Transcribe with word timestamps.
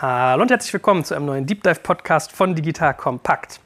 Hallo 0.00 0.42
und 0.42 0.50
herzlich 0.52 0.72
willkommen 0.72 1.02
zu 1.02 1.16
einem 1.16 1.26
neuen 1.26 1.44
Deep 1.44 1.64
Dive 1.64 1.80
Podcast 1.80 2.30
von 2.30 2.54
Digital 2.54 2.94
Kompakt. 2.94 3.60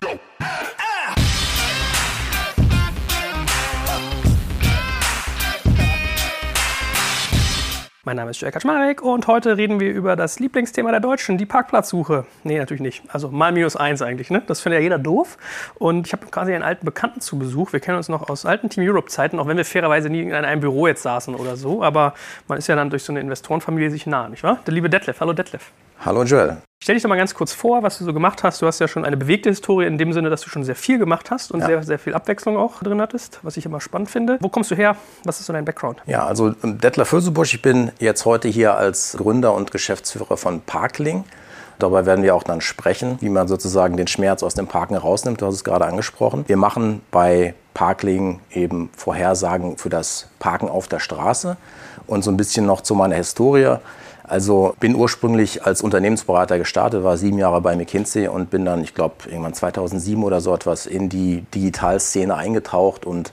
Mein 8.05 8.17
Name 8.17 8.31
ist 8.31 8.41
Jörg 8.41 8.55
Kaczmarek 8.55 9.03
und 9.03 9.27
heute 9.27 9.59
reden 9.59 9.79
wir 9.79 9.93
über 9.93 10.17
das 10.17 10.41
Lieblingsthema 10.41 10.91
der 10.91 11.01
Deutschen, 11.01 11.37
die 11.37 11.45
Parkplatzsuche. 11.45 12.25
Nee, 12.45 12.59
natürlich 12.59 12.81
nicht. 12.81 13.03
Also 13.09 13.29
mal 13.29 13.53
minus 13.53 13.77
eins 13.77 14.01
eigentlich, 14.01 14.31
ne? 14.31 14.43
Das 14.47 14.63
findet 14.63 14.81
ja 14.81 14.85
jeder 14.85 14.99
doof. 14.99 15.37
Und 15.75 16.07
ich 16.07 16.15
habe 16.15 16.25
quasi 16.25 16.55
einen 16.55 16.65
alten 16.65 16.87
Bekannten 16.87 17.21
zu 17.21 17.39
Besuch. 17.39 17.75
Wir 17.75 17.81
kennen 17.81 17.99
uns 17.99 18.09
noch 18.09 18.31
aus 18.31 18.47
alten 18.47 18.71
Team 18.71 18.89
Europe-Zeiten, 18.89 19.39
auch 19.39 19.49
wenn 19.49 19.59
wir 19.59 19.67
fairerweise 19.67 20.09
nie 20.09 20.23
in 20.23 20.33
einem 20.33 20.63
Büro 20.63 20.87
jetzt 20.87 21.03
saßen 21.03 21.35
oder 21.35 21.57
so. 21.57 21.83
Aber 21.83 22.15
man 22.49 22.57
ist 22.57 22.69
ja 22.69 22.75
dann 22.75 22.89
durch 22.89 23.03
so 23.05 23.13
eine 23.13 23.21
Investorenfamilie 23.21 23.91
sich 23.91 24.07
nah, 24.07 24.31
nicht 24.31 24.43
wahr? 24.43 24.61
Der 24.67 24.73
liebe 24.73 24.89
Detlef. 24.89 25.21
Hallo 25.21 25.35
Detlef. 25.35 25.71
Hallo 26.05 26.25
Joel. 26.25 26.57
Stell 26.83 26.97
dich 26.97 27.05
doch 27.05 27.09
mal 27.09 27.17
ganz 27.17 27.33
kurz 27.33 27.53
vor, 27.53 27.85
was 27.85 27.99
du 27.99 28.05
so 28.05 28.13
gemacht 28.13 28.43
hast. 28.43 28.61
Du 28.61 28.67
hast 28.67 28.81
ja 28.81 28.89
schon 28.89 29.05
eine 29.05 29.17
bewegte 29.17 29.49
Historie 29.51 29.87
in 29.87 29.99
dem 29.99 30.13
Sinne, 30.13 30.31
dass 30.31 30.41
du 30.41 30.51
schon 30.51 30.65
sehr 30.65 30.75
viel 30.75 30.99
gemacht 30.99 31.31
hast 31.31 31.53
und 31.53 31.61
ja. 31.61 31.67
sehr, 31.67 31.83
sehr 31.85 31.99
viel 32.01 32.15
Abwechslung 32.15 32.57
auch 32.57 32.83
drin 32.83 33.01
hattest, 33.01 33.39
was 33.43 33.57
ich 33.57 33.67
immer 33.67 33.81
spannend 33.81 34.11
finde. 34.11 34.37
Wo 34.41 34.49
kommst 34.49 34.73
du 34.73 34.75
her? 34.75 34.97
Was 35.23 35.39
ist 35.39 35.47
so 35.47 35.53
dein 35.53 35.65
Background? 35.65 36.03
Ja, 36.07 36.27
also 36.27 36.57
ähm, 36.65 36.79
Detlef 36.79 37.07
Fösebusch. 37.07 37.55
Ich 37.55 37.63
bin 37.63 37.93
jetzt 38.01 38.25
heute 38.25 38.49
hier 38.49 38.75
als 38.75 39.17
Gründer 39.17 39.55
und 39.55 39.71
Geschäftsführer 39.71 40.37
von 40.37 40.61
Parkling. 40.63 41.23
Dabei 41.79 42.05
werden 42.05 42.25
wir 42.25 42.35
auch 42.35 42.43
dann 42.43 42.61
sprechen, 42.61 43.19
wie 43.21 43.29
man 43.29 43.47
sozusagen 43.47 43.97
den 43.97 44.09
Schmerz 44.09 44.43
aus 44.43 44.55
dem 44.55 44.67
Parken 44.67 44.97
rausnimmt. 44.97 45.41
Du 45.41 45.47
hast 45.47 45.55
es 45.55 45.63
gerade 45.63 45.87
angesprochen. 45.87 46.45
Wir 46.49 46.57
machen 46.57 47.01
bei 47.13 47.55
Parkling 47.75 48.41
eben 48.51 48.91
Vorhersagen 48.97 49.79
für 49.79 49.89
das 49.89 50.29
Parken 50.41 50.69
auf 50.69 50.89
der 50.89 50.99
Straße 50.99 51.57
und 52.09 52.25
so 52.25 52.33
ein 52.33 52.37
bisschen 52.37 52.67
noch 52.67 52.81
zu 52.81 52.97
meiner 52.97 53.15
Historie. 53.15 53.77
Also 54.25 54.75
bin 54.79 54.95
ursprünglich 54.95 55.65
als 55.65 55.83
Unternehmensberater 55.83 56.59
gestartet, 56.59 57.03
war 57.03 57.17
sieben 57.17 57.39
Jahre 57.39 57.61
bei 57.61 57.75
McKinsey 57.75 58.29
und 58.29 58.51
bin 58.51 58.65
dann, 58.65 58.83
ich 58.83 58.95
glaube, 58.95 59.15
irgendwann 59.27 59.55
2007 59.55 60.23
oder 60.23 60.41
so 60.41 60.55
etwas 60.55 60.87
in 60.87 61.09
die 61.09 61.45
Digitalszene 61.55 62.35
eingetaucht 62.35 63.05
und 63.05 63.33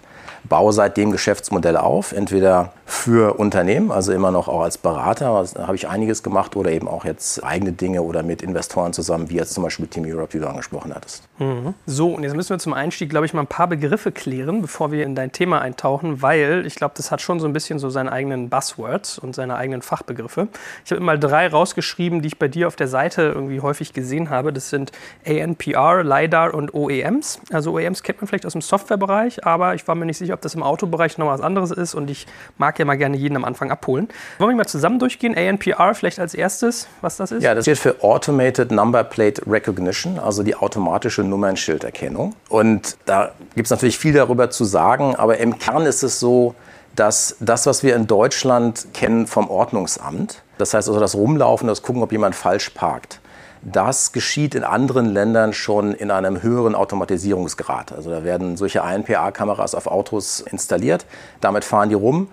baue 0.49 0.73
seitdem 0.73 1.11
Geschäftsmodelle 1.11 1.81
auf, 1.83 2.11
entweder 2.11 2.73
für 2.85 3.37
Unternehmen, 3.37 3.91
also 3.91 4.11
immer 4.11 4.31
noch 4.31 4.47
auch 4.47 4.61
als 4.61 4.79
Berater, 4.79 5.45
da 5.53 5.67
habe 5.67 5.75
ich 5.75 5.87
einiges 5.87 6.23
gemacht 6.23 6.55
oder 6.55 6.71
eben 6.71 6.87
auch 6.87 7.05
jetzt 7.05 7.43
eigene 7.43 7.71
Dinge 7.71 8.01
oder 8.01 8.23
mit 8.23 8.41
Investoren 8.41 8.93
zusammen, 8.93 9.29
wie 9.29 9.35
jetzt 9.35 9.53
zum 9.53 9.63
Beispiel 9.63 9.85
Team 9.85 10.05
Europe, 10.05 10.33
wie 10.33 10.39
du 10.39 10.47
angesprochen 10.47 10.93
hattest. 10.95 11.23
Mhm. 11.37 11.75
So, 11.85 12.15
und 12.15 12.23
jetzt 12.23 12.35
müssen 12.35 12.49
wir 12.49 12.57
zum 12.57 12.73
Einstieg, 12.73 13.11
glaube 13.11 13.27
ich, 13.27 13.33
mal 13.33 13.41
ein 13.41 13.47
paar 13.47 13.67
Begriffe 13.67 14.11
klären, 14.11 14.61
bevor 14.63 14.91
wir 14.91 15.03
in 15.03 15.13
dein 15.13 15.31
Thema 15.31 15.61
eintauchen, 15.61 16.23
weil 16.23 16.65
ich 16.65 16.75
glaube, 16.75 16.95
das 16.97 17.11
hat 17.11 17.21
schon 17.21 17.39
so 17.39 17.45
ein 17.45 17.53
bisschen 17.53 17.77
so 17.77 17.91
seine 17.91 18.11
eigenen 18.11 18.49
Buzzwords 18.49 19.19
und 19.19 19.35
seine 19.35 19.55
eigenen 19.55 19.83
Fachbegriffe. 19.83 20.47
Ich 20.83 20.91
habe 20.91 21.01
mal 21.01 21.19
drei 21.19 21.47
rausgeschrieben, 21.47 22.23
die 22.23 22.29
ich 22.29 22.39
bei 22.39 22.47
dir 22.47 22.67
auf 22.67 22.75
der 22.75 22.87
Seite 22.87 23.21
irgendwie 23.21 23.61
häufig 23.61 23.93
gesehen 23.93 24.31
habe. 24.31 24.51
Das 24.51 24.71
sind 24.71 24.91
ANPR, 25.27 26.03
LiDAR 26.03 26.55
und 26.55 26.73
OEMs. 26.73 27.39
Also 27.51 27.73
OEMs 27.73 28.01
kennt 28.01 28.19
man 28.19 28.27
vielleicht 28.27 28.47
aus 28.47 28.53
dem 28.53 28.61
Softwarebereich, 28.61 29.45
aber 29.45 29.75
ich 29.75 29.87
war 29.87 29.93
mir 29.93 30.05
nicht 30.05 30.17
sicher, 30.17 30.38
ob 30.39 30.43
das 30.43 30.55
im 30.55 30.63
Autobereich 30.63 31.17
noch 31.17 31.27
was 31.27 31.41
anderes 31.41 31.71
ist 31.71 31.93
und 31.93 32.09
ich 32.09 32.25
mag 32.57 32.79
ja 32.79 32.85
mal 32.85 32.97
gerne 32.97 33.17
jeden 33.17 33.35
am 33.35 33.43
Anfang 33.43 33.71
abholen. 33.71 34.07
Wollen 34.37 34.51
wir 34.51 34.55
mal 34.55 34.67
zusammen 34.67 34.97
durchgehen? 34.97 35.35
ANPR 35.37 35.93
vielleicht 35.93 36.19
als 36.19 36.33
erstes, 36.33 36.87
was 37.01 37.17
das 37.17 37.31
ist? 37.31 37.43
Ja, 37.43 37.53
das 37.53 37.65
steht 37.65 37.77
für 37.77 38.01
Automated 38.01 38.71
Number 38.71 39.03
Plate 39.03 39.41
Recognition, 39.45 40.17
also 40.17 40.43
die 40.43 40.55
automatische 40.55 41.23
Nummernschilderkennung. 41.23 42.35
Und 42.47 42.97
da 43.05 43.31
gibt 43.55 43.67
es 43.67 43.71
natürlich 43.71 43.99
viel 43.99 44.13
darüber 44.13 44.49
zu 44.49 44.63
sagen, 44.63 45.15
aber 45.15 45.37
im 45.39 45.59
Kern 45.59 45.85
ist 45.85 46.03
es 46.03 46.19
so, 46.21 46.55
dass 46.95 47.35
das, 47.39 47.65
was 47.65 47.83
wir 47.83 47.95
in 47.95 48.07
Deutschland 48.07 48.87
kennen 48.93 49.27
vom 49.27 49.49
Ordnungsamt, 49.49 50.41
das 50.57 50.73
heißt 50.73 50.87
also 50.87 50.99
das 50.99 51.15
Rumlaufen, 51.15 51.67
das 51.67 51.81
Gucken, 51.81 52.01
ob 52.01 52.11
jemand 52.11 52.35
falsch 52.35 52.69
parkt, 52.69 53.18
das 53.61 54.11
geschieht 54.11 54.55
in 54.55 54.63
anderen 54.63 55.05
Ländern 55.07 55.53
schon 55.53 55.93
in 55.93 56.11
einem 56.11 56.41
höheren 56.41 56.75
Automatisierungsgrad. 56.75 57.91
Also 57.91 58.09
da 58.09 58.23
werden 58.23 58.57
solche 58.57 58.83
ANPA-Kameras 58.83 59.75
auf 59.75 59.87
Autos 59.87 60.41
installiert. 60.41 61.05
Damit 61.41 61.65
fahren 61.65 61.89
die 61.89 61.95
rum 61.95 62.29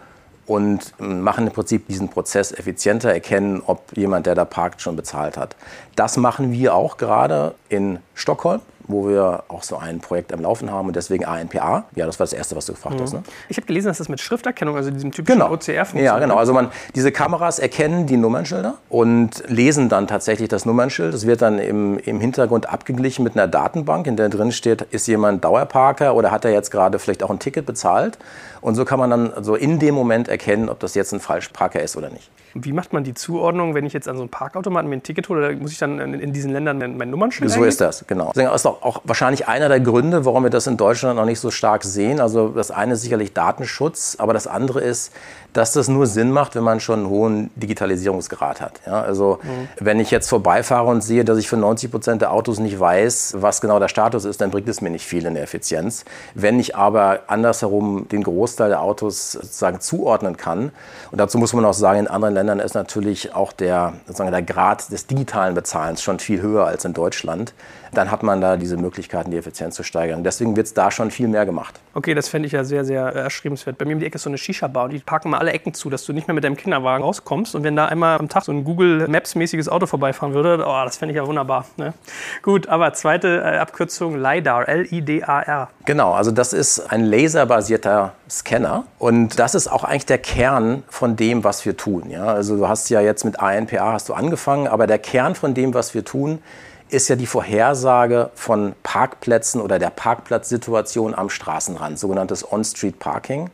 und 0.46 0.94
machen 0.98 1.48
im 1.48 1.52
Prinzip 1.52 1.88
diesen 1.88 2.08
Prozess 2.08 2.52
effizienter, 2.52 3.12
erkennen, 3.12 3.62
ob 3.66 3.96
jemand, 3.96 4.26
der 4.26 4.34
da 4.36 4.44
parkt, 4.44 4.80
schon 4.80 4.94
bezahlt 4.94 5.36
hat. 5.36 5.56
Das 5.96 6.16
machen 6.16 6.52
wir 6.52 6.74
auch 6.74 6.96
gerade 6.96 7.54
in 7.68 7.98
Stockholm 8.14 8.60
wo 8.88 9.08
wir 9.08 9.44
auch 9.48 9.62
so 9.62 9.76
ein 9.76 10.00
Projekt 10.00 10.32
am 10.32 10.40
Laufen 10.40 10.70
haben 10.70 10.88
und 10.88 10.96
deswegen 10.96 11.24
ANPA. 11.24 11.84
Ja, 11.94 12.06
das 12.06 12.18
war 12.18 12.24
das 12.24 12.32
Erste, 12.32 12.56
was 12.56 12.66
du 12.66 12.72
gefragt 12.72 12.96
mhm. 12.96 13.02
hast. 13.02 13.12
Ne? 13.14 13.22
Ich 13.48 13.56
habe 13.56 13.66
gelesen, 13.66 13.88
dass 13.88 13.98
das 13.98 14.08
mit 14.08 14.20
Schrifterkennung, 14.20 14.76
also 14.76 14.90
diesem 14.90 15.12
typischen 15.12 15.40
genau. 15.40 15.52
OCR 15.52 15.84
funktioniert. 15.84 16.04
Ja, 16.04 16.18
genau. 16.18 16.36
Also 16.36 16.52
man, 16.52 16.70
diese 16.94 17.12
Kameras 17.12 17.58
erkennen 17.58 18.06
die 18.06 18.16
Nummernschilder 18.16 18.74
und 18.88 19.42
lesen 19.48 19.88
dann 19.88 20.06
tatsächlich 20.06 20.48
das 20.48 20.66
Nummernschild. 20.66 21.14
Das 21.14 21.26
wird 21.26 21.42
dann 21.42 21.58
im, 21.58 21.98
im 21.98 22.20
Hintergrund 22.20 22.68
abgeglichen 22.68 23.22
mit 23.22 23.34
einer 23.34 23.48
Datenbank, 23.48 24.06
in 24.06 24.16
der 24.16 24.28
drin 24.28 24.52
steht, 24.52 24.82
ist 24.82 25.06
jemand 25.06 25.44
Dauerparker 25.44 26.14
oder 26.14 26.30
hat 26.30 26.44
er 26.44 26.52
jetzt 26.52 26.70
gerade 26.70 26.98
vielleicht 26.98 27.22
auch 27.22 27.30
ein 27.30 27.38
Ticket 27.38 27.66
bezahlt. 27.66 28.18
Und 28.60 28.74
so 28.74 28.84
kann 28.84 28.98
man 28.98 29.10
dann 29.10 29.32
so 29.44 29.54
in 29.54 29.78
dem 29.78 29.94
Moment 29.94 30.28
erkennen, 30.28 30.68
ob 30.68 30.80
das 30.80 30.94
jetzt 30.94 31.12
ein 31.12 31.20
Falschparker 31.20 31.80
ist 31.80 31.96
oder 31.96 32.10
nicht. 32.10 32.30
Wie 32.54 32.72
macht 32.72 32.92
man 32.92 33.04
die 33.04 33.14
Zuordnung, 33.14 33.74
wenn 33.74 33.84
ich 33.84 33.92
jetzt 33.92 34.08
an 34.08 34.16
so 34.16 34.22
einen 34.22 34.30
Parkautomaten 34.30 34.88
mir 34.88 34.96
ein 34.96 35.02
Ticket 35.02 35.28
hole? 35.28 35.54
Muss 35.56 35.72
ich 35.72 35.78
dann 35.78 36.00
in, 36.00 36.32
diesen 36.32 36.52
Ländern 36.52 36.78
mein, 36.78 36.96
mein 36.96 37.10
Nummernschild 37.10 37.50
So 37.50 37.64
ist 37.64 37.80
das, 37.80 38.06
genau. 38.06 38.30
Ist 38.30 38.66
auch, 38.82 39.00
wahrscheinlich 39.04 39.48
einer 39.48 39.68
der 39.68 39.80
Gründe, 39.80 40.24
warum 40.24 40.42
wir 40.42 40.50
das 40.50 40.66
in 40.66 40.76
Deutschland 40.76 41.16
noch 41.16 41.24
nicht 41.24 41.40
so 41.40 41.50
stark 41.50 41.84
sehen. 41.84 42.20
Also 42.20 42.48
das 42.48 42.70
eine 42.70 42.94
ist 42.94 43.02
sicherlich 43.02 43.32
Datenschutz, 43.32 44.16
aber 44.18 44.32
das 44.32 44.46
andere 44.46 44.80
ist, 44.80 45.12
dass 45.56 45.72
das 45.72 45.88
nur 45.88 46.06
Sinn 46.06 46.30
macht, 46.30 46.54
wenn 46.54 46.62
man 46.62 46.80
schon 46.80 47.00
einen 47.00 47.08
hohen 47.08 47.50
Digitalisierungsgrad 47.56 48.60
hat. 48.60 48.80
Ja, 48.86 49.00
also 49.00 49.38
mhm. 49.42 49.68
wenn 49.80 50.00
ich 50.00 50.10
jetzt 50.10 50.28
vorbeifahre 50.28 50.86
und 50.88 51.00
sehe, 51.00 51.24
dass 51.24 51.38
ich 51.38 51.48
für 51.48 51.56
90 51.56 51.90
Prozent 51.90 52.22
der 52.22 52.32
Autos 52.32 52.58
nicht 52.58 52.78
weiß, 52.78 53.36
was 53.38 53.60
genau 53.60 53.78
der 53.78 53.88
Status 53.88 54.26
ist, 54.26 54.40
dann 54.40 54.50
bringt 54.50 54.68
es 54.68 54.82
mir 54.82 54.90
nicht 54.90 55.06
viel 55.06 55.24
in 55.24 55.34
der 55.34 55.42
Effizienz. 55.42 56.04
Wenn 56.34 56.60
ich 56.60 56.76
aber 56.76 57.20
andersherum 57.28 58.06
den 58.08 58.22
Großteil 58.22 58.68
der 58.68 58.82
Autos 58.82 59.32
sozusagen 59.32 59.80
zuordnen 59.80 60.36
kann, 60.36 60.72
und 61.10 61.18
dazu 61.18 61.38
muss 61.38 61.54
man 61.54 61.64
auch 61.64 61.74
sagen, 61.74 62.00
in 62.00 62.08
anderen 62.08 62.34
Ländern 62.34 62.60
ist 62.60 62.74
natürlich 62.74 63.34
auch 63.34 63.52
der, 63.52 63.94
sozusagen 64.06 64.32
der 64.32 64.42
Grad 64.42 64.90
des 64.92 65.06
digitalen 65.06 65.54
Bezahlens 65.54 66.02
schon 66.02 66.18
viel 66.18 66.42
höher 66.42 66.66
als 66.66 66.84
in 66.84 66.92
Deutschland, 66.92 67.54
dann 67.92 68.10
hat 68.10 68.22
man 68.22 68.40
da 68.40 68.56
diese 68.56 68.76
Möglichkeiten, 68.76 69.30
die 69.30 69.36
Effizienz 69.36 69.74
zu 69.74 69.82
steigern. 69.82 70.24
Deswegen 70.24 70.56
wird 70.56 70.66
es 70.66 70.74
da 70.74 70.90
schon 70.90 71.10
viel 71.10 71.28
mehr 71.28 71.46
gemacht. 71.46 71.80
Okay, 71.94 72.14
das 72.14 72.28
fände 72.28 72.46
ich 72.46 72.52
ja 72.52 72.64
sehr, 72.64 72.84
sehr 72.84 73.04
erstrebenswert. 73.04 73.78
Bei 73.78 73.84
mir 73.84 73.94
um 73.94 74.00
die 74.00 74.06
Ecke 74.06 74.16
ist 74.16 74.22
so 74.22 74.30
eine 74.30 74.38
Shisha-Bar 74.38 74.84
und 74.84 74.92
die 74.92 74.98
parken 74.98 75.30
mal 75.30 75.38
alle 75.38 75.52
Ecken 75.52 75.74
zu, 75.74 75.90
dass 75.90 76.04
du 76.04 76.12
nicht 76.12 76.28
mehr 76.28 76.34
mit 76.34 76.44
deinem 76.44 76.56
Kinderwagen 76.56 77.02
rauskommst. 77.02 77.54
Und 77.54 77.64
wenn 77.64 77.76
da 77.76 77.86
einmal 77.86 78.18
am 78.18 78.28
Tag 78.28 78.44
so 78.44 78.52
ein 78.52 78.64
Google 78.64 79.08
Maps-mäßiges 79.08 79.68
Auto 79.68 79.86
vorbeifahren 79.86 80.34
würde, 80.34 80.64
oh, 80.66 80.84
das 80.84 80.96
fände 80.96 81.12
ich 81.12 81.16
ja 81.16 81.26
wunderbar. 81.26 81.66
Ne? 81.76 81.94
Gut, 82.42 82.68
aber 82.68 82.92
zweite 82.92 83.38
äh, 83.38 83.58
Abkürzung 83.58 84.16
LiDAR, 84.16 84.68
L-I-D-A-R. 84.68 85.68
Genau, 85.84 86.12
also 86.12 86.30
das 86.30 86.52
ist 86.52 86.80
ein 86.92 87.04
laserbasierter 87.04 88.12
Scanner 88.28 88.84
und 88.98 89.38
das 89.38 89.54
ist 89.54 89.68
auch 89.68 89.84
eigentlich 89.84 90.06
der 90.06 90.18
Kern 90.18 90.82
von 90.88 91.16
dem, 91.16 91.44
was 91.44 91.64
wir 91.64 91.76
tun. 91.76 92.10
Ja? 92.10 92.26
Also 92.26 92.56
du 92.56 92.68
hast 92.68 92.88
ja 92.90 93.00
jetzt 93.00 93.24
mit 93.24 93.40
ANPA 93.40 93.92
hast 93.92 94.08
du 94.08 94.14
angefangen, 94.14 94.66
aber 94.66 94.86
der 94.86 94.98
Kern 94.98 95.34
von 95.34 95.54
dem, 95.54 95.74
was 95.74 95.94
wir 95.94 96.04
tun, 96.04 96.40
ist 96.88 97.08
ja 97.08 97.16
die 97.16 97.26
Vorhersage 97.26 98.30
von 98.34 98.74
Parkplätzen 98.82 99.60
oder 99.60 99.78
der 99.78 99.90
Parkplatzsituation 99.90 101.14
am 101.14 101.30
Straßenrand, 101.30 101.98
sogenanntes 101.98 102.50
On-Street 102.50 102.98
Parking. 102.98 103.50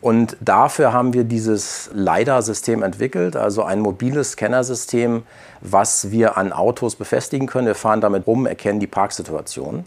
Und 0.00 0.36
dafür 0.40 0.92
haben 0.92 1.14
wir 1.14 1.22
dieses 1.22 1.90
LiDAR-System 1.94 2.82
entwickelt, 2.82 3.36
also 3.36 3.62
ein 3.62 3.78
mobiles 3.78 4.32
Scannersystem, 4.32 5.22
was 5.60 6.10
wir 6.10 6.36
an 6.36 6.52
Autos 6.52 6.96
befestigen 6.96 7.46
können. 7.46 7.68
Wir 7.68 7.76
fahren 7.76 8.00
damit 8.00 8.26
rum, 8.26 8.46
erkennen 8.46 8.80
die 8.80 8.88
Parksituation. 8.88 9.84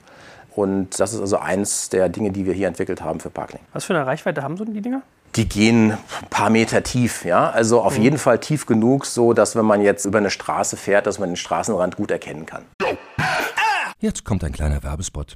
Und 0.56 0.98
das 1.02 1.14
ist 1.14 1.20
also 1.20 1.38
eins 1.38 1.90
der 1.90 2.08
Dinge, 2.08 2.32
die 2.32 2.46
wir 2.46 2.54
hier 2.54 2.70
entwickelt 2.70 3.02
haben 3.02 3.20
für 3.20 3.30
Parkling. 3.30 3.62
Was 3.74 3.84
für 3.84 3.94
eine 3.94 4.06
Reichweite 4.06 4.42
haben 4.42 4.56
so 4.56 4.64
die 4.64 4.82
Dinger? 4.82 5.02
Die 5.36 5.50
gehen 5.50 5.92
ein 5.92 6.30
paar 6.30 6.50
Meter 6.50 6.84
tief, 6.84 7.26
ja. 7.26 7.50
Also 7.50 7.82
auf 7.82 7.98
mhm. 7.98 8.04
jeden 8.04 8.18
Fall 8.18 8.40
tief 8.40 8.66
genug, 8.66 9.06
so 9.06 9.34
dass 9.34 9.56
wenn 9.56 9.66
man 9.66 9.82
jetzt 9.82 10.06
über 10.06 10.18
eine 10.18 10.30
Straße 10.30 10.78
fährt, 10.78 11.08
dass 11.08 11.20
man 11.20 11.30
den 11.30 11.36
Straßenrand 11.36 11.98
gut 11.98 12.12
erkennen 12.12 12.46
kann. 12.46 12.64
Jetzt 14.00 14.24
kommt 14.24 14.44
ein 14.44 14.52
kleiner 14.52 14.84
Werbespot. 14.84 15.36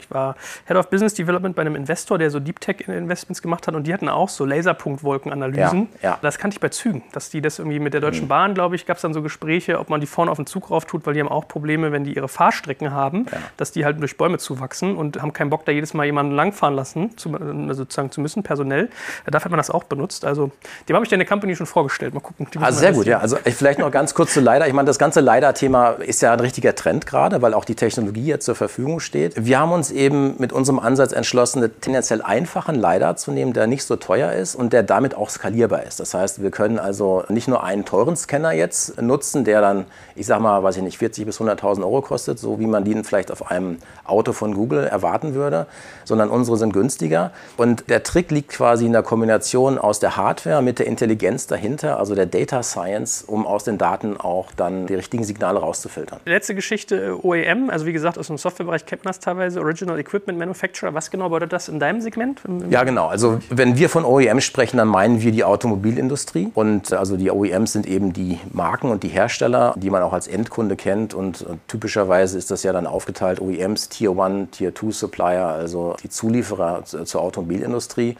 Ich 0.00 0.10
war 0.10 0.36
Head 0.66 0.76
of 0.76 0.90
Business 0.90 1.14
Development 1.14 1.54
bei 1.54 1.62
einem 1.62 1.76
Investor, 1.76 2.18
der 2.18 2.30
so 2.30 2.40
Deep 2.40 2.60
Tech 2.60 2.88
Investments 2.88 3.42
gemacht 3.42 3.66
hat 3.66 3.74
und 3.74 3.86
die 3.86 3.92
hatten 3.94 4.08
auch 4.08 4.28
so 4.28 4.44
Laserpunktwolkenanalysen. 4.44 5.88
Ja, 6.02 6.10
ja. 6.10 6.18
Das 6.22 6.38
kannte 6.38 6.54
ich 6.56 6.60
bei 6.60 6.68
Zügen, 6.68 7.02
dass 7.12 7.30
die 7.30 7.40
das 7.40 7.58
irgendwie 7.58 7.78
mit 7.78 7.94
der 7.94 8.00
Deutschen 8.00 8.28
Bahn, 8.28 8.54
glaube 8.54 8.76
ich, 8.76 8.86
gab 8.86 8.96
es 8.96 9.02
dann 9.02 9.14
so 9.14 9.22
Gespräche, 9.22 9.78
ob 9.78 9.90
man 9.90 10.00
die 10.00 10.06
vorne 10.06 10.30
auf 10.30 10.36
den 10.36 10.46
Zug 10.46 10.70
rauf 10.70 10.84
tut, 10.84 11.06
weil 11.06 11.14
die 11.14 11.20
haben 11.20 11.28
auch 11.28 11.48
Probleme, 11.48 11.92
wenn 11.92 12.04
die 12.04 12.14
ihre 12.14 12.28
Fahrstrecken 12.28 12.92
haben, 12.92 13.26
Ja. 13.30 13.38
dass 13.56 13.72
die 13.72 13.84
halt 13.84 14.00
durch 14.00 14.16
Bäume 14.16 14.38
zuwachsen 14.38 14.96
und 14.96 15.20
haben 15.20 15.32
keinen 15.32 15.50
Bock, 15.50 15.64
da 15.64 15.72
jedes 15.72 15.94
Mal 15.94 16.04
jemanden 16.04 16.32
langfahren 16.32 16.74
lassen, 16.74 17.16
zu, 17.16 17.30
äh, 17.34 17.74
sozusagen 17.74 18.10
zu 18.10 18.20
müssen, 18.20 18.42
personell. 18.42 18.88
Dafür 19.26 19.46
hat 19.46 19.50
man 19.50 19.58
das 19.58 19.70
auch 19.70 19.84
benutzt. 19.84 20.24
Also, 20.24 20.50
dem 20.88 20.96
habe 20.96 21.04
ich 21.04 21.10
der 21.10 21.24
Company 21.24 21.56
schon 21.56 21.66
vorgestellt. 21.66 22.14
Mal 22.14 22.20
gucken. 22.20 22.46
Die 22.52 22.58
Also 22.58 22.80
sehr 22.80 22.92
gut, 22.92 23.06
ja. 23.06 23.18
Also 23.18 23.38
ich 23.44 23.54
vielleicht 23.54 23.78
noch 23.78 23.90
ganz 23.90 24.14
kurz 24.14 24.34
zu 24.34 24.40
LiDAR. 24.40 24.66
Ich 24.66 24.72
meine, 24.72 24.86
das 24.86 24.98
ganze 24.98 25.20
LiDAR-Thema 25.20 25.90
ist 25.90 26.22
ja 26.22 26.32
ein 26.32 26.40
richtiger 26.40 26.74
Trend 26.74 27.06
gerade, 27.06 27.42
weil 27.42 27.54
auch 27.54 27.64
die 27.64 27.74
Technologie 27.74 28.26
jetzt 28.26 28.44
zur 28.44 28.54
Verfügung 28.54 29.00
steht. 29.00 29.32
Wir 29.36 29.58
haben 29.58 29.72
uns 29.74 29.90
eben 29.90 30.34
mit 30.38 30.52
unserem 30.52 30.78
Ansatz 30.78 31.12
entschlossen, 31.12 31.62
einen 31.62 31.80
tendenziell 31.80 32.22
einfachen 32.22 32.76
LiDAR 32.76 33.16
zu 33.16 33.30
nehmen, 33.32 33.52
der 33.52 33.66
nicht 33.66 33.84
so 33.84 33.96
teuer 33.96 34.32
ist 34.32 34.54
und 34.54 34.72
der 34.72 34.82
damit 34.82 35.14
auch 35.14 35.28
skalierbar 35.28 35.82
ist. 35.82 36.00
Das 36.00 36.14
heißt, 36.14 36.42
wir 36.42 36.50
können 36.50 36.78
also 36.78 37.24
nicht 37.28 37.48
nur 37.48 37.62
einen 37.62 37.84
teuren 37.84 38.16
Scanner 38.16 38.52
jetzt 38.52 39.00
nutzen, 39.00 39.44
der 39.44 39.60
dann, 39.60 39.84
ich 40.14 40.26
sag 40.26 40.40
mal, 40.40 40.62
weiß 40.62 40.76
ich 40.76 40.82
nicht, 40.82 40.98
40 40.98 41.26
bis 41.26 41.40
100.000 41.40 41.82
Euro 41.82 42.00
kostet, 42.00 42.38
so 42.38 42.58
wie 42.58 42.66
man 42.66 42.84
den 42.84 43.04
vielleicht 43.04 43.30
auf 43.30 43.50
einem 43.50 43.78
Auto 44.04 44.32
von 44.32 44.54
Google 44.54 44.84
erwarten 44.84 45.34
würde, 45.34 45.66
sondern 46.04 46.30
unsere 46.30 46.56
sind 46.56 46.72
günstiger. 46.72 47.32
Und 47.56 47.88
der 47.88 48.02
Trick 48.02 48.30
liegt 48.30 48.50
quasi 48.50 48.86
in 48.86 48.92
der 48.92 49.02
Kombination 49.02 49.78
aus 49.78 50.00
der 50.00 50.16
Hardware 50.16 50.62
mit 50.62 50.78
der 50.78 50.86
Intelligenz 50.86 51.46
dahinter, 51.46 51.98
also 51.98 52.14
der 52.14 52.26
Data 52.26 52.62
Science, 52.62 53.22
um 53.26 53.46
aus 53.46 53.64
den 53.64 53.78
Daten 53.78 54.16
auch 54.16 54.52
dann 54.56 54.86
die 54.86 54.94
richtigen 54.94 55.24
Signale 55.24 55.58
rauszufiltern. 55.58 56.20
Letzte 56.24 56.54
Geschichte, 56.54 56.96
äh, 56.96 57.10
OEM, 57.10 57.70
also 57.70 57.86
wie 57.86 57.92
gesagt, 57.92 58.18
aus 58.18 58.28
dem 58.28 58.38
Softwarebereich 58.38 58.86
kennt 58.86 59.04
man 59.04 59.10
das 59.10 59.20
teilweise, 59.20 59.60
Original 59.64 59.98
Equipment 59.98 60.38
Manufacturer. 60.38 60.94
Was 60.94 61.10
genau 61.10 61.28
bedeutet 61.28 61.52
das 61.54 61.68
in 61.68 61.80
deinem 61.80 62.00
Segment? 62.00 62.42
Ja, 62.68 62.84
genau. 62.84 63.06
Also 63.06 63.40
wenn 63.50 63.76
wir 63.78 63.88
von 63.88 64.04
OEM 64.04 64.40
sprechen, 64.40 64.76
dann 64.76 64.88
meinen 64.88 65.22
wir 65.22 65.32
die 65.32 65.42
Automobilindustrie. 65.42 66.50
Und 66.54 66.92
äh, 66.92 66.96
also 66.96 67.16
die 67.16 67.30
OEMs 67.30 67.72
sind 67.72 67.86
eben 67.86 68.12
die 68.12 68.38
Marken 68.52 68.90
und 68.90 69.02
die 69.02 69.08
Hersteller, 69.08 69.74
die 69.76 69.90
man 69.90 70.02
auch 70.02 70.12
als 70.12 70.26
Endkunde 70.28 70.76
kennt. 70.76 71.14
Und 71.14 71.42
äh, 71.42 71.44
typischerweise 71.66 72.38
ist 72.38 72.50
das 72.50 72.62
ja 72.62 72.72
dann 72.72 72.86
aufgeteilt 72.86 73.40
OEMs, 73.40 73.88
Tier 73.88 74.16
1, 74.18 74.50
Tier 74.52 74.74
2 74.74 74.90
Supplier, 74.90 75.46
also 75.46 75.96
die 76.02 76.08
Zulieferer 76.10 76.84
zu- 76.84 77.04
zur 77.04 77.22
Automobilindustrie. 77.22 78.16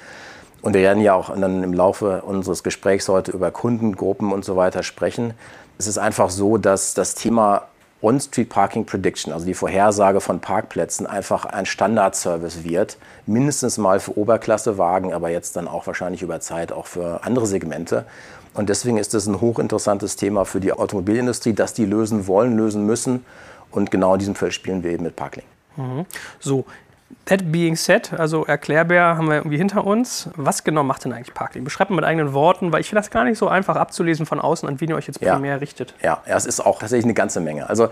Und 0.62 0.73
wir 0.73 0.81
werden 0.81 1.02
ja 1.02 1.12
auch 1.14 1.29
dann 1.38 1.62
im 1.62 1.75
Laufe 1.75 2.23
unseres 2.23 2.62
Gesprächs 2.62 3.06
heute 3.08 3.32
über 3.32 3.50
Kundengruppen 3.50 4.32
und 4.32 4.47
so 4.47 4.56
weiter 4.56 4.82
sprechen. 4.82 5.35
Es 5.76 5.87
ist 5.87 5.99
einfach 5.99 6.31
so, 6.31 6.56
dass 6.56 6.94
das 6.94 7.14
Thema 7.14 7.64
On-Street 8.05 8.51
Parking 8.51 8.85
Prediction, 8.85 9.33
also 9.33 9.47
die 9.47 9.55
Vorhersage 9.55 10.21
von 10.21 10.41
Parkplätzen, 10.41 11.06
einfach 11.06 11.47
ein 11.47 11.65
Standardservice 11.65 12.62
wird. 12.62 12.99
Mindestens 13.27 13.79
mal 13.79 13.99
für 13.99 14.17
Oberklassewagen, 14.19 15.15
aber 15.15 15.31
jetzt 15.31 15.56
dann 15.56 15.67
auch 15.67 15.87
wahrscheinlich 15.87 16.21
über 16.23 16.39
Zeit 16.41 16.71
auch 16.71 16.87
für 16.87 17.25
andere 17.25 17.47
Segmente. 17.47 18.05
Und 18.53 18.69
deswegen 18.69 18.99
ist 18.99 19.15
es 19.15 19.27
ein 19.27 19.41
hochinteressantes 19.41 20.17
Thema 20.17 20.45
für 20.45 20.61
die 20.61 20.73
Automobilindustrie, 20.73 21.55
dass 21.55 21.73
die 21.73 21.87
lösen 21.87 22.27
wollen, 22.27 22.56
lösen 22.56 22.85
müssen. 22.85 23.25
Und 23.71 23.91
genau 23.91 24.12
in 24.12 24.19
diesem 24.21 24.35
Feld 24.35 24.53
spielen 24.53 24.83
wir 24.83 24.91
eben 24.93 25.03
mit 25.03 25.17
Parklink. 25.17 25.49
So, 26.39 26.65
that 27.27 27.51
being 27.53 27.77
said, 27.77 28.12
also 28.19 28.45
Erklärbär 28.45 29.17
haben 29.17 29.29
wir 29.29 29.37
irgendwie 29.37 29.56
hinter 29.56 29.87
uns. 29.87 30.29
Was 30.37 30.65
genau 30.65 30.83
macht 30.83 31.05
denn 31.05 31.12
eigentlich 31.12 31.33
Parklink? 31.35 31.65
Beschreibt 31.65 31.91
mal 31.91 31.97
mit 31.97 32.05
eigenen 32.05 32.33
Worten, 32.35 32.73
weil 32.73 32.81
ich 32.81 32.89
finde 32.89 33.01
das 33.01 33.11
gar 33.11 33.25
nicht 33.25 33.39
so 33.39 33.49
einfach 33.49 33.77
abzulesen 33.77 34.27
von 34.27 34.41
außen, 34.41 34.69
an 34.69 34.81
wen 34.81 34.91
ihr 34.91 34.97
euch 34.97 35.06
jetzt 35.06 35.21
Ja. 35.23 35.35
primär 35.35 35.61
richtet. 35.61 35.95
Ja, 36.03 36.23
ja, 36.27 36.37
es 36.37 36.45
ist 36.47 36.61
auch 36.61 36.79
tatsächlich 36.81 37.05
eine 37.06 37.15
ganze 37.15 37.41
Menge. 37.41 37.69
Also 37.69 37.89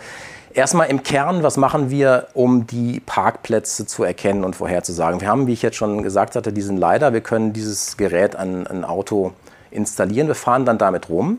erstmal 0.53 0.89
im 0.89 1.03
Kern, 1.03 1.43
was 1.43 1.57
machen 1.57 1.91
wir, 1.91 2.29
um 2.35 2.67
die 2.67 3.01
Parkplätze 3.01 3.87
zu 3.87 4.05
erkennen 4.05 4.45
und 4.45 4.57
vorherzusagen? 4.57 5.21
Wir 5.21 5.29
haben, 5.29 5.47
wie 5.47 5.53
ich 5.55 5.63
jetzt 5.63 5.77
schon 5.77 6.03
gesagt 6.03 6.37
hatte, 6.37 6.53
diesen 6.53 6.77
LiDAR. 6.77 7.13
Wir 7.13 7.23
können 7.23 7.53
dieses 7.53 7.97
Gerät 7.97 8.37
an 8.37 8.67
ein 8.67 8.85
Auto 8.85 9.33
installieren. 9.71 10.27
Wir 10.27 10.35
fahren 10.35 10.65
dann 10.67 10.79
damit 10.79 11.09
rum 11.09 11.39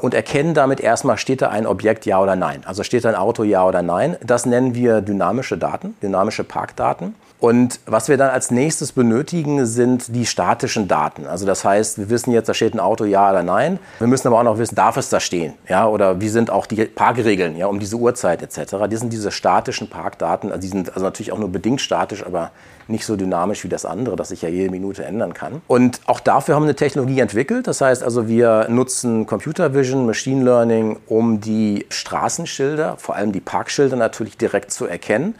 und 0.00 0.14
erkennen 0.14 0.54
damit 0.54 0.80
erstmal, 0.80 1.18
steht 1.18 1.42
da 1.42 1.48
ein 1.48 1.66
Objekt 1.66 2.06
ja 2.06 2.20
oder 2.20 2.36
nein. 2.36 2.62
Also 2.64 2.82
steht 2.82 3.04
da 3.04 3.10
ein 3.10 3.14
Auto 3.14 3.42
ja 3.42 3.66
oder 3.66 3.82
nein. 3.82 4.16
Das 4.24 4.46
nennen 4.46 4.74
wir 4.74 5.00
dynamische 5.00 5.58
Daten, 5.58 5.96
dynamische 6.02 6.44
Parkdaten. 6.44 7.14
Und 7.40 7.78
was 7.86 8.08
wir 8.08 8.16
dann 8.16 8.30
als 8.30 8.50
nächstes 8.50 8.92
benötigen, 8.92 9.64
sind 9.64 10.14
die 10.14 10.26
statischen 10.26 10.88
Daten. 10.88 11.26
Also 11.26 11.46
das 11.46 11.64
heißt, 11.64 11.98
wir 11.98 12.10
wissen 12.10 12.32
jetzt, 12.32 12.48
da 12.48 12.54
steht 12.54 12.74
ein 12.74 12.80
Auto 12.80 13.04
ja 13.04 13.30
oder 13.30 13.44
nein. 13.44 13.78
Wir 13.98 14.08
müssen 14.08 14.26
aber 14.26 14.40
auch 14.40 14.44
noch 14.44 14.58
wissen, 14.58 14.74
darf 14.74 14.96
es 14.96 15.08
da 15.08 15.20
stehen? 15.20 15.54
Ja, 15.68 15.86
oder 15.86 16.20
wie 16.20 16.28
sind 16.28 16.50
auch 16.50 16.66
die 16.66 16.84
Parkregeln 16.86 17.56
ja, 17.56 17.66
um 17.66 17.78
diese 17.78 17.96
Uhrzeit 17.96 18.42
etc. 18.42 18.76
Das 18.90 19.00
sind 19.00 19.12
diese 19.12 19.30
statischen 19.30 19.88
Parkdaten. 19.88 20.50
Also 20.50 20.62
die 20.62 20.68
sind 20.68 20.92
also 20.92 21.04
natürlich 21.04 21.30
auch 21.30 21.38
nur 21.38 21.50
bedingt 21.50 21.80
statisch, 21.80 22.26
aber 22.26 22.50
nicht 22.88 23.04
so 23.04 23.14
dynamisch 23.14 23.62
wie 23.62 23.68
das 23.68 23.84
andere, 23.84 24.16
das 24.16 24.30
sich 24.30 24.42
ja 24.42 24.48
jede 24.48 24.70
Minute 24.70 25.04
ändern 25.04 25.32
kann. 25.32 25.62
Und 25.68 26.00
auch 26.06 26.20
dafür 26.20 26.56
haben 26.56 26.62
wir 26.62 26.68
eine 26.68 26.76
Technologie 26.76 27.20
entwickelt. 27.20 27.68
Das 27.68 27.80
heißt 27.80 28.02
also, 28.02 28.26
wir 28.26 28.66
nutzen 28.68 29.26
Computer 29.26 29.74
Vision, 29.74 30.06
Machine 30.06 30.44
Learning, 30.44 30.98
um 31.06 31.40
die 31.40 31.86
Straßenschilder, 31.90 32.96
vor 32.96 33.14
allem 33.14 33.30
die 33.30 33.40
Parkschilder 33.40 33.94
natürlich 33.94 34.36
direkt 34.38 34.72
zu 34.72 34.86
erkennen 34.86 35.36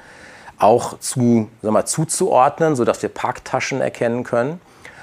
auch 0.59 0.99
zu, 0.99 1.49
sag 1.63 1.73
mal, 1.73 1.87
zuzuordnen, 1.87 2.77
sodass 2.77 3.03
wir 3.03 3.09
Parktaschen 3.09 3.81
erkennen 3.81 4.25
können. 4.25 4.61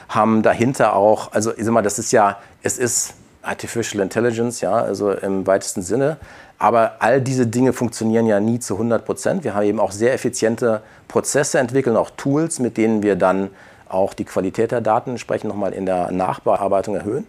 Haben 0.09 0.43
dahinter 0.43 0.95
auch, 0.95 1.31
also 1.31 1.51
ich 1.55 1.63
sag 1.63 1.73
mal, 1.73 1.81
das 1.81 1.97
ist 1.97 2.11
ja, 2.11 2.37
es 2.61 2.77
ist 2.77 3.15
Artificial 3.41 4.01
Intelligence, 4.01 4.61
ja, 4.61 4.73
also 4.73 5.11
im 5.11 5.47
weitesten 5.47 5.81
Sinne. 5.81 6.17
Aber 6.57 6.95
all 6.99 7.21
diese 7.21 7.47
Dinge 7.47 7.73
funktionieren 7.73 8.25
ja 8.25 8.39
nie 8.39 8.59
zu 8.59 8.75
100 8.75 9.05
Prozent. 9.05 9.43
Wir 9.43 9.55
haben 9.55 9.65
eben 9.65 9.79
auch 9.79 9.91
sehr 9.91 10.13
effiziente 10.13 10.81
Prozesse 11.07 11.59
entwickelt, 11.59 11.95
auch 11.95 12.09
Tools, 12.11 12.59
mit 12.59 12.77
denen 12.77 13.03
wir 13.03 13.15
dann 13.15 13.49
auch 13.89 14.13
die 14.13 14.25
Qualität 14.25 14.71
der 14.71 14.81
Daten 14.81 15.11
entsprechend 15.11 15.49
nochmal 15.49 15.73
in 15.73 15.85
der 15.85 16.11
Nachbearbeitung 16.11 16.95
erhöhen. 16.95 17.27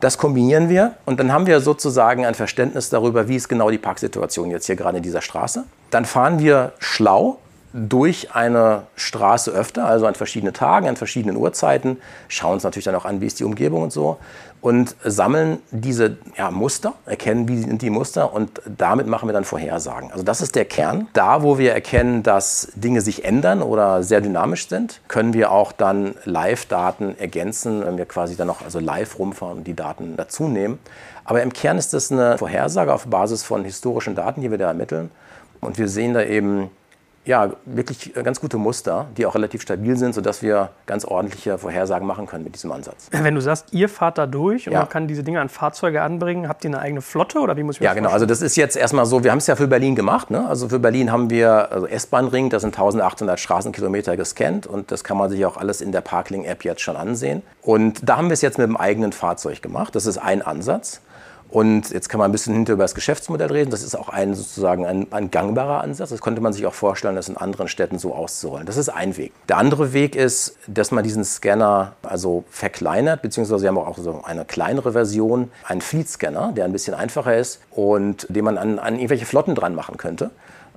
Das 0.00 0.16
kombinieren 0.16 0.68
wir 0.68 0.94
und 1.06 1.18
dann 1.18 1.32
haben 1.32 1.46
wir 1.46 1.60
sozusagen 1.60 2.24
ein 2.24 2.34
Verständnis 2.34 2.88
darüber, 2.88 3.26
wie 3.26 3.34
ist 3.34 3.48
genau 3.48 3.68
die 3.68 3.78
Parksituation 3.78 4.50
jetzt 4.50 4.66
hier 4.66 4.76
gerade 4.76 4.98
in 4.98 5.02
dieser 5.02 5.22
Straße. 5.22 5.64
Dann 5.90 6.04
fahren 6.04 6.38
wir 6.38 6.72
schlau 6.78 7.38
durch 7.72 8.34
eine 8.34 8.84
Straße 8.96 9.50
öfter, 9.50 9.84
also 9.84 10.06
an 10.06 10.14
verschiedenen 10.14 10.54
Tagen, 10.54 10.88
an 10.88 10.96
verschiedenen 10.96 11.36
Uhrzeiten, 11.36 11.98
schauen 12.28 12.54
uns 12.54 12.64
natürlich 12.64 12.84
dann 12.84 12.94
auch 12.94 13.04
an, 13.04 13.20
wie 13.20 13.26
ist 13.26 13.40
die 13.40 13.44
Umgebung 13.44 13.82
und 13.82 13.92
so 13.92 14.18
und 14.60 14.96
sammeln 15.04 15.58
diese 15.70 16.16
ja, 16.36 16.50
Muster, 16.50 16.94
erkennen, 17.06 17.48
wie 17.48 17.58
sind 17.58 17.80
die 17.80 17.90
Muster 17.90 18.32
und 18.32 18.60
damit 18.66 19.06
machen 19.06 19.28
wir 19.28 19.32
dann 19.32 19.44
Vorhersagen. 19.44 20.10
Also 20.10 20.24
das 20.24 20.40
ist 20.40 20.56
der 20.56 20.64
Kern. 20.64 21.08
Da, 21.12 21.42
wo 21.42 21.58
wir 21.58 21.72
erkennen, 21.72 22.22
dass 22.22 22.72
Dinge 22.74 23.00
sich 23.00 23.24
ändern 23.24 23.62
oder 23.62 24.02
sehr 24.02 24.20
dynamisch 24.20 24.68
sind, 24.68 25.00
können 25.06 25.32
wir 25.32 25.52
auch 25.52 25.70
dann 25.70 26.14
Live-Daten 26.24 27.16
ergänzen, 27.18 27.84
wenn 27.84 27.98
wir 27.98 28.06
quasi 28.06 28.36
dann 28.36 28.48
noch 28.48 28.62
also 28.62 28.80
live 28.80 29.18
rumfahren 29.18 29.58
und 29.58 29.64
die 29.64 29.74
Daten 29.74 30.16
dazu 30.16 30.48
nehmen. 30.48 30.78
Aber 31.24 31.42
im 31.42 31.52
Kern 31.52 31.78
ist 31.78 31.92
das 31.92 32.10
eine 32.10 32.38
Vorhersage 32.38 32.92
auf 32.92 33.06
Basis 33.06 33.44
von 33.44 33.64
historischen 33.64 34.14
Daten, 34.14 34.40
die 34.40 34.50
wir 34.50 34.58
da 34.58 34.68
ermitteln. 34.68 35.10
Und 35.60 35.78
wir 35.78 35.88
sehen 35.88 36.14
da 36.14 36.22
eben 36.22 36.70
ja, 37.28 37.50
wirklich 37.66 38.14
ganz 38.14 38.40
gute 38.40 38.56
Muster, 38.56 39.06
die 39.18 39.26
auch 39.26 39.34
relativ 39.34 39.60
stabil 39.60 39.98
sind, 39.98 40.14
sodass 40.14 40.40
wir 40.40 40.70
ganz 40.86 41.04
ordentliche 41.04 41.58
Vorhersagen 41.58 42.06
machen 42.06 42.26
können 42.26 42.42
mit 42.42 42.54
diesem 42.54 42.72
Ansatz. 42.72 43.08
Wenn 43.10 43.34
du 43.34 43.42
sagst, 43.42 43.66
ihr 43.70 43.90
fahrt 43.90 44.16
da 44.16 44.26
durch 44.26 44.66
und 44.66 44.72
Ja. 44.72 44.80
man 44.80 44.88
kann 44.88 45.06
diese 45.06 45.22
Dinge 45.22 45.38
an 45.42 45.50
Fahrzeuge 45.50 46.00
anbringen, 46.00 46.48
habt 46.48 46.64
ihr 46.64 46.70
eine 46.70 46.78
eigene 46.78 47.02
Flotte 47.02 47.40
oder 47.40 47.54
wie 47.58 47.62
muss 47.64 47.76
ich 47.76 47.80
mir 47.80 47.84
Ja, 47.84 47.90
das 47.90 47.96
genau. 47.98 48.08
Also 48.10 48.24
das 48.24 48.40
ist 48.40 48.56
jetzt 48.56 48.78
erstmal 48.78 49.04
so, 49.04 49.24
wir 49.24 49.30
haben 49.30 49.38
es 49.38 49.46
ja 49.46 49.56
für 49.56 49.68
Berlin 49.68 49.94
gemacht. 49.94 50.30
Ne? 50.30 50.48
Also 50.48 50.70
für 50.70 50.78
Berlin 50.78 51.12
haben 51.12 51.28
wir 51.28 51.70
also 51.70 51.86
S-Bahn-Ring, 51.86 52.48
das 52.48 52.62
sind 52.62 52.74
1800 52.74 53.38
Straßenkilometer 53.38 54.16
gescannt 54.16 54.66
und 54.66 54.90
das 54.90 55.04
kann 55.04 55.18
man 55.18 55.28
sich 55.28 55.44
auch 55.44 55.58
alles 55.58 55.82
in 55.82 55.92
der 55.92 56.00
Parkling-App 56.00 56.64
jetzt 56.64 56.80
schon 56.80 56.96
ansehen. 56.96 57.42
Und 57.60 58.08
da 58.08 58.16
haben 58.16 58.28
wir 58.28 58.34
es 58.34 58.40
jetzt 58.40 58.56
mit 58.56 58.66
dem 58.66 58.78
eigenen 58.78 59.12
Fahrzeug 59.12 59.60
gemacht. 59.60 59.94
Das 59.94 60.06
ist 60.06 60.16
ein 60.16 60.40
Ansatz. 60.40 61.02
Und 61.50 61.90
jetzt 61.90 62.10
kann 62.10 62.18
man 62.18 62.28
ein 62.28 62.32
bisschen 62.32 62.54
hinter 62.54 62.74
über 62.74 62.84
das 62.84 62.94
Geschäftsmodell 62.94 63.50
reden. 63.50 63.70
Das 63.70 63.82
ist 63.82 63.94
auch 63.94 64.10
ein 64.10 64.34
sozusagen 64.34 64.84
ein, 64.84 65.06
ein, 65.12 65.30
gangbarer 65.30 65.80
Ansatz. 65.80 66.10
Das 66.10 66.20
könnte 66.20 66.42
man 66.42 66.52
sich 66.52 66.66
auch 66.66 66.74
vorstellen, 66.74 67.16
das 67.16 67.28
in 67.28 67.38
anderen 67.38 67.68
Städten 67.68 67.98
so 67.98 68.14
auszurollen. 68.14 68.66
Das 68.66 68.76
ist 68.76 68.90
ein 68.90 69.16
Weg. 69.16 69.32
Der 69.48 69.56
andere 69.56 69.94
Weg 69.94 70.14
ist, 70.14 70.56
dass 70.66 70.90
man 70.90 71.04
diesen 71.04 71.24
Scanner 71.24 71.92
also 72.02 72.44
verkleinert, 72.50 73.22
beziehungsweise 73.22 73.62
wir 73.62 73.68
haben 73.70 73.78
auch 73.78 73.96
so 73.96 74.22
eine 74.24 74.44
kleinere 74.44 74.92
Version, 74.92 75.50
einen 75.64 75.80
Fleet-Scanner, 75.80 76.52
der 76.52 76.66
ein 76.66 76.72
bisschen 76.72 76.94
einfacher 76.94 77.36
ist 77.36 77.60
und 77.70 78.26
den 78.28 78.44
man 78.44 78.58
an, 78.58 78.78
an 78.78 78.96
irgendwelche 78.96 79.24
Flotten 79.24 79.54
dran 79.54 79.74
machen 79.74 79.96
könnte. 79.96 80.30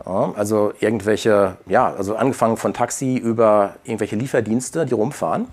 Ja, 0.05 0.33
also 0.35 0.71
irgendwelche, 0.79 1.57
ja, 1.67 1.93
also 1.93 2.15
angefangen 2.15 2.57
von 2.57 2.73
Taxi 2.73 3.17
über 3.17 3.75
irgendwelche 3.83 4.15
Lieferdienste, 4.15 4.85
die 4.85 4.93
rumfahren 4.93 5.47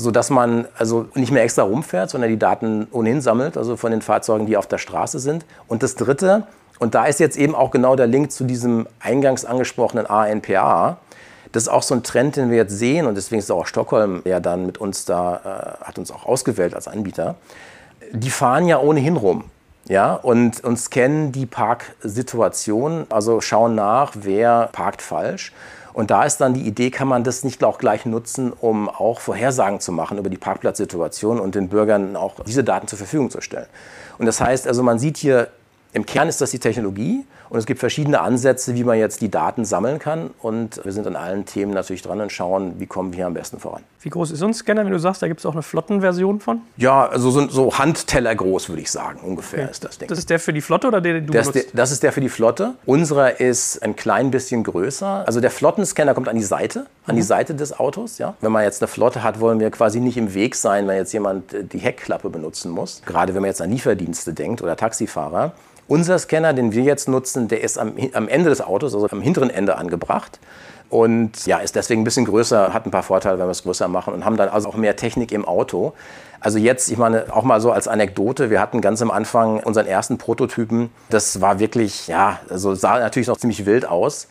sodass 0.00 0.30
man 0.30 0.66
also 0.78 1.06
nicht 1.14 1.30
mehr 1.30 1.42
extra 1.42 1.62
rumfährt, 1.62 2.10
sondern 2.10 2.30
die 2.30 2.38
Daten 2.38 2.88
ohnehin 2.90 3.20
sammelt, 3.20 3.56
also 3.56 3.76
von 3.76 3.90
den 3.90 4.02
Fahrzeugen, 4.02 4.46
die 4.46 4.56
auf 4.56 4.66
der 4.66 4.78
Straße 4.78 5.18
sind. 5.18 5.44
Und 5.68 5.82
das 5.82 5.94
Dritte, 5.94 6.44
und 6.78 6.94
da 6.94 7.04
ist 7.04 7.20
jetzt 7.20 7.36
eben 7.36 7.54
auch 7.54 7.70
genau 7.70 7.96
der 7.96 8.06
Link 8.06 8.32
zu 8.32 8.44
diesem 8.44 8.86
eingangs 9.00 9.44
angesprochenen 9.44 10.06
ANPA, 10.06 10.98
das 11.52 11.64
ist 11.64 11.68
auch 11.68 11.82
so 11.82 11.94
ein 11.94 12.02
Trend, 12.02 12.36
den 12.36 12.50
wir 12.50 12.56
jetzt 12.56 12.78
sehen 12.78 13.06
und 13.06 13.16
deswegen 13.16 13.40
ist 13.40 13.50
auch 13.50 13.66
Stockholm 13.66 14.22
ja 14.24 14.40
dann 14.40 14.66
mit 14.66 14.78
uns 14.78 15.04
da, 15.04 15.78
äh, 15.82 15.84
hat 15.84 15.98
uns 15.98 16.10
auch 16.10 16.24
ausgewählt 16.24 16.74
als 16.74 16.88
Anbieter. 16.88 17.34
Die 18.12 18.30
fahren 18.30 18.66
ja 18.66 18.78
ohnehin 18.78 19.16
rum. 19.16 19.44
Ja, 19.88 20.14
und, 20.14 20.62
und 20.62 20.78
scannen 20.78 21.32
die 21.32 21.46
Parksituation, 21.46 23.06
also 23.08 23.40
schauen 23.40 23.74
nach, 23.74 24.12
wer 24.14 24.68
parkt 24.72 25.02
falsch 25.02 25.52
und 25.92 26.10
da 26.10 26.24
ist 26.24 26.38
dann 26.38 26.54
die 26.54 26.62
Idee, 26.62 26.90
kann 26.90 27.08
man 27.08 27.24
das 27.24 27.44
nicht 27.44 27.62
auch 27.64 27.78
gleich 27.78 28.06
nutzen, 28.06 28.52
um 28.52 28.88
auch 28.88 29.20
Vorhersagen 29.20 29.80
zu 29.80 29.92
machen 29.92 30.18
über 30.18 30.30
die 30.30 30.36
Parkplatzsituation 30.36 31.40
und 31.40 31.54
den 31.54 31.68
Bürgern 31.68 32.16
auch 32.16 32.34
diese 32.46 32.64
Daten 32.64 32.86
zur 32.86 32.98
Verfügung 32.98 33.30
zu 33.30 33.40
stellen. 33.40 33.66
Und 34.18 34.26
das 34.26 34.40
heißt 34.40 34.66
also, 34.66 34.82
man 34.82 34.98
sieht 34.98 35.16
hier 35.16 35.48
im 35.92 36.06
Kern 36.06 36.28
ist 36.28 36.40
das 36.40 36.52
die 36.52 36.60
Technologie 36.60 37.24
und 37.50 37.58
es 37.58 37.66
gibt 37.66 37.80
verschiedene 37.80 38.20
Ansätze, 38.20 38.76
wie 38.76 38.84
man 38.84 38.96
jetzt 38.96 39.20
die 39.20 39.28
Daten 39.28 39.64
sammeln 39.64 39.98
kann. 39.98 40.30
Und 40.38 40.80
wir 40.84 40.92
sind 40.92 41.06
an 41.08 41.16
allen 41.16 41.46
Themen 41.46 41.72
natürlich 41.72 42.00
dran 42.00 42.20
und 42.20 42.30
schauen, 42.30 42.78
wie 42.78 42.86
kommen 42.86 43.12
wir 43.12 43.16
hier 43.16 43.26
am 43.26 43.34
besten 43.34 43.58
voran. 43.58 43.82
Wie 44.02 44.08
groß 44.08 44.30
ist 44.30 44.38
so 44.38 44.46
ein 44.46 44.54
Scanner, 44.54 44.84
wenn 44.84 44.92
du 44.92 45.00
sagst, 45.00 45.20
da 45.20 45.26
gibt 45.26 45.40
es 45.40 45.46
auch 45.46 45.52
eine 45.52 45.62
Flottenversion 45.62 46.40
von? 46.40 46.60
Ja, 46.76 47.08
also 47.08 47.30
so, 47.30 47.48
so 47.48 47.76
Handteller 47.76 48.34
groß, 48.36 48.68
würde 48.68 48.80
ich 48.80 48.90
sagen, 48.90 49.18
ungefähr 49.20 49.64
okay. 49.64 49.70
ist 49.72 49.84
das 49.84 49.98
Ding. 49.98 50.08
Das 50.08 50.18
ist 50.18 50.30
der 50.30 50.38
für 50.38 50.52
die 50.52 50.60
Flotte 50.60 50.86
oder 50.86 51.00
der, 51.00 51.14
den 51.14 51.26
du 51.26 51.32
das? 51.32 51.50
Der, 51.50 51.64
das 51.74 51.90
ist 51.90 52.04
der 52.04 52.12
für 52.12 52.20
die 52.20 52.28
Flotte. 52.28 52.74
Unserer 52.86 53.40
ist 53.40 53.82
ein 53.82 53.96
klein 53.96 54.30
bisschen 54.30 54.62
größer. 54.62 55.24
Also 55.26 55.40
der 55.40 55.50
Flottenscanner 55.50 56.14
kommt 56.14 56.28
an 56.28 56.36
die 56.36 56.44
Seite, 56.44 56.86
an 57.04 57.16
mhm. 57.16 57.18
die 57.18 57.22
Seite 57.22 57.56
des 57.56 57.78
Autos. 57.78 58.18
Ja? 58.18 58.34
Wenn 58.40 58.52
man 58.52 58.62
jetzt 58.62 58.80
eine 58.80 58.88
Flotte 58.88 59.24
hat, 59.24 59.40
wollen 59.40 59.58
wir 59.58 59.72
quasi 59.72 59.98
nicht 59.98 60.16
im 60.16 60.34
Weg 60.34 60.54
sein, 60.54 60.86
wenn 60.86 60.96
jetzt 60.96 61.12
jemand 61.12 61.52
die 61.72 61.78
Heckklappe 61.78 62.30
benutzen 62.30 62.70
muss. 62.70 63.02
Gerade 63.04 63.34
wenn 63.34 63.42
man 63.42 63.48
jetzt 63.48 63.60
an 63.60 63.70
Lieferdienste 63.70 64.32
denkt 64.32 64.62
oder 64.62 64.76
Taxifahrer. 64.76 65.52
Unser 65.90 66.20
Scanner, 66.20 66.52
den 66.52 66.70
wir 66.70 66.84
jetzt 66.84 67.08
nutzen, 67.08 67.39
der 67.48 67.62
ist 67.62 67.78
am, 67.78 67.94
am 68.12 68.28
Ende 68.28 68.50
des 68.50 68.60
Autos, 68.60 68.94
also 68.94 69.08
am 69.10 69.20
hinteren 69.20 69.50
Ende 69.50 69.76
angebracht. 69.76 70.40
Und 70.90 71.46
ja, 71.46 71.58
ist 71.58 71.76
deswegen 71.76 72.02
ein 72.02 72.04
bisschen 72.04 72.24
größer, 72.24 72.74
hat 72.74 72.84
ein 72.84 72.90
paar 72.90 73.04
Vorteile, 73.04 73.38
wenn 73.38 73.46
wir 73.46 73.52
es 73.52 73.62
größer 73.62 73.86
machen 73.86 74.12
und 74.12 74.24
haben 74.24 74.36
dann 74.36 74.48
also 74.48 74.68
auch 74.68 74.74
mehr 74.74 74.96
Technik 74.96 75.30
im 75.30 75.44
Auto. 75.44 75.92
Also 76.40 76.58
jetzt, 76.58 76.90
ich 76.90 76.98
meine, 76.98 77.26
auch 77.32 77.44
mal 77.44 77.60
so 77.60 77.70
als 77.70 77.86
Anekdote, 77.86 78.50
wir 78.50 78.60
hatten 78.60 78.80
ganz 78.80 79.00
am 79.00 79.10
Anfang 79.10 79.60
unseren 79.60 79.86
ersten 79.86 80.18
Prototypen. 80.18 80.90
Das 81.10 81.40
war 81.40 81.60
wirklich, 81.60 82.08
ja, 82.08 82.40
also 82.48 82.74
sah 82.74 82.98
natürlich 82.98 83.28
noch 83.28 83.36
ziemlich 83.36 83.66
wild 83.66 83.86
aus. 83.86 84.26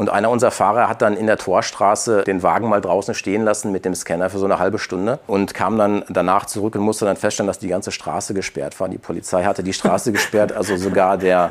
Und 0.00 0.08
einer 0.08 0.30
unserer 0.30 0.50
Fahrer 0.50 0.88
hat 0.88 1.02
dann 1.02 1.14
in 1.14 1.26
der 1.26 1.36
Torstraße 1.36 2.22
den 2.22 2.42
Wagen 2.42 2.70
mal 2.70 2.80
draußen 2.80 3.12
stehen 3.12 3.44
lassen 3.44 3.70
mit 3.70 3.84
dem 3.84 3.94
Scanner 3.94 4.30
für 4.30 4.38
so 4.38 4.46
eine 4.46 4.58
halbe 4.58 4.78
Stunde 4.78 5.18
und 5.26 5.52
kam 5.52 5.76
dann 5.76 6.06
danach 6.08 6.46
zurück 6.46 6.74
und 6.74 6.80
musste 6.80 7.04
dann 7.04 7.16
feststellen, 7.16 7.48
dass 7.48 7.58
die 7.58 7.68
ganze 7.68 7.92
Straße 7.92 8.32
gesperrt 8.32 8.80
war. 8.80 8.88
Die 8.88 8.96
Polizei 8.96 9.44
hatte 9.44 9.62
die 9.62 9.74
Straße 9.74 10.10
gesperrt, 10.20 10.52
also 10.52 10.78
sogar 10.78 11.18
der, 11.18 11.50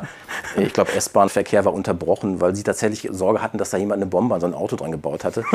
ich 0.57 0.73
glaube, 0.73 0.91
S-Bahn-Verkehr 0.93 1.63
war 1.63 1.75
unterbrochen, 1.75 2.41
weil 2.41 2.55
sie 2.55 2.63
tatsächlich 2.63 3.07
Sorge 3.11 3.43
hatten, 3.43 3.59
dass 3.59 3.69
da 3.69 3.77
jemand 3.77 4.01
eine 4.01 4.09
Bombe 4.09 4.33
an 4.33 4.41
so 4.41 4.47
ein 4.47 4.55
Auto 4.55 4.75
dran 4.75 4.91
gebaut 4.91 5.23
hatte. 5.23 5.43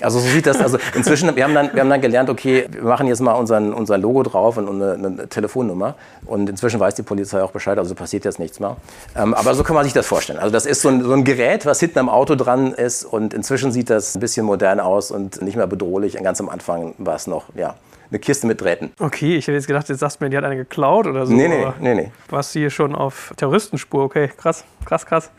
Also 0.00 0.18
so 0.18 0.26
sieht 0.26 0.46
das, 0.46 0.60
also 0.60 0.78
inzwischen, 0.96 1.36
wir 1.36 1.44
haben 1.44 1.54
dann, 1.54 1.72
wir 1.74 1.80
haben 1.80 1.88
dann 1.88 2.00
gelernt, 2.00 2.28
okay, 2.28 2.66
wir 2.68 2.82
machen 2.82 3.06
jetzt 3.06 3.20
mal 3.20 3.34
unseren, 3.34 3.72
unser 3.72 3.98
Logo 3.98 4.24
drauf 4.24 4.56
und 4.56 4.68
eine, 4.68 4.94
eine 4.94 5.28
Telefonnummer 5.28 5.94
und 6.26 6.50
inzwischen 6.50 6.80
weiß 6.80 6.96
die 6.96 7.04
Polizei 7.04 7.40
auch 7.40 7.52
Bescheid, 7.52 7.78
also 7.78 7.94
passiert 7.94 8.24
jetzt 8.24 8.40
nichts 8.40 8.58
mehr. 8.58 8.76
Ähm, 9.14 9.32
aber 9.32 9.54
so 9.54 9.62
kann 9.62 9.76
man 9.76 9.84
sich 9.84 9.92
das 9.92 10.04
vorstellen. 10.04 10.40
Also 10.40 10.50
das 10.50 10.66
ist 10.66 10.82
so 10.82 10.88
ein, 10.88 11.04
so 11.04 11.12
ein 11.12 11.22
Gerät, 11.22 11.66
was 11.66 11.78
hinten 11.78 12.00
am 12.00 12.08
Auto 12.08 12.31
Auto 12.32 12.44
dran 12.44 12.72
ist 12.72 13.04
und 13.04 13.34
inzwischen 13.34 13.72
sieht 13.72 13.90
das 13.90 14.14
ein 14.14 14.20
bisschen 14.20 14.46
modern 14.46 14.80
aus 14.80 15.10
und 15.10 15.42
nicht 15.42 15.56
mehr 15.56 15.66
bedrohlich. 15.66 16.14
Ganz 16.22 16.40
am 16.40 16.48
Anfang 16.48 16.94
war 16.96 17.14
es 17.14 17.26
noch, 17.26 17.44
ja, 17.54 17.74
eine 18.10 18.18
Kiste 18.18 18.46
mit 18.46 18.60
Drähten. 18.60 18.92
Okay, 18.98 19.36
ich 19.36 19.46
hätte 19.46 19.56
jetzt 19.56 19.66
gedacht, 19.66 19.88
jetzt 19.90 19.98
sagst 20.00 20.20
du 20.20 20.24
mir, 20.24 20.30
die 20.30 20.36
hat 20.38 20.44
eine 20.44 20.56
geklaut 20.56 21.06
oder 21.06 21.26
so. 21.26 21.32
Nee, 21.32 21.48
nee, 21.48 21.66
nee, 21.80 21.94
nee. 21.94 22.12
Warst 22.30 22.54
du 22.54 22.60
hier 22.60 22.70
schon 22.70 22.94
auf 22.94 23.34
Terroristenspur? 23.36 24.04
Okay, 24.04 24.30
krass, 24.34 24.64
krass, 24.84 25.06
krass. 25.06 25.30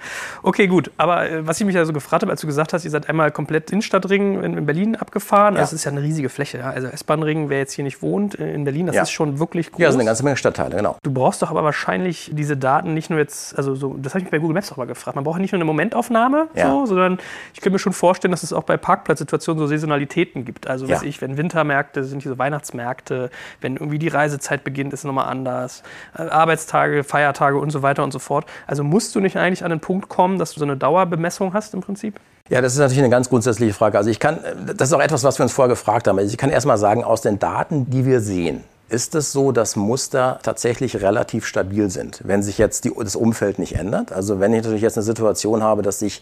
Okay, 0.41 0.67
gut. 0.67 0.91
Aber 0.97 1.29
äh, 1.29 1.45
was 1.47 1.59
ich 1.59 1.65
mich 1.65 1.77
also 1.77 1.93
gefragt 1.93 2.23
habe, 2.23 2.31
als 2.31 2.41
du 2.41 2.47
gesagt 2.47 2.73
hast, 2.73 2.85
ihr 2.85 2.91
seid 2.91 3.09
einmal 3.09 3.31
komplett 3.31 3.71
Innenstadtring 3.71 4.43
in, 4.43 4.57
in 4.57 4.65
Berlin 4.65 4.95
abgefahren. 4.95 5.55
Ja. 5.55 5.61
Das 5.61 5.73
ist 5.73 5.83
ja 5.83 5.91
eine 5.91 6.01
riesige 6.01 6.29
Fläche. 6.29 6.59
Ja? 6.59 6.69
Also 6.69 6.87
S-Bahn-Ring, 6.87 7.49
wer 7.49 7.59
jetzt 7.59 7.73
hier 7.73 7.83
nicht 7.83 8.01
wohnt 8.01 8.39
äh, 8.39 8.53
in 8.53 8.63
Berlin, 8.63 8.87
das 8.87 8.95
ja. 8.95 9.03
ist 9.03 9.11
schon 9.11 9.39
wirklich 9.39 9.71
groß. 9.71 9.79
Ja, 9.79 9.87
das 9.87 9.93
sind 9.93 10.01
eine 10.01 10.09
ganze 10.09 10.23
Menge 10.23 10.37
Stadtteile, 10.37 10.75
genau. 10.75 10.97
Du 11.03 11.11
brauchst 11.11 11.41
doch 11.41 11.49
aber 11.49 11.63
wahrscheinlich 11.63 12.31
diese 12.33 12.57
Daten 12.57 12.93
nicht 12.93 13.09
nur 13.09 13.19
jetzt, 13.19 13.57
also 13.57 13.75
so, 13.75 13.95
das 13.97 14.13
habe 14.13 14.19
ich 14.19 14.25
mich 14.25 14.31
bei 14.31 14.39
Google 14.39 14.55
Maps 14.55 14.71
auch 14.71 14.77
mal 14.77 14.87
gefragt. 14.87 15.15
Man 15.15 15.23
braucht 15.23 15.39
nicht 15.39 15.51
nur 15.51 15.57
eine 15.57 15.65
Momentaufnahme, 15.65 16.47
so, 16.55 16.85
sondern 16.85 17.19
ich 17.53 17.61
könnte 17.61 17.71
mir 17.71 17.79
schon 17.79 17.93
vorstellen, 17.93 18.31
dass 18.31 18.43
es 18.43 18.53
auch 18.53 18.63
bei 18.63 18.77
Parkplatzsituationen 18.77 19.59
so 19.59 19.67
Saisonalitäten 19.67 20.45
gibt. 20.45 20.67
Also, 20.67 20.87
weiß 20.89 21.03
ich, 21.03 21.21
wenn 21.21 21.37
Wintermärkte 21.37 22.03
sind, 22.03 22.21
hier 22.21 22.31
so 22.31 22.37
Weihnachtsmärkte, 22.37 23.29
wenn 23.61 23.75
irgendwie 23.77 23.99
die 23.99 24.07
Reisezeit 24.07 24.63
beginnt, 24.63 24.93
ist 24.93 25.01
es 25.01 25.05
nochmal 25.05 25.29
anders. 25.29 25.83
Äh, 26.17 26.23
Arbeitstage, 26.23 27.03
Feiertage 27.03 27.57
und 27.57 27.71
so 27.71 27.81
weiter 27.81 28.03
und 28.03 28.11
so 28.11 28.19
fort. 28.19 28.45
Also 28.67 28.83
musst 28.83 29.15
du 29.15 29.19
nicht 29.19 29.32
eigentlich 29.39 29.63
an 29.63 29.69
den 29.69 29.79
Punkt 29.79 30.09
kommen, 30.09 30.39
dass 30.39 30.53
du 30.53 30.59
so 30.59 30.65
eine 30.65 30.77
Dauerbemessung 30.77 31.53
hast 31.53 31.73
im 31.73 31.81
Prinzip? 31.81 32.19
Ja, 32.49 32.61
das 32.61 32.73
ist 32.73 32.79
natürlich 32.79 32.99
eine 32.99 33.09
ganz 33.09 33.29
grundsätzliche 33.29 33.73
Frage. 33.73 33.97
Also 33.97 34.09
ich 34.09 34.19
kann, 34.19 34.39
das 34.75 34.89
ist 34.89 34.93
auch 34.93 35.01
etwas, 35.01 35.23
was 35.23 35.39
wir 35.39 35.43
uns 35.43 35.53
vorher 35.53 35.69
gefragt 35.69 36.07
haben. 36.07 36.19
Also 36.19 36.29
ich 36.29 36.37
kann 36.37 36.49
erst 36.49 36.67
mal 36.67 36.77
sagen, 36.77 37.03
aus 37.03 37.21
den 37.21 37.39
Daten, 37.39 37.89
die 37.89 38.05
wir 38.05 38.19
sehen, 38.19 38.63
ist 38.89 39.15
es 39.15 39.31
so, 39.31 39.51
dass 39.51 39.75
Muster 39.75 40.39
tatsächlich 40.43 41.01
relativ 41.01 41.45
stabil 41.45 41.89
sind, 41.89 42.21
wenn 42.25 42.43
sich 42.43 42.57
jetzt 42.57 42.83
die, 42.85 42.91
das 42.95 43.15
Umfeld 43.15 43.59
nicht 43.59 43.75
ändert. 43.75 44.11
Also 44.11 44.39
wenn 44.39 44.53
ich 44.53 44.61
natürlich 44.61 44.81
jetzt 44.81 44.97
eine 44.97 45.03
Situation 45.03 45.63
habe, 45.63 45.81
dass 45.81 45.99
sich 45.99 46.21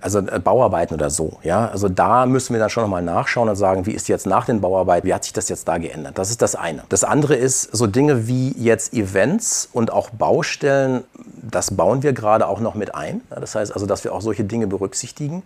also 0.00 0.20
äh, 0.20 0.38
Bauarbeiten 0.38 0.94
oder 0.94 1.10
so. 1.10 1.38
Ja? 1.42 1.68
Also 1.68 1.88
da 1.88 2.26
müssen 2.26 2.54
wir 2.54 2.60
dann 2.60 2.70
schon 2.70 2.82
nochmal 2.82 3.02
nachschauen 3.02 3.48
und 3.48 3.56
sagen, 3.56 3.86
wie 3.86 3.92
ist 3.92 4.08
jetzt 4.08 4.26
nach 4.26 4.46
den 4.46 4.60
Bauarbeiten, 4.60 5.06
wie 5.06 5.14
hat 5.14 5.24
sich 5.24 5.32
das 5.32 5.48
jetzt 5.48 5.68
da 5.68 5.78
geändert? 5.78 6.18
Das 6.18 6.30
ist 6.30 6.42
das 6.42 6.54
eine. 6.54 6.82
Das 6.88 7.04
andere 7.04 7.34
ist 7.34 7.74
so 7.76 7.86
Dinge 7.86 8.26
wie 8.26 8.52
jetzt 8.58 8.92
Events 8.92 9.68
und 9.72 9.92
auch 9.92 10.10
Baustellen, 10.10 11.04
das 11.42 11.76
bauen 11.76 12.02
wir 12.02 12.12
gerade 12.12 12.46
auch 12.46 12.60
noch 12.60 12.74
mit 12.74 12.94
ein. 12.94 13.22
Das 13.30 13.54
heißt 13.54 13.72
also, 13.72 13.86
dass 13.86 14.04
wir 14.04 14.14
auch 14.14 14.22
solche 14.22 14.44
Dinge 14.44 14.66
berücksichtigen. 14.66 15.42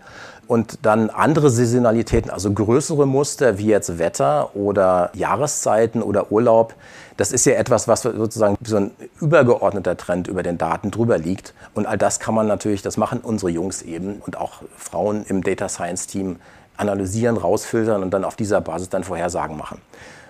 Und 0.46 0.78
dann 0.82 1.10
andere 1.10 1.50
Saisonalitäten, 1.50 2.30
also 2.30 2.52
größere 2.52 3.06
Muster 3.06 3.58
wie 3.58 3.66
jetzt 3.66 3.98
Wetter 3.98 4.54
oder 4.54 5.10
Jahreszeiten 5.14 6.02
oder 6.02 6.30
Urlaub, 6.30 6.74
das 7.16 7.32
ist 7.32 7.46
ja 7.46 7.54
etwas, 7.54 7.86
was 7.88 8.02
sozusagen 8.02 8.56
so 8.62 8.76
ein 8.76 8.90
übergeordneter 9.20 9.96
Trend 9.96 10.28
über 10.28 10.42
den 10.42 10.58
Daten 10.58 10.90
drüber 10.90 11.18
liegt. 11.18 11.54
Und 11.74 11.86
all 11.86 11.98
das 11.98 12.18
kann 12.20 12.34
man 12.34 12.46
natürlich, 12.46 12.82
das 12.82 12.96
machen 12.96 13.20
unsere 13.20 13.50
Jungs 13.50 13.82
eben 13.82 14.20
und 14.26 14.36
auch 14.36 14.62
Frauen 14.76 15.24
im 15.28 15.42
Data 15.42 15.68
Science 15.68 16.06
Team 16.06 16.36
analysieren, 16.76 17.36
rausfiltern 17.36 18.02
und 18.02 18.10
dann 18.10 18.24
auf 18.24 18.36
dieser 18.36 18.60
Basis 18.60 18.88
dann 18.88 19.04
Vorhersagen 19.04 19.56
machen. 19.56 19.80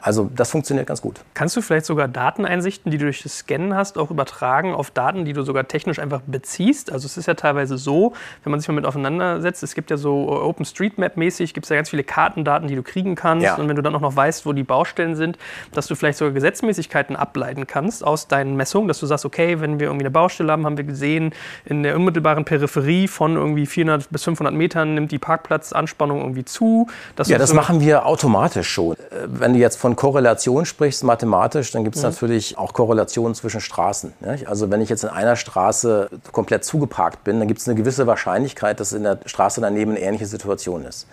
Also 0.05 0.31
das 0.35 0.51
funktioniert 0.51 0.87
ganz 0.87 1.01
gut. 1.01 1.21
Kannst 1.33 1.57
du 1.57 1.63
vielleicht 1.63 1.87
sogar 1.87 2.09
Dateneinsichten, 2.09 2.93
die 2.93 2.99
du 2.99 3.05
durch 3.05 3.23
das 3.23 3.39
Scannen 3.39 3.75
hast, 3.75 3.97
auch 3.97 4.11
übertragen 4.11 4.75
auf 4.75 4.91
Daten, 4.91 5.25
die 5.25 5.33
du 5.33 5.41
sogar 5.41 5.67
technisch 5.67 5.99
einfach 5.99 6.21
beziehst? 6.27 6.93
Also 6.93 7.07
es 7.07 7.17
ist 7.17 7.25
ja 7.25 7.33
teilweise 7.33 7.79
so, 7.79 8.13
wenn 8.43 8.51
man 8.51 8.61
sich 8.61 8.69
mal 8.69 8.75
mit 8.75 8.85
auseinandersetzt, 8.85 9.63
es 9.63 9.75
gibt 9.75 9.91
ja 9.91 9.97
so 9.97 10.31
OpenStreetMap-mäßig, 10.31 11.55
gibt 11.55 11.65
es 11.65 11.71
ja 11.71 11.77
ganz 11.77 11.89
viele 11.89 12.05
Kartendaten, 12.05 12.69
die 12.69 12.77
du 12.77 12.83
kriegen 12.83 13.15
kannst. 13.15 13.47
Ja. 13.47 13.55
Und 13.55 13.67
wenn 13.67 13.77
du 13.77 13.83
dann 13.83 13.95
auch 13.95 14.03
noch 14.03 14.15
weißt, 14.15 14.45
wo 14.45 14.53
die 14.53 14.63
Baustellen 14.63 15.17
sind, 15.17 15.39
dass 15.73 15.87
du 15.87 15.95
vielleicht 15.95 16.19
sogar 16.19 16.35
Gesetzmäßigkeiten 16.35 17.17
ableiten 17.17 17.67
kannst 17.67 18.05
aus 18.05 18.29
deinen 18.29 18.57
Messungen, 18.57 18.89
dass 18.89 19.01
du 19.01 19.07
sagst, 19.07 19.25
okay, 19.25 19.63
wenn 19.63 19.81
wir 19.81 19.87
irgendwie 19.87 20.05
eine 20.05 20.11
Baustelle 20.11 20.53
haben, 20.53 20.67
haben 20.67 20.77
wir 20.77 20.85
gesehen, 20.85 21.33
in 21.65 21.83
der 21.83 21.97
unmittelbaren 21.97 22.45
Peripherie 22.45 23.09
von 23.09 23.37
irgendwie 23.37 23.65
400 23.65 24.11
bis 24.11 24.25
500 24.25 24.53
Metern 24.55 24.93
nimmt 24.93 25.13
die 25.13 25.19
Parkplatzanspannung 25.19 26.21
irgendwie 26.21 26.45
zu. 26.45 26.89
ja, 27.25 27.39
das 27.39 27.55
machen 27.55 27.81
wir 27.81 28.05
automatisch 28.05 28.69
schon. 28.69 28.97
Äh, 28.97 28.99
wenn 29.29 29.55
du 29.55 29.59
jetzt 29.59 29.77
von 29.77 29.94
Korrelation 29.97 30.65
sprichst, 30.67 31.05
mathematisch, 31.05 31.71
dann 31.73 31.85
gibt 31.85 31.97
es 31.97 32.03
mhm. 32.03 32.11
natürlich 32.11 32.59
auch 32.59 32.73
Korrelationen 32.73 33.35
zwischen 33.35 33.61
Straßen. 33.61 34.13
Nicht? 34.21 34.49
Also 34.49 34.71
wenn 34.71 34.81
ich 34.81 34.89
jetzt 34.89 35.05
in 35.05 35.11
einer 35.11 35.37
Straße 35.37 36.09
komplett 36.33 36.65
zugeparkt 36.65 37.25
bin, 37.25 37.39
dann 37.39 37.49
gibt 37.49 37.61
es 37.61 37.69
eine 37.69 37.77
gewisse 37.77 38.07
Wahrscheinlichkeit, 38.07 38.81
dass 38.81 38.93
in 38.93 39.03
der 39.03 39.19
Straße 39.27 39.61
daneben 39.61 39.93
eine 39.93 40.01
ähnliche 40.01 40.27
Situation 40.27 40.85
ist. 40.85 41.07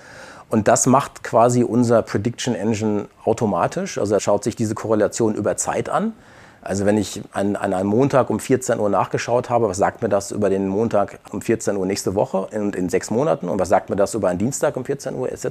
Und 0.50 0.68
das 0.68 0.86
macht 0.86 1.24
quasi 1.24 1.64
unser 1.64 2.02
Prediction 2.02 2.56
Engine 2.56 3.08
automatisch. 3.24 3.98
Also 3.98 4.14
er 4.16 4.20
schaut 4.20 4.44
sich 4.44 4.56
diese 4.56 4.76
Korrelation 4.76 5.34
über 5.36 5.56
Zeit 5.56 5.88
an 5.88 6.14
Also 6.62 6.86
wenn 6.86 6.98
ich 6.98 7.22
an, 7.32 7.56
an, 7.56 7.74
einem 7.74 7.90
Montag 7.90 8.30
um 8.30 8.40
14 8.40 8.80
Uhr 8.80 8.90
nachgeschaut 8.90 9.50
habe, 9.50 9.68
was 9.68 9.78
sagt 9.78 10.02
mir 10.02 10.10
das 10.10 10.32
über 10.32 10.50
den 10.50 10.68
Montag 10.68 11.20
um 11.32 11.42
14 11.42 11.76
Uhr 11.76 11.86
nächste 11.86 12.14
Woche 12.14 12.38
und 12.38 12.54
in, 12.54 12.74
in 12.74 12.90
sechs 12.90 13.10
Monaten 13.10 13.50
und 13.50 13.60
was 13.60 13.70
sagt 13.70 13.90
mir 13.90 13.96
das 13.96 14.14
über 14.14 14.30
einen 14.30 14.38
Dienstag 14.38 14.78
um 14.78 14.86
14 14.86 15.16
Uhr 15.16 15.32
etc. 15.32 15.48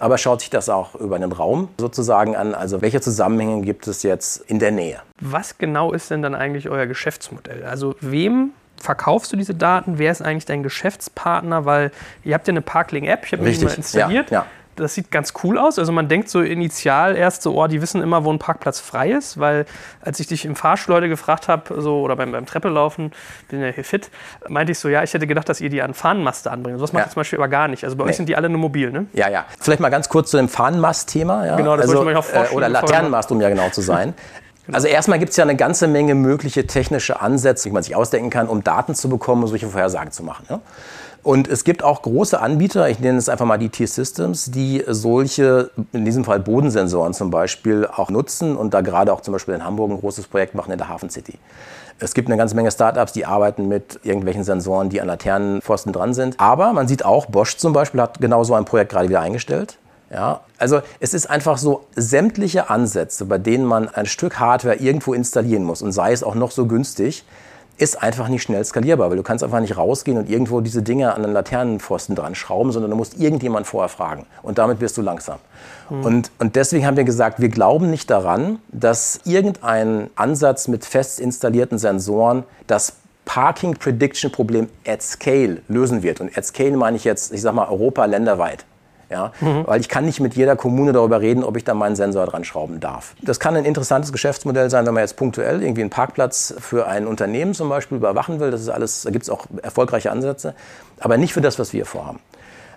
Aber 0.00 0.18
schaut 0.18 0.40
sich 0.40 0.50
das 0.50 0.68
auch 0.68 0.96
über 0.96 1.16
einen 1.16 1.32
Raum 1.32 1.68
sozusagen 1.78 2.34
an. 2.34 2.54
Also 2.54 2.82
welche 2.82 3.00
Zusammenhänge 3.00 3.62
gibt 3.62 3.86
es 3.86 4.02
jetzt 4.02 4.38
in 4.48 4.58
der 4.58 4.72
Nähe? 4.72 5.00
Was 5.20 5.58
genau 5.58 5.92
ist 5.92 6.10
denn 6.10 6.22
dann 6.22 6.34
eigentlich 6.34 6.68
euer 6.68 6.86
Geschäftsmodell? 6.86 7.64
Also 7.64 7.94
wem 8.00 8.50
verkaufst 8.76 9.32
du 9.32 9.36
diese 9.36 9.54
Daten? 9.54 9.98
Wer 9.98 10.10
ist 10.10 10.22
eigentlich 10.22 10.46
dein 10.46 10.64
Geschäftspartner? 10.64 11.64
Weil 11.64 11.92
ihr 12.24 12.34
habt 12.34 12.48
ja 12.48 12.52
eine 12.52 12.62
Parkling-App, 12.62 13.26
ich 13.26 13.32
habe 13.32 13.48
die 13.48 13.64
mal 13.64 13.74
installiert. 13.74 14.30
Ja, 14.32 14.40
ja 14.40 14.46
das 14.76 14.94
sieht 14.94 15.10
ganz 15.10 15.32
cool 15.42 15.58
aus. 15.58 15.78
Also 15.78 15.92
man 15.92 16.08
denkt 16.08 16.28
so 16.28 16.40
initial 16.40 17.16
erst 17.16 17.42
so, 17.42 17.60
oh, 17.60 17.66
die 17.66 17.82
wissen 17.82 18.02
immer, 18.02 18.24
wo 18.24 18.32
ein 18.32 18.38
Parkplatz 18.38 18.80
frei 18.80 19.10
ist, 19.10 19.38
weil 19.38 19.66
als 20.00 20.20
ich 20.20 20.26
dich 20.26 20.44
im 20.44 20.56
Fahrstuhl 20.56 20.94
heute 20.94 21.08
gefragt 21.08 21.48
habe, 21.48 21.80
so, 21.80 22.00
oder 22.00 22.16
beim, 22.16 22.32
beim 22.32 22.46
Treppelaufen, 22.46 23.12
bin 23.48 23.60
ja 23.60 23.68
hier 23.68 23.84
fit, 23.84 24.10
meinte 24.48 24.72
ich 24.72 24.78
so, 24.78 24.88
ja, 24.88 25.02
ich 25.02 25.12
hätte 25.12 25.26
gedacht, 25.26 25.48
dass 25.48 25.60
ihr 25.60 25.70
die 25.70 25.82
an 25.82 25.94
Fahnenmaste 25.94 26.50
anbringt. 26.50 26.78
So 26.78 26.84
was 26.84 26.92
macht 26.92 27.02
ja. 27.02 27.06
ihr 27.08 27.12
zum 27.12 27.20
Beispiel 27.20 27.38
aber 27.38 27.48
gar 27.48 27.68
nicht. 27.68 27.84
Also 27.84 27.96
bei 27.96 28.04
nee. 28.04 28.10
euch 28.10 28.16
sind 28.16 28.28
die 28.28 28.36
alle 28.36 28.48
nur 28.48 28.60
mobil, 28.60 28.90
ne? 28.90 29.06
Ja, 29.12 29.28
ja. 29.28 29.44
Vielleicht 29.60 29.80
mal 29.80 29.90
ganz 29.90 30.08
kurz 30.08 30.30
zu 30.30 30.36
dem 30.36 30.48
Fahnenmast-Thema. 30.48 31.46
Ja? 31.46 31.56
Genau, 31.56 31.76
das 31.76 31.86
also, 31.86 31.98
wollte 31.98 32.10
ich 32.10 32.14
mir 32.14 32.18
auch 32.18 32.24
vorstellen. 32.24 32.56
Oder 32.56 32.68
Laternenmast, 32.68 33.30
um 33.30 33.40
ja 33.40 33.48
genau 33.48 33.68
zu 33.70 33.80
sein. 33.80 34.14
Genau. 34.64 34.76
Also 34.76 34.86
erstmal 34.86 35.18
gibt 35.18 35.30
es 35.30 35.36
ja 35.36 35.42
eine 35.42 35.56
ganze 35.56 35.88
Menge 35.88 36.14
mögliche 36.14 36.68
technische 36.68 37.20
Ansätze, 37.20 37.68
die 37.68 37.72
man 37.72 37.82
sich 37.82 37.96
ausdenken 37.96 38.30
kann, 38.30 38.46
um 38.46 38.62
Daten 38.62 38.94
zu 38.94 39.08
bekommen 39.08 39.42
und 39.42 39.48
solche 39.48 39.68
Vorhersagen 39.68 40.12
zu 40.12 40.22
machen. 40.22 40.46
Ja? 40.48 40.60
Und 41.22 41.46
es 41.46 41.62
gibt 41.62 41.84
auch 41.84 42.02
große 42.02 42.40
Anbieter, 42.40 42.88
ich 42.88 42.98
nenne 42.98 43.16
es 43.16 43.28
einfach 43.28 43.46
mal 43.46 43.58
die 43.58 43.68
T-Systems, 43.68 44.50
die 44.50 44.82
solche, 44.88 45.70
in 45.92 46.04
diesem 46.04 46.24
Fall 46.24 46.40
Bodensensoren 46.40 47.14
zum 47.14 47.30
Beispiel, 47.30 47.86
auch 47.86 48.10
nutzen 48.10 48.56
und 48.56 48.74
da 48.74 48.80
gerade 48.80 49.12
auch 49.12 49.20
zum 49.20 49.32
Beispiel 49.32 49.54
in 49.54 49.64
Hamburg 49.64 49.92
ein 49.92 50.00
großes 50.00 50.26
Projekt 50.26 50.56
machen 50.56 50.72
in 50.72 50.78
der 50.78 50.88
Hafen 50.88 51.10
City. 51.10 51.38
Es 52.00 52.14
gibt 52.14 52.28
eine 52.28 52.36
ganze 52.36 52.56
Menge 52.56 52.72
Startups, 52.72 53.12
die 53.12 53.24
arbeiten 53.24 53.68
mit 53.68 54.00
irgendwelchen 54.02 54.42
Sensoren, 54.42 54.88
die 54.88 55.00
an 55.00 55.06
Laternenpfosten 55.06 55.92
dran 55.92 56.12
sind. 56.12 56.40
Aber 56.40 56.72
man 56.72 56.88
sieht 56.88 57.04
auch, 57.04 57.26
Bosch 57.26 57.56
zum 57.56 57.72
Beispiel 57.72 58.00
hat 58.00 58.20
genau 58.20 58.42
so 58.42 58.54
ein 58.54 58.64
Projekt 58.64 58.90
gerade 58.90 59.08
wieder 59.08 59.20
eingestellt. 59.20 59.78
Ja, 60.10 60.40
also 60.58 60.80
es 60.98 61.14
ist 61.14 61.30
einfach 61.30 61.56
so 61.56 61.86
sämtliche 61.94 62.68
Ansätze, 62.68 63.24
bei 63.24 63.38
denen 63.38 63.64
man 63.64 63.88
ein 63.88 64.06
Stück 64.06 64.40
Hardware 64.40 64.76
irgendwo 64.76 65.14
installieren 65.14 65.62
muss 65.62 65.80
und 65.80 65.92
sei 65.92 66.12
es 66.12 66.22
auch 66.24 66.34
noch 66.34 66.50
so 66.50 66.66
günstig, 66.66 67.24
ist 67.76 68.02
einfach 68.02 68.28
nicht 68.28 68.42
schnell 68.42 68.64
skalierbar, 68.64 69.10
weil 69.10 69.16
du 69.16 69.22
kannst 69.22 69.42
einfach 69.42 69.60
nicht 69.60 69.76
rausgehen 69.76 70.18
und 70.18 70.28
irgendwo 70.28 70.60
diese 70.60 70.82
Dinge 70.82 71.14
an 71.14 71.22
den 71.22 71.32
Laternenpfosten 71.32 72.14
dran 72.14 72.34
schrauben, 72.34 72.72
sondern 72.72 72.90
du 72.90 72.96
musst 72.96 73.18
irgendjemand 73.18 73.66
vorher 73.66 73.88
fragen. 73.88 74.26
Und 74.42 74.58
damit 74.58 74.80
wirst 74.80 74.96
du 74.96 75.02
langsam. 75.02 75.38
Mhm. 75.90 76.04
Und, 76.04 76.30
und 76.38 76.56
deswegen 76.56 76.86
haben 76.86 76.96
wir 76.96 77.04
gesagt, 77.04 77.40
wir 77.40 77.48
glauben 77.48 77.90
nicht 77.90 78.10
daran, 78.10 78.58
dass 78.70 79.20
irgendein 79.24 80.10
Ansatz 80.16 80.68
mit 80.68 80.84
fest 80.84 81.18
installierten 81.20 81.78
Sensoren 81.78 82.44
das 82.66 82.94
Parking 83.24 83.74
Prediction 83.74 84.30
Problem 84.30 84.68
at 84.86 85.02
Scale 85.02 85.62
lösen 85.68 86.02
wird. 86.02 86.20
Und 86.20 86.36
at 86.36 86.44
Scale 86.44 86.76
meine 86.76 86.96
ich 86.96 87.04
jetzt, 87.04 87.32
ich 87.32 87.40
sag 87.40 87.54
mal, 87.54 87.68
Europa 87.68 88.04
länderweit. 88.04 88.64
Ja? 89.12 89.32
Mhm. 89.40 89.66
Weil 89.66 89.80
ich 89.80 89.88
kann 89.88 90.04
nicht 90.04 90.20
mit 90.20 90.34
jeder 90.34 90.56
Kommune 90.56 90.92
darüber 90.92 91.20
reden, 91.20 91.44
ob 91.44 91.56
ich 91.56 91.64
da 91.64 91.74
meinen 91.74 91.94
Sensor 91.94 92.26
dran 92.26 92.44
schrauben 92.44 92.80
darf. 92.80 93.14
Das 93.20 93.38
kann 93.38 93.54
ein 93.56 93.64
interessantes 93.64 94.10
Geschäftsmodell 94.10 94.70
sein, 94.70 94.86
wenn 94.86 94.94
man 94.94 95.02
jetzt 95.02 95.16
punktuell 95.16 95.62
irgendwie 95.62 95.82
einen 95.82 95.90
Parkplatz 95.90 96.54
für 96.58 96.88
ein 96.88 97.06
Unternehmen 97.06 97.54
zum 97.54 97.68
Beispiel 97.68 97.98
überwachen 97.98 98.40
will. 98.40 98.50
Das 98.50 98.62
ist 98.62 98.70
alles, 98.70 99.02
da 99.02 99.10
gibt 99.10 99.24
es 99.24 99.30
auch 99.30 99.46
erfolgreiche 99.62 100.10
Ansätze, 100.10 100.54
aber 100.98 101.18
nicht 101.18 101.34
für 101.34 101.42
das, 101.42 101.58
was 101.58 101.72
wir 101.72 101.86
vorhaben. 101.86 102.18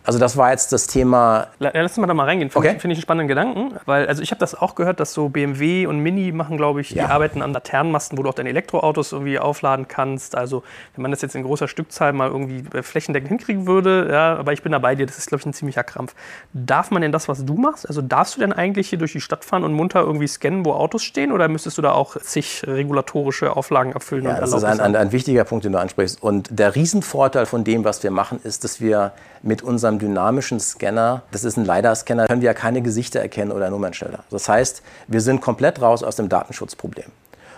Also 0.06 0.20
das 0.20 0.38
war 0.38 0.52
jetzt 0.52 0.72
das 0.72 0.88
Thema. 0.88 1.48
Lass 1.60 1.74
uns 1.74 1.98
mal 1.98 2.08
da 2.08 2.14
mal 2.14 2.26
reingehen. 2.26 2.50
Finde 2.50 2.68
okay. 2.68 2.76
ich, 2.76 2.82
find 2.82 2.92
ich 2.92 2.98
einen 3.00 3.02
spannenden 3.02 3.28
Gedanken. 3.28 3.76
Weil, 3.86 4.08
also 4.08 4.22
ich 4.22 4.32
habe 4.32 4.40
das 4.40 4.56
auch 4.56 4.76
gehört, 4.76 5.00
dass 5.00 5.14
so 5.14 5.30
BMW 5.30 5.88
und 5.88 6.00
Mini 6.00 6.32
machen, 6.32 6.58
glaube 6.58 6.82
ich, 6.82 6.92
ja. 6.92 7.06
die 7.06 7.12
arbeiten 7.12 7.42
an 7.42 7.54
Laternenmasten, 7.54 8.18
wo 8.18 8.24
du 8.24 8.30
auch 8.30 8.34
deine 8.34 8.50
Elektroautos 8.50 9.12
irgendwie 9.12 9.40
aufladen 9.40 9.88
kannst. 9.88 10.36
Also 10.36 10.64
wenn 10.96 11.02
man 11.02 11.12
das 11.12 11.22
jetzt 11.22 11.36
in 11.36 11.44
großer 11.44 11.68
Stückzahl 11.68 12.14
mal 12.14 12.30
irgendwie 12.30 12.64
flächendeckend 12.84 13.30
hinkriegen 13.30 13.68
würde, 13.68 14.08
ja, 14.12 14.36
aber 14.36 14.54
ich 14.54 14.62
bin 14.62 14.72
da 14.72 14.80
bei 14.80 14.96
dir, 14.96 15.06
das 15.06 15.18
ist, 15.18 15.28
glaube 15.28 15.42
ich, 15.42 15.46
ein 15.48 15.54
ziemlicher 15.54 15.84
Krampf. 15.84 16.14
Darf 16.54 16.92
man 16.92 17.02
denn 17.02 17.12
das, 17.12 17.28
was 17.28 17.44
du 17.44 17.56
machst? 17.56 17.88
Also 17.88 18.02
darfst 18.02 18.36
du 18.36 18.40
denn 18.40 18.54
eigentlich 18.54 18.90
hier 18.90 19.00
durch 19.00 19.14
die 19.14 19.22
Stadt 19.22 19.44
fahren 19.44 19.64
und 19.64 19.74
munter 19.74 20.02
irgendwie 20.02 20.28
scannen, 20.28 20.66
wo 20.66 20.74
Autos 20.74 21.04
stehen? 21.04 21.32
Oder 21.32 21.48
müsstest 21.48 21.78
du 21.78 21.82
da 21.82 21.94
auch 21.94 22.16
zig 22.18 22.64
regulatorische 22.68 23.56
Auflagen 23.56 23.94
erfüllen? 23.94 24.26
Ja, 24.26 24.40
das 24.40 24.54
ist 24.54 24.64
ein, 24.64 24.80
ein, 24.80 24.96
ein 24.96 25.12
wichtiger 25.12 25.44
Punkt, 25.46 25.66
den 25.66 25.72
du 25.72 25.80
ansprichst. 25.80 26.22
Und 26.22 26.50
der 26.52 26.76
Riesenvorteil 26.76 27.46
von 27.46 27.64
dem, 27.64 27.84
was 27.84 28.04
wir 28.04 28.12
machen, 28.12 28.40
ist, 28.44 28.64
dass 28.64 28.80
wir 28.80 29.14
mit 29.42 29.62
unserem 29.62 29.95
dynamischen 30.00 30.60
Scanner, 30.60 31.24
das 31.32 31.44
ist 31.44 31.58
ein 31.58 31.66
LiDAR-Scanner, 31.66 32.28
können 32.28 32.42
wir 32.42 32.48
ja 32.48 32.54
keine 32.54 32.82
Gesichter 32.82 33.20
erkennen 33.20 33.52
oder 33.52 33.70
Nummernschilder. 33.70 34.24
Das 34.30 34.50
heißt, 34.50 34.82
wir 35.08 35.22
sind 35.22 35.42
komplett 35.42 35.82
raus 35.82 36.04
aus 36.04 36.16
dem 36.16 36.30
Datenschutzproblem. 36.30 37.12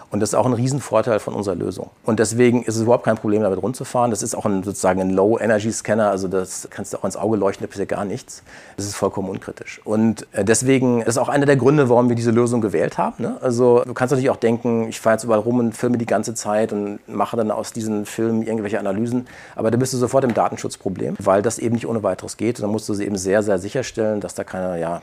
Und 0.10 0.22
das 0.22 0.30
ist 0.30 0.36
auch 0.36 0.46
ein 0.46 0.54
Riesenvorteil 0.54 1.20
von 1.20 1.34
unserer 1.34 1.56
Lösung. 1.56 1.90
Und 2.06 2.20
deswegen 2.20 2.64
ist 2.64 2.76
es 2.76 2.84
überhaupt 2.84 3.04
kein 3.04 3.18
Problem, 3.18 3.42
damit 3.42 3.62
rumzufahren. 3.62 4.10
Das 4.10 4.24
ist 4.24 4.36
auch 4.36 4.46
ein, 4.46 4.64
sozusagen 4.64 5.02
ein 5.02 5.10
Low-Energy-Scanner, 5.10 6.10
also 6.10 6.28
das 6.28 6.68
kannst 6.70 6.94
du 6.94 6.98
auch 6.98 7.04
ins 7.04 7.18
Auge 7.18 7.38
leuchten, 7.38 7.66
da 7.68 7.70
passiert 7.70 7.90
gar 7.90 8.06
nichts. 8.06 8.44
Das 8.78 8.86
ist 8.86 8.96
vollkommen 8.96 9.30
unkritisch. 9.30 9.82
Und 9.84 10.26
äh, 10.32 10.46
deswegen 10.46 11.02
ist 11.02 11.18
auch 11.18 11.28
einer 11.28 11.46
der 11.46 11.58
Gründe, 11.58 11.90
warum 11.90 12.08
wir 12.08 12.16
diese 12.16 12.32
Lösung 12.32 12.62
gewählt 12.62 12.98
haben. 12.98 13.16
Ne? 13.24 13.38
Also 13.42 13.84
du 13.86 13.94
kannst 13.94 14.12
natürlich 14.12 14.30
auch 14.30 14.38
denken, 14.38 14.88
ich 14.88 15.02
fahre 15.02 15.16
jetzt 15.16 15.26
überall 15.26 15.42
rum 15.42 15.60
und 15.60 15.76
filme 15.76 15.98
die 15.98 16.06
ganze 16.06 16.34
Zeit 16.34 16.72
und 16.72 17.00
mache 17.08 17.36
dann 17.36 17.52
aus 17.52 17.74
diesen 17.74 18.06
Filmen 18.06 18.44
irgendwelche 18.44 18.80
Analysen. 18.80 19.28
Aber 19.56 19.72
da 19.72 19.78
bist 19.78 19.94
du 19.94 19.98
sofort 19.98 20.24
im 20.24 20.34
Datenschutzproblem, 20.34 21.16
weil 21.20 21.42
das 21.42 21.60
eben 21.60 21.76
nicht 21.76 21.88
ohne 21.88 22.02
weiteres 22.04 22.38
geht. 22.38 22.60
Und 22.60 22.64
dann 22.64 22.72
musst 22.72 22.88
du 22.88 22.94
sie 22.94 23.06
eben 23.06 23.18
sehr, 23.18 23.44
sehr 23.44 23.60
sicherstellen, 23.60 24.22
dass 24.22 24.36
da 24.36 24.46
keine 24.46 24.80
ja, 24.80 25.02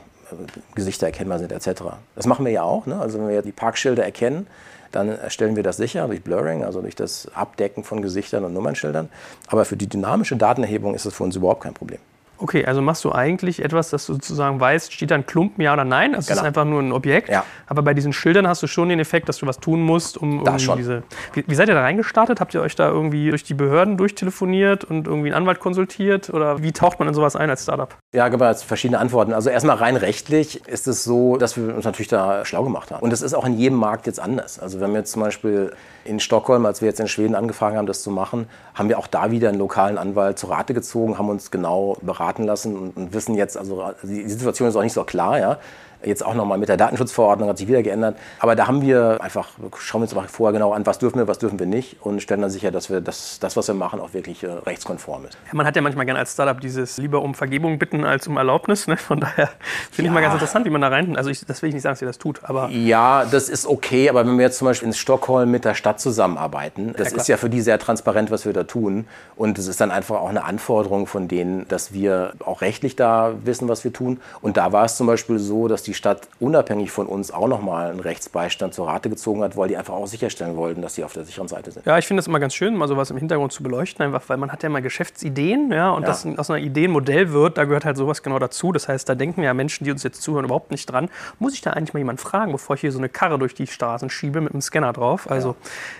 Gesichter 0.73 1.07
erkennbar 1.07 1.39
sind 1.39 1.51
etc. 1.51 1.83
Das 2.15 2.25
machen 2.25 2.45
wir 2.45 2.51
ja 2.51 2.63
auch. 2.63 2.85
Ne? 2.85 2.99
Also 2.99 3.19
wenn 3.19 3.27
wir 3.27 3.41
die 3.41 3.51
Parkschilder 3.51 4.03
erkennen, 4.03 4.47
dann 4.95 5.17
stellen 5.27 5.55
wir 5.55 5.63
das 5.63 5.77
sicher 5.77 6.07
durch 6.07 6.23
Blurring, 6.23 6.63
also 6.63 6.81
durch 6.81 6.95
das 6.95 7.27
Abdecken 7.33 7.83
von 7.83 8.01
Gesichtern 8.01 8.45
und 8.45 8.53
Nummernschildern. 8.53 9.09
Aber 9.47 9.65
für 9.65 9.77
die 9.77 9.87
dynamische 9.87 10.37
Datenerhebung 10.37 10.95
ist 10.95 11.05
das 11.05 11.13
für 11.13 11.23
uns 11.23 11.35
überhaupt 11.35 11.63
kein 11.63 11.73
Problem. 11.73 11.99
Okay, 12.37 12.65
also 12.65 12.81
machst 12.81 13.03
du 13.05 13.11
eigentlich 13.11 13.63
etwas, 13.63 13.89
dass 13.89 14.05
du 14.05 14.13
sozusagen 14.13 14.59
weißt, 14.59 14.91
steht 14.91 15.11
da 15.11 15.15
ein 15.15 15.25
Klumpen, 15.25 15.63
ja 15.63 15.73
oder 15.73 15.85
nein? 15.85 16.13
Das 16.13 16.27
genau. 16.27 16.41
ist 16.41 16.45
einfach 16.45 16.65
nur 16.65 16.81
ein 16.81 16.91
Objekt. 16.91 17.29
Ja. 17.29 17.45
Aber 17.67 17.81
bei 17.81 17.93
diesen 17.93 18.13
Schildern 18.13 18.47
hast 18.47 18.61
du 18.63 18.67
schon 18.67 18.89
den 18.89 18.99
Effekt, 18.99 19.29
dass 19.29 19.37
du 19.37 19.47
was 19.47 19.59
tun 19.59 19.81
musst, 19.81 20.17
um 20.17 20.43
schon. 20.59 20.77
diese. 20.77 21.03
Wie, 21.33 21.43
wie, 21.47 21.55
seid 21.55 21.69
ihr 21.69 21.75
da 21.75 21.81
reingestartet? 21.81 22.39
Habt 22.39 22.53
ihr 22.53 22.61
euch 22.61 22.75
da 22.75 22.89
irgendwie 22.89 23.29
durch 23.29 23.43
die 23.43 23.53
Behörden 23.53 23.97
durchtelefoniert 23.97 24.83
und 24.83 25.07
irgendwie 25.07 25.29
einen 25.29 25.43
Anwalt 25.43 25.59
konsultiert? 25.59 26.29
Oder 26.29 26.61
wie 26.61 26.71
taucht 26.71 26.99
man 26.99 27.07
in 27.07 27.13
sowas 27.13 27.35
ein 27.35 27.49
als 27.49 27.63
Startup? 27.63 27.95
Ja, 28.13 28.27
gibt 28.29 28.41
es 28.41 28.63
verschiedene 28.63 28.99
Antworten. 28.99 29.33
Also 29.33 29.49
erstmal 29.49 29.77
rein 29.77 29.95
rechtlich 29.95 30.67
ist 30.67 30.87
es 30.87 31.03
so, 31.03 31.37
dass 31.37 31.57
wir 31.57 31.75
uns 31.75 31.85
natürlich 31.85 32.09
da 32.09 32.45
schlau 32.45 32.63
gemacht 32.63 32.91
haben. 32.91 33.03
Und 33.03 33.11
das 33.11 33.21
ist 33.21 33.33
auch 33.33 33.45
in 33.45 33.57
jedem 33.57 33.77
Markt 33.77 34.07
jetzt 34.07 34.19
anders. 34.19 34.59
Also 34.59 34.79
wenn 34.79 34.91
wir 34.91 34.99
jetzt 34.99 35.11
zum 35.11 35.21
Beispiel 35.21 35.71
in 36.05 36.19
Stockholm, 36.19 36.65
als 36.65 36.81
wir 36.81 36.87
jetzt 36.87 36.99
in 36.99 37.07
Schweden 37.07 37.35
angefangen 37.35 37.77
haben, 37.77 37.87
das 37.87 38.01
zu 38.01 38.11
machen, 38.11 38.47
haben 38.75 38.89
wir 38.89 38.99
auch 38.99 39.07
da 39.07 39.31
wieder 39.31 39.49
einen 39.49 39.57
lokalen 39.57 39.97
Anwalt 39.97 40.39
zu 40.39 40.47
Rate 40.47 40.73
gezogen, 40.73 41.17
haben 41.17 41.29
uns 41.29 41.51
genau 41.51 41.97
beraten 42.01 42.43
lassen 42.43 42.77
und, 42.77 42.95
und 42.95 43.13
wissen 43.13 43.35
jetzt, 43.35 43.57
also 43.57 43.91
die 44.03 44.29
Situation 44.29 44.69
ist 44.69 44.75
auch 44.75 44.83
nicht 44.83 44.93
so 44.93 45.03
klar, 45.03 45.39
ja. 45.39 45.57
Jetzt 46.05 46.25
auch 46.25 46.35
nochmal 46.35 46.57
mit 46.57 46.69
der 46.69 46.77
Datenschutzverordnung 46.77 47.49
hat 47.49 47.57
sich 47.57 47.67
wieder 47.67 47.83
geändert. 47.83 48.17
Aber 48.39 48.55
da 48.55 48.67
haben 48.67 48.81
wir 48.81 49.17
einfach, 49.21 49.49
schauen 49.77 50.01
wir 50.01 50.03
uns 50.03 50.15
mal 50.15 50.27
vorher 50.27 50.53
genau 50.53 50.73
an, 50.73 50.85
was 50.85 50.99
dürfen 50.99 51.17
wir, 51.17 51.27
was 51.27 51.39
dürfen 51.39 51.59
wir 51.59 51.65
nicht 51.65 51.97
und 52.01 52.21
stellen 52.21 52.41
dann 52.41 52.49
sicher, 52.49 52.71
dass 52.71 52.89
wir 52.89 53.01
das, 53.01 53.39
das 53.39 53.57
was 53.57 53.67
wir 53.67 53.75
machen, 53.75 53.99
auch 53.99 54.13
wirklich 54.13 54.43
äh, 54.43 54.47
rechtskonform 54.47 55.25
ist. 55.25 55.37
Man 55.51 55.65
hat 55.65 55.75
ja 55.75 55.81
manchmal 55.81 56.05
gerne 56.05 56.19
als 56.19 56.33
Startup 56.33 56.59
dieses 56.59 56.97
lieber 56.97 57.21
um 57.21 57.33
Vergebung 57.33 57.79
bitten 57.79 58.03
als 58.03 58.27
um 58.27 58.37
Erlaubnis. 58.37 58.87
Ne? 58.87 58.97
Von 58.97 59.19
daher 59.19 59.49
finde 59.91 60.03
ja. 60.03 60.05
ich 60.05 60.11
mal 60.11 60.21
ganz 60.21 60.33
interessant, 60.33 60.65
wie 60.65 60.69
man 60.69 60.81
da 60.81 60.89
rein. 60.89 61.17
Also 61.17 61.29
ich, 61.29 61.45
das 61.45 61.61
will 61.61 61.69
ich 61.69 61.75
nicht 61.75 61.83
sagen, 61.83 61.93
dass 61.93 62.01
ihr 62.01 62.07
das 62.07 62.17
tut. 62.17 62.41
Aber 62.43 62.69
ja, 62.69 63.25
das 63.25 63.49
ist 63.49 63.65
okay. 63.65 64.09
Aber 64.09 64.25
wenn 64.25 64.37
wir 64.37 64.45
jetzt 64.45 64.59
zum 64.59 64.67
Beispiel 64.67 64.87
in 64.87 64.93
Stockholm 64.93 65.51
mit 65.51 65.65
der 65.65 65.73
Stadt 65.73 65.99
zusammenarbeiten, 65.99 66.93
das 66.97 67.11
ja, 67.11 67.17
ist 67.17 67.27
ja 67.27 67.37
für 67.37 67.49
die 67.49 67.61
sehr 67.61 67.79
transparent, 67.79 68.31
was 68.31 68.45
wir 68.45 68.53
da 68.53 68.63
tun. 68.63 69.07
Und 69.35 69.57
es 69.57 69.67
ist 69.67 69.81
dann 69.81 69.91
einfach 69.91 70.17
auch 70.17 70.29
eine 70.29 70.43
Anforderung 70.43 71.07
von 71.07 71.27
denen, 71.27 71.67
dass 71.67 71.93
wir 71.93 72.33
auch 72.45 72.61
rechtlich 72.61 72.95
da 72.95 73.33
wissen, 73.43 73.67
was 73.67 73.83
wir 73.83 73.91
tun. 73.91 74.19
Und 74.41 74.57
da 74.57 74.71
war 74.71 74.85
es 74.85 74.97
zum 74.97 75.07
Beispiel 75.07 75.39
so, 75.39 75.67
dass 75.67 75.83
die 75.83 75.93
Stadt 75.95 76.27
unabhängig 76.39 76.91
von 76.91 77.07
uns 77.07 77.31
auch 77.31 77.47
nochmal 77.47 77.91
einen 77.91 77.99
Rechtsbeistand 77.99 78.73
zur 78.73 78.87
Rate 78.87 79.09
gezogen 79.09 79.41
hat, 79.41 79.57
weil 79.57 79.67
die 79.67 79.77
einfach 79.77 79.93
auch 79.93 80.07
sicherstellen 80.07 80.55
wollten, 80.57 80.81
dass 80.81 80.95
sie 80.95 81.03
auf 81.03 81.13
der 81.13 81.23
sicheren 81.23 81.47
Seite 81.47 81.71
sind. 81.71 81.85
Ja, 81.85 81.97
ich 81.97 82.07
finde 82.07 82.19
es 82.21 82.27
immer 82.27 82.39
ganz 82.39 82.53
schön, 82.53 82.75
mal 82.75 82.87
sowas 82.87 83.09
im 83.11 83.17
Hintergrund 83.17 83.51
zu 83.51 83.63
beleuchten, 83.63 84.05
einfach 84.05 84.27
weil 84.27 84.37
man 84.37 84.51
hat 84.51 84.63
ja 84.63 84.69
mal 84.69 84.81
Geschäftsideen, 84.81 85.71
ja, 85.71 85.91
und 85.91 86.03
ja. 86.03 86.07
das 86.07 86.25
aus 86.37 86.49
einer 86.49 86.59
Idee 86.59 86.85
ein 86.85 86.91
Modell 86.91 87.31
wird, 87.31 87.57
da 87.57 87.65
gehört 87.65 87.85
halt 87.85 87.97
sowas 87.97 88.23
genau 88.23 88.39
dazu. 88.39 88.71
Das 88.71 88.87
heißt, 88.87 89.07
da 89.07 89.15
denken 89.15 89.43
ja 89.43 89.53
Menschen, 89.53 89.85
die 89.85 89.91
uns 89.91 90.03
jetzt 90.03 90.21
zuhören, 90.21 90.45
überhaupt 90.45 90.71
nicht 90.71 90.85
dran. 90.85 91.09
Muss 91.39 91.53
ich 91.53 91.61
da 91.61 91.71
eigentlich 91.71 91.93
mal 91.93 91.99
jemanden 91.99 92.21
fragen, 92.21 92.51
bevor 92.51 92.75
ich 92.75 92.81
hier 92.81 92.91
so 92.91 92.97
eine 92.97 93.09
Karre 93.09 93.39
durch 93.39 93.53
die 93.53 93.67
Straßen 93.67 94.09
schiebe 94.09 94.41
mit 94.41 94.53
einem 94.53 94.61
Scanner 94.61 94.93
drauf? 94.93 95.29
Also 95.29 95.49
ja. 95.49 95.55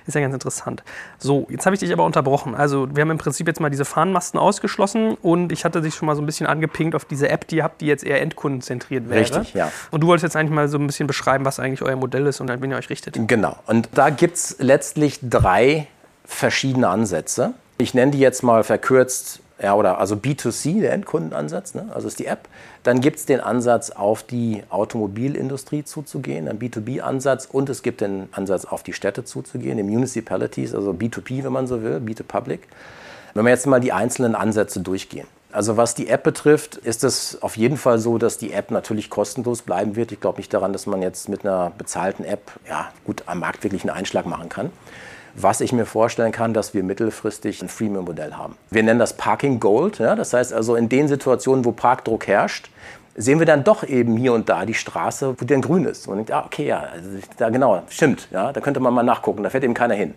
ist 0.07 0.13
ja 0.13 0.21
ganz 0.21 0.33
interessant. 0.33 0.83
So, 1.17 1.47
jetzt 1.49 1.65
habe 1.65 1.75
ich 1.75 1.79
dich 1.79 1.91
aber 1.91 2.05
unterbrochen. 2.05 2.55
Also 2.55 2.87
wir 2.95 3.01
haben 3.01 3.11
im 3.11 3.17
Prinzip 3.17 3.47
jetzt 3.47 3.59
mal 3.59 3.69
diese 3.69 3.85
Fahnenmasten 3.85 4.39
ausgeschlossen 4.39 5.15
und 5.21 5.51
ich 5.51 5.65
hatte 5.65 5.81
dich 5.81 5.95
schon 5.95 6.05
mal 6.05 6.15
so 6.15 6.21
ein 6.21 6.25
bisschen 6.25 6.47
angepinkt 6.47 6.95
auf 6.95 7.05
diese 7.05 7.29
App, 7.29 7.47
die 7.47 7.57
ihr 7.57 7.63
habt, 7.63 7.81
die 7.81 7.87
jetzt 7.87 8.03
eher 8.03 8.21
endkundenzentriert 8.21 9.09
wäre. 9.09 9.21
Richtig, 9.21 9.53
ja. 9.53 9.71
Und 9.91 10.01
du 10.01 10.07
wolltest 10.07 10.23
jetzt 10.23 10.35
eigentlich 10.35 10.51
mal 10.51 10.67
so 10.67 10.77
ein 10.77 10.87
bisschen 10.87 11.07
beschreiben, 11.07 11.45
was 11.45 11.59
eigentlich 11.59 11.81
euer 11.81 11.95
Modell 11.95 12.25
ist 12.27 12.39
und 12.41 12.49
an 12.49 12.61
wen 12.61 12.71
ihr 12.71 12.77
euch 12.77 12.89
richtet. 12.89 13.17
Genau. 13.27 13.55
Und 13.67 13.89
da 13.93 14.09
gibt 14.09 14.37
es 14.37 14.55
letztlich 14.59 15.19
drei 15.21 15.87
verschiedene 16.25 16.87
Ansätze. 16.87 17.53
Ich 17.77 17.93
nenne 17.93 18.11
die 18.11 18.19
jetzt 18.19 18.43
mal 18.43 18.63
verkürzt 18.63 19.41
ja, 19.61 19.73
oder 19.73 19.99
also 19.99 20.15
B2C, 20.15 20.81
der 20.81 20.91
Endkundenansatz, 20.93 21.75
ne? 21.75 21.87
also 21.93 22.07
ist 22.07 22.19
die 22.19 22.25
App. 22.25 22.49
Dann 22.83 22.99
gibt 22.99 23.19
es 23.19 23.25
den 23.25 23.39
Ansatz, 23.39 23.89
auf 23.89 24.23
die 24.23 24.63
Automobilindustrie 24.69 25.85
zuzugehen, 25.85 26.49
ein 26.49 26.59
B2B-Ansatz 26.59 27.47
und 27.49 27.69
es 27.69 27.81
gibt 27.81 28.01
den 28.01 28.27
Ansatz, 28.33 28.65
auf 28.65 28.83
die 28.83 28.93
Städte 28.93 29.23
zuzugehen, 29.23 29.77
die 29.77 29.83
Municipalities, 29.83 30.75
also 30.75 30.91
B2P, 30.91 31.45
wenn 31.45 31.53
man 31.53 31.67
so 31.67 31.81
will, 31.81 31.97
B2Public. 31.97 32.59
Wenn 33.33 33.45
wir 33.45 33.49
jetzt 33.49 33.65
mal 33.65 33.79
die 33.79 33.93
einzelnen 33.93 34.35
Ansätze 34.35 34.81
durchgehen. 34.81 35.27
Also 35.55 35.77
was 35.77 35.95
die 35.95 36.09
App 36.09 36.23
betrifft, 36.23 36.75
ist 36.75 37.05
es 37.05 37.41
auf 37.41 37.55
jeden 37.55 37.77
Fall 37.77 37.97
so, 37.97 38.17
dass 38.17 38.37
die 38.37 38.51
App 38.51 38.71
natürlich 38.71 39.09
kostenlos 39.09 39.61
bleiben 39.61 39.95
wird. 39.95 40.11
Ich 40.11 40.19
glaube 40.19 40.39
nicht 40.39 40.53
daran, 40.53 40.73
dass 40.73 40.85
man 40.85 41.01
jetzt 41.01 41.29
mit 41.29 41.45
einer 41.45 41.71
bezahlten 41.77 42.25
App 42.25 42.51
ja, 42.67 42.91
gut 43.05 43.23
am 43.25 43.39
Markt 43.39 43.63
wirklich 43.63 43.83
einen 43.83 43.91
Einschlag 43.91 44.25
machen 44.25 44.49
kann. 44.49 44.69
Was 45.33 45.61
ich 45.61 45.71
mir 45.71 45.85
vorstellen 45.85 46.33
kann, 46.33 46.53
dass 46.53 46.73
wir 46.73 46.83
mittelfristig 46.83 47.61
ein 47.61 47.69
Freemium-Modell 47.69 48.33
haben. 48.33 48.57
Wir 48.69 48.83
nennen 48.83 48.99
das 48.99 49.15
Parking 49.15 49.61
Gold. 49.61 49.99
Ja? 49.99 50.15
Das 50.15 50.33
heißt 50.33 50.51
also 50.51 50.75
in 50.75 50.89
den 50.89 51.07
Situationen, 51.07 51.63
wo 51.63 51.71
Parkdruck 51.71 52.27
herrscht, 52.27 52.69
sehen 53.15 53.39
wir 53.39 53.45
dann 53.45 53.63
doch 53.63 53.85
eben 53.85 54.17
hier 54.17 54.33
und 54.33 54.49
da 54.49 54.65
die 54.65 54.73
Straße, 54.73 55.35
wo 55.39 55.45
der 55.45 55.59
grün 55.59 55.85
ist. 55.85 56.05
Und 56.09 56.17
denkt, 56.17 56.31
ah, 56.31 56.43
okay, 56.45 56.67
ja, 56.67 56.79
also, 56.79 57.09
da 57.37 57.49
genau, 57.49 57.81
stimmt, 57.87 58.27
ja, 58.29 58.51
da 58.51 58.59
könnte 58.59 58.81
man 58.81 58.93
mal 58.93 59.03
nachgucken, 59.03 59.41
da 59.41 59.49
fährt 59.49 59.63
eben 59.63 59.73
keiner 59.73 59.95
hin. 59.95 60.15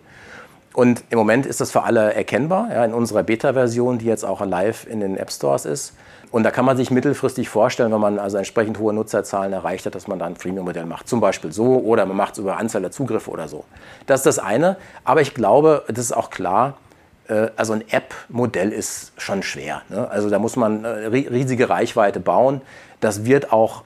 Und 0.73 1.03
im 1.09 1.17
Moment 1.17 1.45
ist 1.45 1.61
das 1.61 1.71
für 1.71 1.83
alle 1.83 2.13
erkennbar, 2.13 2.69
ja, 2.71 2.85
in 2.85 2.93
unserer 2.93 3.23
Beta-Version, 3.23 3.97
die 3.97 4.05
jetzt 4.05 4.23
auch 4.23 4.45
live 4.45 4.85
in 4.87 4.99
den 4.99 5.17
App 5.17 5.31
Stores 5.31 5.65
ist. 5.65 5.93
Und 6.31 6.43
da 6.43 6.51
kann 6.51 6.63
man 6.63 6.77
sich 6.77 6.91
mittelfristig 6.91 7.49
vorstellen, 7.49 7.91
wenn 7.91 7.99
man 7.99 8.19
also 8.19 8.37
entsprechend 8.37 8.77
hohe 8.77 8.93
Nutzerzahlen 8.93 9.51
erreicht 9.51 9.87
hat, 9.87 9.95
dass 9.95 10.07
man 10.07 10.19
da 10.19 10.25
ein 10.25 10.35
Freemium-Modell 10.35 10.85
macht. 10.85 11.07
Zum 11.07 11.19
Beispiel 11.19 11.51
so 11.51 11.79
oder 11.79 12.05
man 12.05 12.15
macht 12.15 12.33
es 12.33 12.39
über 12.39 12.57
Anzahl 12.57 12.81
der 12.81 12.91
Zugriffe 12.91 13.31
oder 13.31 13.47
so. 13.47 13.65
Das 14.05 14.19
ist 14.19 14.25
das 14.27 14.39
eine. 14.39 14.77
Aber 15.03 15.21
ich 15.21 15.33
glaube, 15.33 15.83
das 15.87 16.05
ist 16.05 16.11
auch 16.15 16.29
klar, 16.29 16.77
äh, 17.29 17.47
also 17.55 17.73
ein 17.73 17.83
App-Modell 17.89 18.71
ist 18.71 19.13
schon 19.17 19.41
schwer. 19.41 19.81
Ne? 19.89 20.09
Also 20.09 20.29
da 20.29 20.37
muss 20.37 20.55
man 20.55 20.83
äh, 20.83 21.07
riesige 21.07 21.69
Reichweite 21.69 22.19
bauen. 22.19 22.61
Das 22.99 23.25
wird 23.25 23.53
auch, 23.53 23.83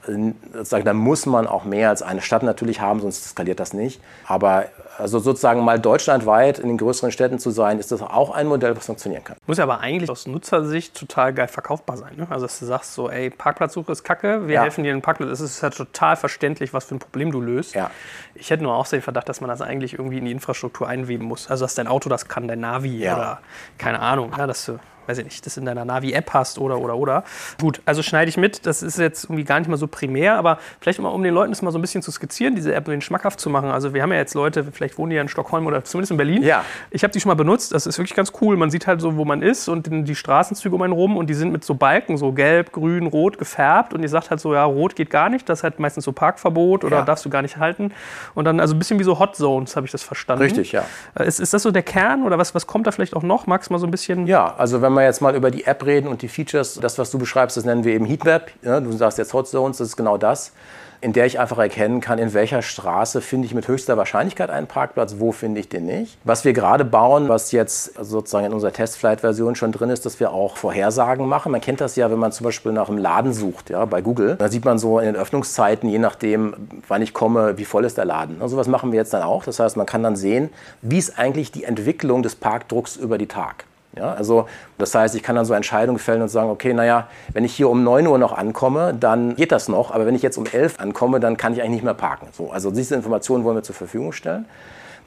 da 0.70 0.92
muss 0.92 1.26
man 1.26 1.46
auch 1.46 1.64
mehr 1.64 1.90
als 1.90 2.02
eine 2.02 2.20
Stadt 2.20 2.42
natürlich 2.42 2.80
haben, 2.80 3.00
sonst 3.00 3.24
skaliert 3.24 3.60
das 3.60 3.72
nicht. 3.72 4.00
Aber 4.26 4.66
also 4.98 5.18
sozusagen 5.18 5.64
mal 5.64 5.78
deutschlandweit 5.78 6.58
in 6.58 6.68
den 6.68 6.78
größeren 6.78 7.10
Städten 7.10 7.38
zu 7.38 7.50
sein, 7.50 7.78
ist 7.78 7.92
das 7.92 8.02
auch 8.02 8.30
ein 8.30 8.46
Modell, 8.46 8.76
was 8.76 8.86
funktionieren 8.86 9.24
kann. 9.24 9.36
Muss 9.46 9.58
ja 9.58 9.64
aber 9.64 9.80
eigentlich 9.80 10.10
aus 10.10 10.26
Nutzersicht 10.26 10.96
total 10.96 11.32
geil 11.32 11.48
verkaufbar 11.48 11.96
sein. 11.96 12.16
Ne? 12.16 12.26
Also 12.30 12.46
dass 12.46 12.58
du 12.58 12.66
sagst 12.66 12.94
so, 12.94 13.10
ey, 13.10 13.30
Parkplatzsuche 13.30 13.92
ist 13.92 14.04
kacke, 14.04 14.46
wir 14.46 14.54
ja. 14.56 14.62
helfen 14.62 14.84
dir 14.84 14.92
einen 14.92 15.02
Parkplatz. 15.02 15.30
Es 15.30 15.40
ist 15.40 15.62
ja 15.62 15.70
total 15.70 16.16
verständlich, 16.16 16.72
was 16.72 16.84
für 16.84 16.96
ein 16.96 16.98
Problem 16.98 17.32
du 17.32 17.40
löst. 17.40 17.74
Ja. 17.74 17.90
Ich 18.34 18.50
hätte 18.50 18.62
nur 18.62 18.74
auch 18.74 18.86
den 18.86 19.02
Verdacht, 19.02 19.28
dass 19.28 19.40
man 19.40 19.48
das 19.48 19.60
eigentlich 19.60 19.94
irgendwie 19.94 20.18
in 20.18 20.24
die 20.26 20.32
Infrastruktur 20.32 20.88
einweben 20.88 21.24
muss. 21.24 21.50
Also 21.50 21.64
dass 21.64 21.74
dein 21.74 21.88
Auto 21.88 22.08
das 22.08 22.28
kann, 22.28 22.48
dein 22.48 22.60
Navi 22.60 22.98
ja. 22.98 23.16
oder 23.16 23.40
keine 23.78 24.00
Ahnung, 24.00 24.32
ja, 24.36 24.46
dass 24.46 24.66
du 24.66 24.78
weiß 25.06 25.18
ich 25.18 25.24
nicht, 25.24 25.46
das 25.46 25.56
in 25.56 25.64
deiner 25.64 25.84
Navi-App 25.84 26.32
hast 26.32 26.58
oder, 26.58 26.78
oder, 26.78 26.96
oder. 26.96 27.24
Gut, 27.60 27.80
also 27.84 28.02
schneide 28.02 28.28
ich 28.28 28.36
mit. 28.36 28.66
Das 28.66 28.82
ist 28.82 28.98
jetzt 28.98 29.24
irgendwie 29.24 29.44
gar 29.44 29.58
nicht 29.58 29.68
mal 29.68 29.76
so 29.76 29.86
primär, 29.86 30.36
aber 30.36 30.58
vielleicht 30.80 31.00
mal, 31.00 31.08
um 31.08 31.22
den 31.22 31.34
Leuten 31.34 31.50
das 31.50 31.62
mal 31.62 31.70
so 31.70 31.78
ein 31.78 31.80
bisschen 31.80 32.02
zu 32.02 32.10
skizzieren, 32.10 32.54
diese 32.54 32.74
App 32.74 32.84
den 32.86 33.00
schmackhaft 33.00 33.40
zu 33.40 33.50
machen. 33.50 33.70
Also 33.70 33.94
wir 33.94 34.02
haben 34.02 34.12
ja 34.12 34.18
jetzt 34.18 34.34
Leute, 34.34 34.64
vielleicht 34.64 34.98
wohnen 34.98 35.10
die 35.10 35.16
ja 35.16 35.22
in 35.22 35.28
Stockholm 35.28 35.66
oder 35.66 35.84
zumindest 35.84 36.10
in 36.10 36.16
Berlin. 36.16 36.42
Ja. 36.42 36.64
Ich 36.90 37.02
habe 37.02 37.12
die 37.12 37.20
schon 37.20 37.30
mal 37.30 37.34
benutzt. 37.34 37.72
Das 37.72 37.86
ist 37.86 37.98
wirklich 37.98 38.14
ganz 38.14 38.32
cool. 38.40 38.56
Man 38.56 38.70
sieht 38.70 38.86
halt 38.86 39.00
so, 39.00 39.16
wo 39.16 39.24
man 39.24 39.42
ist 39.42 39.68
und 39.68 39.88
die 39.90 40.14
Straßenzüge 40.14 40.74
um 40.74 40.82
einen 40.82 40.92
rum 40.92 41.16
und 41.16 41.28
die 41.28 41.34
sind 41.34 41.52
mit 41.52 41.64
so 41.64 41.74
Balken, 41.74 42.16
so 42.16 42.32
gelb, 42.32 42.72
grün, 42.72 43.06
rot 43.06 43.38
gefärbt 43.38 43.92
und 43.94 44.02
die 44.02 44.08
sagt 44.08 44.30
halt 44.30 44.40
so, 44.40 44.54
ja, 44.54 44.64
rot 44.64 44.96
geht 44.96 45.10
gar 45.10 45.28
nicht. 45.28 45.48
Das 45.48 45.60
ist 45.60 45.62
halt 45.64 45.78
meistens 45.78 46.04
so 46.04 46.12
Parkverbot 46.12 46.84
oder 46.84 46.98
ja. 46.98 47.04
darfst 47.04 47.24
du 47.24 47.30
gar 47.30 47.42
nicht 47.42 47.56
halten. 47.56 47.92
Und 48.34 48.44
dann 48.44 48.60
also 48.60 48.74
ein 48.74 48.78
bisschen 48.78 48.98
wie 48.98 49.04
so 49.04 49.18
Hot 49.18 49.36
Zones, 49.36 49.76
habe 49.76 49.86
ich 49.86 49.92
das 49.92 50.02
verstanden. 50.02 50.42
Richtig, 50.42 50.72
ja. 50.72 50.84
Ist, 51.18 51.40
ist 51.40 51.52
das 51.52 51.62
so 51.62 51.70
der 51.70 51.82
Kern 51.82 52.22
oder 52.22 52.38
was, 52.38 52.54
was 52.54 52.66
kommt 52.66 52.86
da 52.86 52.92
vielleicht 52.92 53.14
auch 53.14 53.22
noch? 53.22 53.46
Magst 53.46 53.68
du 53.68 53.74
mal 53.74 53.78
so 53.78 53.86
ein 53.86 53.90
bisschen... 53.90 54.26
Ja, 54.26 54.54
also 54.56 54.82
wenn 54.82 54.92
wir 54.94 55.04
jetzt 55.04 55.20
mal 55.20 55.34
über 55.34 55.50
die 55.50 55.64
App 55.64 55.84
reden 55.84 56.08
und 56.08 56.22
die 56.22 56.28
Features, 56.28 56.74
das, 56.80 56.98
was 56.98 57.10
du 57.10 57.18
beschreibst, 57.18 57.56
das 57.56 57.64
nennen 57.64 57.84
wir 57.84 57.94
eben 57.94 58.04
Heatmap. 58.04 58.50
Ja, 58.62 58.80
du 58.80 58.92
sagst 58.92 59.18
jetzt 59.18 59.32
Hot 59.32 59.48
Zones, 59.48 59.78
das 59.78 59.88
ist 59.88 59.96
genau 59.96 60.16
das, 60.16 60.52
in 61.00 61.12
der 61.12 61.26
ich 61.26 61.38
einfach 61.38 61.58
erkennen 61.58 62.00
kann, 62.00 62.18
in 62.18 62.32
welcher 62.32 62.62
Straße 62.62 63.20
finde 63.20 63.44
ich 63.44 63.54
mit 63.54 63.68
höchster 63.68 63.98
Wahrscheinlichkeit 63.98 64.48
einen 64.48 64.66
Parkplatz, 64.66 65.16
wo 65.18 65.32
finde 65.32 65.60
ich 65.60 65.68
den 65.68 65.84
nicht. 65.84 66.16
Was 66.24 66.46
wir 66.46 66.54
gerade 66.54 66.84
bauen, 66.84 67.28
was 67.28 67.52
jetzt 67.52 67.94
sozusagen 68.02 68.46
in 68.46 68.54
unserer 68.54 68.72
Testflight-Version 68.72 69.54
schon 69.54 69.70
drin 69.70 69.90
ist, 69.90 70.06
dass 70.06 70.18
wir 70.18 70.32
auch 70.32 70.56
Vorhersagen 70.56 71.28
machen. 71.28 71.52
Man 71.52 71.60
kennt 71.60 71.82
das 71.82 71.96
ja, 71.96 72.10
wenn 72.10 72.18
man 72.18 72.32
zum 72.32 72.44
Beispiel 72.44 72.72
nach 72.72 72.88
einem 72.88 72.96
Laden 72.96 73.34
sucht, 73.34 73.68
ja, 73.68 73.84
bei 73.84 74.00
Google. 74.00 74.36
Da 74.36 74.48
sieht 74.48 74.64
man 74.64 74.78
so 74.78 74.98
in 74.98 75.04
den 75.04 75.16
Öffnungszeiten, 75.16 75.90
je 75.90 75.98
nachdem, 75.98 76.54
wann 76.88 77.02
ich 77.02 77.12
komme, 77.12 77.58
wie 77.58 77.66
voll 77.66 77.84
ist 77.84 77.98
der 77.98 78.06
Laden. 78.06 78.40
Und 78.40 78.48
sowas 78.48 78.66
machen 78.66 78.90
wir 78.90 78.98
jetzt 78.98 79.12
dann 79.12 79.22
auch. 79.22 79.44
Das 79.44 79.60
heißt, 79.60 79.76
man 79.76 79.84
kann 79.84 80.02
dann 80.02 80.16
sehen, 80.16 80.48
wie 80.80 80.96
ist 80.96 81.18
eigentlich 81.18 81.52
die 81.52 81.64
Entwicklung 81.64 82.22
des 82.22 82.34
Parkdrucks 82.34 82.96
über 82.96 83.18
die 83.18 83.26
Tag. 83.26 83.66
Ja, 83.96 84.12
also 84.12 84.48
das 84.78 84.94
heißt, 84.94 85.14
ich 85.14 85.22
kann 85.22 85.36
dann 85.36 85.44
so 85.44 85.54
Entscheidungen 85.54 85.98
fällen 85.98 86.22
und 86.22 86.28
sagen, 86.28 86.50
okay, 86.50 86.74
naja, 86.74 87.08
wenn 87.32 87.44
ich 87.44 87.54
hier 87.54 87.68
um 87.68 87.84
9 87.84 88.06
Uhr 88.06 88.18
noch 88.18 88.32
ankomme, 88.32 88.94
dann 88.94 89.36
geht 89.36 89.52
das 89.52 89.68
noch, 89.68 89.92
aber 89.92 90.06
wenn 90.06 90.14
ich 90.14 90.22
jetzt 90.22 90.36
um 90.36 90.46
11 90.46 90.80
ankomme, 90.80 91.20
dann 91.20 91.36
kann 91.36 91.52
ich 91.52 91.60
eigentlich 91.60 91.76
nicht 91.76 91.84
mehr 91.84 91.94
parken. 91.94 92.28
So, 92.32 92.50
also 92.50 92.70
diese 92.70 92.94
Informationen 92.94 93.44
wollen 93.44 93.56
wir 93.56 93.62
zur 93.62 93.74
Verfügung 93.74 94.12
stellen. 94.12 94.46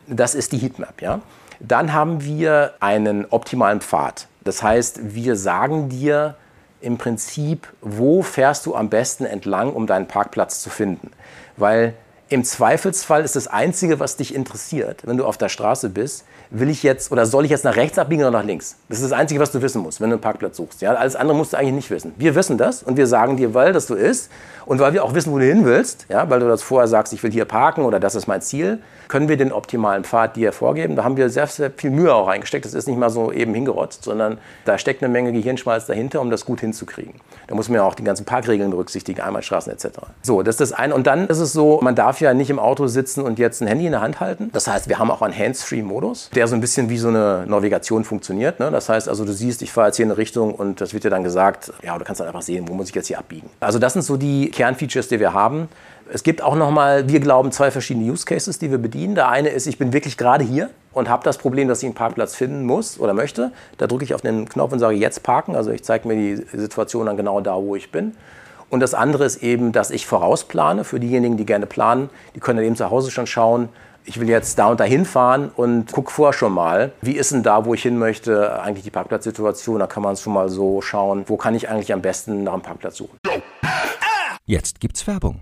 Das 0.07 0.35
ist 0.35 0.53
die 0.53 0.57
Heatmap. 0.57 1.01
Ja? 1.01 1.19
Dann 1.59 1.93
haben 1.93 2.23
wir 2.23 2.73
einen 2.79 3.25
optimalen 3.29 3.81
Pfad. 3.81 4.27
Das 4.43 4.63
heißt, 4.63 5.13
wir 5.13 5.35
sagen 5.35 5.89
dir 5.89 6.35
im 6.79 6.97
Prinzip, 6.97 7.67
wo 7.81 8.21
fährst 8.21 8.65
du 8.65 8.75
am 8.75 8.89
besten 8.89 9.25
entlang, 9.25 9.73
um 9.73 9.87
deinen 9.87 10.07
Parkplatz 10.07 10.61
zu 10.61 10.69
finden. 10.69 11.11
Weil 11.57 11.93
im 12.29 12.43
Zweifelsfall 12.43 13.23
ist 13.23 13.35
das 13.35 13.47
Einzige, 13.47 13.99
was 13.99 14.17
dich 14.17 14.35
interessiert, 14.35 15.05
wenn 15.05 15.17
du 15.17 15.25
auf 15.25 15.37
der 15.37 15.49
Straße 15.49 15.89
bist, 15.89 16.25
will 16.49 16.69
ich 16.69 16.83
jetzt 16.83 17.11
oder 17.11 17.25
soll 17.25 17.45
ich 17.45 17.51
jetzt 17.51 17.63
nach 17.65 17.75
rechts 17.75 17.97
abbiegen 17.97 18.21
oder 18.21 18.31
nach 18.31 18.43
links? 18.43 18.77
Das 18.89 18.99
ist 18.99 19.05
das 19.05 19.11
Einzige, 19.11 19.39
was 19.39 19.51
du 19.51 19.61
wissen 19.61 19.81
musst, 19.81 20.01
wenn 20.01 20.09
du 20.09 20.15
einen 20.15 20.21
Parkplatz 20.21 20.57
suchst. 20.57 20.81
Ja? 20.81 20.93
Alles 20.93 21.15
andere 21.15 21.37
musst 21.37 21.53
du 21.53 21.57
eigentlich 21.57 21.73
nicht 21.73 21.91
wissen. 21.91 22.13
Wir 22.17 22.35
wissen 22.35 22.57
das 22.57 22.83
und 22.83 22.97
wir 22.97 23.07
sagen 23.07 23.37
dir, 23.37 23.53
weil 23.53 23.73
das 23.73 23.87
so 23.87 23.95
ist 23.95 24.31
und 24.65 24.79
weil 24.79 24.93
wir 24.93 25.03
auch 25.03 25.13
wissen, 25.13 25.31
wo 25.31 25.39
du 25.39 25.45
hin 25.45 25.65
willst, 25.65 26.05
ja? 26.09 26.29
weil 26.29 26.39
du 26.39 26.47
das 26.47 26.63
vorher 26.63 26.87
sagst, 26.87 27.13
ich 27.13 27.23
will 27.23 27.31
hier 27.31 27.45
parken 27.45 27.83
oder 27.83 27.99
das 27.99 28.15
ist 28.15 28.27
mein 28.27 28.41
Ziel, 28.41 28.79
können 29.07 29.29
wir 29.29 29.37
den 29.37 29.51
optimalen 29.51 30.03
Pfad 30.03 30.35
dir 30.35 30.51
vorgeben. 30.51 30.95
Da 30.95 31.03
haben 31.03 31.17
wir 31.17 31.29
sehr, 31.29 31.47
sehr 31.47 31.71
viel 31.71 31.91
Mühe 31.91 32.13
auch 32.13 32.27
reingesteckt. 32.27 32.65
Das 32.65 32.73
ist 32.73 32.87
nicht 32.87 32.97
mal 32.97 33.09
so 33.09 33.31
eben 33.31 33.53
hingerotzt, 33.53 34.03
sondern 34.03 34.37
da 34.65 34.77
steckt 34.77 35.01
eine 35.01 35.11
Menge 35.11 35.31
Gehirnschmalz 35.31 35.85
dahinter, 35.85 36.21
um 36.21 36.29
das 36.29 36.45
gut 36.45 36.59
hinzukriegen. 36.59 37.13
Da 37.47 37.55
muss 37.55 37.69
man 37.69 37.77
ja 37.77 37.83
auch 37.83 37.95
die 37.95 38.03
ganzen 38.03 38.25
Parkregeln 38.25 38.71
berücksichtigen, 38.71 39.21
Einbahnstraßen 39.21 39.71
etc. 39.71 39.87
So, 40.21 40.43
das 40.43 40.55
ist 40.55 40.71
das 40.71 40.73
eine. 40.73 40.93
Und 40.93 41.07
dann 41.07 41.27
ist 41.27 41.39
es 41.39 41.53
so, 41.53 41.79
man 41.81 41.95
darf 41.95 42.19
ja 42.19 42.33
nicht 42.33 42.49
im 42.49 42.59
Auto 42.59 42.87
sitzen 42.87 43.21
und 43.21 43.39
jetzt 43.39 43.61
ein 43.61 43.67
Handy 43.67 43.85
in 43.85 43.93
der 43.93 44.01
Hand 44.01 44.19
halten. 44.19 44.49
Das 44.53 44.67
heißt, 44.67 44.89
wir 44.89 44.99
haben 44.99 45.11
auch 45.11 45.21
einen 45.21 45.37
Hands-Free-Modus, 45.37 46.29
der 46.37 46.47
so 46.47 46.55
ein 46.55 46.61
bisschen 46.61 46.87
wie 46.89 46.99
so 46.99 47.07
eine 47.07 47.45
Navigation 47.47 48.03
funktioniert. 48.03 48.59
Ne? 48.59 48.69
Das 48.69 48.89
heißt 48.89 49.09
also, 49.09 49.25
du 49.25 49.33
siehst, 49.33 49.63
ich 49.63 49.71
fahre 49.71 49.87
jetzt 49.87 49.95
hier 49.95 50.05
in 50.05 50.11
eine 50.11 50.17
Richtung 50.19 50.53
und 50.53 50.79
das 50.79 50.93
wird 50.93 51.03
dir 51.03 51.09
dann 51.09 51.23
gesagt, 51.23 51.73
ja, 51.81 51.97
du 51.97 52.05
kannst 52.05 52.21
dann 52.21 52.27
einfach 52.27 52.43
sehen, 52.43 52.67
wo 52.67 52.75
muss 52.75 52.89
ich 52.89 52.95
jetzt 52.95 53.07
hier 53.07 53.17
abbiegen. 53.17 53.49
Also 53.59 53.79
das 53.79 53.93
sind 53.93 54.03
so 54.03 54.17
die 54.17 54.51
Kernfeatures, 54.51 55.07
die 55.07 55.19
wir 55.19 55.33
haben. 55.33 55.67
Es 56.13 56.21
gibt 56.21 56.43
auch 56.43 56.55
nochmal, 56.55 57.09
wir 57.09 57.19
glauben, 57.19 57.51
zwei 57.51 57.71
verschiedene 57.71 58.09
Use 58.09 58.23
Cases, 58.23 58.59
die 58.59 58.69
wir 58.69 58.77
bedienen. 58.77 59.15
Der 59.15 59.29
eine 59.29 59.49
ist, 59.49 59.65
ich 59.65 59.79
bin 59.79 59.93
wirklich 59.93 60.15
gerade 60.15 60.43
hier 60.43 60.69
und 60.93 61.09
habe 61.09 61.23
das 61.23 61.39
Problem, 61.39 61.67
dass 61.67 61.79
ich 61.79 61.85
einen 61.85 61.95
Parkplatz 61.95 62.35
finden 62.35 62.65
muss 62.65 62.99
oder 62.99 63.15
möchte. 63.15 63.51
Da 63.79 63.87
drücke 63.87 64.03
ich 64.03 64.13
auf 64.13 64.21
den 64.21 64.47
Knopf 64.47 64.71
und 64.71 64.79
sage 64.79 64.95
jetzt 64.95 65.23
parken. 65.23 65.55
Also 65.55 65.71
ich 65.71 65.83
zeige 65.83 66.07
mir 66.07 66.15
die 66.15 66.35
Situation 66.55 67.07
dann 67.07 67.17
genau 67.17 67.41
da, 67.41 67.55
wo 67.55 67.75
ich 67.75 67.91
bin. 67.91 68.13
Und 68.69 68.81
das 68.81 68.93
andere 68.93 69.25
ist 69.25 69.41
eben, 69.41 69.71
dass 69.71 69.89
ich 69.89 70.05
vorausplane. 70.05 70.83
Für 70.83 70.99
diejenigen, 70.99 71.35
die 71.35 71.47
gerne 71.47 71.65
planen, 71.65 72.11
die 72.35 72.39
können 72.39 72.57
dann 72.57 72.65
eben 72.65 72.75
zu 72.75 72.91
Hause 72.91 73.09
schon 73.09 73.25
schauen, 73.25 73.69
ich 74.07 74.19
will 74.19 74.29
jetzt 74.29 74.57
da 74.57 74.67
und 74.67 74.79
dahin 74.79 75.05
fahren 75.05 75.51
und 75.55 75.91
gucke 75.91 76.11
vorher 76.11 76.33
schon 76.33 76.53
mal, 76.53 76.93
wie 77.01 77.11
ist 77.11 77.33
denn 77.33 77.43
da, 77.43 77.65
wo 77.65 77.73
ich 77.73 77.83
hin 77.83 77.97
möchte, 77.97 78.59
eigentlich 78.61 78.85
die 78.85 78.89
Parkplatzsituation. 78.89 79.79
Da 79.79 79.87
kann 79.87 80.01
man 80.01 80.15
schon 80.15 80.33
mal 80.33 80.49
so 80.49 80.81
schauen, 80.81 81.25
wo 81.27 81.35
kann 81.35 81.53
ich 81.55 81.69
eigentlich 81.69 81.91
am 81.93 82.01
besten 82.01 82.43
nach 82.43 82.53
einem 82.53 82.61
Parkplatz 82.61 82.97
suchen. 82.97 83.17
Jetzt 84.45 84.79
gibt's 84.79 85.05
Werbung. 85.05 85.41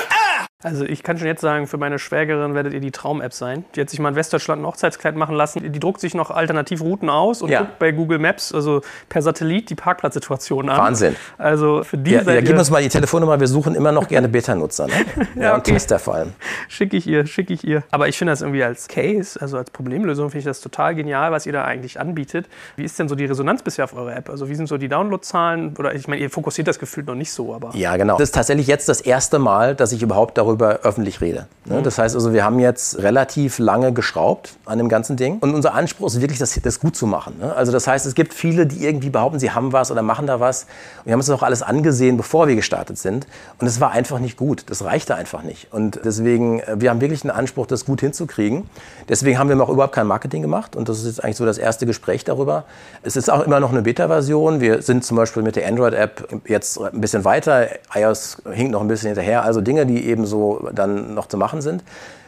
Also 0.63 0.85
ich 0.85 1.03
kann 1.03 1.17
schon 1.17 1.27
jetzt 1.27 1.41
sagen, 1.41 1.67
für 1.67 1.77
meine 1.77 1.97
Schwägerin 1.99 2.53
werdet 2.53 2.73
ihr 2.73 2.79
die 2.79 2.91
Traum-App 2.91 3.33
sein. 3.33 3.65
Die 3.75 3.81
hat 3.81 3.89
sich 3.89 3.99
mal 3.99 4.09
in 4.09 4.15
Westdeutschland 4.15 4.61
ein 4.61 4.65
Hochzeitskleid 4.65 5.15
machen 5.15 5.35
lassen. 5.35 5.71
Die 5.71 5.79
druckt 5.79 5.99
sich 5.99 6.13
noch 6.13 6.29
Alternativrouten 6.31 7.09
aus 7.09 7.41
und 7.41 7.49
Ja. 7.49 7.61
guckt 7.61 7.79
bei 7.79 7.91
Google 7.91 8.19
Maps, 8.19 8.53
also 8.53 8.81
per 9.09 9.21
Satellit, 9.21 9.69
die 9.69 9.75
Parkplatzsituation 9.75 10.69
an. 10.69 10.77
Wahnsinn. 10.77 11.15
Also 11.37 11.83
für 11.83 11.97
die 11.97 12.11
Ja, 12.11 12.21
ja, 12.21 12.41
gib 12.41 12.57
uns 12.57 12.69
mal 12.69 12.81
die 12.81 12.89
Telefonnummer, 12.89 13.39
wir 13.39 13.47
suchen 13.47 13.73
immer 13.75 13.91
noch 13.91 14.07
gerne 14.07 14.27
Beta-Nutzer. 14.29 14.87
Ne? 14.87 14.93
Ja, 15.35 15.53
und 15.53 15.61
okay. 15.61 15.71
Tester 15.73 15.97
vor 15.97 16.15
allem. 16.15 16.33
Schicke 16.67 16.97
ich 16.97 17.07
ihr, 17.07 17.25
schicke 17.25 17.53
ich 17.53 17.63
ihr. 17.65 17.83
Aber 17.91 18.07
ich 18.07 18.17
finde 18.17 18.31
das 18.33 18.41
irgendwie 18.41 18.63
als 18.63 18.87
Case, 18.87 19.39
also 19.41 19.57
als 19.57 19.71
Problemlösung, 19.71 20.29
finde 20.29 20.39
ich 20.39 20.45
das 20.45 20.61
total 20.61 20.93
genial, 20.93 21.31
was 21.31 21.45
ihr 21.45 21.53
da 21.53 21.63
eigentlich 21.63 21.99
anbietet. 21.99 22.47
Wie 22.75 22.83
ist 22.83 22.99
denn 22.99 23.09
so 23.09 23.15
die 23.15 23.25
Resonanz 23.25 23.63
bisher 23.63 23.85
auf 23.85 23.95
eurer 23.95 24.15
App? 24.15 24.29
Also 24.29 24.49
wie 24.49 24.55
sind 24.55 24.67
so 24.67 24.77
die 24.77 24.89
Downloadzahlen? 24.89 25.75
Oder 25.79 25.95
ich 25.95 26.07
meine, 26.07 26.21
ihr 26.21 26.29
fokussiert 26.29 26.67
das 26.67 26.77
gefühlt 26.77 27.07
noch 27.07 27.15
nicht 27.15 27.31
so, 27.31 27.53
aber. 27.55 27.71
Ja, 27.73 27.97
genau. 27.97 28.17
Das 28.17 28.29
ist 28.29 28.35
tatsächlich 28.35 28.67
jetzt 28.67 28.87
das 28.89 29.01
erste 29.01 29.39
Mal, 29.39 29.73
dass 29.75 29.91
ich 29.91 30.03
überhaupt 30.03 30.37
darüber 30.37 30.50
öffentlich 30.59 31.21
rede. 31.21 31.47
Ne? 31.65 31.81
Das 31.81 31.97
heißt 31.97 32.15
also, 32.15 32.33
wir 32.33 32.43
haben 32.43 32.59
jetzt 32.59 32.99
relativ 32.99 33.59
lange 33.59 33.93
geschraubt 33.93 34.55
an 34.65 34.77
dem 34.77 34.89
ganzen 34.89 35.15
Ding. 35.15 35.37
Und 35.39 35.53
unser 35.53 35.73
Anspruch 35.73 36.07
ist 36.07 36.21
wirklich, 36.21 36.39
das, 36.39 36.59
das 36.61 36.79
gut 36.79 36.95
zu 36.95 37.05
machen. 37.05 37.35
Ne? 37.39 37.53
Also 37.55 37.71
das 37.71 37.87
heißt, 37.87 38.05
es 38.05 38.15
gibt 38.15 38.33
viele, 38.33 38.65
die 38.65 38.83
irgendwie 38.83 39.09
behaupten, 39.09 39.39
sie 39.39 39.51
haben 39.51 39.71
was 39.71 39.91
oder 39.91 40.01
machen 40.01 40.25
da 40.25 40.39
was. 40.39 40.63
Und 40.99 41.05
wir 41.05 41.13
haben 41.13 41.19
uns 41.19 41.27
das 41.27 41.37
auch 41.37 41.43
alles 41.43 41.61
angesehen, 41.61 42.17
bevor 42.17 42.47
wir 42.47 42.55
gestartet 42.55 42.97
sind. 42.97 43.27
Und 43.59 43.67
es 43.67 43.79
war 43.79 43.91
einfach 43.91 44.19
nicht 44.19 44.37
gut. 44.37 44.65
Das 44.67 44.83
reichte 44.83 45.15
einfach 45.15 45.43
nicht. 45.43 45.71
Und 45.71 45.99
deswegen, 46.03 46.61
äh, 46.61 46.75
wir 46.79 46.89
haben 46.89 46.99
wirklich 46.99 47.23
einen 47.23 47.31
Anspruch, 47.31 47.67
das 47.67 47.85
gut 47.85 48.01
hinzukriegen. 48.01 48.69
Deswegen 49.07 49.37
haben 49.37 49.49
wir 49.49 49.61
auch 49.61 49.69
überhaupt 49.69 49.93
kein 49.93 50.07
Marketing 50.07 50.41
gemacht. 50.41 50.75
Und 50.75 50.89
das 50.89 50.99
ist 50.99 51.05
jetzt 51.05 51.23
eigentlich 51.23 51.37
so 51.37 51.45
das 51.45 51.57
erste 51.59 51.85
Gespräch 51.85 52.23
darüber. 52.23 52.65
Es 53.03 53.15
ist 53.15 53.29
auch 53.29 53.41
immer 53.41 53.59
noch 53.59 53.71
eine 53.71 53.83
Beta-Version. 53.83 54.61
Wir 54.61 54.81
sind 54.81 55.05
zum 55.05 55.17
Beispiel 55.17 55.43
mit 55.43 55.55
der 55.55 55.67
Android-App 55.67 56.41
jetzt 56.47 56.81
ein 56.81 57.01
bisschen 57.01 57.23
weiter. 57.23 57.67
iOS 57.93 58.41
hinkt 58.51 58.71
noch 58.71 58.81
ein 58.81 58.87
bisschen 58.87 59.07
hinterher. 59.07 59.43
Also 59.43 59.61
Dinge, 59.61 59.85
die 59.85 60.05
eben 60.07 60.25
so 60.25 60.40
dann 60.73 61.13
noch 61.13 61.27
zu 61.27 61.37
machen 61.37 61.61
sind. 61.61 61.83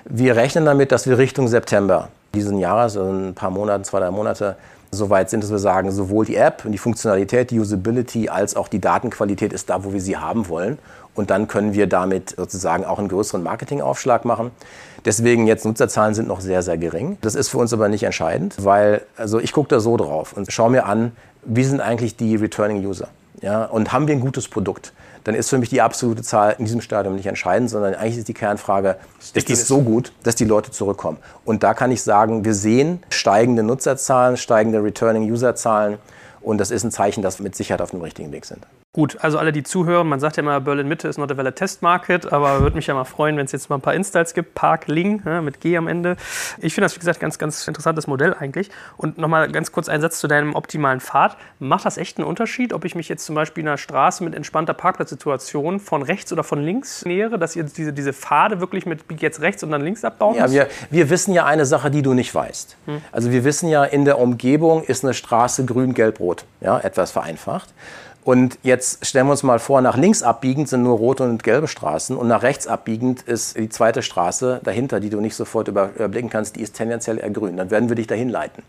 Wir 0.05 0.35
rechnen 0.35 0.65
damit, 0.65 0.91
dass 0.91 1.07
wir 1.07 1.17
Richtung 1.17 1.47
September 1.47 2.09
diesen 2.33 2.57
Jahres, 2.57 2.97
also 2.97 3.09
in 3.09 3.29
ein 3.29 3.33
paar 3.35 3.51
Monaten, 3.51 3.83
zwei, 3.83 3.99
drei 3.99 4.11
Monate, 4.11 4.55
so 4.91 5.09
weit 5.09 5.29
sind, 5.29 5.43
dass 5.43 5.51
wir 5.51 5.59
sagen, 5.59 5.91
sowohl 5.91 6.25
die 6.25 6.35
App 6.35 6.65
und 6.65 6.71
die 6.71 6.77
Funktionalität, 6.77 7.51
die 7.51 7.59
Usability, 7.59 8.29
als 8.29 8.55
auch 8.55 8.67
die 8.67 8.79
Datenqualität 8.79 9.51
ist 9.53 9.69
da, 9.69 9.83
wo 9.83 9.93
wir 9.93 10.01
sie 10.01 10.17
haben 10.17 10.47
wollen. 10.49 10.77
Und 11.15 11.29
dann 11.29 11.47
können 11.47 11.73
wir 11.73 11.87
damit 11.87 12.35
sozusagen 12.37 12.85
auch 12.85 12.99
einen 12.99 13.07
größeren 13.07 13.43
Marketingaufschlag 13.43 14.25
machen. 14.25 14.51
Deswegen 15.05 15.47
jetzt 15.47 15.65
Nutzerzahlen 15.65 16.15
sind 16.15 16.27
noch 16.27 16.41
sehr, 16.41 16.63
sehr 16.63 16.77
gering. 16.77 17.17
Das 17.21 17.35
ist 17.35 17.49
für 17.49 17.57
uns 17.57 17.73
aber 17.73 17.89
nicht 17.89 18.03
entscheidend, 18.03 18.55
weil 18.63 19.01
also 19.17 19.39
ich 19.39 19.51
gucke 19.51 19.69
da 19.69 19.79
so 19.79 19.97
drauf 19.97 20.33
und 20.33 20.51
schaue 20.51 20.71
mir 20.71 20.85
an, 20.85 21.11
wie 21.43 21.63
sind 21.63 21.81
eigentlich 21.81 22.15
die 22.15 22.35
Returning 22.35 22.85
User? 22.85 23.09
Ja, 23.43 23.65
und 23.65 23.91
haben 23.91 24.07
wir 24.07 24.15
ein 24.15 24.21
gutes 24.21 24.47
Produkt? 24.47 24.93
Dann 25.25 25.35
ist 25.35 25.49
für 25.49 25.57
mich 25.57 25.67
die 25.67 25.81
absolute 25.81 26.23
Zahl 26.23 26.55
in 26.57 26.63
diesem 26.63 26.79
Stadium 26.79 27.15
nicht 27.15 27.25
entscheidend, 27.25 27.69
sondern 27.69 27.93
eigentlich 27.93 28.17
ist 28.17 28.29
die 28.29 28.33
Kernfrage, 28.33 28.95
ist 29.33 29.49
es 29.49 29.67
so 29.67 29.81
gut, 29.81 30.13
dass 30.23 30.35
die 30.35 30.45
Leute 30.45 30.71
zurückkommen? 30.71 31.17
Und 31.43 31.61
da 31.61 31.73
kann 31.73 31.91
ich 31.91 32.01
sagen, 32.01 32.45
wir 32.45 32.53
sehen 32.53 33.03
steigende 33.09 33.61
Nutzerzahlen, 33.61 34.37
steigende 34.37 34.81
Returning 34.81 35.29
User 35.29 35.55
Zahlen 35.55 35.97
und 36.39 36.57
das 36.57 36.71
ist 36.71 36.85
ein 36.85 36.91
Zeichen, 36.91 37.21
dass 37.21 37.39
wir 37.39 37.43
mit 37.43 37.53
Sicherheit 37.53 37.81
auf 37.81 37.91
dem 37.91 38.01
richtigen 38.01 38.31
Weg 38.31 38.45
sind. 38.45 38.65
Gut, 38.95 39.17
also 39.21 39.39
alle, 39.39 39.51
die 39.51 39.63
zuhören, 39.63 40.07
man 40.07 40.19
sagt 40.19 40.37
ja 40.37 40.43
immer, 40.43 40.61
Berlin 40.61 40.87
Mitte 40.87 41.07
ist 41.07 41.17
not 41.17 41.31
a 41.31 41.35
valid 41.35 41.55
test 41.55 41.81
market, 41.81 42.31
aber 42.31 42.61
würde 42.61 42.75
mich 42.75 42.85
ja 42.85 42.93
mal 42.93 43.05
freuen, 43.05 43.35
wenn 43.37 43.45
es 43.45 43.51
jetzt 43.51 43.67
mal 43.67 43.77
ein 43.77 43.81
paar 43.81 43.95
Installs 43.95 44.35
gibt. 44.35 44.53
Park 44.53 44.85
Ling 44.85 45.23
ja, 45.25 45.41
mit 45.41 45.61
G 45.61 45.75
am 45.77 45.87
Ende. 45.87 46.15
Ich 46.59 46.75
finde 46.75 46.85
das, 46.85 46.95
wie 46.95 46.99
gesagt, 46.99 47.19
ganz, 47.19 47.39
ganz 47.39 47.67
interessantes 47.67 48.05
Modell 48.05 48.35
eigentlich. 48.35 48.69
Und 48.95 49.17
nochmal 49.17 49.51
ganz 49.51 49.71
kurz 49.71 49.89
ein 49.89 49.99
Satz 49.99 50.19
zu 50.19 50.27
deinem 50.27 50.53
optimalen 50.53 50.99
Pfad. 50.99 51.37
Macht 51.57 51.85
das 51.85 51.97
echt 51.97 52.19
einen 52.19 52.27
Unterschied, 52.27 52.71
ob 52.71 52.85
ich 52.85 52.93
mich 52.93 53.09
jetzt 53.09 53.25
zum 53.25 53.33
Beispiel 53.33 53.63
in 53.63 53.67
einer 53.67 53.79
Straße 53.79 54.23
mit 54.23 54.35
entspannter 54.35 54.75
Parkplatzsituation 54.75 55.79
von 55.79 56.03
rechts 56.03 56.31
oder 56.31 56.43
von 56.43 56.61
links 56.61 57.03
nähere, 57.03 57.39
dass 57.39 57.55
ihr 57.55 57.63
diese, 57.63 57.93
diese 57.93 58.13
Pfade 58.13 58.59
wirklich 58.59 58.85
mit 58.85 59.07
bieg 59.07 59.23
jetzt 59.23 59.41
rechts 59.41 59.63
und 59.63 59.71
dann 59.71 59.81
links 59.81 60.05
abbauen 60.05 60.35
Ja, 60.35 60.43
müsst? 60.43 60.53
wir, 60.53 60.67
wir 60.91 61.09
wissen 61.09 61.33
ja 61.33 61.45
eine 61.45 61.65
Sache, 61.65 61.89
die 61.89 62.03
du 62.03 62.13
nicht 62.13 62.35
weißt. 62.35 62.77
Also 63.11 63.31
wir 63.31 63.43
wissen 63.43 63.69
ja, 63.69 63.85
in 63.85 64.05
der 64.05 64.19
Umgebung 64.19 64.83
ist 64.83 65.03
eine 65.03 65.15
Straße 65.15 65.65
grün, 65.65 65.95
gelb, 65.95 66.19
rot. 66.19 66.45
Ja, 66.61 66.79
etwas 66.79 67.09
vereinfacht. 67.09 67.73
Und 68.23 68.57
jetzt 68.63 69.05
stellen 69.05 69.27
wir 69.27 69.31
uns 69.31 69.43
mal 69.43 69.59
vor, 69.59 69.81
nach 69.81 69.97
links 69.97 70.23
abbiegend 70.23 70.69
sind 70.69 70.83
nur 70.83 70.97
rote 70.97 71.23
und 71.23 71.43
gelbe 71.43 71.67
Straßen 71.67 72.15
und 72.15 72.27
nach 72.29 72.41
rechts 72.41 72.67
abbiegend 72.67 73.21
ist 73.23 73.57
die 73.57 73.67
zweite 73.69 74.01
Straße 74.01 74.61
dahinter, 74.63 75.01
die 75.01 75.09
du 75.09 75.19
nicht 75.19 75.35
sofort 75.35 75.67
über- 75.67 75.89
überblicken 75.95 76.29
kannst, 76.29 76.55
die 76.55 76.61
ist 76.61 76.75
tendenziell 76.75 77.19
eher 77.19 77.29
grün. 77.31 77.57
Dann 77.57 77.69
werden 77.69 77.89
wir 77.89 77.97
dich 77.97 78.07
dahin 78.07 78.29
leiten. 78.29 78.63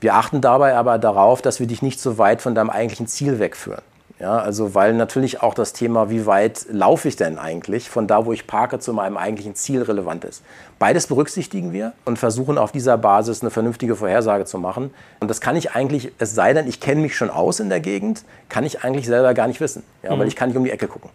Wir 0.00 0.14
achten 0.14 0.40
dabei 0.40 0.76
aber 0.76 0.98
darauf, 0.98 1.42
dass 1.42 1.58
wir 1.58 1.66
dich 1.66 1.82
nicht 1.82 2.00
so 2.00 2.18
weit 2.18 2.40
von 2.40 2.54
deinem 2.54 2.70
eigentlichen 2.70 3.06
Ziel 3.08 3.38
wegführen. 3.40 3.82
Ja, 4.20 4.38
also 4.38 4.76
weil 4.76 4.94
natürlich 4.94 5.42
auch 5.42 5.54
das 5.54 5.72
Thema, 5.72 6.08
wie 6.08 6.24
weit 6.24 6.66
laufe 6.70 7.08
ich 7.08 7.16
denn 7.16 7.36
eigentlich 7.36 7.90
von 7.90 8.06
da, 8.06 8.24
wo 8.26 8.32
ich 8.32 8.46
parke, 8.46 8.78
zu 8.78 8.92
meinem 8.92 9.16
eigentlichen 9.16 9.56
Ziel 9.56 9.82
relevant 9.82 10.24
ist. 10.24 10.42
Beides 10.78 11.06
berücksichtigen 11.06 11.72
wir 11.72 11.92
und 12.04 12.18
versuchen 12.18 12.58
auf 12.58 12.72
dieser 12.72 12.98
Basis 12.98 13.42
eine 13.42 13.50
vernünftige 13.50 13.94
Vorhersage 13.96 14.44
zu 14.44 14.58
machen. 14.58 14.90
Und 15.20 15.28
das 15.28 15.40
kann 15.40 15.56
ich 15.56 15.72
eigentlich, 15.74 16.12
es 16.18 16.34
sei 16.34 16.52
denn, 16.52 16.66
ich 16.66 16.80
kenne 16.80 17.00
mich 17.00 17.16
schon 17.16 17.30
aus 17.30 17.60
in 17.60 17.68
der 17.68 17.80
Gegend, 17.80 18.24
kann 18.48 18.64
ich 18.64 18.82
eigentlich 18.84 19.06
selber 19.06 19.34
gar 19.34 19.46
nicht 19.46 19.60
wissen, 19.60 19.82
ja, 20.02 20.18
weil 20.18 20.26
ich 20.26 20.36
kann 20.36 20.48
nicht 20.48 20.56
um 20.58 20.64
die 20.64 20.70
Ecke 20.70 20.88
gucken. 20.88 21.10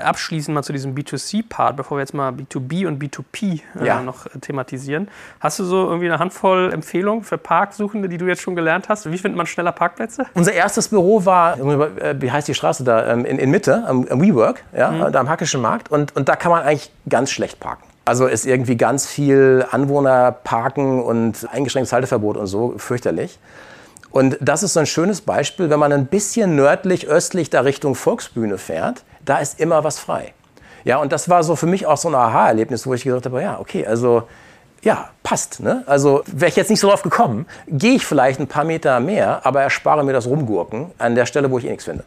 abschließend 0.00 0.54
mal 0.54 0.62
zu 0.62 0.72
diesem 0.72 0.94
B2C-Part, 0.94 1.76
bevor 1.76 1.96
wir 1.98 2.02
jetzt 2.02 2.14
mal 2.14 2.30
B2B 2.32 2.86
und 2.86 3.02
B2P 3.02 3.60
äh, 3.80 3.86
Ja. 3.86 4.00
noch 4.02 4.26
äh, 4.26 4.38
thematisieren. 4.40 5.08
Hast 5.40 5.58
du 5.58 5.64
so 5.64 5.86
irgendwie 5.86 6.06
eine 6.06 6.18
Handvoll 6.18 6.72
Empfehlungen 6.72 7.24
für 7.24 7.38
Parksuchende, 7.38 8.08
die 8.08 8.16
du 8.16 8.26
jetzt 8.26 8.42
schon 8.42 8.54
gelernt 8.56 8.88
hast? 8.88 9.10
Wie 9.10 9.18
findet 9.18 9.36
man 9.36 9.46
schneller 9.46 9.72
Parkplätze? 9.72 10.26
Unser 10.34 10.52
erstes 10.52 10.88
Büro 10.88 11.24
war, 11.24 11.58
äh, 11.58 12.14
wie 12.20 12.30
heißt 12.30 12.48
die 12.48 12.54
Straße 12.54 12.84
da, 12.84 13.12
ähm, 13.12 13.24
in, 13.24 13.38
in 13.38 13.50
Mitte, 13.50 13.84
am 13.86 14.06
am 14.08 14.20
WeWork, 14.20 14.62
ja, 14.76 15.10
da 15.10 15.20
am 15.20 15.28
Hackischen 15.28 15.60
Markt. 15.60 15.90
Und, 15.90 16.14
und 16.16 16.28
da 16.28 16.36
kann 16.36 16.50
man 16.52 16.62
eigentlich 16.62 16.90
ganz 17.08 17.30
schlecht 17.30 17.58
parken. 17.60 17.84
Also 18.04 18.26
ist 18.26 18.46
irgendwie 18.46 18.76
ganz 18.76 19.06
viel 19.06 19.64
Anwohnerparken 19.70 21.02
und 21.02 21.48
eingeschränktes 21.50 21.92
Halteverbot 21.92 22.36
und 22.36 22.46
so, 22.46 22.74
fürchterlich. 22.76 23.38
Und 24.10 24.36
das 24.40 24.62
ist 24.62 24.74
so 24.74 24.80
ein 24.80 24.86
schönes 24.86 25.22
Beispiel, 25.22 25.70
wenn 25.70 25.80
man 25.80 25.92
ein 25.92 26.06
bisschen 26.06 26.54
nördlich, 26.54 27.08
östlich 27.08 27.50
da 27.50 27.62
Richtung 27.62 27.94
Volksbühne 27.94 28.58
fährt, 28.58 29.04
da 29.24 29.38
ist 29.38 29.58
immer 29.58 29.82
was 29.84 29.98
frei. 29.98 30.34
Ja, 30.84 30.98
und 30.98 31.12
das 31.12 31.28
war 31.28 31.42
so 31.42 31.56
für 31.56 31.66
mich 31.66 31.86
auch 31.86 31.96
so 31.96 32.08
ein 32.08 32.14
Aha-Erlebnis, 32.14 32.86
wo 32.86 32.94
ich 32.94 33.04
gesagt 33.04 33.24
habe, 33.24 33.42
ja, 33.42 33.58
okay, 33.58 33.86
also 33.86 34.24
ja, 34.82 35.08
passt. 35.22 35.60
Ne? 35.60 35.82
Also 35.86 36.22
wäre 36.26 36.50
ich 36.50 36.56
jetzt 36.56 36.70
nicht 36.70 36.80
so 36.80 36.90
drauf 36.90 37.02
gekommen, 37.02 37.46
gehe 37.66 37.94
ich 37.94 38.06
vielleicht 38.06 38.38
ein 38.38 38.46
paar 38.46 38.64
Meter 38.64 39.00
mehr, 39.00 39.44
aber 39.44 39.62
erspare 39.62 40.04
mir 40.04 40.12
das 40.12 40.26
Rumgurken 40.26 40.92
an 40.98 41.14
der 41.14 41.26
Stelle, 41.26 41.50
wo 41.50 41.58
ich 41.58 41.64
eh 41.64 41.70
nichts 41.70 41.84
finde. 41.84 42.04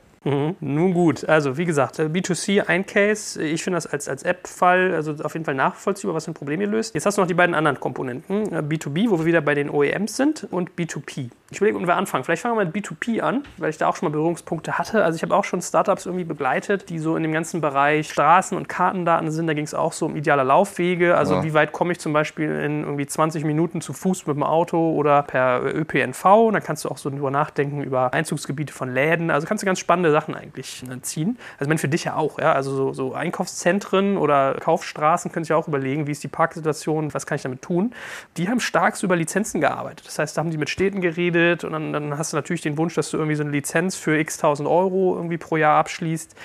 Nun 0.60 0.94
gut, 0.94 1.28
also 1.28 1.58
wie 1.58 1.66
gesagt, 1.66 2.00
äh, 2.00 2.04
B2C 2.04 2.68
ein 2.68 2.86
Case. 2.86 3.42
Ich 3.42 3.64
finde 3.64 3.78
das 3.78 3.88
als, 3.88 4.10
als 4.10 4.24
App-Fall 4.24 4.94
also 4.94 5.16
auf 5.24 5.34
jeden 5.34 5.46
Fall 5.46 5.56
nachvollziehbar, 5.56 6.16
was 6.16 6.26
für 6.26 6.32
ein 6.32 6.34
Problem 6.34 6.60
ihr 6.62 6.68
löst. 6.68 6.94
Jetzt 6.94 7.06
hast 7.06 7.18
du 7.18 7.22
noch 7.22 7.28
die 7.28 7.34
beiden 7.34 7.56
anderen 7.56 7.80
Komponenten. 7.80 8.52
äh, 8.54 8.60
B2B, 8.60 9.10
wo 9.10 9.20
wir 9.20 9.26
wieder 9.26 9.42
bei 9.42 9.56
den 9.56 9.70
OEMs 9.70 10.18
sind, 10.18 10.48
und 10.52 10.72
B2P. 10.72 11.30
Ich 11.50 11.58
überlege, 11.58 11.80
wo 11.80 11.88
wir 11.88 11.96
anfangen. 11.96 12.26
Vielleicht 12.26 12.42
fangen 12.42 12.58
wir 12.58 12.66
mit 12.66 12.76
B2P 12.76 13.22
an, 13.22 13.44
weil 13.58 13.70
ich 13.70 13.78
da 13.78 13.88
auch 13.88 13.96
schon 13.96 14.10
mal 14.10 14.12
Berührungspunkte 14.12 14.78
hatte. 14.78 15.04
Also 15.04 15.16
ich 15.16 15.24
habe 15.24 15.34
auch 15.34 15.46
schon 15.46 15.62
Startups 15.62 16.06
irgendwie 16.06 16.26
begleitet, 16.26 16.90
die 16.90 17.00
so 17.00 17.16
in 17.16 17.24
dem 17.24 17.32
ganzen 17.32 17.62
Bereich 17.62 18.12
Straßen- 18.12 18.56
und 18.56 18.68
Kartendaten 18.68 19.32
sind. 19.32 19.48
Da 19.48 19.54
ging 19.54 19.64
es 19.64 19.74
auch 19.74 19.94
so 19.94 20.08
um 20.08 20.18
ideale 20.18 20.44
Laufwege. 20.44 21.16
Also 21.16 21.44
wie 21.44 21.54
weit 21.54 21.72
komme 21.72 21.94
ich 21.94 22.00
zum 22.00 22.12
Beispiel 22.12 22.50
in 22.50 22.84
irgendwie 22.84 23.06
20 23.06 23.46
Minuten 23.46 23.80
zu 23.80 23.94
Fuß 23.94 24.28
mit 24.28 24.36
dem 24.36 24.44
Auto 24.44 24.92
oder 24.94 25.24
per 25.24 25.62
ÖPNV. 25.64 26.26
Und 26.48 26.54
dann 26.54 26.64
kannst 26.64 26.84
du 26.84 26.90
auch 26.90 26.98
so 26.98 27.10
drüber 27.10 27.32
nachdenken 27.32 27.82
über 27.82 28.14
Einzugsgebiete 28.14 28.74
von 28.74 28.94
Läden. 28.94 29.32
Also 29.32 29.48
kannst 29.48 29.64
du 29.64 29.66
ganz 29.66 29.80
spannende 29.80 30.12
Sachen 30.18 30.36
eigentlich 30.36 30.84
äh, 30.84 31.02
ziehen. 31.02 31.38
Also 31.60 31.70
meine, 31.70 31.78
für 31.78 31.88
dich 31.88 32.06
ja 32.06 32.16
auch, 32.16 32.40
ja. 32.40 32.54
Also 32.54 32.76
so, 32.76 32.94
so 32.94 33.14
Einkaufszentren 33.14 34.18
oder 34.18 34.56
Kaufstraßen 34.56 35.32
können 35.32 35.44
sich 35.44 35.54
auch 35.54 35.68
überlegen, 35.68 36.08
wie 36.08 36.12
ist 36.12 36.24
die 36.24 36.28
Parksituation, 36.28 37.14
was 37.14 37.26
kann 37.26 37.36
ich 37.36 37.44
damit 37.44 37.62
tun. 37.62 37.94
Die 38.38 38.50
haben 38.50 38.60
stark 38.60 38.88
über 39.04 39.16
Lizenzen 39.16 39.62
gearbeitet. 39.62 40.08
Das 40.08 40.18
heißt, 40.18 40.36
da 40.36 40.42
haben 40.42 40.50
die 40.50 40.58
mit 40.58 40.70
Städten 40.70 41.02
geredet 41.02 41.64
und 41.64 41.74
dann, 41.74 41.94
dann 41.94 42.18
hast 42.18 42.34
du 42.34 42.38
natürlich 42.38 42.62
den 42.62 42.78
Wunsch, 42.78 42.96
dass 42.96 43.12
du 43.12 43.18
irgendwie 43.18 43.36
so 43.36 43.44
eine 43.44 43.52
Lizenz 43.52 43.96
für 43.96 44.18
x 44.18 44.38
tausend 44.38 44.68
Euro 44.68 45.16
irgendwie 45.16 45.38
pro 45.38 45.58
Jahr 45.58 45.78
abschließt. 45.78 46.36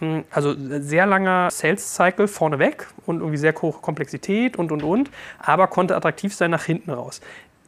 Hm, 0.00 0.24
also 0.30 0.54
sehr 0.56 1.06
langer 1.06 1.50
Sales 1.50 1.94
Cycle 1.94 2.26
vorneweg 2.26 2.86
und 3.06 3.18
irgendwie 3.18 3.36
sehr 3.36 3.54
hohe 3.60 3.72
Komplexität 3.72 4.56
und 4.56 4.72
und 4.72 4.82
und, 4.82 5.10
aber 5.38 5.68
konnte 5.68 5.94
attraktiv 5.94 6.34
sein 6.34 6.50
nach 6.50 6.64
hinten 6.64 6.90
raus. 6.90 7.20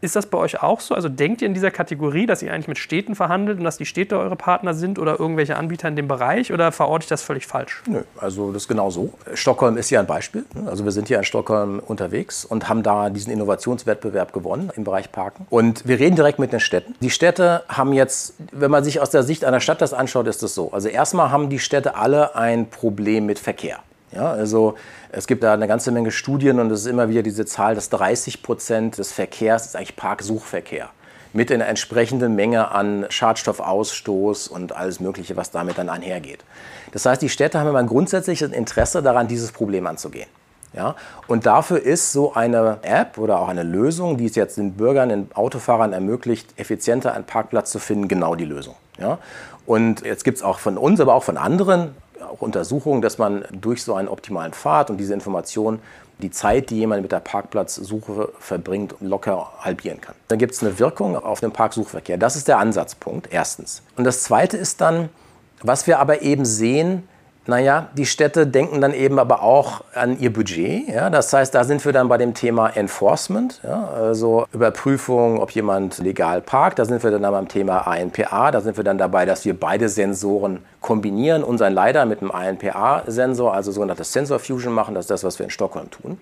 Ist 0.03 0.17
das 0.17 0.27
bei 0.27 0.37
euch 0.37 0.61
auch 0.61 0.81
so? 0.81 0.97
Also 0.97 1.09
denkt 1.09 1.43
ihr 1.43 1.47
in 1.47 1.55
dieser 1.55 1.71
Kategorie, 1.71 2.27
dass 2.27 2.43
ihr 2.43 2.53
eigentlich 2.53 2.67
mit 2.67 2.79
Städten 2.79 3.15
verhandelt 3.15 3.59
und 3.59 3.65
dass 3.65 3.77
die 3.77 3.87
Städte 3.87 4.19
eure 4.19 4.35
Partner 4.35 4.75
sind 4.75 4.99
oder 4.99 5.21
irgendwelche 5.21 5.57
Anbieter 5.57 5.87
in 5.87 5.95
dem 5.95 6.09
Bereich 6.09 6.53
oder 6.53 6.73
verorte 6.73 7.05
ich 7.05 7.09
das 7.09 7.23
völlig 7.23 7.47
falsch? 7.47 7.85
Nö, 7.87 8.03
also 8.19 8.53
das 8.53 8.63
ist 8.63 8.69
genau 8.69 8.91
so. 8.91 9.13
Stockholm 9.33 9.77
ist 9.77 9.91
ja 9.91 10.01
ein 10.01 10.09
Beispiel. 10.09 10.45
Also 10.67 10.85
wir 10.85 10.91
sind 10.91 11.07
hier 11.07 11.19
in 11.19 11.25
Stockholm 11.25 11.79
unterwegs 11.79 12.45
und 12.45 12.69
haben 12.69 12.83
da 12.83 13.11
diesen 13.11 13.33
Innovationswettbewerb 13.33 14.33
gewonnen 14.33 14.73
im 14.75 14.83
Bereich 14.83 15.13
Parken. 15.13 15.47
Und 15.51 15.87
wir 15.87 16.01
reden 16.01 16.17
direkt 16.17 16.41
mit 16.41 16.53
den 16.53 16.59
Städten. 16.59 16.97
Die 17.01 17.11
Städte 17.11 17.63
haben 17.69 17.93
jetzt, 17.93 18.35
wenn 18.51 18.73
man 18.73 18.83
sich 18.83 18.99
aus 18.99 19.11
der 19.11 19.23
Sicht 19.23 19.45
einer 19.45 19.61
Stadt 19.61 19.81
das 19.81 19.95
anschaut, 19.95 20.27
ist 20.27 20.43
das 20.43 20.53
so. 20.53 20.73
Also 20.73 20.89
erstmal 20.89 21.31
haben 21.31 21.49
die 21.49 21.61
Städte 21.61 21.95
alle 21.95 22.35
ein 22.35 22.71
Problem 22.71 23.27
mit 23.27 23.39
Verkehr. 23.39 23.79
Ja, 24.15 24.31
also 24.31 24.75
es 25.13 25.27
gibt 25.27 25.43
da 25.43 25.53
eine 25.53 25.69
ganze 25.69 25.93
Menge 25.93 26.11
Studien 26.11 26.59
und 26.59 26.71
es 26.71 26.81
ist 26.81 26.87
immer 26.87 27.09
wieder 27.09 27.23
diese 27.23 27.45
Zahl, 27.45 27.75
dass 27.75 27.91
30 27.91 28.43
Prozent 28.43 28.99
des 28.99 29.13
Verkehrs 29.13 29.67
ist 29.67 29.77
eigentlich 29.77 29.97
Parksuchverkehr 29.97 30.89
mit 31.35 31.53
einer 31.53 31.67
entsprechenden 31.67 32.35
Menge 32.35 32.71
an 32.71 33.07
Schadstoffausstoß 33.09 34.49
und 34.49 34.75
alles 34.75 35.01
Mögliche, 35.01 35.37
was 35.37 35.51
damit 35.51 35.79
dann 35.79 35.89
einhergeht. 35.89 36.45
Das 36.93 37.07
heißt, 37.07 37.23
die 37.23 37.29
Städte 37.29 37.59
haben 37.59 37.69
immer 37.69 37.79
ein 37.79 37.87
grundsätzliches 37.87 38.53
Interesse 38.53 39.03
daran, 39.03 39.29
dieses 39.29 39.53
Problem 39.53 39.87
anzugehen. 39.87 40.29
Ja? 40.75 40.95
Und 41.27 41.47
dafür 41.47 41.81
ist 41.81 42.13
so 42.13 42.35
eine 42.35 42.79
App 42.83 43.19
oder 43.19 43.39
auch 43.41 43.49
eine 43.49 43.63
Lösung, 43.63 44.17
die 44.17 44.27
es 44.27 44.35
jetzt 44.35 44.57
den 44.59 44.75
Bürgern, 44.75 45.09
den 45.09 45.31
Autofahrern 45.35 45.93
ermöglicht, 45.93 46.49
effizienter 46.57 47.15
einen 47.15 47.25
Parkplatz 47.25 47.71
zu 47.71 47.79
finden, 47.79 48.09
genau 48.09 48.35
die 48.35 48.47
Lösung. 48.47 48.75
Ja? 48.99 49.19
Und 49.65 50.05
jetzt 50.05 50.25
gibt 50.25 50.39
es 50.39 50.43
auch 50.43 50.59
von 50.59 50.77
uns, 50.77 51.01
aber 51.01 51.15
auch 51.15 51.25
von 51.25 51.37
anderen 51.37 51.95
auch 52.23 52.41
Untersuchungen, 52.41 53.03
dass 53.03 53.19
man 53.19 53.45
durch 53.53 53.83
so 53.83 53.95
einen 53.95 54.09
optimalen 54.09 54.53
Pfad 54.53 54.91
und 54.91 54.99
diese 54.99 55.15
Information 55.15 55.81
die 56.21 56.31
Zeit, 56.31 56.71
die 56.71 56.77
jemand 56.77 57.03
mit 57.03 57.13
der 57.13 57.21
Parkplatzsuche 57.21 58.31
verbringt, 58.39 58.95
locker 59.01 59.53
halbieren 59.59 60.01
kann. 60.01 60.15
Dann 60.29 60.39
gibt 60.39 60.55
es 60.55 60.63
eine 60.63 60.79
Wirkung 60.79 61.17
auf 61.17 61.41
den 61.41 61.53
Parksuchverkehr. 61.53 62.17
Das 62.17 62.37
ist 62.37 62.49
der 62.49 62.59
Ansatzpunkt, 62.59 63.29
erstens. 63.33 63.83
Und 63.97 64.05
das 64.05 64.23
Zweite 64.23 64.57
ist 64.57 64.81
dann, 64.81 65.09
was 65.63 65.87
wir 65.87 65.99
aber 65.99 66.23
eben 66.23 66.45
sehen, 66.45 67.09
naja, 67.47 67.89
die 67.97 68.07
Städte 68.07 68.47
denken 68.47 68.81
dann 68.81 68.95
eben 68.95 69.19
aber 69.19 69.43
auch 69.43 69.83
an 69.95 70.19
ihr 70.21 70.33
Budget. 70.33 70.89
Ja? 70.89 71.11
Das 71.11 71.33
heißt, 71.33 71.53
da 71.53 71.65
sind 71.65 71.85
wir 71.85 71.93
dann 71.93 72.09
bei 72.09 72.17
dem 72.17 72.35
Thema 72.35 72.69
Enforcement, 72.69 73.61
ja? 73.65 73.89
also 73.89 74.47
Überprüfung, 74.53 75.41
ob 75.41 75.51
jemand 75.51 75.99
legal 75.99 76.41
parkt. 76.41 76.79
Da 76.79 76.85
sind 76.85 77.03
wir 77.03 77.11
dann 77.11 77.23
beim 77.23 77.49
Thema 77.49 77.87
ANPA. 77.87 78.53
Da 78.53 78.61
sind 78.61 78.77
wir 78.77 78.85
dann 78.85 78.97
dabei, 78.97 79.27
dass 79.27 79.45
wir 79.45 79.59
beide 79.59 79.89
Sensoren 79.89 80.61
kombinieren, 80.81 81.43
unseren 81.43 81.75
LiDAR 81.75 82.07
mit 82.07 82.21
einem 82.21 82.31
ANPA-Sensor, 82.31 83.53
also 83.53 83.73
sogenanntes 83.73 84.13
Sensor 84.13 84.39
Fusion 84.39 84.73
machen. 84.73 84.95
Das 84.95 85.05
ist 85.05 85.11
das, 85.11 85.25
was 85.25 85.39
wir 85.41 85.45
in 85.45 85.51
Stockholm 85.51 85.91
tun. 85.91 86.19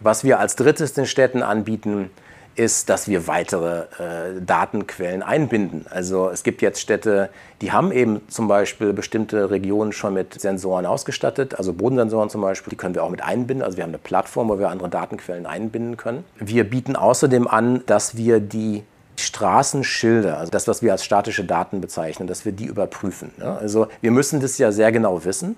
Was 0.00 0.24
wir 0.24 0.40
als 0.40 0.56
drittes 0.56 0.92
den 0.92 1.06
Städten 1.06 1.42
anbieten, 1.42 2.10
ist, 2.58 2.88
dass 2.88 3.08
wir 3.08 3.26
weitere 3.26 3.82
äh, 3.82 4.40
Datenquellen 4.44 5.22
einbinden. 5.22 5.86
Also 5.90 6.28
es 6.28 6.42
gibt 6.42 6.60
jetzt 6.60 6.80
Städte, 6.80 7.30
die 7.60 7.72
haben 7.72 7.92
eben 7.92 8.20
zum 8.28 8.48
Beispiel 8.48 8.92
bestimmte 8.92 9.50
Regionen 9.50 9.92
schon 9.92 10.14
mit 10.14 10.40
Sensoren 10.40 10.84
ausgestattet, 10.84 11.54
also 11.56 11.72
Bodensensoren 11.72 12.30
zum 12.30 12.40
Beispiel, 12.40 12.70
die 12.70 12.76
können 12.76 12.94
wir 12.94 13.04
auch 13.04 13.10
mit 13.10 13.22
einbinden. 13.22 13.62
Also 13.64 13.76
wir 13.76 13.84
haben 13.84 13.90
eine 13.90 13.98
Plattform, 13.98 14.48
wo 14.48 14.58
wir 14.58 14.70
andere 14.70 14.88
Datenquellen 14.88 15.46
einbinden 15.46 15.96
können. 15.96 16.24
Wir 16.38 16.68
bieten 16.68 16.96
außerdem 16.96 17.46
an, 17.46 17.82
dass 17.86 18.16
wir 18.16 18.40
die 18.40 18.82
Straßenschilder, 19.16 20.38
also 20.38 20.50
das, 20.50 20.68
was 20.68 20.82
wir 20.82 20.92
als 20.92 21.04
statische 21.04 21.44
Daten 21.44 21.80
bezeichnen, 21.80 22.28
dass 22.28 22.44
wir 22.44 22.52
die 22.52 22.66
überprüfen. 22.66 23.32
Also 23.40 23.88
wir 24.00 24.10
müssen 24.10 24.40
das 24.40 24.58
ja 24.58 24.70
sehr 24.70 24.92
genau 24.92 25.24
wissen. 25.24 25.56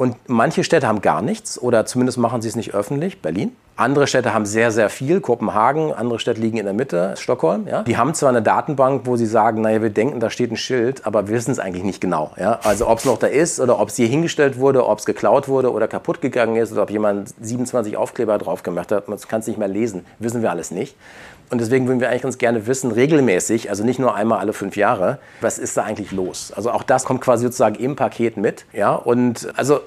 Und 0.00 0.16
manche 0.28 0.64
Städte 0.64 0.88
haben 0.88 1.02
gar 1.02 1.20
nichts 1.20 1.60
oder 1.60 1.84
zumindest 1.84 2.16
machen 2.16 2.40
sie 2.40 2.48
es 2.48 2.56
nicht 2.56 2.72
öffentlich. 2.72 3.20
Berlin. 3.20 3.54
Andere 3.76 4.06
Städte 4.06 4.32
haben 4.32 4.46
sehr, 4.46 4.70
sehr 4.70 4.88
viel. 4.88 5.20
Kopenhagen, 5.20 5.92
andere 5.92 6.18
Städte 6.18 6.40
liegen 6.40 6.56
in 6.56 6.64
der 6.64 6.72
Mitte, 6.72 7.12
Stockholm. 7.18 7.68
Ja. 7.68 7.82
Die 7.82 7.98
haben 7.98 8.14
zwar 8.14 8.30
eine 8.30 8.40
Datenbank, 8.40 9.02
wo 9.04 9.16
sie 9.16 9.26
sagen, 9.26 9.60
naja, 9.60 9.82
wir 9.82 9.90
denken, 9.90 10.18
da 10.18 10.30
steht 10.30 10.50
ein 10.50 10.56
Schild, 10.56 11.04
aber 11.04 11.28
wir 11.28 11.34
wissen 11.34 11.50
es 11.50 11.58
eigentlich 11.58 11.84
nicht 11.84 12.00
genau. 12.00 12.30
Ja. 12.38 12.60
Also 12.62 12.88
ob 12.88 13.00
es 13.00 13.04
noch 13.04 13.18
da 13.18 13.26
ist 13.26 13.60
oder 13.60 13.78
ob 13.78 13.90
es 13.90 13.96
hier 13.96 14.06
hingestellt 14.06 14.58
wurde, 14.58 14.86
ob 14.86 15.00
es 15.00 15.04
geklaut 15.04 15.48
wurde 15.48 15.70
oder 15.70 15.86
kaputt 15.86 16.22
gegangen 16.22 16.56
ist 16.56 16.72
oder 16.72 16.84
ob 16.84 16.90
jemand 16.90 17.34
27 17.38 17.98
Aufkleber 17.98 18.38
drauf 18.38 18.62
gemacht 18.62 18.92
hat, 18.92 19.06
man 19.06 19.20
kann 19.20 19.40
es 19.40 19.48
nicht 19.48 19.58
mehr 19.58 19.68
lesen, 19.68 20.06
wissen 20.18 20.40
wir 20.40 20.50
alles 20.50 20.70
nicht. 20.70 20.96
Und 21.50 21.60
deswegen 21.60 21.88
würden 21.88 22.00
wir 22.00 22.08
eigentlich 22.08 22.22
ganz 22.22 22.38
gerne 22.38 22.66
wissen, 22.68 22.92
regelmäßig, 22.92 23.70
also 23.70 23.84
nicht 23.84 23.98
nur 23.98 24.14
einmal 24.14 24.38
alle 24.38 24.52
fünf 24.52 24.76
Jahre, 24.76 25.18
was 25.40 25.58
ist 25.58 25.76
da 25.76 25.82
eigentlich 25.82 26.12
los? 26.12 26.52
Also 26.54 26.70
auch 26.70 26.84
das 26.84 27.04
kommt 27.04 27.20
quasi 27.20 27.44
sozusagen 27.44 27.74
im 27.74 27.96
Paket 27.96 28.36
mit. 28.36 28.64
Ja? 28.72 28.94
Und 28.94 29.48
also 29.56 29.80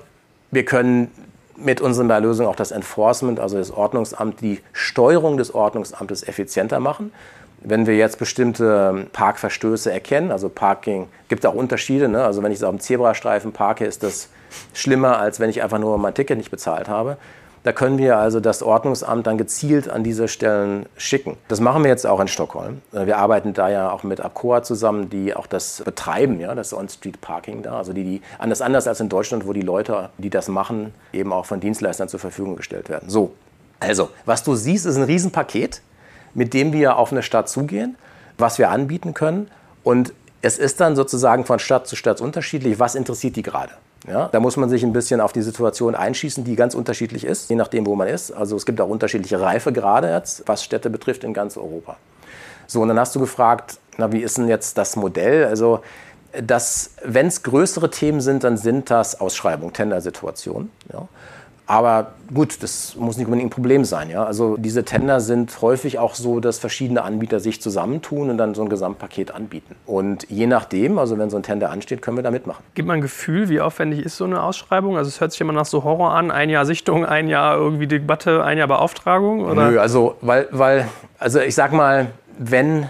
wir 0.51 0.65
können 0.65 1.09
mit 1.55 1.79
unserer 1.79 2.19
Lösung 2.19 2.47
auch 2.47 2.55
das 2.55 2.71
Enforcement, 2.71 3.39
also 3.39 3.57
das 3.57 3.71
Ordnungsamt, 3.71 4.41
die 4.41 4.59
Steuerung 4.73 5.37
des 5.37 5.55
Ordnungsamtes 5.55 6.27
effizienter 6.27 6.81
machen. 6.81 7.13
Wenn 7.61 7.87
wir 7.87 7.95
jetzt 7.95 8.19
bestimmte 8.19 9.07
Parkverstöße 9.13 9.89
erkennen, 9.89 10.31
also 10.31 10.49
Parking, 10.49 11.07
gibt 11.29 11.45
auch 11.45 11.53
Unterschiede. 11.53 12.09
Ne? 12.09 12.25
Also 12.25 12.43
wenn 12.43 12.51
ich 12.51 12.61
auf 12.61 12.71
dem 12.71 12.81
Zebrastreifen 12.81 13.53
parke, 13.53 13.85
ist 13.85 14.03
das 14.03 14.27
schlimmer, 14.73 15.17
als 15.19 15.39
wenn 15.39 15.49
ich 15.49 15.63
einfach 15.63 15.79
nur 15.79 15.97
mein 15.97 16.13
Ticket 16.13 16.37
nicht 16.37 16.51
bezahlt 16.51 16.89
habe. 16.89 17.17
Da 17.63 17.71
können 17.71 17.97
wir 17.97 18.17
also 18.17 18.41
das 18.41 18.61
Ordnungsamt 18.61 19.25
dann 19.25 19.37
gezielt 19.37 19.89
an 19.89 20.03
diese 20.03 20.27
Stellen 20.27 20.85
schicken. 20.97 21.37
Das 21.47 21.61
machen 21.61 21.83
wir 21.83 21.89
jetzt 21.89 22.05
auch 22.05 22.19
in 22.19 22.27
Stockholm. 22.27 22.81
Wir 22.91 23.17
arbeiten 23.17 23.53
da 23.53 23.69
ja 23.69 23.89
auch 23.89 24.03
mit 24.03 24.23
Acoa 24.23 24.63
zusammen, 24.63 25.09
die 25.09 25.33
auch 25.33 25.47
das 25.47 25.81
betreiben, 25.83 26.41
ja, 26.41 26.55
das 26.55 26.73
On-Street-Parking 26.73 27.63
da. 27.63 27.77
Also 27.77 27.93
die, 27.93 28.03
die 28.03 28.21
anders, 28.37 28.61
anders 28.61 28.85
als 28.85 28.99
in 28.99 29.07
Deutschland, 29.07 29.47
wo 29.47 29.53
die 29.53 29.61
Leute, 29.61 30.09
die 30.17 30.29
das 30.29 30.49
machen, 30.49 30.93
eben 31.13 31.31
auch 31.31 31.45
von 31.45 31.61
Dienstleistern 31.61 32.09
zur 32.09 32.19
Verfügung 32.19 32.57
gestellt 32.57 32.89
werden. 32.89 33.09
So, 33.09 33.31
also, 33.79 34.09
was 34.25 34.43
du 34.43 34.55
siehst, 34.55 34.85
ist 34.85 34.97
ein 34.97 35.03
Riesenpaket, 35.03 35.81
mit 36.33 36.53
dem 36.53 36.73
wir 36.73 36.97
auf 36.97 37.11
eine 37.11 37.23
Stadt 37.23 37.47
zugehen, 37.47 37.95
was 38.37 38.57
wir 38.57 38.69
anbieten 38.71 39.13
können. 39.13 39.49
Und 39.83 40.13
es 40.41 40.57
ist 40.57 40.81
dann 40.81 40.95
sozusagen 40.95 41.45
von 41.45 41.59
Stadt 41.59 41.87
zu 41.87 41.95
Stadt 41.95 42.19
unterschiedlich, 42.19 42.79
was 42.79 42.95
interessiert 42.95 43.37
die 43.37 43.43
gerade. 43.43 43.71
Ja, 44.07 44.27
da 44.27 44.39
muss 44.39 44.57
man 44.57 44.69
sich 44.69 44.83
ein 44.83 44.91
bisschen 44.91 45.21
auf 45.21 45.31
die 45.31 45.41
Situation 45.41 45.95
einschießen, 45.95 46.43
die 46.43 46.55
ganz 46.55 46.75
unterschiedlich 46.75 47.23
ist, 47.23 47.49
je 47.49 47.55
nachdem, 47.55 47.85
wo 47.85 47.95
man 47.95 48.07
ist. 48.07 48.31
Also 48.31 48.57
es 48.57 48.65
gibt 48.65 48.81
auch 48.81 48.89
unterschiedliche 48.89 49.39
Reifegrade 49.39 50.09
jetzt, 50.09 50.43
was 50.45 50.63
Städte 50.63 50.89
betrifft 50.89 51.23
in 51.23 51.33
ganz 51.33 51.55
Europa. 51.55 51.95
So, 52.67 52.81
und 52.81 52.89
dann 52.89 52.99
hast 52.99 53.15
du 53.15 53.19
gefragt, 53.19 53.79
na, 53.97 54.11
wie 54.11 54.19
ist 54.19 54.37
denn 54.37 54.47
jetzt 54.47 54.77
das 54.77 54.95
Modell? 54.95 55.45
Also, 55.45 55.81
wenn 56.31 57.27
es 57.27 57.43
größere 57.43 57.91
Themen 57.91 58.19
sind, 58.19 58.43
dann 58.43 58.57
sind 58.57 58.89
das 58.89 59.21
Ausschreibungen, 59.21 59.73
Tendersituationen. 59.73 60.71
Ja. 60.91 61.07
Aber 61.65 62.11
gut, 62.33 62.61
das 62.61 62.95
muss 62.97 63.17
nicht 63.17 63.25
unbedingt 63.25 63.47
ein 63.47 63.53
Problem 63.53 63.85
sein. 63.85 64.09
Ja? 64.09 64.25
Also 64.25 64.57
diese 64.57 64.83
Tender 64.83 65.21
sind 65.21 65.61
häufig 65.61 65.97
auch 65.97 66.15
so, 66.15 66.39
dass 66.39 66.59
verschiedene 66.59 67.03
Anbieter 67.03 67.39
sich 67.39 67.61
zusammentun 67.61 68.29
und 68.29 68.37
dann 68.37 68.53
so 68.53 68.63
ein 68.63 68.69
Gesamtpaket 68.69 69.31
anbieten. 69.31 69.75
Und 69.85 70.29
je 70.29 70.45
nachdem, 70.45 70.99
also 70.99 71.17
wenn 71.17 71.29
so 71.29 71.37
ein 71.37 71.43
Tender 71.43 71.69
ansteht, 71.69 72.01
können 72.01 72.17
wir 72.17 72.23
da 72.23 72.31
mitmachen. 72.31 72.63
Gibt 72.73 72.87
man 72.87 72.97
ein 72.97 73.01
Gefühl, 73.01 73.47
wie 73.47 73.61
aufwendig 73.61 74.05
ist 74.05 74.17
so 74.17 74.25
eine 74.25 74.43
Ausschreibung? 74.43 74.97
Also 74.97 75.07
es 75.07 75.21
hört 75.21 75.31
sich 75.31 75.39
immer 75.39 75.53
nach 75.53 75.65
so 75.65 75.83
Horror 75.83 76.13
an, 76.13 76.31
ein 76.31 76.49
Jahr 76.49 76.65
Sichtung, 76.65 77.05
ein 77.05 77.29
Jahr 77.29 77.55
irgendwie 77.55 77.87
Debatte, 77.87 78.43
ein 78.43 78.57
Jahr 78.57 78.67
Beauftragung? 78.67 79.45
Oder? 79.45 79.71
Nö, 79.71 79.79
also 79.79 80.15
weil, 80.21 80.47
weil, 80.51 80.87
also 81.17 81.39
ich 81.39 81.55
sag 81.55 81.71
mal, 81.71 82.07
wenn 82.37 82.87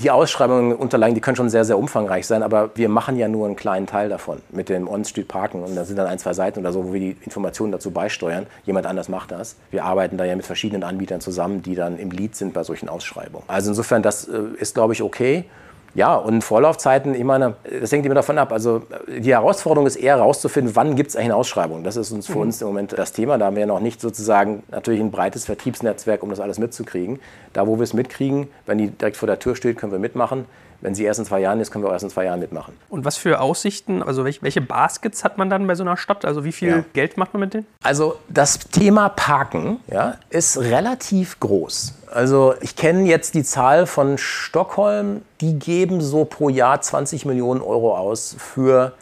die 0.00 0.10
Ausschreibungen, 0.10 0.74
Unterlagen, 0.74 1.14
die 1.14 1.20
können 1.20 1.36
schon 1.36 1.50
sehr, 1.50 1.64
sehr 1.64 1.78
umfangreich 1.78 2.26
sein, 2.26 2.42
aber 2.42 2.70
wir 2.74 2.88
machen 2.88 3.16
ja 3.16 3.28
nur 3.28 3.46
einen 3.46 3.56
kleinen 3.56 3.86
Teil 3.86 4.08
davon 4.08 4.40
mit 4.50 4.68
dem 4.68 4.88
On-Street-Parken 4.88 5.62
und 5.62 5.74
da 5.74 5.84
sind 5.84 5.96
dann 5.96 6.06
ein, 6.06 6.18
zwei 6.18 6.32
Seiten 6.32 6.60
oder 6.60 6.72
so, 6.72 6.86
wo 6.86 6.92
wir 6.92 7.00
die 7.00 7.16
Informationen 7.24 7.72
dazu 7.72 7.90
beisteuern. 7.90 8.46
Jemand 8.64 8.86
anders 8.86 9.08
macht 9.08 9.30
das. 9.30 9.56
Wir 9.70 9.84
arbeiten 9.84 10.16
da 10.18 10.24
ja 10.24 10.36
mit 10.36 10.46
verschiedenen 10.46 10.84
Anbietern 10.84 11.20
zusammen, 11.20 11.62
die 11.62 11.74
dann 11.74 11.98
im 11.98 12.10
Lead 12.10 12.36
sind 12.36 12.52
bei 12.52 12.64
solchen 12.64 12.88
Ausschreibungen. 12.88 13.44
Also 13.48 13.70
insofern, 13.70 14.02
das 14.02 14.28
äh, 14.28 14.40
ist, 14.58 14.74
glaube 14.74 14.92
ich, 14.92 15.02
okay. 15.02 15.44
Ja, 15.94 16.14
und 16.14 16.42
Vorlaufzeiten, 16.42 17.14
ich 17.14 17.24
meine, 17.24 17.56
das 17.80 17.90
hängt 17.90 18.04
immer 18.04 18.14
davon 18.14 18.38
ab. 18.38 18.52
Also 18.52 18.82
die 19.08 19.32
Herausforderung 19.32 19.86
ist 19.86 19.96
eher 19.96 20.16
herauszufinden, 20.16 20.76
wann 20.76 20.96
gibt 20.96 21.10
es 21.10 21.16
eigentlich 21.16 21.26
eine 21.26 21.36
Ausschreibung. 21.36 21.82
Das 21.82 21.96
ist 21.96 22.12
uns 22.12 22.26
für 22.26 22.34
mhm. 22.34 22.42
uns 22.42 22.60
im 22.60 22.68
Moment 22.68 22.96
das 22.96 23.12
Thema. 23.12 23.38
Da 23.38 23.46
haben 23.46 23.56
wir 23.56 23.66
noch 23.66 23.80
nicht 23.80 24.00
sozusagen 24.00 24.62
natürlich 24.70 25.00
ein 25.00 25.10
breites 25.10 25.44
Vertriebsnetzwerk, 25.46 26.22
um 26.22 26.30
das 26.30 26.40
alles 26.40 26.58
mitzukriegen. 26.58 27.20
Da, 27.52 27.66
wo 27.66 27.76
wir 27.76 27.84
es 27.84 27.94
mitkriegen, 27.94 28.48
wenn 28.66 28.78
die 28.78 28.88
direkt 28.88 29.16
vor 29.16 29.26
der 29.26 29.38
Tür 29.38 29.56
steht, 29.56 29.78
können 29.78 29.92
wir 29.92 29.98
mitmachen. 29.98 30.44
Wenn 30.80 30.94
sie 30.94 31.04
erst 31.04 31.18
in 31.18 31.26
zwei 31.26 31.40
Jahren 31.40 31.60
ist, 31.60 31.70
können 31.70 31.84
wir 31.84 31.88
auch 31.88 31.92
erst 31.92 32.04
in 32.04 32.10
zwei 32.10 32.24
Jahren 32.24 32.38
mitmachen. 32.38 32.74
Und 32.88 33.04
was 33.04 33.16
für 33.16 33.40
Aussichten, 33.40 34.02
also 34.02 34.24
welche 34.24 34.60
Baskets 34.60 35.24
hat 35.24 35.36
man 35.36 35.50
dann 35.50 35.66
bei 35.66 35.74
so 35.74 35.82
einer 35.82 35.96
Stadt? 35.96 36.24
Also 36.24 36.44
wie 36.44 36.52
viel 36.52 36.68
ja. 36.68 36.84
Geld 36.92 37.16
macht 37.16 37.34
man 37.34 37.40
mit 37.40 37.54
denen? 37.54 37.66
Also 37.82 38.16
das 38.28 38.58
Thema 38.58 39.08
Parken 39.08 39.80
ja, 39.90 40.16
ist 40.30 40.58
relativ 40.58 41.40
groß. 41.40 41.94
Also 42.10 42.54
ich 42.60 42.76
kenne 42.76 43.04
jetzt 43.08 43.34
die 43.34 43.42
Zahl 43.42 43.86
von 43.86 44.18
Stockholm, 44.18 45.22
die 45.40 45.58
geben 45.58 46.00
so 46.00 46.24
pro 46.24 46.48
Jahr 46.48 46.80
20 46.80 47.26
Millionen 47.26 47.60
Euro 47.60 47.96
aus 47.96 48.36
für 48.38 48.92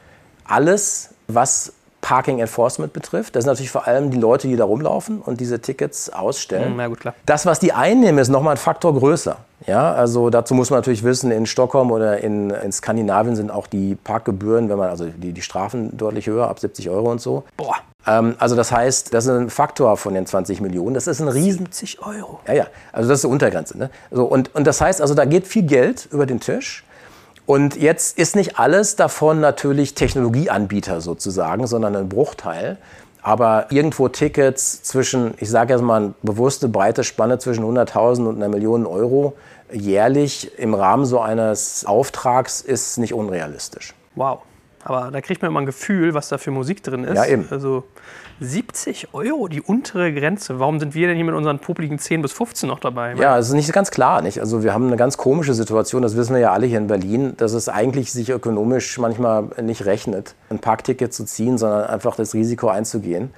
alles, 0.45 1.11
was 1.29 1.73
Parking 2.01 2.39
Enforcement 2.39 2.93
betrifft. 2.93 3.35
Das 3.35 3.45
sind 3.45 3.51
natürlich 3.51 3.71
vor 3.71 3.87
allem 3.87 4.11
die 4.11 4.19
Leute, 4.19 4.49
die 4.49 4.57
da 4.57 4.65
rumlaufen 4.65 5.21
und 5.21 5.41
diese 5.41 5.61
Tickets 5.61 6.11
ausstellen. 6.11 6.75
Na 6.77 6.89
gut, 6.89 7.01
klar. 7.01 7.15
Das, 7.27 7.47
was 7.47 7.59
die 7.59 7.73
einnehmen, 7.73 8.19
ist 8.19 8.29
nochmal 8.29 8.55
ein 8.55 8.59
Faktor 8.59 8.95
größer. 8.95 9.37
Ja, 9.67 9.93
also 9.93 10.31
dazu 10.31 10.55
muss 10.55 10.71
man 10.71 10.79
natürlich 10.79 11.03
wissen, 11.03 11.31
in 11.31 11.47
Stockholm 11.47 11.91
oder 11.91 12.19
in, 12.19 12.51
in 12.51 12.71
Skandinavien 12.73 13.35
sind 13.35 13.51
auch 13.51 13.67
die 13.67 13.97
Parkgebühren, 13.97 14.69
wenn 14.69 14.79
man 14.79 14.91
also 14.91 15.07
die, 15.07 15.33
die 15.33 15.43
Strafen 15.43 15.97
deutlich 15.97 16.27
höher, 16.27 16.49
ab 16.49 16.61
70 16.61 16.91
Euro 16.91 17.11
und 17.11 17.21
so. 17.21 17.45
Boah. 17.57 17.77
Ähm, 18.07 18.37
also 18.39 18.55
das 18.55 18.71
heißt, 18.71 19.13
das 19.13 19.25
ist 19.25 19.31
ein 19.31 19.51
Faktor 19.51 19.97
von 19.97 20.15
den 20.15 20.27
20 20.27 20.61
Millionen. 20.61 20.95
Das 20.95 21.07
ist 21.07 21.21
ein 21.21 21.29
riesen 21.29 21.67
70 21.67 22.03
Euro. 22.03 22.41
ja, 22.47 22.55
ja, 22.55 22.67
also 22.93 23.09
das 23.09 23.19
ist 23.19 23.25
die 23.25 23.29
Untergrenze. 23.29 23.77
Ne? 23.77 23.91
So, 24.11 24.25
und, 24.25 24.55
und 24.55 24.67
das 24.67 24.81
heißt, 24.81 25.01
also 25.01 25.15
da 25.15 25.25
geht 25.25 25.47
viel 25.47 25.65
Geld 25.65 26.07
über 26.13 26.27
den 26.27 26.41
Tisch. 26.41 26.85
Und 27.47 27.77
jetzt 27.77 28.19
ist 28.19 28.35
nicht 28.35 28.59
alles 28.59 28.97
davon 28.97 29.41
natürlich 29.41 29.95
Technologieanbieter 29.95 31.01
sozusagen, 31.01 31.67
sondern 31.67 31.95
ein 31.95 32.09
Bruchteil. 32.09 32.77
Aber 33.23 33.67
irgendwo 33.71 34.09
Tickets 34.09 34.83
zwischen, 34.83 35.35
ich 35.39 35.51
sage 35.51 35.73
jetzt 35.73 35.83
mal, 35.83 35.97
eine 35.97 36.15
bewusste 36.23 36.69
breite 36.69 37.03
Spanne 37.05 37.39
zwischen 37.39 37.65
100.000 37.65 38.29
und 38.29 38.37
einer 38.37 38.49
Million 38.49 38.87
Euro 38.87 39.35
jährlich 39.73 40.59
im 40.59 40.75
Rahmen 40.75 41.07
so 41.07 41.21
eines 41.21 41.85
Auftrags 41.87 42.61
ist 42.61 42.99
nicht 42.99 43.15
unrealistisch. 43.15 43.95
Wow. 44.15 44.41
Aber 44.87 45.11
da 45.11 45.21
kriegt 45.21 45.43
man 45.43 45.51
immer 45.51 45.61
ein 45.61 45.67
Gefühl, 45.67 46.15
was 46.15 46.29
da 46.29 46.39
für 46.39 46.53
Musik 46.53 46.81
drin 46.85 47.03
ist. 47.03 47.17
Ja, 47.17 47.27
eben. 47.27 47.49
Also 47.51 47.83
70 48.39 49.09
Euro, 49.15 49.49
die 49.49 49.61
untere 49.61 50.15
Grenze. 50.15 50.61
Warum 50.61 50.79
sind 50.79 50.95
wir 50.95 51.09
denn 51.09 51.17
hier 51.17 51.25
mit 51.25 51.35
unseren 51.35 51.59
popligen 51.59 51.99
10 51.99 52.23
bis 52.23 52.33
15 52.33 52.69
noch 52.69 52.79
dabei? 52.79 53.15
Ja, 53.15 53.37
es 53.37 53.49
ist 53.49 53.55
nicht 53.55 53.73
ganz 53.73 53.91
klar. 53.91 54.23
Nicht? 54.23 54.39
Also 54.39 54.63
wir 54.63 54.73
haben 54.73 54.87
eine 54.87 54.97
ganz 54.97 55.17
komische 55.17 55.55
Situation, 55.55 56.03
das 56.03 56.17
wissen 56.17 56.35
wir 56.35 56.41
ja 56.41 56.53
alle 56.53 56.67
hier 56.67 56.79
in 56.79 56.87
Berlin, 56.87 57.35
dass 57.37 57.53
es 57.53 57.69
eigentlich 57.69 58.13
sich 58.13 58.31
ökonomisch 58.31 58.97
manchmal 58.99 59.49
nicht 59.61 59.87
rechnet, 59.87 60.37
ein 60.51 60.61
Parkticket 60.61 61.13
zu 61.13 61.25
ziehen, 61.25 61.59
sondern 61.59 61.87
einfach 61.87 62.15
das 62.15 62.33
Risiko 62.35 62.69
einzugehen. 62.69 63.31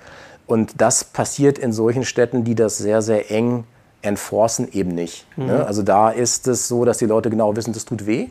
Und 0.46 0.82
das 0.82 1.02
passiert 1.02 1.58
in 1.58 1.72
solchen 1.72 2.04
Städten, 2.04 2.44
die 2.44 2.54
das 2.54 2.76
sehr, 2.76 3.00
sehr 3.00 3.30
eng 3.30 3.64
enforcen, 4.02 4.68
eben 4.70 4.90
nicht. 4.90 5.26
Ne? 5.36 5.64
Also 5.66 5.82
da 5.82 6.10
ist 6.10 6.46
es 6.46 6.68
so, 6.68 6.84
dass 6.84 6.98
die 6.98 7.06
Leute 7.06 7.30
genau 7.30 7.56
wissen, 7.56 7.72
das 7.72 7.86
tut 7.86 8.06
weh. 8.06 8.28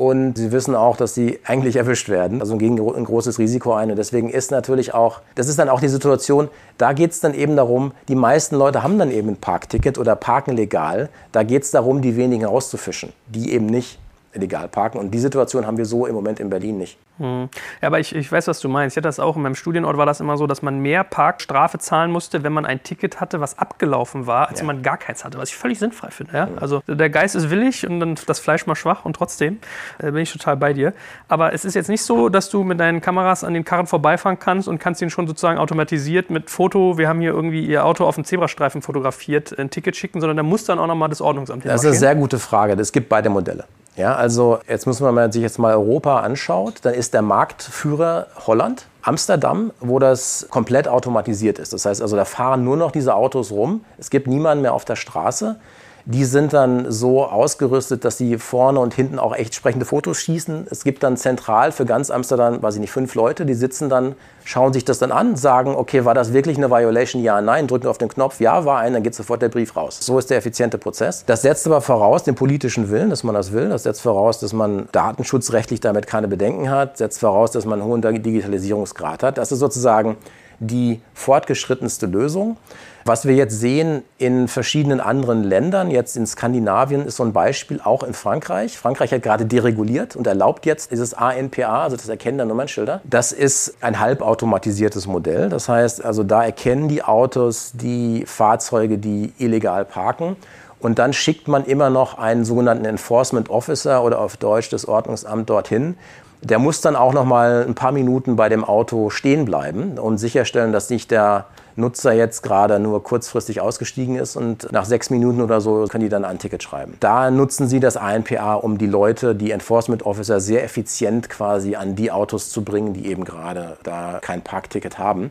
Und 0.00 0.38
sie 0.38 0.50
wissen 0.50 0.74
auch, 0.74 0.96
dass 0.96 1.14
sie 1.14 1.40
eigentlich 1.44 1.76
erwischt 1.76 2.08
werden. 2.08 2.40
Also 2.40 2.56
gegen 2.56 2.78
ein 2.78 3.04
großes 3.04 3.38
Risiko 3.38 3.74
ein. 3.74 3.90
Und 3.90 3.96
deswegen 3.96 4.30
ist 4.30 4.50
natürlich 4.50 4.94
auch, 4.94 5.20
das 5.34 5.46
ist 5.46 5.58
dann 5.58 5.68
auch 5.68 5.78
die 5.78 5.88
Situation, 5.88 6.48
da 6.78 6.94
geht 6.94 7.10
es 7.10 7.20
dann 7.20 7.34
eben 7.34 7.54
darum, 7.54 7.92
die 8.08 8.14
meisten 8.14 8.56
Leute 8.56 8.82
haben 8.82 8.98
dann 8.98 9.10
eben 9.10 9.28
ein 9.28 9.36
Parkticket 9.36 9.98
oder 9.98 10.16
parken 10.16 10.56
legal. 10.56 11.10
Da 11.32 11.42
geht 11.42 11.64
es 11.64 11.70
darum, 11.70 12.00
die 12.00 12.16
wenigen 12.16 12.46
rauszufischen, 12.46 13.12
die 13.26 13.52
eben 13.52 13.66
nicht 13.66 13.98
legal 14.34 14.68
parken. 14.68 14.98
Und 14.98 15.12
die 15.12 15.18
Situation 15.18 15.66
haben 15.66 15.76
wir 15.76 15.86
so 15.86 16.06
im 16.06 16.14
Moment 16.14 16.40
in 16.40 16.50
Berlin 16.50 16.78
nicht. 16.78 16.98
Ja, 17.20 17.48
aber 17.82 18.00
ich, 18.00 18.14
ich 18.14 18.32
weiß, 18.32 18.48
was 18.48 18.60
du 18.60 18.68
meinst. 18.68 18.94
Ich 18.94 18.96
hatte 18.96 19.08
das 19.08 19.20
auch. 19.20 19.36
In 19.36 19.42
meinem 19.42 19.54
Studienort 19.54 19.98
war 19.98 20.06
das 20.06 20.20
immer 20.20 20.38
so, 20.38 20.46
dass 20.46 20.62
man 20.62 20.78
mehr 20.78 21.04
Parkstrafe 21.04 21.78
zahlen 21.78 22.10
musste, 22.10 22.42
wenn 22.44 22.52
man 22.52 22.64
ein 22.64 22.82
Ticket 22.82 23.20
hatte, 23.20 23.40
was 23.40 23.58
abgelaufen 23.58 24.26
war, 24.26 24.48
als 24.48 24.60
wenn 24.60 24.66
man 24.66 24.82
gar 24.82 24.96
keins 24.96 25.24
hatte. 25.24 25.36
Was 25.36 25.50
ich 25.50 25.56
völlig 25.56 25.78
sinnfrei 25.78 26.10
finde. 26.10 26.32
Ja? 26.34 26.48
Also 26.56 26.82
der 26.86 27.10
Geist 27.10 27.34
ist 27.34 27.50
willig 27.50 27.86
und 27.86 28.00
dann 28.00 28.16
das 28.26 28.40
Fleisch 28.40 28.66
mal 28.66 28.74
schwach 28.74 29.04
und 29.04 29.16
trotzdem 29.16 29.58
äh, 29.98 30.12
bin 30.12 30.22
ich 30.22 30.32
total 30.32 30.56
bei 30.56 30.72
dir. 30.72 30.94
Aber 31.28 31.52
es 31.52 31.66
ist 31.66 31.74
jetzt 31.74 31.88
nicht 31.88 32.02
so, 32.02 32.30
dass 32.30 32.48
du 32.48 32.64
mit 32.64 32.80
deinen 32.80 33.02
Kameras 33.02 33.44
an 33.44 33.52
den 33.52 33.64
Karren 33.64 33.86
vorbeifahren 33.86 34.38
kannst 34.38 34.66
und 34.66 34.78
kannst 34.78 35.02
ihn 35.02 35.10
schon 35.10 35.26
sozusagen 35.26 35.58
automatisiert 35.58 36.30
mit 36.30 36.48
Foto, 36.48 36.96
wir 36.96 37.08
haben 37.08 37.20
hier 37.20 37.32
irgendwie 37.32 37.66
ihr 37.66 37.84
Auto 37.84 38.06
auf 38.06 38.14
dem 38.14 38.24
Zebrastreifen 38.24 38.80
fotografiert, 38.80 39.58
ein 39.58 39.68
Ticket 39.68 39.94
schicken, 39.94 40.20
sondern 40.20 40.38
da 40.38 40.42
muss 40.42 40.64
dann 40.64 40.78
auch 40.78 40.86
nochmal 40.86 41.10
das 41.10 41.20
Ordnungsamt 41.20 41.66
Das 41.66 41.82
ist 41.82 41.86
eine 41.86 41.96
sehr 41.96 42.14
gute 42.14 42.38
Frage. 42.38 42.72
Es 42.80 42.92
gibt 42.92 43.10
beide 43.10 43.28
Modelle. 43.28 43.64
Ja, 43.96 44.14
also 44.14 44.60
jetzt 44.68 44.86
muss 44.86 45.00
man 45.00 45.14
mal 45.14 45.32
sich 45.32 45.42
jetzt 45.42 45.58
mal 45.58 45.74
Europa 45.74 46.20
anschaut, 46.20 46.74
dann 46.82 46.94
ist 46.94 47.12
der 47.12 47.22
Marktführer 47.22 48.28
Holland, 48.46 48.86
Amsterdam, 49.02 49.72
wo 49.80 49.98
das 49.98 50.46
komplett 50.50 50.88
automatisiert 50.88 51.58
ist. 51.58 51.72
Das 51.72 51.84
heißt 51.84 52.00
also, 52.00 52.16
da 52.16 52.24
fahren 52.24 52.64
nur 52.64 52.76
noch 52.76 52.92
diese 52.92 53.14
Autos 53.14 53.50
rum. 53.50 53.84
Es 53.98 54.10
gibt 54.10 54.26
niemanden 54.26 54.62
mehr 54.62 54.74
auf 54.74 54.84
der 54.84 54.96
Straße. 54.96 55.58
Die 56.04 56.24
sind 56.24 56.52
dann 56.52 56.90
so 56.90 57.24
ausgerüstet, 57.24 58.04
dass 58.04 58.16
sie 58.16 58.38
vorne 58.38 58.80
und 58.80 58.94
hinten 58.94 59.18
auch 59.18 59.34
echt 59.34 59.54
sprechende 59.54 59.84
Fotos 59.84 60.18
schießen. 60.18 60.66
Es 60.70 60.84
gibt 60.84 61.02
dann 61.02 61.16
zentral 61.16 61.72
für 61.72 61.84
ganz 61.84 62.10
Amsterdam, 62.10 62.62
weiß 62.62 62.74
ich 62.74 62.80
nicht, 62.80 62.90
fünf 62.90 63.14
Leute, 63.14 63.44
die 63.44 63.54
sitzen 63.54 63.88
dann, 63.88 64.14
schauen 64.44 64.72
sich 64.72 64.84
das 64.84 64.98
dann 64.98 65.12
an, 65.12 65.36
sagen, 65.36 65.74
okay, 65.74 66.04
war 66.04 66.14
das 66.14 66.32
wirklich 66.32 66.56
eine 66.56 66.70
Violation? 66.70 67.22
Ja, 67.22 67.40
nein, 67.40 67.66
drücken 67.66 67.86
auf 67.86 67.98
den 67.98 68.08
Knopf, 68.08 68.40
ja, 68.40 68.64
war 68.64 68.78
ein, 68.78 68.94
dann 68.94 69.02
geht 69.02 69.14
sofort 69.14 69.42
der 69.42 69.48
Brief 69.50 69.76
raus. 69.76 69.98
So 70.00 70.18
ist 70.18 70.30
der 70.30 70.38
effiziente 70.38 70.78
Prozess. 70.78 71.24
Das 71.26 71.42
setzt 71.42 71.66
aber 71.66 71.80
voraus 71.80 72.24
den 72.24 72.34
politischen 72.34 72.90
Willen, 72.90 73.10
dass 73.10 73.22
man 73.22 73.34
das 73.34 73.52
will. 73.52 73.68
Das 73.68 73.82
setzt 73.82 74.00
voraus, 74.00 74.40
dass 74.40 74.52
man 74.52 74.88
datenschutzrechtlich 74.92 75.80
damit 75.80 76.06
keine 76.06 76.28
Bedenken 76.28 76.70
hat, 76.70 76.96
setzt 76.96 77.20
voraus, 77.20 77.50
dass 77.50 77.64
man 77.66 77.80
einen 77.80 77.88
hohen 77.88 78.02
Digitalisierungsgrad 78.02 79.22
hat. 79.22 79.38
Das 79.38 79.52
ist 79.52 79.58
sozusagen 79.58 80.16
die 80.60 81.00
fortgeschrittenste 81.14 82.06
Lösung. 82.06 82.56
Was 83.04 83.24
wir 83.24 83.34
jetzt 83.34 83.58
sehen 83.58 84.02
in 84.18 84.46
verschiedenen 84.46 85.00
anderen 85.00 85.42
Ländern, 85.42 85.90
jetzt 85.90 86.16
in 86.16 86.26
Skandinavien 86.26 87.06
ist 87.06 87.16
so 87.16 87.24
ein 87.24 87.32
Beispiel, 87.32 87.80
auch 87.82 88.02
in 88.02 88.12
Frankreich. 88.12 88.78
Frankreich 88.78 89.12
hat 89.12 89.22
gerade 89.22 89.46
dereguliert 89.46 90.16
und 90.16 90.26
erlaubt 90.26 90.66
jetzt 90.66 90.90
dieses 90.90 91.14
ANPA, 91.14 91.82
also 91.82 91.96
das 91.96 92.08
Erkennen 92.08 92.36
der 92.36 92.46
Nummernschilder. 92.46 93.00
Das 93.04 93.32
ist 93.32 93.74
ein 93.80 93.98
halbautomatisiertes 93.98 95.06
Modell. 95.06 95.48
Das 95.48 95.68
heißt, 95.68 96.04
also 96.04 96.24
da 96.24 96.44
erkennen 96.44 96.88
die 96.88 97.02
Autos 97.02 97.72
die 97.74 98.24
Fahrzeuge, 98.26 98.98
die 98.98 99.32
illegal 99.38 99.86
parken. 99.86 100.36
Und 100.78 100.98
dann 100.98 101.12
schickt 101.12 101.48
man 101.48 101.64
immer 101.64 101.90
noch 101.90 102.18
einen 102.18 102.44
sogenannten 102.44 102.84
Enforcement 102.84 103.50
Officer 103.50 104.02
oder 104.02 104.18
auf 104.18 104.36
Deutsch 104.36 104.70
das 104.70 104.86
Ordnungsamt 104.86 105.48
dorthin. 105.48 105.96
Der 106.42 106.58
muss 106.58 106.80
dann 106.80 106.96
auch 106.96 107.12
noch 107.12 107.24
mal 107.24 107.64
ein 107.66 107.74
paar 107.74 107.92
Minuten 107.92 108.36
bei 108.36 108.48
dem 108.48 108.64
Auto 108.64 109.10
stehen 109.10 109.44
bleiben 109.44 109.98
und 109.98 110.18
sicherstellen, 110.18 110.72
dass 110.72 110.88
nicht 110.88 111.10
der 111.10 111.46
Nutzer 111.76 112.12
jetzt 112.12 112.42
gerade 112.42 112.78
nur 112.78 113.02
kurzfristig 113.02 113.60
ausgestiegen 113.60 114.16
ist 114.16 114.36
und 114.36 114.70
nach 114.72 114.84
sechs 114.84 115.10
Minuten 115.10 115.40
oder 115.40 115.60
so 115.60 115.86
können 115.88 116.04
die 116.04 116.08
dann 116.08 116.24
ein 116.24 116.38
Ticket 116.38 116.62
schreiben. 116.62 116.96
Da 117.00 117.30
nutzen 117.30 117.68
sie 117.68 117.80
das 117.80 117.96
ANPA, 117.96 118.54
um 118.54 118.78
die 118.78 118.86
Leute, 118.86 119.34
die 119.34 119.50
Enforcement 119.50 120.04
Officer, 120.04 120.40
sehr 120.40 120.64
effizient 120.64 121.28
quasi 121.28 121.76
an 121.76 121.94
die 121.94 122.10
Autos 122.10 122.50
zu 122.50 122.64
bringen, 122.64 122.94
die 122.94 123.06
eben 123.06 123.24
gerade 123.24 123.76
da 123.82 124.18
kein 124.20 124.42
Parkticket 124.42 124.98
haben. 124.98 125.30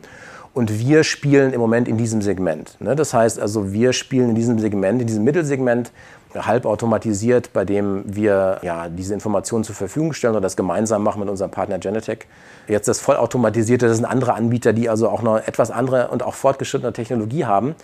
Und 0.52 0.80
wir 0.80 1.04
spielen 1.04 1.52
im 1.52 1.60
Moment 1.60 1.86
in 1.86 1.96
diesem 1.96 2.22
Segment. 2.22 2.76
ne? 2.80 2.96
Das 2.96 3.14
heißt 3.14 3.38
also, 3.38 3.72
wir 3.72 3.92
spielen 3.92 4.30
in 4.30 4.34
diesem 4.34 4.58
Segment, 4.58 5.00
in 5.00 5.06
diesem 5.06 5.22
Mittelsegment, 5.22 5.92
halb 6.34 6.66
automatisiert, 6.66 7.52
bei 7.52 7.64
dem 7.64 8.02
wir 8.06 8.58
ja, 8.62 8.88
diese 8.88 9.14
Informationen 9.14 9.64
zur 9.64 9.74
Verfügung 9.74 10.12
stellen 10.12 10.34
oder 10.34 10.42
das 10.42 10.56
gemeinsam 10.56 11.02
machen 11.02 11.20
mit 11.20 11.28
unserem 11.28 11.50
Partner 11.50 11.78
Genetec. 11.78 12.26
Jetzt 12.68 12.88
das 12.88 13.00
vollautomatisierte, 13.00 13.88
das 13.88 13.96
sind 13.96 14.06
andere 14.06 14.34
Anbieter, 14.34 14.72
die 14.72 14.88
also 14.88 15.08
auch 15.08 15.22
noch 15.22 15.36
etwas 15.36 15.70
andere 15.70 16.08
und 16.08 16.22
auch 16.22 16.34
fortgeschrittene 16.34 16.92
Technologie 16.92 17.44
haben, 17.44 17.74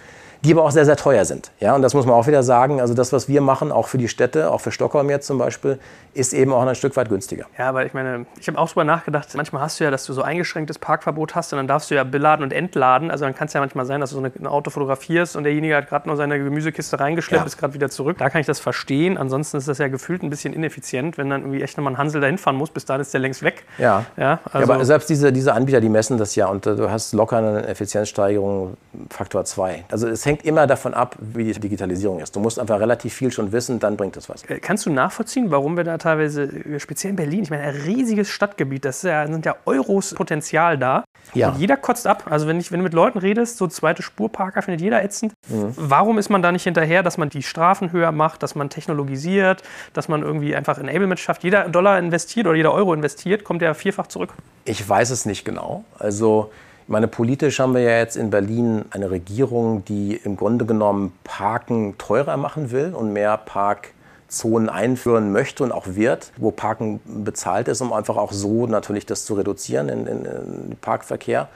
die 0.45 0.53
aber 0.53 0.64
auch 0.64 0.70
sehr, 0.70 0.84
sehr 0.84 0.97
teuer 0.97 1.24
sind. 1.24 1.51
Ja, 1.61 1.74
und 1.74 1.82
das 1.82 1.95
muss 1.95 2.07
man 2.07 2.14
auch 2.14 2.26
wieder 2.26 2.43
sagen. 2.43 2.80
Also 2.80 2.95
das, 2.95 3.12
was 3.12 3.28
wir 3.28 3.41
machen, 3.41 3.72
auch 3.72 3.89
für 3.89 3.99
die 3.99 4.09
Städte, 4.09 4.51
auch 4.51 4.61
für 4.61 4.70
Stockholm 4.72 5.11
jetzt 5.11 5.26
zum 5.26 5.39
Beispiel, 5.39 5.78
ist 6.14 6.32
eben 6.32 6.53
auch 6.53 6.64
ein 6.66 6.74
Stück 6.74 6.97
weit 6.97 7.09
günstiger. 7.09 7.47
Ja, 7.59 7.68
aber 7.68 7.84
ich 7.87 7.93
meine, 7.95 8.26
ich 8.41 8.49
habe 8.49 8.59
auch 8.59 8.68
drüber 8.68 8.84
nachgedacht, 8.84 9.28
manchmal 9.34 9.62
hast 9.62 9.80
du 9.80 9.84
ja, 9.84 9.91
dass 9.91 10.05
du 10.07 10.12
so 10.12 10.22
eingeschränktes 10.22 10.78
Parkverbot 10.78 11.34
hast 11.34 11.53
und 11.53 11.59
dann 11.59 11.66
darfst 11.68 11.91
du 11.91 11.95
ja 11.95 12.05
beladen 12.05 12.43
und 12.45 12.53
entladen. 12.53 13.11
Also 13.11 13.24
dann 13.24 13.34
kann 13.34 13.47
es 13.49 13.53
ja 13.55 13.61
manchmal 13.61 13.87
sein, 13.87 14.01
dass 14.01 14.11
du 14.11 14.16
so 14.16 14.22
eine- 14.22 14.32
ein 14.39 14.47
Auto 14.47 14.70
fotografierst 14.70 15.37
und 15.37 15.45
derjenige 15.45 15.76
hat 15.76 15.89
gerade 15.89 16.09
noch 16.09 16.16
seine 16.16 16.39
Gemüsekiste 16.39 16.99
reingeschleppt, 17.01 17.43
Ja. 17.43 17.47
ist 17.47 17.59
gerade 17.59 17.74
wieder 17.74 17.91
zurück. 17.91 18.18
Da 18.18 18.30
kann 18.30 18.41
ich 18.41 18.47
das 18.47 18.61
verstehen. 18.61 19.18
Ansonsten 19.18 19.57
ist 19.59 19.68
das 19.68 19.78
ja 19.78 19.89
gefühlt 19.89 20.22
ein 20.22 20.30
bisschen 20.30 20.53
ineffizient, 20.53 21.18
wenn 21.18 21.28
dann 21.30 21.43
irgendwie 21.43 21.62
echt 21.62 21.76
nochmal 21.76 21.95
ein 21.95 21.99
Hansel 21.99 22.20
dahin 22.20 22.39
fahren 22.39 22.57
muss, 22.57 22.70
bis 22.70 22.84
dahin 22.84 23.01
ist 23.03 23.12
der 23.12 23.20
längst 23.20 23.43
weg. 23.43 23.64
Ja. 23.78 24.05
Ja, 24.16 24.24
Ja, 24.26 24.41
also, 24.53 24.72
aber 24.72 24.84
selbst 24.84 25.09
diese, 25.11 25.32
diese 25.32 25.53
Anbieter, 25.55 25.80
die 25.80 25.89
messen 25.89 26.18
das 26.18 26.34
ja 26.34 26.47
und 26.49 26.66
äh, 26.66 26.74
du 26.76 26.91
hast 26.91 27.12
locker 27.12 27.37
eine 27.39 27.66
Effizienzsteigerung 27.68 28.76
Faktor 29.11 29.45
2. 29.45 29.84
Also 29.91 30.09
es 30.09 30.22
hängt 30.26 30.44
immer 30.44 30.66
davon 30.66 30.94
ab, 30.94 31.16
wie 31.20 31.44
die 31.44 31.58
Digitalisierung 31.58 32.20
ist. 32.20 32.36
Du 32.36 32.40
musst 32.40 32.58
einfach 32.58 32.80
relativ 32.80 33.14
viel 33.14 33.30
schon 33.30 33.52
wissen, 33.52 33.78
dann 33.78 33.96
bringt 33.96 34.16
es 34.16 34.28
was. 34.28 34.42
Äh, 34.44 34.60
Kannst 34.60 34.86
du 34.86 34.90
nachvollziehen, 34.90 35.50
warum 35.50 35.76
wir 35.76 35.84
da 35.84 35.98
teilweise, 35.98 36.42
äh, 36.42 36.80
speziell 36.80 37.10
in 37.10 37.16
Berlin, 37.16 37.42
ich 37.44 37.50
meine, 37.50 37.62
ein 37.62 37.74
riesiges 37.74 38.28
Stadtgebiet, 38.28 38.84
das 38.84 39.02
ja, 39.02 39.26
sind 39.26 39.46
ja 39.46 39.56
Euros 39.64 40.14
Potenzial 40.14 40.76
da. 40.76 41.04
Ja. 41.34 41.50
Und 41.50 41.58
jeder 41.58 41.76
kotzt 41.76 42.06
ab. 42.06 42.24
Also 42.30 42.46
wenn, 42.46 42.58
ich, 42.60 42.70
wenn 42.72 42.80
du 42.80 42.84
mit 42.84 42.94
Leuten 42.94 43.18
redest, 43.18 43.58
so 43.58 43.66
zweite 43.66 44.02
Spurparker 44.02 44.62
findet 44.62 44.80
jeder 44.80 45.02
ätzend. 45.02 45.32
Mhm. 45.48 45.72
Warum 45.76 46.18
ist 46.18 46.28
man 46.28 46.42
da 46.42 46.52
nicht 46.52 46.64
hinterher, 46.64 47.02
dass 47.02 47.18
man 47.18 47.30
die 47.30 47.42
Strafen 47.42 47.92
höher 47.92 48.12
macht, 48.12 48.42
dass 48.42 48.54
man 48.54 48.70
technologisiert, 48.70 49.62
dass 49.92 50.08
man 50.08 50.22
irgendwie 50.22 50.54
einfach 50.54 50.78
Enablement 50.78 51.20
schafft? 51.20 51.44
Jeder 51.44 51.68
Dollar 51.68 51.98
investiert 51.98 52.46
oder 52.46 52.56
jeder 52.56 52.72
Euro 52.72 52.94
investiert, 52.94 53.44
kommt 53.44 53.62
ja 53.62 53.74
vierfach 53.74 54.06
zurück. 54.06 54.34
Ich 54.64 54.88
weiß 54.88 55.10
es 55.10 55.26
nicht 55.26 55.44
genau. 55.44 55.84
Also, 55.98 56.50
ich 56.87 56.91
meine, 56.93 57.09
politisch 57.09 57.59
haben 57.59 57.74
wir 57.74 57.80
ja 57.80 57.99
jetzt 57.99 58.16
in 58.16 58.30
Berlin 58.30 58.84
eine 58.91 59.11
Regierung, 59.11 59.84
die 59.87 60.14
im 60.22 60.37
Grunde 60.37 60.66
genommen 60.66 61.12
Parken 61.24 61.99
teurer 61.99 62.37
machen 62.37 62.70
will 62.70 62.95
und 62.95 63.12
mehr 63.12 63.37
Parkzonen 63.39 64.68
einführen 64.68 65.32
möchte 65.32 65.64
und 65.64 65.72
auch 65.72 65.89
wird, 65.89 66.30
wo 66.37 66.53
Parken 66.53 67.01
bezahlt 67.05 67.66
ist, 67.66 67.80
um 67.80 67.93
einfach 67.93 68.16
auch 68.16 68.30
so 68.30 68.68
natürlich 68.68 69.05
das 69.05 69.24
zu 69.24 69.34
reduzieren 69.34 69.89
in, 69.89 70.07
in, 70.07 70.24
in 70.26 70.76
Parkverkehr. 70.80 71.49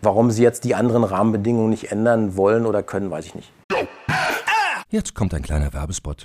Warum 0.00 0.30
sie 0.30 0.42
jetzt 0.42 0.64
die 0.64 0.74
anderen 0.74 1.04
Rahmenbedingungen 1.04 1.68
nicht 1.68 1.92
ändern 1.92 2.34
wollen 2.34 2.64
oder 2.64 2.82
können, 2.82 3.10
weiß 3.10 3.26
ich 3.26 3.34
nicht. 3.34 3.52
Jetzt 4.88 5.14
kommt 5.14 5.34
ein 5.34 5.42
kleiner 5.42 5.74
Werbespot. 5.74 6.24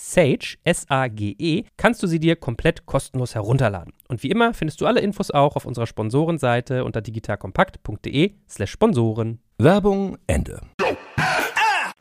Sage, 0.00 0.58
S-A-G-E, 0.62 1.64
kannst 1.76 2.04
du 2.04 2.06
sie 2.06 2.20
dir 2.20 2.36
komplett 2.36 2.86
kostenlos 2.86 3.34
herunterladen. 3.34 3.92
Und 4.06 4.22
wie 4.22 4.30
immer 4.30 4.54
findest 4.54 4.80
du 4.80 4.86
alle 4.86 5.00
Infos 5.00 5.32
auch 5.32 5.56
auf 5.56 5.64
unserer 5.64 5.88
Sponsorenseite 5.88 6.84
unter 6.84 7.00
digitalkompakt.de 7.00 8.34
slash 8.48 8.70
Sponsoren. 8.70 9.40
Werbung 9.58 10.16
Ende. 10.28 10.60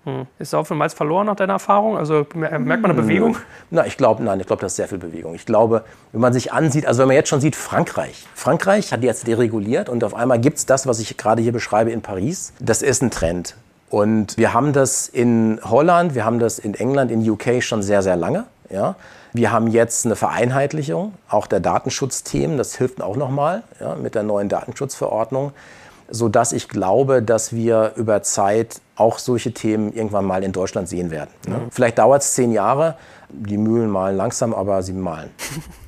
Hm. 0.03 0.27
Ist 0.37 0.53
auch 0.53 0.67
von 0.67 0.89
verloren 0.91 1.25
nach 1.25 1.35
deiner 1.35 1.53
Erfahrung? 1.53 1.97
Also 1.97 2.27
merkt 2.35 2.63
man 2.63 2.85
eine 2.85 2.93
Bewegung? 2.93 3.35
Na, 3.71 3.87
ich 3.87 3.97
glaube, 3.97 4.23
nein, 4.23 4.39
ich 4.39 4.45
glaube, 4.45 4.61
das 4.61 4.73
ist 4.73 4.77
sehr 4.77 4.87
viel 4.87 4.99
Bewegung. 4.99 5.33
Ich 5.33 5.47
glaube, 5.47 5.83
wenn 6.11 6.21
man 6.21 6.33
sich 6.33 6.53
ansieht, 6.53 6.85
also 6.85 6.99
wenn 6.99 7.07
man 7.07 7.15
jetzt 7.15 7.29
schon 7.29 7.41
sieht, 7.41 7.55
Frankreich. 7.55 8.27
Frankreich 8.35 8.93
hat 8.93 9.01
jetzt 9.01 9.25
dereguliert 9.25 9.89
und 9.89 10.03
auf 10.03 10.13
einmal 10.13 10.39
gibt 10.39 10.59
es 10.59 10.67
das, 10.67 10.85
was 10.85 10.99
ich 10.99 11.17
gerade 11.17 11.41
hier 11.41 11.51
beschreibe 11.51 11.89
in 11.89 12.03
Paris. 12.03 12.53
Das 12.59 12.83
ist 12.83 13.01
ein 13.01 13.09
Trend. 13.09 13.55
Und 13.89 14.37
wir 14.37 14.53
haben 14.53 14.73
das 14.73 15.07
in 15.07 15.59
Holland, 15.63 16.13
wir 16.13 16.25
haben 16.25 16.39
das 16.39 16.59
in 16.59 16.73
England, 16.73 17.11
in 17.11 17.27
UK 17.27 17.63
schon 17.63 17.81
sehr, 17.81 18.01
sehr 18.01 18.15
lange. 18.15 18.45
Ja. 18.69 18.95
Wir 19.33 19.51
haben 19.51 19.67
jetzt 19.67 20.05
eine 20.05 20.15
Vereinheitlichung 20.15 21.13
auch 21.29 21.47
der 21.47 21.59
Datenschutzthemen. 21.59 22.57
Das 22.57 22.75
hilft 22.75 23.01
auch 23.01 23.15
nochmal 23.15 23.63
ja, 23.79 23.95
mit 23.95 24.15
der 24.15 24.23
neuen 24.23 24.49
Datenschutzverordnung, 24.49 25.51
sodass 26.09 26.53
ich 26.53 26.67
glaube, 26.67 27.21
dass 27.21 27.53
wir 27.53 27.93
über 27.95 28.23
Zeit 28.23 28.81
auch 28.95 29.19
solche 29.19 29.53
Themen 29.53 29.93
irgendwann 29.93 30.25
mal 30.25 30.43
in 30.43 30.51
Deutschland 30.51 30.89
sehen 30.89 31.11
werden. 31.11 31.29
Ne? 31.47 31.57
Mhm. 31.57 31.71
Vielleicht 31.71 31.99
dauert 31.99 32.23
es 32.23 32.33
zehn 32.33 32.51
Jahre. 32.51 32.95
Die 33.29 33.57
Mühlen 33.57 33.89
malen 33.89 34.17
langsam, 34.17 34.53
aber 34.53 34.81
sie 34.83 34.93
malen. 34.93 35.29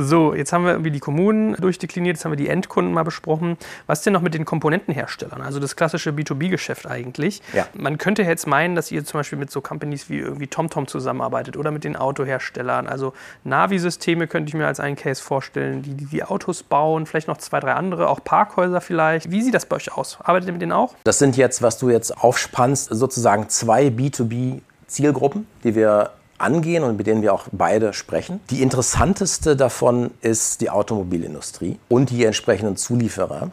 So, 0.00 0.32
jetzt 0.32 0.52
haben 0.52 0.64
wir 0.64 0.72
irgendwie 0.72 0.92
die 0.92 1.00
Kommunen 1.00 1.54
durchdekliniert, 1.54 2.16
jetzt 2.16 2.24
haben 2.24 2.30
wir 2.30 2.36
die 2.36 2.48
Endkunden 2.48 2.94
mal 2.94 3.02
besprochen. 3.02 3.56
Was 3.88 3.98
ist 3.98 4.06
denn 4.06 4.12
noch 4.12 4.22
mit 4.22 4.32
den 4.32 4.44
Komponentenherstellern? 4.44 5.42
Also 5.42 5.58
das 5.58 5.74
klassische 5.74 6.10
B2B-Geschäft 6.10 6.86
eigentlich. 6.86 7.42
Ja. 7.52 7.66
Man 7.74 7.98
könnte 7.98 8.22
jetzt 8.22 8.46
meinen, 8.46 8.76
dass 8.76 8.92
ihr 8.92 9.04
zum 9.04 9.18
Beispiel 9.18 9.38
mit 9.38 9.50
so 9.50 9.60
Companies 9.60 10.08
wie 10.08 10.18
irgendwie 10.18 10.46
TomTom 10.46 10.86
zusammenarbeitet 10.86 11.56
oder 11.56 11.72
mit 11.72 11.82
den 11.82 11.96
Autoherstellern. 11.96 12.86
Also 12.86 13.12
Navi-Systeme 13.42 14.28
könnte 14.28 14.50
ich 14.50 14.54
mir 14.54 14.68
als 14.68 14.78
einen 14.78 14.94
Case 14.94 15.20
vorstellen, 15.20 15.82
die, 15.82 15.94
die 15.94 16.22
Autos 16.22 16.62
bauen, 16.62 17.04
vielleicht 17.06 17.26
noch 17.26 17.38
zwei, 17.38 17.58
drei 17.58 17.72
andere, 17.72 18.08
auch 18.08 18.22
Parkhäuser 18.22 18.80
vielleicht. 18.80 19.32
Wie 19.32 19.42
sieht 19.42 19.54
das 19.54 19.66
bei 19.66 19.76
euch 19.76 19.92
aus? 19.92 20.18
Arbeitet 20.22 20.48
ihr 20.48 20.52
mit 20.52 20.62
denen 20.62 20.72
auch? 20.72 20.94
Das 21.02 21.18
sind 21.18 21.36
jetzt, 21.36 21.60
was 21.60 21.76
du 21.76 21.90
jetzt 21.90 22.16
aufspannst, 22.16 22.88
sozusagen 22.92 23.48
zwei 23.48 23.88
B2B 23.88 24.60
Zielgruppen, 24.86 25.46
die 25.64 25.74
wir 25.74 26.12
angehen 26.38 26.84
und 26.84 26.96
mit 26.96 27.06
denen 27.06 27.22
wir 27.22 27.34
auch 27.34 27.44
beide 27.52 27.92
sprechen. 27.92 28.40
Die 28.50 28.62
interessanteste 28.62 29.56
davon 29.56 30.10
ist 30.20 30.60
die 30.60 30.70
Automobilindustrie 30.70 31.78
und 31.88 32.10
die 32.10 32.24
entsprechenden 32.24 32.76
Zulieferer. 32.76 33.50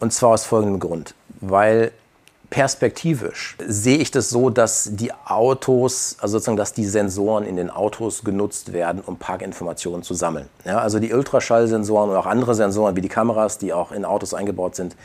Und 0.00 0.12
zwar 0.12 0.30
aus 0.30 0.44
folgendem 0.44 0.80
Grund. 0.80 1.14
Weil 1.40 1.92
perspektivisch 2.50 3.56
sehe 3.66 3.98
ich 3.98 4.10
das 4.10 4.30
so, 4.30 4.50
dass 4.50 4.90
die 4.92 5.12
Autos, 5.24 6.16
also 6.20 6.32
sozusagen, 6.32 6.56
dass 6.56 6.72
die 6.72 6.86
Sensoren 6.86 7.44
in 7.44 7.56
den 7.56 7.70
Autos 7.70 8.22
genutzt 8.22 8.72
werden, 8.72 9.02
um 9.04 9.16
Parkinformationen 9.16 10.02
zu 10.02 10.14
sammeln. 10.14 10.48
Ja, 10.64 10.78
also 10.78 10.98
die 10.98 11.12
Ultraschallsensoren 11.12 12.10
und 12.10 12.16
auch 12.16 12.26
andere 12.26 12.54
Sensoren 12.54 12.96
wie 12.96 13.00
die 13.00 13.08
Kameras, 13.08 13.58
die 13.58 13.72
auch 13.72 13.92
in 13.92 14.04
Autos 14.04 14.34
eingebaut 14.34 14.76
sind, 14.76 14.96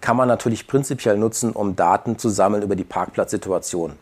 kann 0.00 0.16
man 0.16 0.28
natürlich 0.28 0.66
prinzipiell 0.66 1.16
nutzen, 1.16 1.52
um 1.52 1.76
Daten 1.76 2.18
zu 2.18 2.28
sammeln 2.28 2.62
über 2.62 2.76
die 2.76 2.84
Parkplatzsituation 2.84 3.92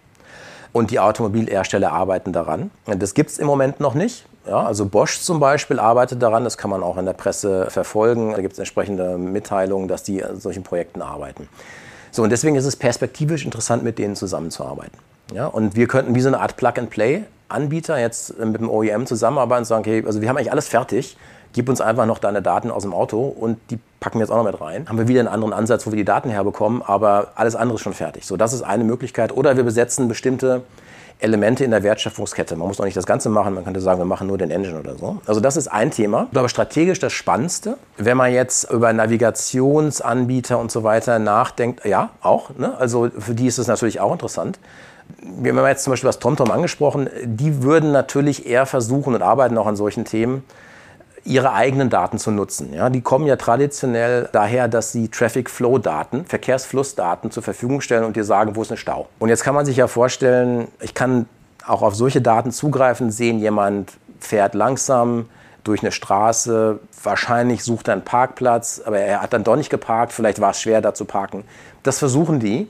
und 0.75 0.91
die 0.91 0.99
Automobilhersteller 0.99 1.93
arbeiten 1.93 2.33
daran. 2.33 2.71
Das 2.85 3.15
gibt 3.15 3.31
es 3.31 3.39
im 3.39 3.47
Moment 3.47 3.81
noch 3.81 3.95
nicht. 3.95 4.27
Ja, 4.47 4.63
also 4.65 4.85
Bosch 4.85 5.21
zum 5.21 5.41
Beispiel 5.41 5.79
arbeitet 5.79 6.21
daran, 6.21 6.45
das 6.45 6.59
kann 6.59 6.69
man 6.69 6.83
auch 6.83 6.99
in 6.99 7.07
der 7.07 7.15
Presse 7.15 7.71
verfolgen. 7.71 8.33
Da 8.33 8.43
gibt 8.43 8.53
es 8.53 8.59
entsprechende 8.59 9.17
Mitteilungen, 9.17 9.89
dass 9.89 10.03
die 10.03 10.23
an 10.23 10.39
solchen 10.39 10.65
Projekten 10.65 11.01
arbeiten. 11.01 11.49
So, 12.11 12.23
und 12.23 12.31
deswegen 12.31 12.57
ist 12.57 12.67
es 12.67 12.77
perspektivisch 12.77 13.45
interessant, 13.45 13.85
mit 13.85 13.99
denen 13.99 14.17
zusammenzuarbeiten. 14.17 14.99
Ja, 15.33 15.47
und 15.47 15.77
wir 15.77 15.87
könnten 15.87 16.15
wie 16.15 16.21
so 16.21 16.29
eine 16.29 16.41
Art 16.41 16.57
Plug-and-Play-Anbieter 16.57 17.99
jetzt 17.99 18.39
mit 18.39 18.61
dem 18.61 18.69
OEM 18.69 19.07
zusammenarbeiten 19.07 19.61
und 19.61 19.67
sagen, 19.67 19.81
okay, 19.81 20.05
also 20.05 20.21
wir 20.21 20.29
haben 20.29 20.37
eigentlich 20.37 20.53
alles 20.53 20.69
fertig 20.69 21.17
gib 21.55 21.69
uns 21.69 21.81
einfach 21.81 22.05
noch 22.05 22.19
deine 22.19 22.43
Daten 22.43 22.71
aus 22.71 22.83
dem 22.83 22.93
Auto 22.93 23.23
und 23.27 23.59
die 23.71 23.79
packen 24.05 24.19
wir 24.19 24.25
jetzt 24.25 24.31
auch 24.31 24.37
noch 24.37 24.45
mit 24.45 24.61
rein. 24.61 24.87
Haben 24.87 24.99
wir 24.99 25.09
wieder 25.09 25.21
einen 25.21 25.31
anderen 25.31 25.55
Ansatz, 25.55 25.87
wo 25.87 25.91
wir 25.91 25.97
die 25.97 26.05
Daten 26.05 26.29
herbekommen, 26.29 26.83
aber 26.83 27.29
alles 27.37 27.57
andere 27.57 27.77
ist 27.77 27.81
schon 27.81 27.95
fertig. 27.95 28.27
So, 28.27 28.37
das 28.37 28.53
ist 28.53 28.61
eine 28.61 28.85
Möglichkeit. 28.85 29.35
Oder 29.35 29.57
wir 29.57 29.65
besetzen 29.65 30.09
bestimmte 30.09 30.61
Elemente 31.21 31.65
in 31.65 31.71
der 31.71 31.83
Wertschöpfungskette. 31.83 32.55
Man 32.55 32.69
muss 32.69 32.79
auch 32.79 32.85
nicht 32.85 32.99
das 32.99 33.07
Ganze 33.07 33.31
machen, 33.31 33.55
man 33.55 33.65
könnte 33.65 33.81
sagen, 33.81 33.99
wir 33.99 34.05
machen 34.05 34.27
nur 34.27 34.37
den 34.37 34.51
Engine 34.51 34.79
oder 34.79 34.99
so. 34.99 35.17
Also 35.25 35.41
das 35.41 35.57
ist 35.57 35.69
ein 35.69 35.91
Thema. 35.91 36.25
Ich 36.25 36.33
glaube, 36.33 36.51
strategisch 36.51 36.99
das 36.99 37.15
Spannendste, 37.15 37.79
wenn 37.97 38.19
man 38.19 38.31
jetzt 38.31 38.71
über 38.71 38.93
Navigationsanbieter 38.93 40.59
und 40.59 40.71
so 40.71 40.85
weiter 40.85 41.19
nachdenkt, 41.19 41.87
ja, 41.87 42.11
auch. 42.21 42.51
Ne? 42.59 42.77
Also 42.79 43.09
für 43.19 43.35
die 43.35 43.47
ist 43.47 43.57
es 43.57 43.69
natürlich 43.69 44.01
auch 44.01 44.13
interessant. 44.13 44.59
Wir 45.23 45.57
haben 45.57 45.67
jetzt 45.67 45.85
zum 45.85 45.95
Beispiel 45.95 46.09
das 46.09 46.19
TomTom 46.19 46.51
angesprochen, 46.51 47.09
die 47.25 47.63
würden 47.63 47.91
natürlich 47.91 48.45
eher 48.47 48.67
versuchen 48.67 49.15
und 49.15 49.23
arbeiten 49.23 49.57
auch 49.57 49.67
an 49.67 49.77
solchen 49.77 50.05
Themen, 50.05 50.45
ihre 51.25 51.53
eigenen 51.53 51.91
Daten 51.91 52.19
zu 52.19 52.31
nutzen. 52.31 52.73
Ja, 52.75 52.91
die 52.91 53.01
kommen 53.01 53.27
ja 53.27 53.37
traditionell 53.37 54.29
daher, 54.33 54.69
dass 54.69 54.93
sie 54.93 55.09
Traffic 55.09 55.49
Flow 55.49 55.79
Daten, 55.79 56.27
Verkehrsflussdaten 56.27 57.31
zur 57.31 57.43
Verfügung 57.43 57.81
stellen 57.81 58.05
und 58.05 58.17
dir 58.17 58.25
sagen, 58.25 58.57
wo 58.57 58.63
ist 58.63 58.71
ein 58.71 58.77
Stau. 58.77 59.09
Und 59.19 59.31
jetzt 59.31 59.43
kann 59.43 59.55
man 59.55 59.65
sich 59.65 59.77
ja 59.77 59.87
vorstellen, 59.87 60.69
ich 60.81 60.95
kann 60.95 61.27
auch 61.67 61.83
auf 61.83 61.95
solche 61.95 62.21
Daten 62.21 62.53
zugreifen, 62.53 63.11
sehen, 63.11 63.39
jemand 63.39 63.93
fährt 64.21 64.55
langsam 64.55 65.27
durch 65.65 65.83
eine 65.83 65.93
Straße, 65.93 66.79
wahrscheinlich 67.03 67.65
sucht 67.65 67.89
er 67.89 67.95
einen 67.95 68.05
Parkplatz, 68.05 68.83
aber 68.85 68.99
er 68.99 69.23
hat 69.23 69.33
dann 69.33 69.45
doch 69.45 69.57
nicht 69.57 69.71
geparkt, 69.71 70.13
vielleicht 70.13 70.41
war 70.41 70.51
es 70.51 70.61
schwer 70.61 70.83
da 70.83 70.93
zu 70.93 71.07
parken. 71.07 71.45
Das 71.83 71.99
versuchen 71.99 72.39
die. 72.39 72.69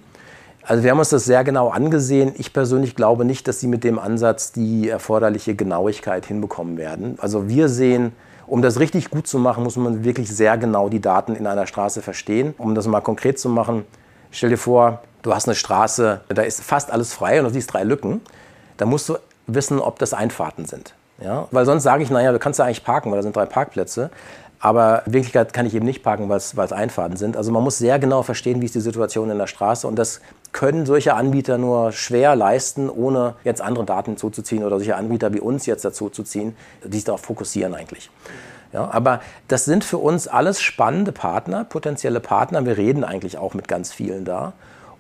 Also 0.63 0.83
wir 0.83 0.93
haben 0.93 0.99
uns 0.99 1.11
das 1.11 1.25
sehr 1.25 1.45
genau 1.45 1.71
angesehen. 1.71 2.33
Ich 2.39 2.53
persönlich 2.53 2.95
glaube 2.95 3.25
nicht, 3.25 3.49
dass 3.49 3.61
sie 3.61 3.67
mit 3.67 3.85
dem 3.85 3.99
Ansatz 3.99 4.53
die 4.53 4.89
erforderliche 4.89 5.55
Genauigkeit 5.55 6.25
hinbekommen 6.25 6.79
werden. 6.79 7.19
Also 7.21 7.49
wir 7.49 7.69
sehen 7.69 8.13
um 8.55 8.63
das 8.63 8.79
richtig 8.79 9.11
gut 9.11 9.27
zu 9.27 9.41
machen, 9.41 9.65
muss 9.65 9.75
man 9.75 10.05
wirklich 10.05 10.31
sehr 10.31 10.57
genau 10.57 10.89
die 10.89 11.01
Daten 11.01 11.35
in 11.35 11.49
einer 11.49 11.67
Straße 11.67 12.03
verstehen. 12.03 12.55
Um 12.57 12.77
das 12.77 12.87
mal 12.87 13.01
konkret 13.01 13.37
zu 13.37 13.49
machen, 13.49 13.85
stell 14.31 14.49
dir 14.49 14.57
vor, 14.57 15.03
du 15.23 15.35
hast 15.35 15.49
eine 15.49 15.57
Straße, 15.57 16.21
da 16.29 16.43
ist 16.43 16.63
fast 16.63 16.93
alles 16.93 17.13
frei 17.13 17.41
und 17.41 17.47
du 17.47 17.51
siehst 17.51 17.73
drei 17.75 17.83
Lücken. 17.83 18.21
Da 18.77 18.87
musst 18.87 19.09
du 19.09 19.17
wissen, 19.49 19.81
ob 19.81 19.99
das 19.99 20.15
Einfahrten 20.15 20.67
sind. 20.67 20.95
Ja? 21.21 21.49
Weil 21.51 21.67
sonst 21.67 21.83
sage 21.83 22.05
ich, 22.05 22.11
naja, 22.11 22.31
du 22.31 22.39
kannst 22.39 22.61
ja 22.61 22.65
eigentlich 22.65 22.85
parken, 22.85 23.11
weil 23.11 23.19
da 23.19 23.25
sind 23.25 23.35
drei 23.35 23.47
Parkplätze. 23.47 24.11
Aber 24.61 25.03
in 25.05 25.15
Wirklichkeit 25.15 25.53
kann 25.53 25.67
ich 25.67 25.75
eben 25.75 25.85
nicht 25.85 26.05
parken, 26.05 26.29
weil 26.29 26.37
es 26.37 26.73
Einfahrten 26.73 27.17
sind. 27.17 27.37
Also 27.37 27.51
man 27.51 27.65
muss 27.65 27.79
sehr 27.79 27.99
genau 27.99 28.23
verstehen, 28.23 28.61
wie 28.61 28.67
ist 28.67 28.77
die 28.77 28.81
Situation 28.81 29.31
in 29.31 29.39
der 29.39 29.49
Straße. 29.49 29.89
Und 29.89 29.97
das 29.97 30.21
können 30.55 30.87
solche 30.87 31.15
Anbieter 31.15 31.59
nur 31.59 31.93
schwer 31.93 32.37
leisten, 32.37 32.89
ohne 32.89 33.35
jetzt 33.45 33.61
andere 33.61 33.85
Daten 33.85 34.13
hinzuzuziehen 34.13 34.65
oder 34.65 34.77
solche 34.77 34.97
Anbieter 34.97 35.35
wie 35.35 35.41
uns 35.41 35.67
jetzt 35.67 35.85
dazu 35.85 36.09
zu 36.09 36.23
ziehen, 36.23 36.57
die 36.85 36.97
sich 36.97 37.05
darauf 37.05 37.21
fokussieren 37.21 37.75
eigentlich. 37.75 38.09
Ja, 38.73 38.89
aber 38.91 39.21
das 39.49 39.65
sind 39.67 39.85
für 39.85 39.99
uns 39.99 40.27
alles 40.27 40.61
spannende 40.61 41.13
Partner, 41.13 41.65
potenzielle 41.65 42.21
Partner. 42.21 42.65
Wir 42.65 42.77
reden 42.77 43.05
eigentlich 43.05 43.37
auch 43.37 43.53
mit 43.55 43.69
ganz 43.69 43.93
vielen 43.93 44.25
da 44.25 44.53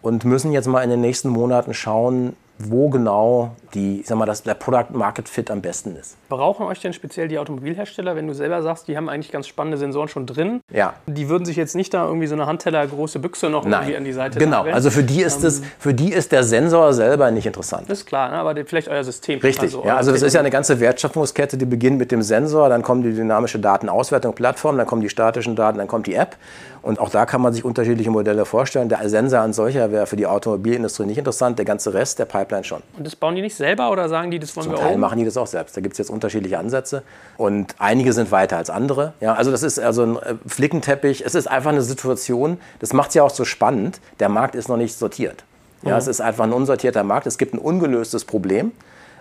und 0.02 0.24
müssen 0.24 0.52
jetzt 0.52 0.66
mal 0.66 0.82
in 0.82 0.90
den 0.90 1.00
nächsten 1.00 1.28
Monaten 1.28 1.72
schauen, 1.72 2.36
wo 2.58 2.88
genau 2.88 3.56
die, 3.74 4.00
ich 4.00 4.06
sag 4.06 4.16
mal, 4.16 4.26
das, 4.26 4.44
der 4.44 4.54
Product 4.54 4.92
Market 4.92 5.28
Fit 5.28 5.50
am 5.50 5.60
besten 5.60 5.96
ist. 5.96 6.16
Brauchen 6.28 6.66
euch 6.66 6.80
denn 6.80 6.92
speziell 6.92 7.26
die 7.26 7.38
Automobilhersteller, 7.38 8.14
wenn 8.14 8.28
du 8.28 8.34
selber 8.34 8.62
sagst, 8.62 8.86
die 8.86 8.96
haben 8.96 9.08
eigentlich 9.08 9.32
ganz 9.32 9.48
spannende 9.48 9.76
Sensoren 9.76 10.06
schon 10.06 10.26
drin? 10.26 10.60
Ja. 10.72 10.94
Die 11.06 11.28
würden 11.28 11.44
sich 11.44 11.56
jetzt 11.56 11.74
nicht 11.74 11.92
da 11.92 12.06
irgendwie 12.06 12.28
so 12.28 12.34
eine 12.34 12.46
Handteller 12.46 12.86
große 12.86 13.18
Büchse 13.18 13.50
noch 13.50 13.64
Nein. 13.64 13.80
irgendwie 13.80 13.96
an 13.96 14.04
die 14.04 14.12
Seite 14.12 14.38
Genau, 14.38 14.62
also 14.62 14.90
für 14.90 15.02
die 15.02 15.22
ist 15.22 15.42
es, 15.42 15.62
für 15.78 15.94
die 15.94 16.12
ist 16.12 16.30
der 16.30 16.44
Sensor 16.44 16.92
selber 16.92 17.30
nicht 17.32 17.46
interessant. 17.46 17.90
Ist 17.90 18.06
klar, 18.06 18.30
ne? 18.30 18.36
aber 18.36 18.54
vielleicht 18.64 18.88
euer 18.88 19.02
System. 19.02 19.40
Richtig, 19.40 19.72
ja, 19.72 19.78
euer 19.80 19.96
also 19.96 20.12
das 20.12 20.22
ist 20.22 20.34
ja 20.34 20.40
eine 20.40 20.50
ganze 20.50 20.78
Wertschöpfungskette, 20.78 21.56
die 21.56 21.66
beginnt 21.66 21.98
mit 21.98 22.12
dem 22.12 22.22
Sensor, 22.22 22.68
dann 22.68 22.82
kommt 22.82 23.04
die 23.04 23.14
dynamische 23.14 23.58
Datenauswertung, 23.58 24.34
Plattform, 24.34 24.76
dann 24.76 24.86
kommen 24.86 25.02
die 25.02 25.08
statischen 25.08 25.56
Daten, 25.56 25.78
dann 25.78 25.88
kommt 25.88 26.06
die 26.06 26.14
App. 26.14 26.36
Und 26.84 27.00
auch 27.00 27.08
da 27.08 27.24
kann 27.24 27.40
man 27.40 27.54
sich 27.54 27.64
unterschiedliche 27.64 28.10
Modelle 28.10 28.44
vorstellen. 28.44 28.90
Der 28.90 29.08
Sensor 29.08 29.40
an 29.40 29.54
solcher 29.54 29.90
wäre 29.90 30.06
für 30.06 30.16
die 30.16 30.26
Automobilindustrie 30.26 31.06
nicht 31.06 31.16
interessant, 31.16 31.58
der 31.58 31.64
ganze 31.64 31.94
Rest 31.94 32.18
der 32.18 32.26
Pipeline 32.26 32.62
schon. 32.62 32.82
Und 32.98 33.06
das 33.06 33.16
bauen 33.16 33.34
die 33.34 33.40
nicht 33.40 33.56
selber 33.56 33.90
oder 33.90 34.08
sagen 34.10 34.30
die, 34.30 34.38
das 34.38 34.54
wollen 34.54 34.64
Zum 34.64 34.72
wir 34.74 34.78
Teil 34.80 34.92
oben? 34.92 35.00
machen 35.00 35.18
die 35.18 35.24
das 35.24 35.38
auch 35.38 35.46
selbst. 35.46 35.74
Da 35.76 35.80
gibt 35.80 35.94
es 35.94 35.98
jetzt 35.98 36.10
unterschiedliche 36.10 36.58
Ansätze 36.58 37.02
und 37.38 37.74
einige 37.78 38.12
sind 38.12 38.30
weiter 38.30 38.58
als 38.58 38.68
andere. 38.68 39.14
Ja, 39.20 39.32
also 39.32 39.50
das 39.50 39.62
ist 39.62 39.78
also 39.80 40.02
ein 40.02 40.16
äh, 40.16 40.34
Flickenteppich. 40.46 41.24
Es 41.24 41.34
ist 41.34 41.46
einfach 41.46 41.70
eine 41.70 41.80
Situation, 41.82 42.58
das 42.80 42.92
macht 42.92 43.08
es 43.08 43.14
ja 43.14 43.22
auch 43.22 43.30
so 43.30 43.46
spannend. 43.46 44.00
Der 44.20 44.28
Markt 44.28 44.54
ist 44.54 44.68
noch 44.68 44.76
nicht 44.76 44.94
sortiert. 44.94 45.42
Ja, 45.82 45.96
Es 45.96 46.06
ist 46.06 46.20
einfach 46.20 46.44
ein 46.44 46.52
unsortierter 46.52 47.02
Markt. 47.02 47.26
Es 47.26 47.38
gibt 47.38 47.54
ein 47.54 47.58
ungelöstes 47.58 48.24
Problem. 48.24 48.72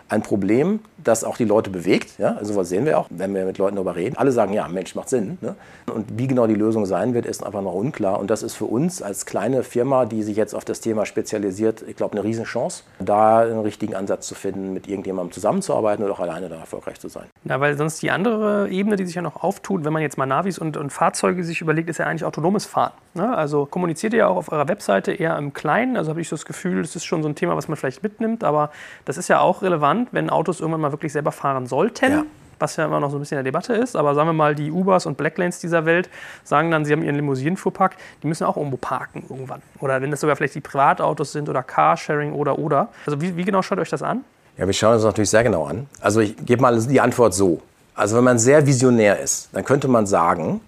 Ein 0.10 0.22
Problem, 0.22 0.80
das 1.04 1.24
auch 1.24 1.38
die 1.38 1.46
Leute 1.46 1.70
bewegt. 1.70 2.18
Ja? 2.18 2.36
Also 2.36 2.56
was 2.56 2.70
sehen 2.70 2.86
wir 2.86 3.00
auch, 3.00 3.08
wenn 3.10 3.34
wir 3.34 3.46
mit 3.46 3.58
Leuten 3.58 3.76
darüber 3.76 3.96
reden. 3.96 4.18
Alle 4.18 4.32
sagen, 4.32 4.54
ja, 4.54 4.68
Mensch, 4.68 4.96
macht 4.96 5.10
Sinn. 5.10 5.38
Ne? 5.42 5.56
Und 5.94 6.18
wie 6.18 6.28
genau 6.28 6.48
die 6.48 6.56
Lösung 6.56 6.86
sein 6.86 7.14
wird, 7.14 7.26
ist 7.26 7.46
einfach 7.46 7.62
noch 7.62 7.74
unklar. 7.74 8.20
Und 8.20 8.30
das 8.30 8.44
ist 8.44 8.56
für 8.56 8.66
uns 8.66 9.02
als 9.02 9.26
kleine 9.26 9.64
Firma, 9.64 10.06
die 10.06 10.24
sich 10.24 10.38
jetzt 10.38 10.54
auf 10.54 10.66
das 10.66 10.82
Thema 10.82 11.06
spezialisiert, 11.06 11.84
ich 11.88 11.96
glaube, 11.96 12.14
eine 12.14 12.24
Riesenchance, 12.24 12.84
da 13.00 13.40
einen 13.40 13.60
richtigen 13.60 13.96
Ansatz 13.96 14.28
zu 14.28 14.36
finden, 14.36 14.74
mit 14.74 14.88
irgendjemandem 14.88 15.32
zusammenzuarbeiten 15.32 16.04
oder 16.04 16.14
auch 16.14 16.20
alleine 16.20 16.50
da 16.50 16.56
erfolgreich 16.56 17.00
zu 17.00 17.10
sein. 17.10 17.26
Na, 17.44 17.60
weil 17.60 17.78
sonst 17.78 18.02
die 18.02 18.12
andere 18.12 18.70
Ebene, 18.70 18.96
die 18.96 19.06
sich 19.06 19.16
ja 19.16 19.22
noch 19.22 19.44
auftut, 19.44 19.86
wenn 19.86 19.94
man 19.94 20.02
jetzt 20.02 20.18
mal 20.18 20.26
Navis 20.26 20.58
und, 20.60 20.78
und 20.78 20.92
Fahrzeuge 20.92 21.44
sich 21.44 21.62
überlegt, 21.62 21.90
ist 21.90 21.98
ja 21.98 22.06
eigentlich 22.06 22.26
autonomes 22.26 22.66
Fahren. 22.66 22.94
Ne? 23.14 23.36
Also 23.36 23.66
kommuniziert 23.66 24.14
ihr 24.14 24.20
ja 24.20 24.28
auch 24.28 24.38
auf 24.38 24.52
eurer 24.52 24.68
Webseite 24.68 25.12
eher 25.12 25.38
im 25.38 25.54
Kleinen. 25.54 25.98
Also 25.98 26.10
habe 26.10 26.22
ich 26.22 26.30
das 26.30 26.46
Gefühl, 26.46 26.82
das 26.82 26.96
ist 26.96 27.06
schon 27.06 27.22
so 27.22 27.30
ein 27.30 27.36
Thema, 27.36 27.56
was 27.56 27.68
man 27.68 27.78
vielleicht 27.78 28.04
mitnimmt. 28.04 28.44
Aber 28.44 28.72
das 29.06 29.18
ist 29.18 29.28
ja 29.28 29.40
auch 29.40 29.62
relevant, 29.62 30.10
wenn 30.12 30.30
Autos 30.30 30.60
irgendwann 30.60 30.82
mal 30.82 30.92
wirklich 30.94 31.12
selber 31.12 31.34
fahren 31.34 31.68
sollten. 31.68 32.12
Ja. 32.12 32.24
Was 32.60 32.78
ja 32.78 32.86
immer 32.86 33.02
noch 33.02 33.10
so 33.10 33.18
ein 33.18 33.20
bisschen 33.20 33.38
in 33.38 33.44
der 33.44 33.52
Debatte 33.52 33.74
ist. 33.74 33.98
Aber 33.98 34.16
sagen 34.16 34.30
wir 34.30 34.34
mal, 34.34 34.56
die 34.56 34.72
Ubers 34.72 35.06
und 35.06 35.18
Blacklanes 35.18 35.60
dieser 35.60 35.86
Welt 35.86 36.10
sagen 36.46 36.72
dann, 36.72 36.86
sie 36.86 36.94
haben 36.94 37.04
ihren 37.04 37.16
Limousinenfuhrpark, 37.16 37.98
die 38.22 38.28
müssen 38.28 38.46
auch 38.46 38.56
irgendwo 38.56 38.78
parken 38.78 39.26
irgendwann. 39.30 39.62
Oder 39.82 40.02
wenn 40.02 40.12
das 40.12 40.22
sogar 40.22 40.38
vielleicht 40.38 40.56
die 40.56 40.62
Privatautos 40.62 41.34
sind 41.34 41.50
oder 41.50 41.62
Carsharing 41.62 42.32
oder 42.32 42.58
oder. 42.60 42.88
Also 43.06 43.20
wie, 43.20 43.36
wie 43.36 43.44
genau 43.44 43.62
schaut 43.62 43.80
euch 43.80 43.90
das 43.90 44.02
an? 44.02 44.24
Ja, 44.58 44.66
wir 44.66 44.74
schauen 44.74 44.94
uns 44.94 45.02
das 45.02 45.10
natürlich 45.10 45.32
sehr 45.32 45.44
genau 45.44 45.66
an. 45.66 45.88
Also 46.00 46.22
ich 46.22 46.38
gebe 46.46 46.62
mal 46.62 46.80
die 46.80 47.02
Antwort 47.02 47.34
so. 47.34 47.60
Also 47.96 48.16
wenn 48.16 48.24
man 48.24 48.40
sehr 48.40 48.66
visionär 48.66 49.20
ist, 49.20 49.50
dann 49.52 49.66
könnte 49.66 49.88
man 49.88 50.06
sagen, 50.08 50.62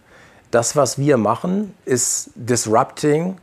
das, 0.52 0.76
was 0.76 0.98
wir 0.98 1.18
machen, 1.18 1.74
ist 1.86 2.30
disrupting 2.36 3.38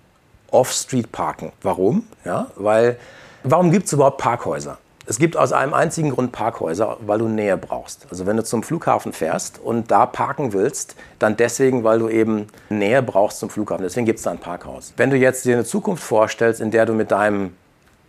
Off-Street-Parken. 0.50 1.52
Warum? 1.62 2.06
Ja, 2.24 2.48
weil, 2.56 2.98
warum 3.42 3.70
gibt 3.70 3.86
es 3.86 3.92
überhaupt 3.92 4.18
Parkhäuser? 4.18 4.78
Es 5.04 5.18
gibt 5.18 5.36
aus 5.36 5.52
einem 5.52 5.74
einzigen 5.74 6.10
Grund 6.10 6.30
Parkhäuser, 6.30 6.96
weil 7.00 7.18
du 7.18 7.26
Nähe 7.26 7.56
brauchst. 7.56 8.06
Also 8.10 8.24
wenn 8.24 8.36
du 8.36 8.44
zum 8.44 8.62
Flughafen 8.62 9.12
fährst 9.12 9.58
und 9.58 9.90
da 9.90 10.06
parken 10.06 10.52
willst, 10.52 10.94
dann 11.18 11.36
deswegen, 11.36 11.82
weil 11.82 11.98
du 11.98 12.08
eben 12.08 12.46
Nähe 12.68 13.02
brauchst 13.02 13.40
zum 13.40 13.50
Flughafen. 13.50 13.82
Deswegen 13.82 14.06
gibt 14.06 14.18
es 14.18 14.24
da 14.24 14.30
ein 14.30 14.38
Parkhaus. 14.38 14.94
Wenn 14.96 15.10
du 15.10 15.16
jetzt 15.16 15.44
dir 15.44 15.54
eine 15.54 15.64
Zukunft 15.64 16.04
vorstellst, 16.04 16.60
in 16.60 16.70
der 16.70 16.86
du 16.86 16.92
mit 16.92 17.10
deinem 17.10 17.54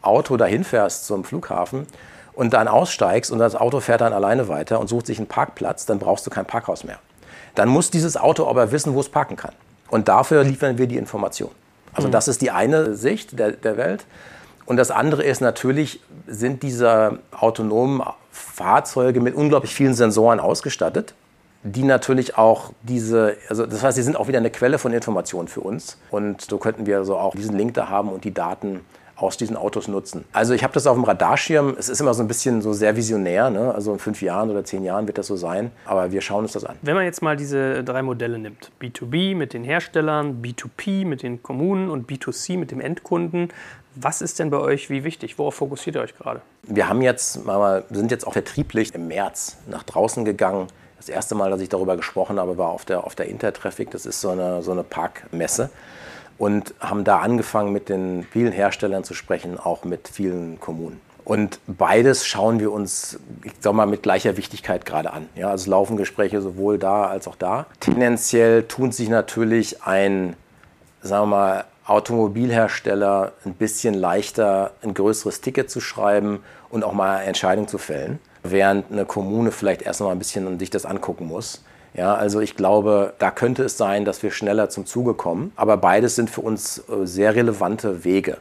Auto 0.03 0.37
dahin 0.37 0.63
fährst 0.63 1.07
zum 1.07 1.23
Flughafen 1.23 1.87
und 2.33 2.53
dann 2.53 2.67
aussteigst 2.67 3.31
und 3.31 3.39
das 3.39 3.55
Auto 3.55 3.79
fährt 3.79 4.01
dann 4.01 4.13
alleine 4.13 4.47
weiter 4.47 4.79
und 4.79 4.87
sucht 4.87 5.07
sich 5.07 5.17
einen 5.17 5.27
Parkplatz, 5.27 5.87
dann 5.87 5.97
brauchst 5.97 6.27
du 6.27 6.29
kein 6.29 6.45
Parkhaus 6.45 6.83
mehr. 6.83 6.99
Dann 7.55 7.69
muss 7.69 7.89
dieses 7.89 8.17
Auto 8.17 8.47
aber 8.47 8.71
wissen, 8.71 8.93
wo 8.93 8.99
es 8.99 9.09
parken 9.09 9.35
kann. 9.35 9.53
Und 9.89 10.07
dafür 10.07 10.43
liefern 10.43 10.77
wir 10.77 10.87
die 10.87 10.97
Information. 10.97 11.51
Also 11.93 12.07
das 12.07 12.27
ist 12.27 12.41
die 12.41 12.51
eine 12.51 12.95
Sicht 12.95 13.37
der, 13.37 13.51
der 13.51 13.77
Welt. 13.77 14.05
Und 14.65 14.77
das 14.77 14.91
andere 14.91 15.23
ist 15.23 15.41
natürlich, 15.41 15.99
sind 16.27 16.63
diese 16.63 17.19
autonomen 17.31 18.01
Fahrzeuge 18.31 19.21
mit 19.21 19.35
unglaublich 19.35 19.73
vielen 19.73 19.93
Sensoren 19.93 20.39
ausgestattet, 20.39 21.13
die 21.63 21.83
natürlich 21.83 22.37
auch 22.37 22.71
diese, 22.81 23.37
also 23.49 23.65
das 23.65 23.83
heißt, 23.83 23.95
sie 23.95 24.03
sind 24.03 24.17
auch 24.17 24.27
wieder 24.27 24.39
eine 24.39 24.49
Quelle 24.49 24.77
von 24.77 24.93
Informationen 24.93 25.47
für 25.47 25.61
uns. 25.61 25.97
Und 26.11 26.41
so 26.41 26.57
könnten 26.57 26.85
wir 26.85 26.97
also 26.97 27.17
auch 27.17 27.35
diesen 27.35 27.57
Link 27.57 27.73
da 27.73 27.89
haben 27.89 28.09
und 28.09 28.23
die 28.23 28.33
Daten 28.33 28.81
aus 29.15 29.37
diesen 29.37 29.55
Autos 29.55 29.87
nutzen. 29.87 30.25
Also 30.33 30.53
ich 30.53 30.63
habe 30.63 30.73
das 30.73 30.87
auf 30.87 30.95
dem 30.95 31.03
Radarschirm. 31.03 31.75
Es 31.77 31.87
ist 31.87 32.01
immer 32.01 32.13
so 32.13 32.23
ein 32.23 32.27
bisschen 32.27 32.61
so 32.61 32.73
sehr 32.73 32.95
visionär. 32.95 33.49
Ne? 33.49 33.73
Also 33.73 33.93
in 33.93 33.99
fünf 33.99 34.21
Jahren 34.21 34.49
oder 34.49 34.65
zehn 34.65 34.83
Jahren 34.83 35.07
wird 35.07 35.17
das 35.17 35.27
so 35.27 35.35
sein. 35.35 35.71
Aber 35.85 36.11
wir 36.11 36.21
schauen 36.21 36.43
uns 36.43 36.53
das 36.53 36.65
an. 36.65 36.75
Wenn 36.81 36.95
man 36.95 37.05
jetzt 37.05 37.21
mal 37.21 37.37
diese 37.37 37.83
drei 37.83 38.01
Modelle 38.01 38.39
nimmt, 38.39 38.71
B2B 38.81 39.35
mit 39.35 39.53
den 39.53 39.63
Herstellern, 39.63 40.41
B2P 40.41 41.05
mit 41.05 41.23
den 41.23 41.43
Kommunen 41.43 41.89
und 41.89 42.09
B2C 42.09 42.57
mit 42.57 42.71
dem 42.71 42.81
Endkunden, 42.81 43.49
was 43.95 44.21
ist 44.21 44.39
denn 44.39 44.49
bei 44.49 44.57
euch 44.57 44.89
wie 44.89 45.03
wichtig? 45.03 45.37
Worauf 45.37 45.55
fokussiert 45.55 45.95
ihr 45.95 46.01
euch 46.01 46.15
gerade? 46.17 46.41
Wir 46.63 46.89
haben 46.89 47.01
jetzt, 47.01 47.39
sind 47.91 48.11
jetzt 48.11 48.25
auch 48.25 48.33
vertrieblich 48.33 48.93
im 48.93 49.07
März 49.07 49.57
nach 49.67 49.83
draußen 49.83 50.25
gegangen. 50.25 50.67
Das 50.97 51.09
erste 51.09 51.35
Mal, 51.35 51.49
dass 51.49 51.61
ich 51.61 51.69
darüber 51.69 51.97
gesprochen 51.97 52.39
habe, 52.39 52.57
war 52.57 52.69
auf 52.69 52.85
der, 52.85 53.05
auf 53.05 53.15
der 53.15 53.27
Intertraffic. 53.27 53.91
Das 53.91 54.05
ist 54.05 54.21
so 54.21 54.29
eine, 54.29 54.61
so 54.61 54.71
eine 54.71 54.83
Parkmesse. 54.83 55.69
Und 56.37 56.73
haben 56.79 57.03
da 57.03 57.19
angefangen, 57.19 57.71
mit 57.71 57.89
den 57.89 58.25
vielen 58.31 58.51
Herstellern 58.51 59.03
zu 59.03 59.13
sprechen, 59.13 59.59
auch 59.59 59.83
mit 59.83 60.07
vielen 60.07 60.59
Kommunen. 60.59 60.99
Und 61.25 61.59
beides 61.67 62.25
schauen 62.25 62.59
wir 62.59 62.71
uns, 62.71 63.19
ich 63.43 63.53
sag 63.59 63.73
mal, 63.73 63.85
mit 63.85 64.03
gleicher 64.03 64.35
Wichtigkeit 64.35 64.85
gerade 64.85 65.13
an. 65.13 65.29
Ja, 65.35 65.49
also 65.49 65.63
es 65.63 65.67
laufen 65.67 65.95
Gespräche 65.95 66.41
sowohl 66.41 66.77
da 66.77 67.05
als 67.05 67.27
auch 67.27 67.35
da. 67.35 67.67
Tendenziell 67.79 68.63
tun 68.63 68.91
sich 68.91 69.07
natürlich 69.07 69.83
ein, 69.83 70.35
sagen 71.01 71.23
wir 71.23 71.35
mal, 71.35 71.65
Automobilhersteller 71.85 73.33
ein 73.45 73.53
bisschen 73.53 73.93
leichter, 73.93 74.71
ein 74.81 74.93
größeres 74.93 75.41
Ticket 75.41 75.69
zu 75.69 75.81
schreiben 75.81 76.39
und 76.69 76.83
auch 76.83 76.93
mal 76.93 77.17
eine 77.17 77.27
Entscheidung 77.27 77.67
zu 77.67 77.77
fällen, 77.77 78.19
während 78.43 78.91
eine 78.91 79.05
Kommune 79.05 79.51
vielleicht 79.51 79.81
erst 79.81 79.99
noch 79.99 80.07
mal 80.07 80.13
ein 80.13 80.19
bisschen 80.19 80.59
sich 80.59 80.69
das 80.69 80.85
angucken 80.85 81.27
muss. 81.27 81.63
Ja, 81.93 82.15
also 82.15 82.39
ich 82.39 82.55
glaube, 82.55 83.13
da 83.19 83.29
könnte 83.29 83.63
es 83.63 83.77
sein, 83.77 84.03
dass 84.03 84.23
wir 84.23 84.31
schneller 84.31 84.69
zum 84.69 84.85
Zuge 84.85 85.13
kommen. 85.13 85.51
Aber 85.55 85.77
beides 85.77 86.15
sind 86.15 86.29
für 86.29 86.41
uns 86.41 86.79
äh, 86.79 87.05
sehr 87.05 87.35
relevante 87.35 88.03
Wege. 88.03 88.37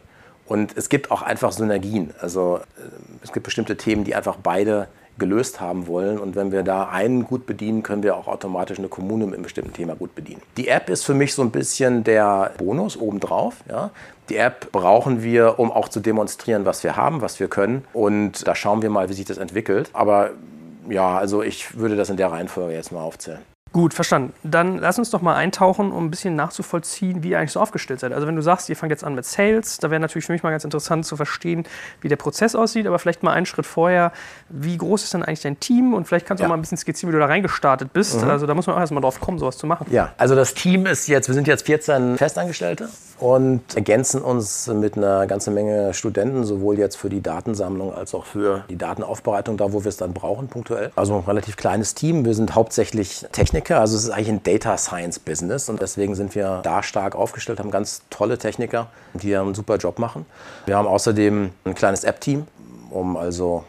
Und 0.47 0.77
es 0.77 0.89
gibt 0.89 1.11
auch 1.11 1.23
einfach 1.23 1.53
Synergien. 1.53 2.15
Also 2.21 2.61
äh, 2.79 2.83
es 3.23 3.33
gibt 3.33 3.45
bestimmte 3.45 3.77
Themen, 3.77 4.05
die 4.05 4.15
einfach 4.15 4.37
beide 4.43 4.89
gelöst 5.19 5.61
haben 5.61 5.87
wollen. 5.87 6.19
Und 6.19 6.37
wenn 6.37 6.53
wir 6.53 6.63
da 6.63 6.89
einen 6.89 7.25
gut 7.25 7.47
bedienen, 7.47 7.83
können 7.83 8.03
wir 8.03 8.17
auch 8.17 8.29
automatisch 8.29 8.79
eine 8.79 8.89
Kommune 8.89 9.25
mit 9.27 9.35
einem 9.35 9.43
bestimmten 9.43 9.73
Thema 9.73 9.95
gut 9.95 10.15
bedienen. 10.15 10.43
Die 10.57 10.69
App 10.69 10.89
ist 10.89 11.05
für 11.05 11.15
mich 11.15 11.35
so 11.35 11.43
ein 11.43 11.51
bisschen 11.51 12.05
der 12.05 12.53
Bonus 12.59 12.97
obendrauf. 12.97 13.57
Ja. 13.69 13.91
Die 14.29 14.37
App 14.37 14.73
brauchen 14.73 15.23
wir, 15.23 15.59
um 15.59 15.71
auch 15.71 15.89
zu 15.89 16.01
demonstrieren, 16.01 16.65
was 16.65 16.83
wir 16.85 16.97
haben, 16.97 17.21
was 17.21 17.41
wir 17.41 17.49
können. 17.49 17.85
Und 17.93 18.47
da 18.47 18.55
schauen 18.55 18.83
wir 18.83 18.91
mal, 18.91 19.09
wie 19.09 19.15
sich 19.15 19.27
das 19.27 19.39
entwickelt. 19.39 19.91
Aber 19.93 20.31
ja, 20.89 21.17
also 21.17 21.43
ich 21.43 21.79
würde 21.79 21.97
das 21.97 22.11
in 22.11 22.17
der 22.17 22.31
Reihenfolge 22.33 22.75
jetzt 22.75 22.93
mal 22.93 23.03
aufzählen. 23.03 23.41
Gut, 23.73 23.95
verstanden. 23.95 24.35
Dann 24.43 24.77
lass 24.77 24.99
uns 24.99 25.09
doch 25.11 25.23
mal 25.23 25.35
eintauchen, 25.35 25.93
um 25.93 26.05
ein 26.05 26.11
bisschen 26.11 26.37
nachzuvollziehen, 26.37 27.23
wie 27.23 27.31
ihr 27.31 27.39
eigentlich 27.39 27.53
so 27.53 27.61
aufgestellt 27.61 28.01
seid. 28.01 28.13
Also 28.13 28.27
wenn 28.27 28.37
du 28.37 28.43
sagst, 28.43 28.69
ihr 28.69 28.77
fangt 28.77 28.91
jetzt 28.91 29.03
an 29.03 29.15
mit 29.15 29.25
Sales, 29.25 29.79
da 29.79 29.91
wäre 29.91 29.99
natürlich 29.99 30.27
für 30.27 30.33
mich 30.33 30.43
mal 30.43 30.51
ganz 30.51 30.65
interessant 30.65 31.07
zu 31.07 31.17
verstehen, 31.17 31.65
wie 32.03 32.09
der 32.09 32.17
Prozess 32.17 32.55
aussieht, 32.55 32.87
aber 32.87 32.99
vielleicht 32.99 33.23
mal 33.23 33.33
einen 33.33 33.47
Schritt 33.47 33.65
vorher, 33.65 34.13
wie 34.51 34.77
groß 34.77 35.05
ist 35.05 35.15
denn 35.15 35.23
eigentlich 35.23 35.41
dein 35.41 35.59
Team 35.59 35.95
und 35.95 36.07
vielleicht 36.07 36.27
kannst 36.27 36.41
du 36.41 36.43
Ja. 36.43 36.49
auch 36.49 36.51
mal 36.51 36.59
ein 36.59 36.61
bisschen 36.61 36.77
skizzieren, 36.77 37.11
wie 37.13 37.15
du 37.15 37.21
da 37.21 37.27
reingestartet 37.27 37.95
bist. 37.95 38.23
Also 38.23 38.47
da 38.47 38.53
muss 38.55 38.67
man 38.67 38.77
auch 38.77 38.81
erstmal 38.81 39.01
drauf 39.01 39.21
kommen, 39.21 39.39
sowas 39.39 39.57
zu 39.57 39.67
machen. 39.67 39.87
Ja, 39.91 40.13
also 40.19 40.35
das 40.35 40.53
Team 40.53 40.85
ist 40.85 41.09
jetzt, 41.09 41.29
wir 41.29 41.35
sind 41.35 41.47
jetzt 41.47 41.65
14 41.65 42.19
Festangestellte 42.19 42.91
und 43.21 43.63
ergänzen 43.75 44.21
uns 44.21 44.67
mit 44.67 44.99
einer 44.99 45.27
ganzen 45.27 45.55
Menge 45.55 45.95
Studenten, 45.95 46.45
sowohl 46.45 46.79
jetzt 46.79 46.97
für 46.97 47.09
die 47.09 47.23
Datensammlung 47.23 47.95
als 47.95 48.15
auch 48.15 48.27
für 48.27 48.65
die 48.69 48.77
Datenaufbereitung, 48.77 49.57
da 49.57 49.73
wo 49.73 49.83
wir 49.83 49.89
es 49.89 49.97
dann 49.97 50.13
brauchen, 50.13 50.49
punktuell. 50.49 50.91
Also 50.95 51.17
ein 51.17 51.25
relativ 51.25 51.57
kleines 51.57 51.95
Team. 51.95 52.27
Wir 52.27 52.35
sind 52.35 52.55
hauptsächlich 52.55 53.25
Techniker, 53.33 53.62
also 53.71 53.97
es 53.97 54.05
ist 54.05 54.11
eigentlich 54.11 54.29
ein 54.29 54.43
Data 54.43 54.77
Science 54.77 55.19
Business 55.19 55.69
und 55.69 55.81
deswegen 55.81 56.15
sind 56.15 56.35
wir 56.35 56.61
da 56.63 56.83
stark 56.83 57.15
aufgestellt, 57.15 57.61
haben 57.61 57.71
ganz 57.71 58.03
tolle 58.11 58.39
Techniker, 58.39 58.89
die 59.15 59.37
einen 59.37 59.55
super 59.55 59.77
Job 59.77 59.99
machen. 59.99 60.27
Wir 60.67 60.77
haben 60.77 60.89
außerdem 60.89 61.51
ein 61.65 61.75
kleines 61.75 62.05
App-Team, 62.05 62.47
um 62.91 63.17
also 63.17 63.65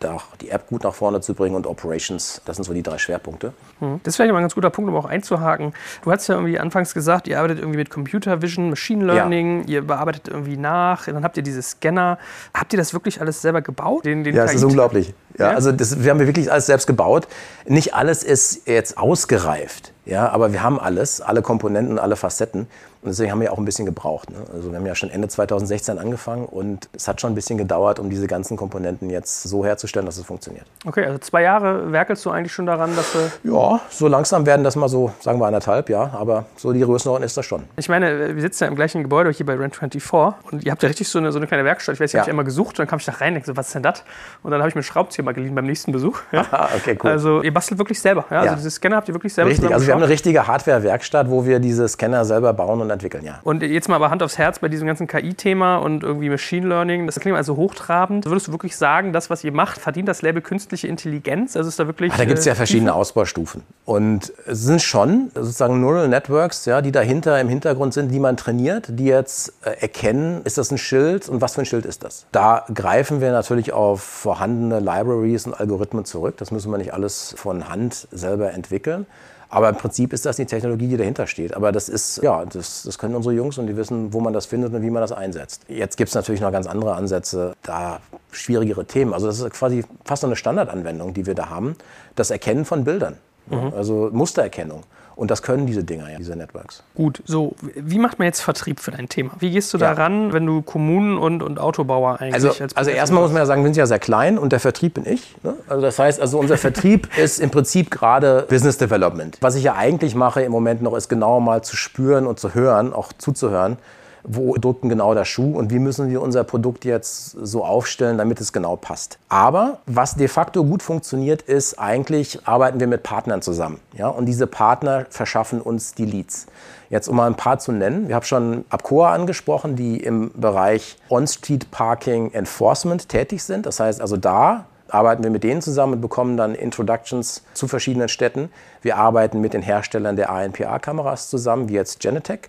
da 0.00 0.18
die 0.40 0.50
App 0.50 0.68
gut 0.68 0.84
nach 0.84 0.94
vorne 0.94 1.20
zu 1.20 1.34
bringen 1.34 1.56
und 1.56 1.66
Operations, 1.66 2.40
das 2.44 2.56
sind 2.56 2.64
so 2.64 2.72
die 2.72 2.82
drei 2.82 2.98
Schwerpunkte. 2.98 3.52
Das 3.80 4.12
ist 4.12 4.16
vielleicht 4.16 4.32
mal 4.32 4.38
ein 4.38 4.44
ganz 4.44 4.54
guter 4.54 4.70
Punkt, 4.70 4.90
um 4.90 4.96
auch 4.96 5.04
einzuhaken. 5.04 5.72
Du 6.02 6.12
hast 6.12 6.26
ja 6.28 6.36
irgendwie 6.36 6.58
anfangs 6.58 6.94
gesagt, 6.94 7.28
ihr 7.28 7.38
arbeitet 7.38 7.58
irgendwie 7.58 7.78
mit 7.78 7.90
Computer 7.90 8.40
Vision, 8.42 8.70
Machine 8.70 9.04
Learning, 9.04 9.64
ihr 9.66 9.86
bearbeitet 9.86 10.28
irgendwie 10.28 10.56
nach, 10.56 11.06
dann 11.06 11.24
habt 11.24 11.36
ihr 11.36 11.42
diese 11.42 11.62
Scanner. 11.62 12.18
Habt 12.54 12.72
ihr 12.72 12.78
das 12.78 12.92
wirklich 12.92 13.20
alles 13.20 13.42
selber 13.42 13.62
gebaut? 13.62 14.04
Den, 14.04 14.24
den 14.24 14.34
Ja, 14.34 14.44
es 14.44 14.54
ist 14.54 14.64
unglaublich. 14.64 15.14
Ja, 15.38 15.48
Ja? 15.48 15.54
Also 15.54 15.72
das, 15.72 16.02
wir 16.02 16.10
haben 16.10 16.20
wirklich 16.20 16.50
alles 16.50 16.66
selbst 16.66 16.86
gebaut. 16.86 17.28
Nicht 17.66 17.94
alles 17.94 18.22
ist 18.22 18.66
jetzt 18.66 18.98
ausgereift. 18.98 19.92
Ja, 20.04 20.30
aber 20.30 20.52
wir 20.52 20.62
haben 20.62 20.80
alles, 20.80 21.20
alle 21.20 21.42
Komponenten, 21.42 21.98
alle 21.98 22.16
Facetten. 22.16 22.66
Und 23.02 23.10
deswegen 23.10 23.30
haben 23.30 23.40
wir 23.40 23.52
auch 23.52 23.58
ein 23.58 23.64
bisschen 23.64 23.86
gebraucht. 23.86 24.30
Ne? 24.30 24.38
Also 24.52 24.70
wir 24.70 24.78
haben 24.78 24.86
ja 24.86 24.94
schon 24.94 25.10
Ende 25.10 25.28
2016 25.28 25.98
angefangen 25.98 26.46
und 26.46 26.88
es 26.92 27.06
hat 27.06 27.20
schon 27.20 27.32
ein 27.32 27.34
bisschen 27.34 27.56
gedauert, 27.56 28.00
um 28.00 28.10
diese 28.10 28.26
ganzen 28.26 28.56
Komponenten 28.56 29.08
jetzt 29.08 29.44
so 29.44 29.64
herzustellen, 29.64 30.04
dass 30.04 30.16
es 30.16 30.26
funktioniert. 30.26 30.66
Okay, 30.84 31.04
also 31.04 31.18
zwei 31.18 31.42
Jahre 31.42 31.92
werkelst 31.92 32.24
du 32.26 32.30
eigentlich 32.30 32.52
schon 32.52 32.66
daran, 32.66 32.94
dass 32.96 33.12
du... 33.12 33.18
Ja, 33.52 33.80
so 33.88 34.08
langsam 34.08 34.46
werden 34.46 34.64
das 34.64 34.74
mal 34.74 34.88
so, 34.88 35.12
sagen 35.20 35.38
wir 35.38 35.46
anderthalb, 35.46 35.88
ja. 35.88 36.10
Aber 36.12 36.46
so 36.56 36.72
die 36.72 36.80
Größenordnung 36.80 37.24
ist 37.24 37.36
das 37.36 37.46
schon. 37.46 37.64
Ich 37.76 37.88
meine, 37.88 38.34
wir 38.34 38.42
sitzen 38.42 38.64
ja 38.64 38.68
im 38.68 38.74
gleichen 38.74 39.02
Gebäude 39.02 39.30
hier 39.30 39.46
bei 39.46 39.54
Rent24 39.54 40.34
und 40.50 40.64
ihr 40.64 40.72
habt 40.72 40.82
ja 40.82 40.88
richtig 40.88 41.08
so 41.08 41.18
eine, 41.18 41.30
so 41.30 41.38
eine 41.38 41.46
kleine 41.46 41.64
Werkstatt. 41.64 41.94
Ich 41.94 42.00
weiß, 42.00 42.10
ich 42.10 42.14
ja. 42.14 42.20
habe 42.20 42.30
einmal 42.30 42.44
gesucht 42.44 42.70
und 42.70 42.78
dann 42.80 42.88
kam 42.88 42.98
ich 42.98 43.04
da 43.04 43.12
rein 43.12 43.28
und 43.28 43.34
denke 43.34 43.46
so, 43.46 43.56
was 43.56 43.68
ist 43.68 43.74
denn 43.74 43.84
das? 43.84 44.02
Und 44.42 44.50
dann 44.50 44.60
habe 44.60 44.68
ich 44.68 44.74
mir 44.74 44.80
einen 44.80 44.84
Schraubzieher 44.84 45.24
mal 45.24 45.34
geliehen 45.34 45.54
beim 45.54 45.66
nächsten 45.66 45.92
Besuch. 45.92 46.20
Ja. 46.32 46.40
Aha, 46.50 46.68
okay, 46.76 46.98
cool. 47.02 47.10
Also 47.10 47.42
ihr 47.42 47.54
bastelt 47.54 47.78
wirklich 47.78 48.00
selber. 48.00 48.24
Ja? 48.30 48.40
Also 48.40 48.56
diese 48.56 48.70
Scanner 48.70 48.96
habt 48.96 49.08
ihr 49.08 49.14
wirklich 49.14 49.32
selber 49.32 49.50
Richtig, 49.50 49.72
also 49.72 49.86
wir 49.86 49.94
haben 49.94 50.02
eine 50.02 50.10
richtige 50.10 50.46
Hardware-Werkstatt, 50.46 51.30
wo 51.30 51.46
wir 51.46 51.60
diese 51.60 51.86
Scanner 51.88 52.24
selber 52.24 52.52
bauen 52.52 52.80
und 52.80 52.87
entwickeln, 52.90 53.24
ja. 53.24 53.40
Und 53.44 53.62
jetzt 53.62 53.88
mal 53.88 53.96
aber 53.96 54.10
Hand 54.10 54.22
aufs 54.22 54.38
Herz 54.38 54.58
bei 54.58 54.68
diesem 54.68 54.86
ganzen 54.86 55.06
KI-Thema 55.06 55.78
und 55.78 56.02
irgendwie 56.02 56.28
Machine 56.28 56.66
Learning, 56.66 57.06
das 57.06 57.20
klingt 57.20 57.36
also 57.36 57.56
hochtrabend. 57.56 58.26
Würdest 58.26 58.48
du 58.48 58.52
wirklich 58.52 58.76
sagen, 58.76 59.12
das, 59.12 59.30
was 59.30 59.44
ihr 59.44 59.52
macht, 59.52 59.78
verdient 59.78 60.08
das 60.08 60.22
Label 60.22 60.42
künstliche 60.42 60.88
Intelligenz? 60.88 61.56
Also 61.56 61.68
ist 61.68 61.78
da 61.78 61.86
wirklich. 61.86 62.12
Ach, 62.12 62.18
da 62.18 62.24
gibt 62.24 62.38
es 62.38 62.44
ja 62.44 62.52
äh, 62.52 62.56
verschiedene 62.56 62.94
Ausbaustufen. 62.94 63.62
Und 63.84 64.32
es 64.46 64.62
sind 64.62 64.82
schon 64.82 65.30
sozusagen 65.34 65.80
Neural 65.80 66.08
Networks, 66.08 66.64
ja, 66.64 66.82
die 66.82 66.92
dahinter 66.92 67.40
im 67.40 67.48
Hintergrund 67.48 67.94
sind, 67.94 68.10
die 68.10 68.20
man 68.20 68.36
trainiert, 68.36 68.86
die 68.88 69.06
jetzt 69.06 69.52
äh, 69.64 69.70
erkennen, 69.80 70.42
ist 70.44 70.58
das 70.58 70.70
ein 70.70 70.78
Schild 70.78 71.28
und 71.28 71.40
was 71.40 71.54
für 71.54 71.62
ein 71.62 71.66
Schild 71.66 71.86
ist 71.86 72.04
das? 72.04 72.26
Da 72.32 72.64
greifen 72.72 73.20
wir 73.20 73.32
natürlich 73.32 73.72
auf 73.72 74.02
vorhandene 74.02 74.80
Libraries 74.80 75.46
und 75.46 75.54
Algorithmen 75.54 76.04
zurück. 76.04 76.36
Das 76.38 76.50
müssen 76.50 76.70
wir 76.70 76.78
nicht 76.78 76.92
alles 76.94 77.34
von 77.36 77.68
Hand 77.68 78.08
selber 78.10 78.52
entwickeln. 78.52 79.06
Aber 79.50 79.68
im 79.70 79.76
Prinzip 79.76 80.12
ist 80.12 80.26
das 80.26 80.36
die 80.36 80.44
Technologie, 80.44 80.88
die 80.88 80.96
dahinter 80.96 81.26
steht. 81.26 81.54
Aber 81.54 81.72
das 81.72 81.88
ist, 81.88 82.22
ja, 82.22 82.44
das, 82.44 82.82
das 82.82 82.98
können 82.98 83.14
unsere 83.14 83.34
Jungs 83.34 83.56
und 83.56 83.66
die 83.66 83.76
wissen, 83.76 84.12
wo 84.12 84.20
man 84.20 84.32
das 84.32 84.46
findet 84.46 84.74
und 84.74 84.82
wie 84.82 84.90
man 84.90 85.00
das 85.00 85.12
einsetzt. 85.12 85.62
Jetzt 85.68 85.96
gibt 85.96 86.08
es 86.08 86.14
natürlich 86.14 86.40
noch 86.40 86.52
ganz 86.52 86.66
andere 86.66 86.94
Ansätze, 86.94 87.54
da 87.62 88.00
schwierigere 88.30 88.84
Themen. 88.84 89.14
Also 89.14 89.26
das 89.26 89.40
ist 89.40 89.50
quasi 89.50 89.84
fast 90.04 90.24
eine 90.24 90.36
Standardanwendung, 90.36 91.14
die 91.14 91.24
wir 91.24 91.34
da 91.34 91.48
haben. 91.48 91.76
Das 92.14 92.30
Erkennen 92.30 92.64
von 92.66 92.84
Bildern. 92.84 93.16
Mhm. 93.46 93.72
Also 93.74 94.10
Mustererkennung. 94.12 94.82
Und 95.18 95.32
das 95.32 95.42
können 95.42 95.66
diese 95.66 95.82
Dinger, 95.82 96.08
ja, 96.08 96.16
diese 96.16 96.36
Networks. 96.36 96.84
Gut, 96.94 97.24
so, 97.26 97.56
wie 97.74 97.98
macht 97.98 98.20
man 98.20 98.26
jetzt 98.26 98.40
Vertrieb 98.40 98.78
für 98.78 98.92
dein 98.92 99.08
Thema? 99.08 99.32
Wie 99.40 99.50
gehst 99.50 99.74
du 99.74 99.78
ja. 99.78 99.92
daran, 99.92 100.32
wenn 100.32 100.46
du 100.46 100.62
Kommunen 100.62 101.18
und, 101.18 101.42
und 101.42 101.58
Autobauer 101.58 102.20
eigentlich 102.20 102.34
Also, 102.34 102.50
als 102.62 102.76
also 102.76 102.90
erstmal 102.92 103.22
muss 103.22 103.32
man 103.32 103.40
ja 103.40 103.46
sagen, 103.46 103.62
wir 103.62 103.66
sind 103.66 103.76
ja 103.76 103.86
sehr 103.86 103.98
klein 103.98 104.38
und 104.38 104.52
der 104.52 104.60
Vertrieb 104.60 104.94
bin 104.94 105.04
ich. 105.04 105.34
Ne? 105.42 105.54
Also 105.66 105.82
das 105.82 105.98
heißt, 105.98 106.20
also 106.20 106.38
unser 106.38 106.56
Vertrieb 106.56 107.08
ist 107.18 107.40
im 107.40 107.50
Prinzip 107.50 107.90
gerade 107.90 108.46
Business 108.48 108.78
Development. 108.78 109.36
Was 109.40 109.56
ich 109.56 109.64
ja 109.64 109.74
eigentlich 109.74 110.14
mache 110.14 110.42
im 110.42 110.52
Moment 110.52 110.82
noch, 110.82 110.94
ist 110.94 111.08
genauer 111.08 111.40
mal 111.40 111.64
zu 111.64 111.74
spüren 111.74 112.24
und 112.24 112.38
zu 112.38 112.54
hören, 112.54 112.92
auch 112.92 113.12
zuzuhören, 113.12 113.76
wo 114.24 114.54
drückt 114.56 114.82
denn 114.82 114.90
genau 114.90 115.14
der 115.14 115.24
Schuh 115.24 115.56
und 115.58 115.70
wie 115.70 115.78
müssen 115.78 116.10
wir 116.10 116.22
unser 116.22 116.44
Produkt 116.44 116.84
jetzt 116.84 117.32
so 117.32 117.64
aufstellen, 117.64 118.18
damit 118.18 118.40
es 118.40 118.52
genau 118.52 118.76
passt. 118.76 119.18
Aber 119.28 119.78
was 119.86 120.14
de 120.14 120.28
facto 120.28 120.64
gut 120.64 120.82
funktioniert, 120.82 121.42
ist 121.42 121.78
eigentlich 121.78 122.46
arbeiten 122.46 122.80
wir 122.80 122.86
mit 122.86 123.02
Partnern 123.02 123.42
zusammen. 123.42 123.80
Ja? 123.96 124.08
Und 124.08 124.26
diese 124.26 124.46
Partner 124.46 125.06
verschaffen 125.10 125.60
uns 125.60 125.94
die 125.94 126.04
Leads. 126.04 126.46
Jetzt 126.90 127.08
um 127.08 127.16
mal 127.16 127.26
ein 127.26 127.34
paar 127.34 127.58
zu 127.58 127.72
nennen. 127.72 128.08
Wir 128.08 128.14
haben 128.14 128.24
schon 128.24 128.64
Abcoa 128.70 129.12
angesprochen, 129.12 129.76
die 129.76 129.98
im 129.98 130.30
Bereich 130.34 130.96
On-Street 131.10 131.70
Parking 131.70 132.32
Enforcement 132.32 133.08
tätig 133.08 133.42
sind. 133.42 133.66
Das 133.66 133.78
heißt 133.80 134.00
also 134.00 134.16
da 134.16 134.64
arbeiten 134.90 135.22
wir 135.22 135.30
mit 135.30 135.44
denen 135.44 135.62
zusammen 135.62 135.94
und 135.94 136.00
bekommen 136.00 136.36
dann 136.36 136.54
Introductions 136.54 137.42
zu 137.52 137.68
verschiedenen 137.68 138.08
Städten. 138.08 138.50
Wir 138.82 138.96
arbeiten 138.96 139.40
mit 139.40 139.52
den 139.52 139.62
Herstellern 139.62 140.16
der 140.16 140.30
ANPA-Kameras 140.30 141.28
zusammen, 141.28 141.68
wie 141.68 141.74
jetzt 141.74 142.00
Genetec. 142.00 142.48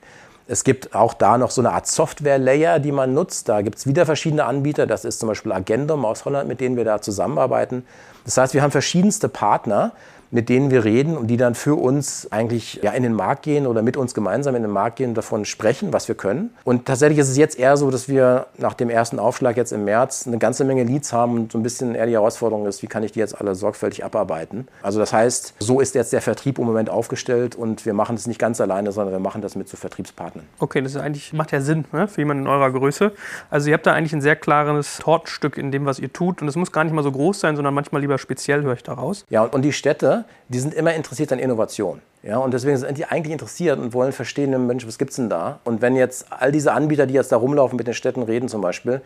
Es 0.52 0.64
gibt 0.64 0.96
auch 0.96 1.14
da 1.14 1.38
noch 1.38 1.52
so 1.52 1.62
eine 1.62 1.74
Art 1.74 1.86
Software-Layer, 1.86 2.80
die 2.80 2.92
man 2.92 3.14
nutzt. 3.14 3.48
Da 3.50 3.62
gibt 3.62 3.78
es 3.78 3.86
wieder 3.86 4.08
verschiedene 4.08 4.46
Anbieter. 4.46 4.88
Das 4.88 5.06
ist 5.06 5.20
zum 5.20 5.30
Beispiel 5.30 5.52
Agendum 5.52 6.06
aus 6.06 6.26
Holland, 6.26 6.50
mit 6.50 6.60
denen 6.60 6.76
wir 6.76 6.86
da 6.86 7.04
zusammenarbeiten. 7.04 7.86
Das 8.26 8.36
heißt, 8.36 8.56
wir 8.56 8.64
haben 8.64 8.72
verschiedenste 8.72 9.30
Partner, 9.30 9.92
mit 10.32 10.50
denen 10.50 10.72
wir 10.72 10.84
reden 10.84 11.18
und 11.18 11.28
die 11.28 11.38
dann 11.38 11.56
für 11.56 11.76
uns 11.76 12.28
eigentlich 12.32 12.80
ja, 12.84 12.92
in 12.92 13.04
den 13.04 13.14
Markt 13.14 13.44
gehen 13.44 13.68
oder 13.68 13.82
mit 13.82 13.98
uns 13.98 14.14
gemeinsam 14.14 14.56
in 14.56 14.62
den 14.62 14.72
Markt 14.72 14.98
gehen 14.98 15.10
und 15.10 15.16
davon 15.16 15.46
sprechen, 15.46 15.94
was 15.94 16.08
wir 16.08 16.16
können. 16.16 16.52
Und 16.64 16.86
tatsächlich 16.86 17.20
ist 17.20 17.30
es 17.30 17.38
jetzt 17.38 17.58
eher 17.58 17.78
so, 17.78 17.90
dass 17.92 18.08
wir 18.08 18.48
nach 18.58 18.74
dem 18.74 18.90
ersten 18.90 19.20
Aufschlag 19.20 19.58
jetzt 19.58 19.72
im 19.72 19.86
März 19.86 20.28
eine 20.28 20.38
ganze 20.38 20.64
Menge 20.64 20.84
Leads 20.84 21.14
haben 21.14 21.36
und 21.36 21.52
so 21.52 21.58
ein 21.58 21.64
bisschen 21.64 21.96
eher 21.96 22.06
die 22.06 22.14
Herausforderung 22.14 22.66
ist, 22.68 22.84
wie 22.84 22.88
kann 22.88 23.04
ich 23.04 23.12
die 23.12 23.20
jetzt 23.20 23.40
alle 23.40 23.56
sorgfältig 23.56 24.06
abarbeiten. 24.06 24.68
Also 24.82 25.00
das 25.00 25.14
heißt, 25.14 25.56
so 25.60 25.80
ist 25.80 25.96
jetzt 25.96 26.14
der 26.14 26.22
Vertrieb 26.22 26.60
im 26.60 26.66
Moment 26.66 26.90
aufgestellt 26.90 27.56
und 27.56 27.86
wir 27.86 27.94
machen 27.94 28.16
das 28.16 28.28
nicht 28.28 28.40
ganz 28.40 28.62
alleine, 28.62 28.92
sondern 28.92 29.14
wir 29.14 29.20
machen 29.20 29.42
das 29.42 29.56
mit 29.56 29.68
so 29.68 29.78
Vertriebspartnern. 29.78 30.46
Okay, 30.60 30.82
das 30.82 30.96
ist 30.96 31.02
eigentlich, 31.02 31.34
macht 31.34 31.52
ja 31.52 31.62
Sinn 31.62 31.86
ne, 31.92 32.08
für 32.08 32.22
jemanden 32.22 32.44
in 32.44 32.50
eurer 32.50 32.72
Größe. 32.72 33.12
Also 33.50 33.70
ihr 33.70 33.74
habt 33.74 33.86
da 33.86 33.94
eigentlich 33.94 34.14
ein 34.14 34.22
sehr 34.22 34.36
klares 34.36 35.00
Tortenstück 35.00 35.58
in 35.58 35.72
dem, 35.72 35.86
was 35.86 36.00
ihr 36.00 36.12
tut 36.12 36.42
und 36.42 36.48
es 36.48 36.56
muss 36.56 36.72
gar 36.72 36.84
nicht 36.84 36.94
mal 36.94 37.04
so 37.04 37.12
groß 37.12 37.40
sein, 37.40 37.56
sondern 37.56 37.74
manchmal 37.74 38.02
lieber 38.02 38.18
speziell, 38.18 38.64
höre 38.64 38.74
ich 38.74 38.84
daraus. 38.84 39.26
Ja, 39.30 39.44
und 39.44 39.64
die 39.64 39.74
Städte, 39.74 40.19
die 40.48 40.60
sind 40.60 40.74
immer 40.74 40.94
interessiert 40.94 41.32
an 41.32 41.40
Innovation. 41.40 42.02
Ja, 42.22 42.38
und 42.38 42.54
deswegen 42.54 42.78
sind 42.78 42.98
die 42.98 43.06
eigentlich 43.06 43.32
interessiert 43.32 43.80
und 43.80 43.94
wollen 43.94 44.12
verstehen, 44.12 44.68
Mensch, 44.68 44.86
was 44.86 44.98
gibt 44.98 45.12
es 45.12 45.16
denn 45.16 45.30
da? 45.30 45.60
Und 45.64 45.82
wenn 45.82 45.96
jetzt 45.96 46.28
all 46.32 46.52
diese 46.52 46.74
Anbieter, 46.74 47.06
die 47.06 47.14
jetzt 47.14 47.32
da 47.32 47.38
rumlaufen, 47.38 47.78
mit 47.78 47.88
den 47.88 47.94
Städten 47.94 48.24
reden 48.24 48.50
zum 48.50 48.62
Beispiel, 48.62 49.02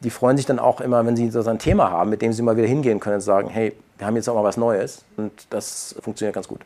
die 0.00 0.10
freuen 0.10 0.36
sich 0.36 0.46
dann 0.46 0.58
auch 0.58 0.80
immer, 0.80 1.04
wenn 1.06 1.16
sie 1.16 1.30
so 1.30 1.48
ein 1.48 1.58
Thema 1.58 1.90
haben, 1.90 2.10
mit 2.10 2.22
dem 2.22 2.32
sie 2.32 2.42
mal 2.42 2.56
wieder 2.56 2.66
hingehen 2.66 3.00
können 3.00 3.16
und 3.16 3.20
sagen, 3.20 3.48
hey, 3.48 3.74
wir 3.98 4.06
haben 4.06 4.16
jetzt 4.16 4.28
auch 4.28 4.34
mal 4.34 4.44
was 4.44 4.56
Neues 4.56 5.04
und 5.16 5.32
das 5.50 5.94
funktioniert 6.00 6.34
ganz 6.34 6.48
gut. 6.48 6.60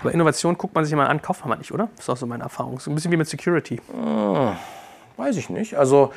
Aber 0.00 0.12
Innovation 0.12 0.56
guckt 0.56 0.74
man 0.74 0.84
sich 0.84 0.92
immer 0.92 1.08
an, 1.08 1.20
kauft 1.20 1.44
man 1.44 1.58
nicht, 1.58 1.72
oder? 1.72 1.88
Das 1.96 2.04
ist 2.04 2.10
auch 2.10 2.16
so 2.16 2.26
meine 2.26 2.44
Erfahrung. 2.44 2.78
So 2.78 2.90
ein 2.90 2.94
bisschen 2.94 3.12
wie 3.12 3.16
mit 3.16 3.28
Security. 3.28 3.80
Hm, 3.92 4.52
weiß 5.16 5.36
ich 5.36 5.50
nicht. 5.50 5.76
Also 5.76 6.12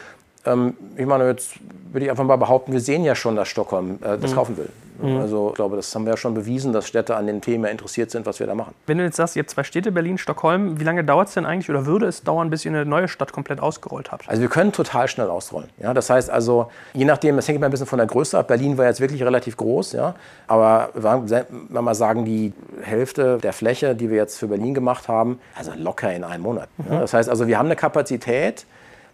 ähm, 0.49 0.73
ich 0.95 1.05
meine, 1.05 1.27
jetzt 1.27 1.51
würde 1.91 2.05
ich 2.05 2.11
einfach 2.11 2.23
mal 2.23 2.35
behaupten, 2.35 2.71
wir 2.71 2.81
sehen 2.81 3.03
ja 3.03 3.15
schon, 3.15 3.35
dass 3.35 3.47
Stockholm 3.47 3.99
äh, 4.01 4.17
das 4.17 4.31
mhm. 4.31 4.35
kaufen 4.35 4.57
will. 4.57 4.69
Mhm. 5.01 5.17
Also 5.17 5.49
ich 5.49 5.55
glaube, 5.55 5.75
das 5.75 5.93
haben 5.95 6.05
wir 6.05 6.11
ja 6.11 6.17
schon 6.17 6.33
bewiesen, 6.33 6.73
dass 6.73 6.87
Städte 6.87 7.15
an 7.15 7.27
den 7.27 7.41
Themen 7.41 7.65
interessiert 7.65 8.11
sind, 8.11 8.25
was 8.25 8.39
wir 8.39 8.47
da 8.47 8.55
machen. 8.55 8.73
Wenn 8.85 8.97
du 8.97 9.03
jetzt 9.03 9.15
sagst, 9.15 9.35
ihr 9.35 9.41
habt 9.41 9.49
zwei 9.49 9.63
Städte, 9.63 9.91
Berlin, 9.91 10.17
Stockholm, 10.17 10.79
wie 10.79 10.83
lange 10.83 11.03
dauert 11.03 11.29
es 11.29 11.33
denn 11.33 11.45
eigentlich 11.45 11.69
oder 11.69 11.85
würde 11.85 12.07
es 12.07 12.23
dauern, 12.23 12.49
bis 12.49 12.65
ihr 12.65 12.71
eine 12.71 12.85
neue 12.85 13.07
Stadt 13.07 13.31
komplett 13.31 13.59
ausgerollt 13.59 14.11
habt? 14.11 14.27
Also 14.27 14.41
wir 14.41 14.49
können 14.49 14.71
total 14.71 15.07
schnell 15.07 15.29
ausrollen. 15.29 15.69
Ja? 15.77 15.93
Das 15.93 16.09
heißt 16.09 16.29
also, 16.29 16.69
je 16.93 17.05
nachdem, 17.05 17.35
das 17.35 17.47
hängt 17.47 17.57
immer 17.57 17.67
ein 17.67 17.71
bisschen 17.71 17.87
von 17.87 17.97
der 17.97 18.07
Größe 18.07 18.37
ab. 18.37 18.47
Berlin 18.47 18.77
war 18.77 18.85
jetzt 18.85 18.99
wirklich 18.99 19.23
relativ 19.23 19.57
groß, 19.57 19.93
ja? 19.93 20.15
aber 20.47 20.89
wenn 20.93 21.29
wir 21.69 21.81
mal 21.81 21.95
sagen, 21.95 22.25
die 22.25 22.53
Hälfte 22.81 23.37
der 23.37 23.53
Fläche, 23.53 23.95
die 23.95 24.09
wir 24.09 24.17
jetzt 24.17 24.37
für 24.37 24.47
Berlin 24.47 24.73
gemacht 24.73 25.07
haben, 25.07 25.39
also 25.57 25.71
locker 25.77 26.13
in 26.13 26.23
einem 26.23 26.43
Monat. 26.43 26.67
Mhm. 26.77 26.93
Ja? 26.93 26.99
Das 26.99 27.13
heißt 27.13 27.29
also, 27.29 27.47
wir 27.47 27.57
haben 27.57 27.67
eine 27.67 27.75
Kapazität, 27.75 28.65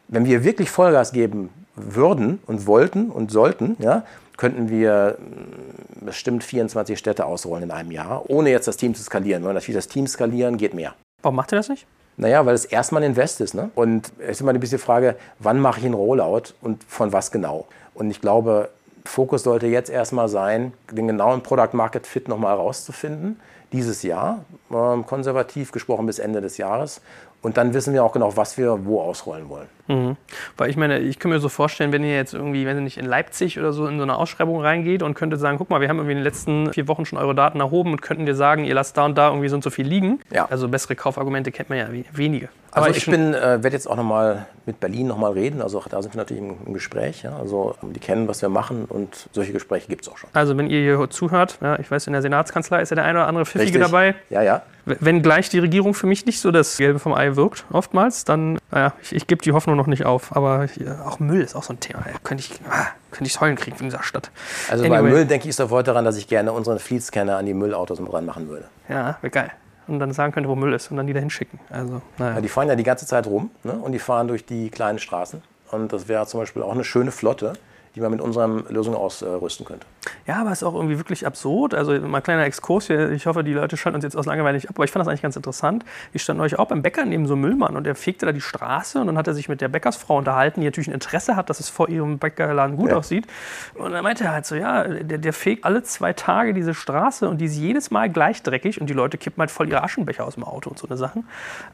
wenn 0.08 0.26
wir 0.26 0.44
wirklich 0.44 0.70
Vollgas 0.70 1.12
geben 1.12 1.50
würden 1.76 2.40
und 2.46 2.68
wollten 2.68 3.10
und 3.10 3.32
sollten, 3.32 3.76
ja, 3.80 4.04
könnten 4.38 4.70
wir 4.70 5.18
mm, 5.20 6.06
bestimmt 6.06 6.44
24 6.44 6.98
Städte 6.98 7.26
ausrollen 7.26 7.66
in 7.66 7.72
einem 7.72 7.92
Jahr, 7.92 8.30
ohne 8.30 8.50
jetzt 8.50 8.68
das 8.68 8.78
Team 8.78 8.96
zu 8.96 9.04
skalieren. 9.04 9.44
Weil 9.44 9.54
natürlich 9.54 9.78
das 9.78 9.88
Team 9.88 10.08
skalieren 10.08 10.58
geht 10.58 10.74
mehr. 10.74 10.94
Warum 11.22 11.36
macht 11.36 11.54
ihr 11.54 11.58
das 11.58 11.70
nicht? 11.70 11.86
Naja, 12.18 12.46
weil 12.46 12.56
es 12.56 12.66
erstmal 12.66 13.04
ein 13.04 13.12
Invest 13.12 13.42
ist. 13.42 13.54
Ne? 13.54 13.72
Und 13.76 14.12
es 14.20 14.32
ist 14.32 14.42
immer 14.42 14.54
ein 14.54 14.60
bisschen 14.60 14.78
die 14.78 14.84
Frage, 14.84 15.16
wann 15.40 15.60
mache 15.60 15.80
ich 15.80 15.86
einen 15.86 15.96
Rollout 15.96 16.54
und 16.62 16.84
von 16.86 17.12
was 17.12 17.32
genau? 17.32 17.68
Und 17.94 18.10
ich 18.10 18.22
glaube, 18.22 18.70
Fokus 19.04 19.44
sollte 19.44 19.68
jetzt 19.68 19.90
erstmal 19.90 20.30
sein, 20.30 20.74
den 20.92 21.08
genauen 21.08 21.44
Product 21.44 21.74
Market 21.74 22.08
Fit 22.08 22.28
nochmal 22.28 22.58
herauszufinden. 22.58 23.40
Dieses 23.74 24.04
Jahr, 24.04 24.46
ähm, 24.72 25.06
konservativ 25.06 25.72
gesprochen 25.72 26.06
bis 26.06 26.20
Ende 26.20 26.40
des 26.40 26.58
Jahres. 26.58 27.02
Und 27.42 27.58
dann 27.58 27.74
wissen 27.74 27.94
wir 27.94 28.04
auch 28.04 28.14
genau, 28.14 28.36
was 28.38 28.58
wir 28.58 28.86
wo 28.86 29.02
ausrollen 29.02 29.50
wollen. 29.50 29.68
Mhm. 29.88 30.18
Weil 30.58 30.70
ich 30.70 30.78
meine, 30.78 31.00
ich 31.00 31.20
kann 31.20 31.32
mir 31.32 31.40
so 31.40 31.50
vorstellen, 31.50 31.92
wenn 31.92 32.04
ihr 32.04 32.16
jetzt 32.16 32.34
irgendwie, 32.34 32.66
wenn 32.66 32.78
ihr 32.78 32.82
nicht 32.82 32.98
in 32.98 33.06
Leipzig 33.06 33.60
oder 33.60 33.72
so 33.72 33.88
in 33.88 33.98
so 33.98 34.04
eine 34.04 34.16
Ausschreibung 34.16 34.62
reingeht 34.62 35.04
und 35.04 35.14
könntet 35.14 35.40
sagen, 35.40 35.58
guck 35.58 35.70
mal, 35.70 35.82
wir 35.82 35.90
haben 35.90 35.98
irgendwie 35.98 36.14
in 36.14 36.20
den 36.20 36.24
letzten 36.24 36.74
vier 36.74 36.88
Wochen 36.88 37.06
schon 37.06 37.20
eure 37.20 37.36
Daten 37.36 37.60
erhoben 37.60 37.92
und 37.92 38.02
könnten 38.02 38.26
dir 38.26 38.36
sagen, 38.36 38.66
ihr 38.66 38.74
lasst 38.74 38.98
da 38.98 39.06
und 39.06 39.18
da 39.18 39.30
irgendwie 39.30 39.50
so 39.50 39.56
und 39.56 39.64
so 39.64 39.70
viel 39.70 39.88
liegen. 39.88 40.20
Ja. 40.32 40.46
Also 40.50 40.68
bessere 40.68 40.96
Kaufargumente 40.96 41.52
kennt 41.52 41.70
man 41.70 41.78
ja 41.78 41.88
wenige. 42.14 42.50
Also 42.76 42.90
Aber 42.90 42.98
ich, 42.98 43.06
bin, 43.06 43.34
äh, 43.34 43.64
werde 43.64 43.70
jetzt 43.70 43.90
auch 43.90 43.96
nochmal 43.96 44.48
mit 44.66 44.82
Berlin 44.82 45.08
nochmal 45.08 45.32
reden. 45.32 45.62
Also 45.62 45.82
da 45.90 46.02
sind 46.02 46.14
wir 46.14 46.18
natürlich 46.18 46.44
im, 46.44 46.58
im 46.66 46.74
Gespräch. 46.74 47.24
Ja? 47.24 47.38
Also 47.38 47.76
die 47.82 48.02
kennen, 48.02 48.28
was 48.28 48.42
wir 48.42 48.50
machen 48.50 48.84
und 48.84 49.30
solche 49.32 49.54
Gespräche 49.54 49.88
gibt 49.88 50.02
es 50.02 50.12
auch 50.12 50.18
schon. 50.18 50.30
Also 50.34 50.58
wenn 50.58 50.70
ihr 50.70 50.82
hier 50.82 51.10
zuhört, 51.10 51.58
ja, 51.62 51.80
ich 51.80 51.90
weiß, 51.90 52.08
in 52.08 52.14
der 52.14 52.22
Senatskanzlei 52.22 52.82
ist 52.82 52.90
ja 52.90 52.96
der 52.96 53.06
eine 53.06 53.20
oder 53.20 53.28
andere 53.28 53.46
Pfiffige 53.46 53.80
Richtig. 53.80 53.82
dabei. 53.82 54.16
Ja, 54.30 54.42
ja. 54.42 54.62
Wenn 54.86 55.22
gleich 55.22 55.50
die 55.50 55.60
Regierung 55.60 55.94
für 55.94 56.06
mich 56.06 56.26
nicht 56.26 56.42
so 56.42 56.52
das 56.52 56.78
Gelbe 56.78 57.00
vom 57.00 57.14
Ei 57.14 57.36
wirkt, 57.38 57.66
oftmals, 57.72 58.26
dann, 58.26 58.60
naja, 58.72 58.94
ich, 59.02 59.16
ich 59.16 59.26
gebe 59.26 59.42
die 59.42 59.54
Hoffnung 59.54 59.75
noch 59.76 59.88
nicht 59.88 60.06
auf. 60.06 60.36
Aber 60.36 60.64
ich, 60.66 60.80
auch 61.06 61.20
Müll 61.20 61.42
ist 61.42 61.56
auch 61.56 61.64
so 61.64 61.74
ein 61.74 61.80
Thema. 61.80 62.00
Ja, 62.06 62.18
könnte 62.24 62.44
ich, 62.44 62.60
ah, 62.70 62.88
könnte 63.12 63.26
ich 63.26 63.40
Heulen 63.40 63.56
kriegen 63.56 63.78
von 63.78 63.88
dieser 63.88 64.04
Stadt. 64.04 64.32
Also 64.70 64.84
anyway. 64.84 65.02
bei 65.02 65.10
Müll 65.10 65.26
denke 65.26 65.48
ich 65.48 65.56
sofort 65.56 65.88
daran, 65.88 66.06
dass 66.06 66.18
ich 66.18 66.28
gerne 66.28 66.52
unseren 66.52 66.80
Fleet-Scanner 66.80 67.38
an 67.38 67.46
die 67.46 67.54
Müllautos 67.54 68.00
mit 68.00 68.12
dran 68.12 68.26
machen 68.26 68.48
würde. 68.48 68.66
Ja, 68.90 69.18
wäre 69.22 69.32
geil 69.32 69.52
und 69.88 70.00
dann 70.00 70.12
sagen 70.14 70.34
könnte, 70.34 70.50
wo 70.50 70.56
Müll 70.56 70.74
ist 70.74 70.90
und 70.92 70.98
dann 70.98 71.08
die 71.08 71.14
da 71.14 71.20
hinschicken. 71.20 71.60
Also, 71.70 72.02
naja. 72.18 72.36
ja, 72.36 72.42
die 72.42 72.50
fahren 72.50 72.68
ja 72.68 72.76
die 72.76 72.84
ganze 72.84 73.06
Zeit 73.06 73.28
rum 73.28 73.52
ne? 73.64 73.74
und 73.74 73.92
die 73.92 74.00
fahren 74.00 74.28
durch 74.28 74.46
die 74.46 74.70
kleinen 74.70 75.00
Straßen. 75.00 75.42
Und 75.72 75.94
das 75.94 76.08
wäre 76.08 76.26
zum 76.28 76.40
Beispiel 76.40 76.62
auch 76.64 76.72
eine 76.72 76.84
schöne 76.84 77.12
Flotte, 77.12 77.54
die 77.96 78.02
man 78.02 78.12
mit 78.12 78.22
unseren 78.22 78.66
Lösungen 78.70 78.98
ausrüsten 78.98 79.66
könnte. 79.66 79.86
Ja, 80.28 80.42
aber 80.42 80.52
es 80.52 80.62
ist 80.62 80.64
auch 80.64 80.76
irgendwie 80.76 80.98
wirklich 80.98 81.26
absurd. 81.26 81.74
Also 81.74 81.94
mal 81.94 82.18
ein 82.18 82.24
kleiner 82.24 82.44
Exkurs 82.44 82.88
hier. 82.88 83.12
Ich 83.12 83.26
hoffe, 83.26 83.44
die 83.44 83.54
Leute 83.54 83.78
schalten 83.78 83.96
uns 83.96 84.04
jetzt 84.04 84.18
aus 84.18 84.26
Langeweile 84.26 84.56
nicht 84.56 84.70
ab, 84.70 84.76
aber 84.76 84.84
ich 84.84 84.92
fand 84.92 85.02
das 85.02 85.08
eigentlich 85.08 85.22
ganz 85.22 85.36
interessant. 85.36 85.86
Ich 86.14 86.22
stand 86.22 86.40
euch 86.42 86.60
auch 86.60 86.68
beim 86.68 86.82
Bäcker 86.82 87.06
neben 87.06 87.26
so 87.26 87.34
einem 87.34 87.42
Müllmann 87.42 87.78
und 87.78 87.86
der 87.86 87.96
fegte 87.96 88.26
da 88.26 88.32
die 88.32 88.42
Straße 88.42 89.00
und 89.00 89.08
dann 89.08 89.18
hat 89.18 89.28
er 89.28 89.34
sich 89.34 89.50
mit 89.50 89.62
der 89.62 89.70
Bäckersfrau 89.70 90.18
unterhalten, 90.18 90.62
die 90.62 90.68
natürlich 90.68 90.90
ein 90.90 90.94
Interesse 90.94 91.36
hat, 91.36 91.50
dass 91.50 91.60
es 91.60 91.70
vor 91.70 91.90
ihrem 91.90 92.18
Bäckerladen 92.20 92.76
gut 92.76 92.90
ja. 92.90 92.98
aussieht. 92.98 93.28
Und 93.76 93.92
dann 93.94 94.04
meinte 94.04 94.26
er 94.26 94.34
halt 94.34 94.46
so, 94.46 94.56
ja, 94.56 94.84
der, 94.84 95.18
der 95.18 95.34
fegt 95.34 95.64
alle 95.64 95.84
zwei 95.84 96.14
Tage 96.14 96.54
diese 96.54 96.74
Straße 96.74 97.30
und 97.30 97.40
die 97.40 97.46
ist 97.46 97.56
jedes 97.56 97.92
Mal 97.92 98.10
gleich 98.10 98.44
dreckig 98.44 98.82
und 98.82 98.90
die 98.90 98.94
Leute 98.94 99.18
kippen 99.18 99.40
halt 99.40 99.52
voll 99.52 99.70
ihre 99.70 99.84
Aschenbecher 99.84 100.26
aus 100.26 100.36
dem 100.36 100.44
Auto 100.44 100.70
und 100.70 100.80
so 100.80 100.88
eine 100.88 100.98
Sachen. 100.98 101.28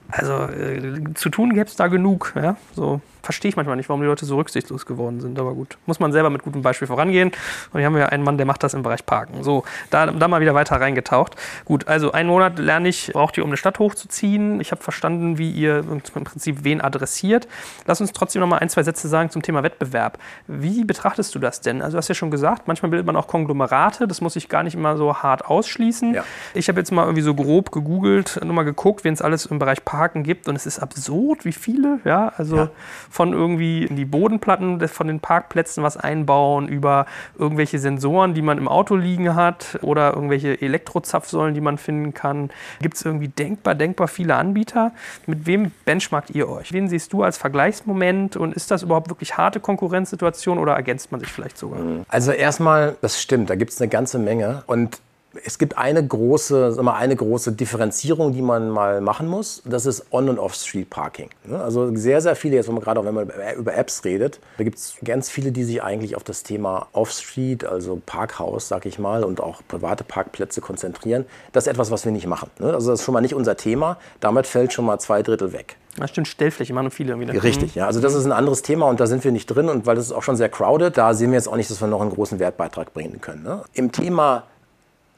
Also 0.09 0.33
äh, 0.33 1.13
zu 1.15 1.29
tun 1.29 1.53
gäbe 1.53 1.65
es 1.65 1.75
da 1.75 1.87
genug. 1.87 2.33
Ja? 2.35 2.57
So 2.75 3.01
verstehe 3.21 3.49
ich 3.49 3.55
manchmal 3.55 3.75
nicht, 3.75 3.89
warum 3.89 4.01
die 4.01 4.07
Leute 4.07 4.25
so 4.25 4.35
rücksichtslos 4.37 4.85
geworden 4.85 5.21
sind. 5.21 5.37
Aber 5.39 5.53
gut, 5.53 5.77
muss 5.85 5.99
man 5.99 6.11
selber 6.11 6.29
mit 6.29 6.43
gutem 6.43 6.61
Beispiel 6.61 6.87
vorangehen. 6.87 7.31
Und 7.71 7.79
hier 7.79 7.85
haben 7.85 7.95
wir 7.95 8.11
einen 8.11 8.23
Mann, 8.23 8.37
der 8.37 8.45
macht 8.45 8.63
das 8.63 8.73
im 8.73 8.83
Bereich 8.83 9.05
Parken. 9.05 9.43
So, 9.43 9.63
da, 9.89 10.07
da 10.07 10.27
mal 10.27 10.41
wieder 10.41 10.53
weiter 10.53 10.79
reingetaucht. 10.79 11.35
Gut, 11.65 11.87
also 11.87 12.11
einen 12.11 12.29
Monat 12.29 12.59
lerne 12.59 12.89
ich, 12.89 13.11
braucht 13.13 13.37
ihr, 13.37 13.43
um 13.43 13.49
eine 13.49 13.57
Stadt 13.57 13.79
hochzuziehen. 13.79 14.59
Ich 14.59 14.71
habe 14.71 14.81
verstanden, 14.81 15.37
wie 15.37 15.51
ihr 15.51 15.79
im 15.79 16.01
Prinzip 16.01 16.63
wen 16.63 16.81
adressiert. 16.81 17.47
Lass 17.85 18.01
uns 18.01 18.11
trotzdem 18.13 18.39
noch 18.41 18.47
mal 18.47 18.57
ein, 18.57 18.69
zwei 18.69 18.83
Sätze 18.83 19.07
sagen 19.07 19.29
zum 19.29 19.41
Thema 19.41 19.63
Wettbewerb. 19.63 20.17
Wie 20.47 20.83
betrachtest 20.83 21.35
du 21.35 21.39
das 21.39 21.61
denn? 21.61 21.81
Also 21.81 21.95
du 21.95 21.97
hast 21.99 22.07
ja 22.07 22.15
schon 22.15 22.31
gesagt, 22.31 22.67
manchmal 22.67 22.89
bildet 22.89 23.05
man 23.05 23.15
auch 23.15 23.27
Konglomerate. 23.27 24.07
Das 24.07 24.21
muss 24.21 24.35
ich 24.35 24.49
gar 24.49 24.63
nicht 24.63 24.75
immer 24.75 24.97
so 24.97 25.17
hart 25.17 25.45
ausschließen. 25.45 26.13
Ja. 26.13 26.23
Ich 26.53 26.69
habe 26.69 26.79
jetzt 26.79 26.91
mal 26.91 27.03
irgendwie 27.03 27.21
so 27.21 27.35
grob 27.35 27.71
gegoogelt, 27.71 28.39
nur 28.43 28.53
mal 28.53 28.63
geguckt, 28.63 29.03
wen 29.03 29.13
es 29.13 29.21
alles 29.21 29.45
im 29.45 29.59
Bereich 29.59 29.85
Parken 29.85 30.23
gibt. 30.23 30.47
Und 30.47 30.55
es 30.55 30.65
ist 30.65 30.79
absurd, 30.79 31.45
wie 31.45 31.53
viele. 31.53 31.99
Ja, 32.03 32.33
also 32.37 32.55
ja 32.55 32.71
von 33.11 33.33
irgendwie 33.33 33.83
in 33.83 33.95
die 33.95 34.05
Bodenplatten 34.05 34.87
von 34.87 35.07
den 35.07 35.19
Parkplätzen 35.19 35.83
was 35.83 35.97
einbauen, 35.97 36.67
über 36.67 37.05
irgendwelche 37.37 37.77
Sensoren, 37.77 38.33
die 38.33 38.41
man 38.41 38.57
im 38.57 38.67
Auto 38.67 38.95
liegen 38.95 39.35
hat 39.35 39.77
oder 39.81 40.13
irgendwelche 40.13 40.59
Elektrozapfsäulen, 40.61 41.53
die 41.53 41.61
man 41.61 41.77
finden 41.77 42.13
kann. 42.13 42.49
Gibt 42.81 42.95
es 42.95 43.05
irgendwie 43.05 43.27
denkbar, 43.27 43.75
denkbar 43.75 44.07
viele 44.07 44.35
Anbieter? 44.35 44.91
Mit 45.27 45.45
wem 45.45 45.71
benchmarkt 45.85 46.29
ihr 46.31 46.49
euch? 46.49 46.71
Wen 46.73 46.87
siehst 46.87 47.13
du 47.13 47.23
als 47.23 47.37
Vergleichsmoment 47.37 48.37
und 48.37 48.53
ist 48.55 48.71
das 48.71 48.83
überhaupt 48.83 49.09
wirklich 49.09 49.37
harte 49.37 49.59
Konkurrenzsituation 49.59 50.57
oder 50.57 50.73
ergänzt 50.73 51.11
man 51.11 51.19
sich 51.19 51.29
vielleicht 51.29 51.57
sogar? 51.57 51.79
Also 52.07 52.31
erstmal, 52.31 52.95
das 53.01 53.21
stimmt, 53.21 53.49
da 53.49 53.55
gibt 53.55 53.71
es 53.71 53.81
eine 53.81 53.89
ganze 53.89 54.19
Menge 54.19 54.63
und 54.67 55.01
es 55.45 55.57
gibt 55.57 55.77
eine 55.77 56.05
große, 56.05 56.73
sag 56.73 56.83
mal, 56.83 56.95
eine 56.95 57.15
große 57.15 57.53
Differenzierung, 57.53 58.33
die 58.33 58.41
man 58.41 58.69
mal 58.69 59.01
machen 59.01 59.27
muss. 59.27 59.61
Das 59.65 59.85
ist 59.85 60.05
On- 60.11 60.29
und 60.29 60.39
Off-Street-Parking. 60.39 61.29
Ne? 61.45 61.61
Also 61.61 61.95
sehr, 61.95 62.21
sehr 62.21 62.35
viele, 62.35 62.55
jetzt 62.55 62.67
wenn 62.67 62.75
man 62.75 62.83
gerade 62.83 62.99
auch 62.99 63.05
wenn 63.05 63.13
man 63.13 63.31
über 63.57 63.75
Apps 63.75 64.03
redet, 64.03 64.39
da 64.57 64.63
gibt 64.63 64.77
es 64.77 64.95
ganz 65.03 65.29
viele, 65.29 65.51
die 65.51 65.63
sich 65.63 65.81
eigentlich 65.81 66.15
auf 66.15 66.23
das 66.23 66.43
Thema 66.43 66.87
Off-Street, 66.93 67.65
also 67.65 68.01
Parkhaus, 68.05 68.67
sag 68.67 68.85
ich 68.85 68.99
mal, 68.99 69.23
und 69.23 69.41
auch 69.41 69.61
private 69.67 70.03
Parkplätze 70.03 70.59
konzentrieren. 70.59 71.25
Das 71.53 71.65
ist 71.65 71.71
etwas, 71.71 71.91
was 71.91 72.03
wir 72.03 72.11
nicht 72.11 72.27
machen. 72.27 72.49
Ne? 72.59 72.73
Also 72.73 72.91
das 72.91 72.99
ist 72.99 73.05
schon 73.05 73.13
mal 73.13 73.21
nicht 73.21 73.35
unser 73.35 73.55
Thema. 73.55 73.97
Damit 74.19 74.47
fällt 74.47 74.73
schon 74.73 74.85
mal 74.85 74.99
zwei 74.99 75.23
Drittel 75.23 75.53
weg. 75.53 75.77
Das 75.97 76.09
stimmt, 76.09 76.27
Stellfläche 76.27 76.73
machen 76.73 76.89
viele 76.89 77.13
irgendwie. 77.13 77.37
Richtig, 77.37 77.75
ja. 77.75 77.85
Also 77.85 77.99
das 77.99 78.13
ist 78.13 78.25
ein 78.25 78.31
anderes 78.31 78.61
Thema 78.61 78.87
und 78.87 78.99
da 78.99 79.07
sind 79.07 79.23
wir 79.23 79.31
nicht 79.31 79.47
drin 79.47 79.67
und 79.67 79.85
weil 79.85 79.95
das 79.95 80.05
ist 80.05 80.11
auch 80.13 80.23
schon 80.23 80.37
sehr 80.37 80.47
crowded, 80.47 80.97
da 80.97 81.13
sehen 81.13 81.31
wir 81.31 81.37
jetzt 81.37 81.47
auch 81.47 81.57
nicht, 81.57 81.69
dass 81.69 81.81
wir 81.81 81.87
noch 81.87 82.01
einen 82.01 82.11
großen 82.11 82.39
Wertbeitrag 82.39 82.93
bringen 82.93 83.19
können. 83.19 83.43
Ne? 83.43 83.63
Im 83.73 83.91
Thema 83.91 84.43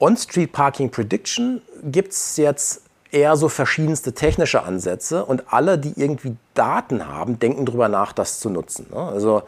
On-Street 0.04 0.52
Parking 0.52 0.90
Prediction 0.90 1.62
gibt 1.82 2.12
es 2.12 2.36
jetzt 2.36 2.82
eher 3.10 3.38
so 3.38 3.48
verschiedenste 3.48 4.12
technische 4.12 4.64
Ansätze 4.64 5.24
und 5.24 5.54
alle, 5.54 5.78
die 5.78 5.94
irgendwie 5.96 6.36
Daten 6.56 7.08
haben, 7.08 7.40
denken 7.40 7.66
darüber 7.66 7.88
nach, 7.88 8.12
das 8.12 8.42
zu 8.42 8.50
nutzen. 8.50 8.88
Ne? 8.94 9.00
Also 9.00 9.44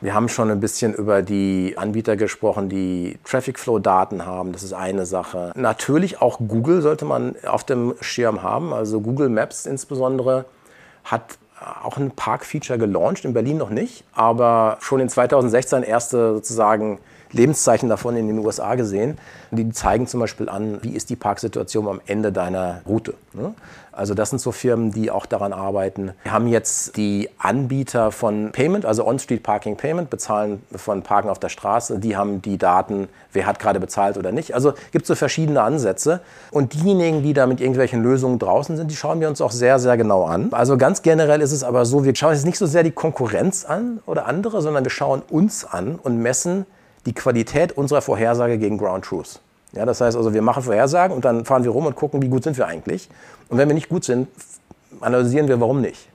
wir 0.00 0.12
haben 0.12 0.28
schon 0.28 0.50
ein 0.50 0.58
bisschen 0.58 0.92
über 0.92 1.22
die 1.22 1.74
Anbieter 1.76 2.16
gesprochen, 2.16 2.68
die 2.68 3.16
Traffic 3.22 3.60
Flow 3.60 3.78
Daten 3.78 4.26
haben. 4.26 4.50
Das 4.50 4.64
ist 4.64 4.72
eine 4.72 5.06
Sache. 5.06 5.52
Natürlich 5.54 6.20
auch 6.20 6.40
Google 6.48 6.82
sollte 6.82 7.04
man 7.04 7.36
auf 7.46 7.62
dem 7.62 7.94
Schirm 8.00 8.42
haben. 8.42 8.72
Also 8.72 9.00
Google 9.00 9.28
Maps 9.28 9.66
insbesondere 9.66 10.46
hat 11.04 11.38
auch 11.84 11.96
ein 11.96 12.10
Park-Feature 12.10 12.76
gelauncht, 12.76 13.24
in 13.24 13.34
Berlin 13.34 13.56
noch 13.56 13.70
nicht, 13.70 14.02
aber 14.14 14.78
schon 14.80 14.98
in 14.98 15.08
2016 15.08 15.84
erste 15.84 16.34
sozusagen 16.34 16.98
Lebenszeichen 17.32 17.88
davon 17.88 18.16
in 18.16 18.28
den 18.28 18.38
USA 18.38 18.74
gesehen. 18.74 19.18
Die 19.50 19.70
zeigen 19.70 20.06
zum 20.06 20.20
Beispiel 20.20 20.48
an, 20.48 20.78
wie 20.82 20.90
ist 20.90 21.10
die 21.10 21.16
Parksituation 21.16 21.88
am 21.88 22.00
Ende 22.06 22.32
deiner 22.32 22.80
Route. 22.86 23.14
Ne? 23.32 23.54
Also 23.92 24.14
das 24.14 24.30
sind 24.30 24.38
so 24.38 24.52
Firmen, 24.52 24.90
die 24.90 25.10
auch 25.10 25.26
daran 25.26 25.52
arbeiten. 25.52 26.12
Wir 26.22 26.32
haben 26.32 26.48
jetzt 26.48 26.96
die 26.96 27.28
Anbieter 27.38 28.10
von 28.10 28.50
Payment, 28.50 28.86
also 28.86 29.06
On-Street 29.06 29.42
Parking 29.42 29.76
Payment, 29.76 30.08
bezahlen 30.08 30.62
von 30.74 31.02
Parken 31.02 31.28
auf 31.28 31.38
der 31.38 31.50
Straße. 31.50 31.98
Die 31.98 32.16
haben 32.16 32.40
die 32.40 32.56
Daten, 32.56 33.08
wer 33.34 33.44
hat 33.44 33.58
gerade 33.58 33.80
bezahlt 33.80 34.16
oder 34.16 34.32
nicht. 34.32 34.54
Also 34.54 34.72
gibt 34.92 35.02
es 35.02 35.08
so 35.08 35.14
verschiedene 35.14 35.60
Ansätze. 35.62 36.20
Und 36.50 36.72
diejenigen, 36.72 37.22
die 37.22 37.34
da 37.34 37.46
mit 37.46 37.60
irgendwelchen 37.60 38.02
Lösungen 38.02 38.38
draußen 38.38 38.78
sind, 38.78 38.90
die 38.90 38.96
schauen 38.96 39.20
wir 39.20 39.28
uns 39.28 39.42
auch 39.42 39.52
sehr, 39.52 39.78
sehr 39.78 39.98
genau 39.98 40.24
an. 40.24 40.48
Also 40.52 40.78
ganz 40.78 41.02
generell 41.02 41.42
ist 41.42 41.52
es 41.52 41.62
aber 41.62 41.84
so, 41.84 42.04
wir 42.04 42.16
schauen 42.16 42.32
jetzt 42.32 42.46
nicht 42.46 42.58
so 42.58 42.66
sehr 42.66 42.84
die 42.84 42.92
Konkurrenz 42.92 43.66
an 43.66 44.00
oder 44.06 44.26
andere, 44.26 44.62
sondern 44.62 44.84
wir 44.84 44.90
schauen 44.90 45.20
uns 45.28 45.66
an 45.66 45.96
und 45.96 46.16
messen, 46.16 46.64
die 47.06 47.12
Qualität 47.12 47.72
unserer 47.72 48.02
Vorhersage 48.02 48.58
gegen 48.58 48.78
Ground 48.78 49.04
Truth. 49.04 49.40
Ja, 49.72 49.86
das 49.86 50.00
heißt 50.00 50.16
also, 50.16 50.34
wir 50.34 50.42
machen 50.42 50.62
Vorhersagen 50.62 51.16
und 51.16 51.24
dann 51.24 51.44
fahren 51.44 51.64
wir 51.64 51.70
rum 51.70 51.86
und 51.86 51.96
gucken, 51.96 52.20
wie 52.22 52.28
gut 52.28 52.44
sind 52.44 52.58
wir 52.58 52.66
eigentlich. 52.66 53.08
Und 53.48 53.58
wenn 53.58 53.68
wir 53.68 53.74
nicht 53.74 53.88
gut 53.88 54.04
sind, 54.04 54.28
analysieren 55.00 55.48
wir, 55.48 55.60
warum 55.60 55.80
nicht. 55.80 56.08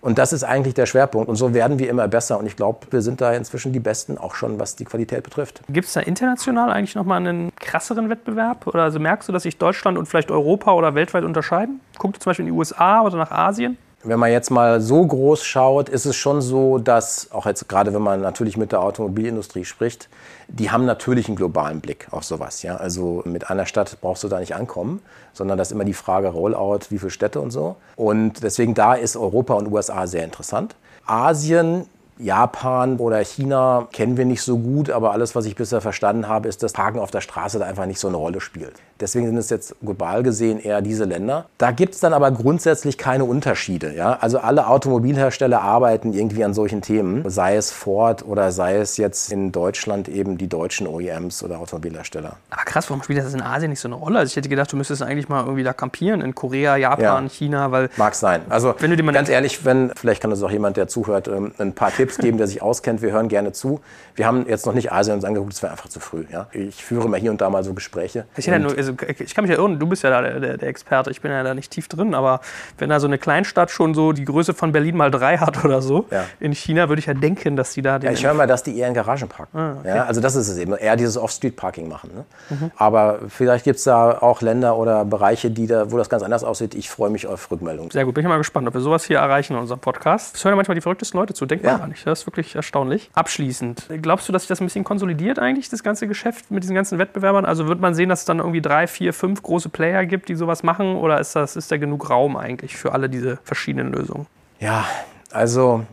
Und 0.00 0.18
das 0.18 0.32
ist 0.32 0.44
eigentlich 0.44 0.74
der 0.74 0.86
Schwerpunkt. 0.86 1.28
Und 1.28 1.36
so 1.36 1.52
werden 1.52 1.78
wir 1.78 1.90
immer 1.90 2.06
besser. 2.06 2.38
Und 2.38 2.46
ich 2.46 2.54
glaube, 2.54 2.86
wir 2.90 3.02
sind 3.02 3.20
da 3.20 3.32
inzwischen 3.32 3.72
die 3.72 3.80
Besten, 3.80 4.18
auch 4.18 4.34
schon 4.34 4.60
was 4.60 4.76
die 4.76 4.84
Qualität 4.84 5.24
betrifft. 5.24 5.62
Gibt 5.68 5.88
es 5.88 5.94
da 5.94 6.00
international 6.00 6.70
eigentlich 6.70 6.94
nochmal 6.94 7.18
einen 7.18 7.50
krasseren 7.56 8.08
Wettbewerb? 8.08 8.66
Oder 8.68 8.84
also 8.84 9.00
merkst 9.00 9.28
du, 9.28 9.32
dass 9.32 9.42
sich 9.42 9.58
Deutschland 9.58 9.98
und 9.98 10.06
vielleicht 10.06 10.30
Europa 10.30 10.72
oder 10.72 10.94
weltweit 10.94 11.24
unterscheiden? 11.24 11.80
Guckt 11.98 12.22
zum 12.22 12.30
Beispiel 12.30 12.46
in 12.46 12.52
die 12.52 12.56
USA 12.56 13.02
oder 13.02 13.16
nach 13.16 13.32
Asien? 13.32 13.78
Wenn 14.06 14.20
man 14.20 14.30
jetzt 14.30 14.50
mal 14.50 14.80
so 14.80 15.04
groß 15.04 15.44
schaut, 15.44 15.88
ist 15.88 16.06
es 16.06 16.14
schon 16.14 16.40
so, 16.40 16.78
dass, 16.78 17.32
auch 17.32 17.44
jetzt 17.44 17.68
gerade 17.68 17.92
wenn 17.92 18.02
man 18.02 18.20
natürlich 18.20 18.56
mit 18.56 18.70
der 18.70 18.80
Automobilindustrie 18.80 19.64
spricht, 19.64 20.08
die 20.46 20.70
haben 20.70 20.84
natürlich 20.84 21.26
einen 21.26 21.34
globalen 21.34 21.80
Blick 21.80 22.06
auf 22.12 22.22
sowas. 22.22 22.62
Ja? 22.62 22.76
Also 22.76 23.22
mit 23.24 23.50
einer 23.50 23.66
Stadt 23.66 23.98
brauchst 24.00 24.22
du 24.22 24.28
da 24.28 24.38
nicht 24.38 24.54
ankommen, 24.54 25.02
sondern 25.32 25.58
das 25.58 25.68
ist 25.68 25.72
immer 25.72 25.84
die 25.84 25.92
Frage 25.92 26.28
Rollout, 26.28 26.86
wie 26.90 26.98
viele 26.98 27.10
Städte 27.10 27.40
und 27.40 27.50
so. 27.50 27.74
Und 27.96 28.44
deswegen 28.44 28.74
da 28.74 28.94
ist 28.94 29.16
Europa 29.16 29.54
und 29.54 29.72
USA 29.72 30.06
sehr 30.06 30.22
interessant. 30.22 30.76
Asien 31.04 31.86
Japan 32.18 32.96
oder 32.96 33.18
China 33.24 33.88
kennen 33.92 34.16
wir 34.16 34.24
nicht 34.24 34.42
so 34.42 34.58
gut, 34.58 34.88
aber 34.88 35.12
alles, 35.12 35.34
was 35.34 35.44
ich 35.44 35.54
bisher 35.54 35.80
verstanden 35.80 36.28
habe, 36.28 36.48
ist, 36.48 36.62
dass 36.62 36.72
Parken 36.72 36.98
auf 36.98 37.10
der 37.10 37.20
Straße 37.20 37.58
da 37.58 37.66
einfach 37.66 37.86
nicht 37.86 38.00
so 38.00 38.08
eine 38.08 38.16
Rolle 38.16 38.40
spielt. 38.40 38.74
Deswegen 39.00 39.26
sind 39.26 39.36
es 39.36 39.50
jetzt 39.50 39.74
global 39.82 40.22
gesehen 40.22 40.58
eher 40.58 40.80
diese 40.80 41.04
Länder. 41.04 41.46
Da 41.58 41.70
gibt 41.70 41.94
es 41.94 42.00
dann 42.00 42.12
aber 42.12 42.30
grundsätzlich 42.30 42.96
keine 42.96 43.24
Unterschiede. 43.24 43.94
Ja? 43.94 44.18
Also 44.20 44.38
alle 44.38 44.68
Automobilhersteller 44.68 45.60
arbeiten 45.60 46.12
irgendwie 46.12 46.44
an 46.44 46.54
solchen 46.54 46.80
Themen, 46.80 47.28
sei 47.28 47.56
es 47.56 47.70
Ford 47.70 48.24
oder 48.26 48.52
sei 48.52 48.76
es 48.76 48.96
jetzt 48.96 49.32
in 49.32 49.52
Deutschland 49.52 50.08
eben 50.08 50.38
die 50.38 50.48
deutschen 50.48 50.86
OEMs 50.86 51.42
oder 51.42 51.58
Automobilhersteller. 51.58 52.36
Aber 52.50 52.64
krass, 52.64 52.88
warum 52.88 53.02
spielt 53.02 53.18
das 53.18 53.34
in 53.34 53.42
Asien 53.42 53.70
nicht 53.70 53.80
so 53.80 53.88
eine 53.88 53.96
Rolle? 53.96 54.18
Also 54.20 54.30
ich 54.30 54.36
hätte 54.36 54.48
gedacht, 54.48 54.72
du 54.72 54.76
müsstest 54.76 55.02
eigentlich 55.02 55.28
mal 55.28 55.44
irgendwie 55.44 55.62
da 55.62 55.72
kampieren 55.72 56.20
in 56.22 56.34
Korea, 56.34 56.76
Japan, 56.76 57.24
ja. 57.24 57.30
China, 57.30 57.72
weil... 57.72 57.90
Mag 57.96 58.14
sein. 58.14 58.42
Also 58.48 58.74
wenn 58.78 58.90
du 58.90 58.96
dir 58.96 59.02
mal 59.02 59.12
ganz 59.12 59.28
ehrlich, 59.28 59.64
wenn, 59.64 59.92
vielleicht 59.94 60.22
kann 60.22 60.30
das 60.30 60.42
auch 60.42 60.50
jemand, 60.50 60.76
der 60.76 60.88
zuhört, 60.88 61.28
ähm, 61.28 61.52
ein 61.58 61.74
paar 61.74 61.92
Tipps 61.92 62.18
geben, 62.18 62.38
der 62.38 62.46
sich 62.46 62.62
auskennt. 62.62 63.02
Wir 63.02 63.12
hören 63.12 63.28
gerne 63.28 63.52
zu. 63.52 63.80
Wir 64.14 64.26
haben 64.26 64.46
jetzt 64.48 64.66
noch 64.66 64.74
nicht 64.74 64.92
Asien 64.92 65.16
uns 65.16 65.24
angeguckt, 65.24 65.52
das 65.52 65.62
wäre 65.62 65.72
einfach 65.72 65.88
zu 65.88 66.00
früh. 66.00 66.24
Ja? 66.32 66.46
Ich 66.52 66.84
führe 66.84 67.08
mal 67.08 67.20
hier 67.20 67.30
und 67.30 67.40
da 67.40 67.50
mal 67.50 67.64
so 67.64 67.74
Gespräche. 67.74 68.24
Ich, 68.36 68.46
nur, 68.46 68.76
also, 68.90 69.22
ich 69.22 69.34
kann 69.34 69.44
mich 69.44 69.50
ja 69.50 69.58
irren, 69.58 69.78
du 69.78 69.86
bist 69.86 70.02
ja 70.02 70.10
da 70.10 70.22
der, 70.22 70.40
der, 70.40 70.56
der, 70.56 70.68
Experte, 70.68 71.10
ich 71.10 71.20
bin 71.20 71.30
ja 71.30 71.42
da 71.42 71.54
nicht 71.54 71.70
tief 71.70 71.88
drin, 71.88 72.14
aber 72.14 72.40
wenn 72.78 72.88
da 72.88 73.00
so 73.00 73.06
eine 73.06 73.18
Kleinstadt 73.18 73.70
schon 73.70 73.94
so 73.94 74.12
die 74.12 74.24
Größe 74.24 74.54
von 74.54 74.72
Berlin 74.72 74.96
mal 74.96 75.10
drei 75.10 75.38
hat 75.38 75.64
oder 75.64 75.82
so, 75.82 76.06
ja. 76.10 76.24
in 76.40 76.52
China 76.54 76.88
würde 76.88 77.00
ich 77.00 77.06
ja 77.06 77.14
denken, 77.14 77.56
dass 77.56 77.72
die 77.72 77.82
da... 77.82 77.98
Ja, 77.98 78.12
ich 78.12 78.24
höre 78.24 78.34
mal, 78.34 78.46
dass 78.46 78.62
die 78.62 78.78
eher 78.78 78.88
in 78.88 78.94
Garagen 78.94 79.28
parken. 79.28 79.58
Ah, 79.58 79.76
okay. 79.80 79.88
ja, 79.88 80.04
also 80.04 80.20
das 80.20 80.36
ist 80.36 80.48
es 80.48 80.56
eben, 80.56 80.74
eher 80.74 80.96
dieses 80.96 81.18
Off-Street-Parking 81.18 81.88
machen. 81.88 82.10
Ne? 82.14 82.24
Mhm. 82.50 82.70
Aber 82.76 83.18
vielleicht 83.28 83.64
gibt 83.64 83.78
es 83.78 83.84
da 83.84 84.18
auch 84.18 84.40
Länder 84.40 84.76
oder 84.76 85.04
Bereiche, 85.04 85.50
die 85.50 85.66
da, 85.66 85.90
wo 85.90 85.98
das 85.98 86.08
ganz 86.08 86.22
anders 86.22 86.44
aussieht. 86.44 86.74
Ich 86.74 86.88
freue 86.88 87.10
mich 87.10 87.26
auf 87.26 87.50
Rückmeldungen. 87.50 87.90
Sehr 87.90 88.04
gut, 88.04 88.14
bin 88.14 88.24
ich 88.24 88.28
mal 88.28 88.38
gespannt, 88.38 88.66
ob 88.68 88.74
wir 88.74 88.80
sowas 88.80 89.04
hier 89.04 89.18
erreichen 89.18 89.54
in 89.54 89.58
unserem 89.58 89.80
Podcast. 89.80 90.34
Das 90.34 90.44
hören 90.44 90.52
ja 90.52 90.56
manchmal 90.56 90.74
die 90.74 90.80
verrücktesten 90.80 91.18
Leute 91.18 91.34
zu, 91.34 91.44
denkt 91.46 91.64
man 91.64 91.78
gar 91.78 91.86
nicht. 91.86 92.06
Das 92.06 92.20
ist 92.20 92.26
wirklich 92.26 92.46
wirklich 92.46 92.54
erstaunlich. 92.54 93.10
Abschließend, 93.14 93.88
glaubst 94.02 94.28
du, 94.28 94.32
dass 94.32 94.42
sich 94.42 94.48
das 94.48 94.60
ein 94.60 94.66
bisschen 94.66 94.84
konsolidiert 94.84 95.38
eigentlich, 95.38 95.68
das 95.68 95.82
ganze 95.82 96.06
Geschäft 96.06 96.50
mit 96.50 96.62
diesen 96.62 96.74
ganzen 96.74 96.98
Wettbewerbern? 96.98 97.44
Also 97.44 97.66
wird 97.66 97.80
man 97.80 97.94
sehen, 97.94 98.08
dass 98.08 98.20
es 98.20 98.24
dann 98.24 98.38
irgendwie 98.38 98.60
drei, 98.60 98.75
vier, 98.86 99.14
fünf 99.14 99.42
große 99.42 99.70
Player 99.70 100.04
gibt, 100.04 100.28
die 100.28 100.34
sowas 100.34 100.62
machen? 100.62 100.96
Oder 100.96 101.20
ist, 101.20 101.34
das, 101.34 101.56
ist 101.56 101.72
da 101.72 101.78
genug 101.78 102.10
Raum 102.10 102.36
eigentlich 102.36 102.76
für 102.76 102.92
alle 102.92 103.08
diese 103.08 103.38
verschiedenen 103.44 103.92
Lösungen? 103.92 104.26
Ja, 104.60 104.84
also 105.30 105.84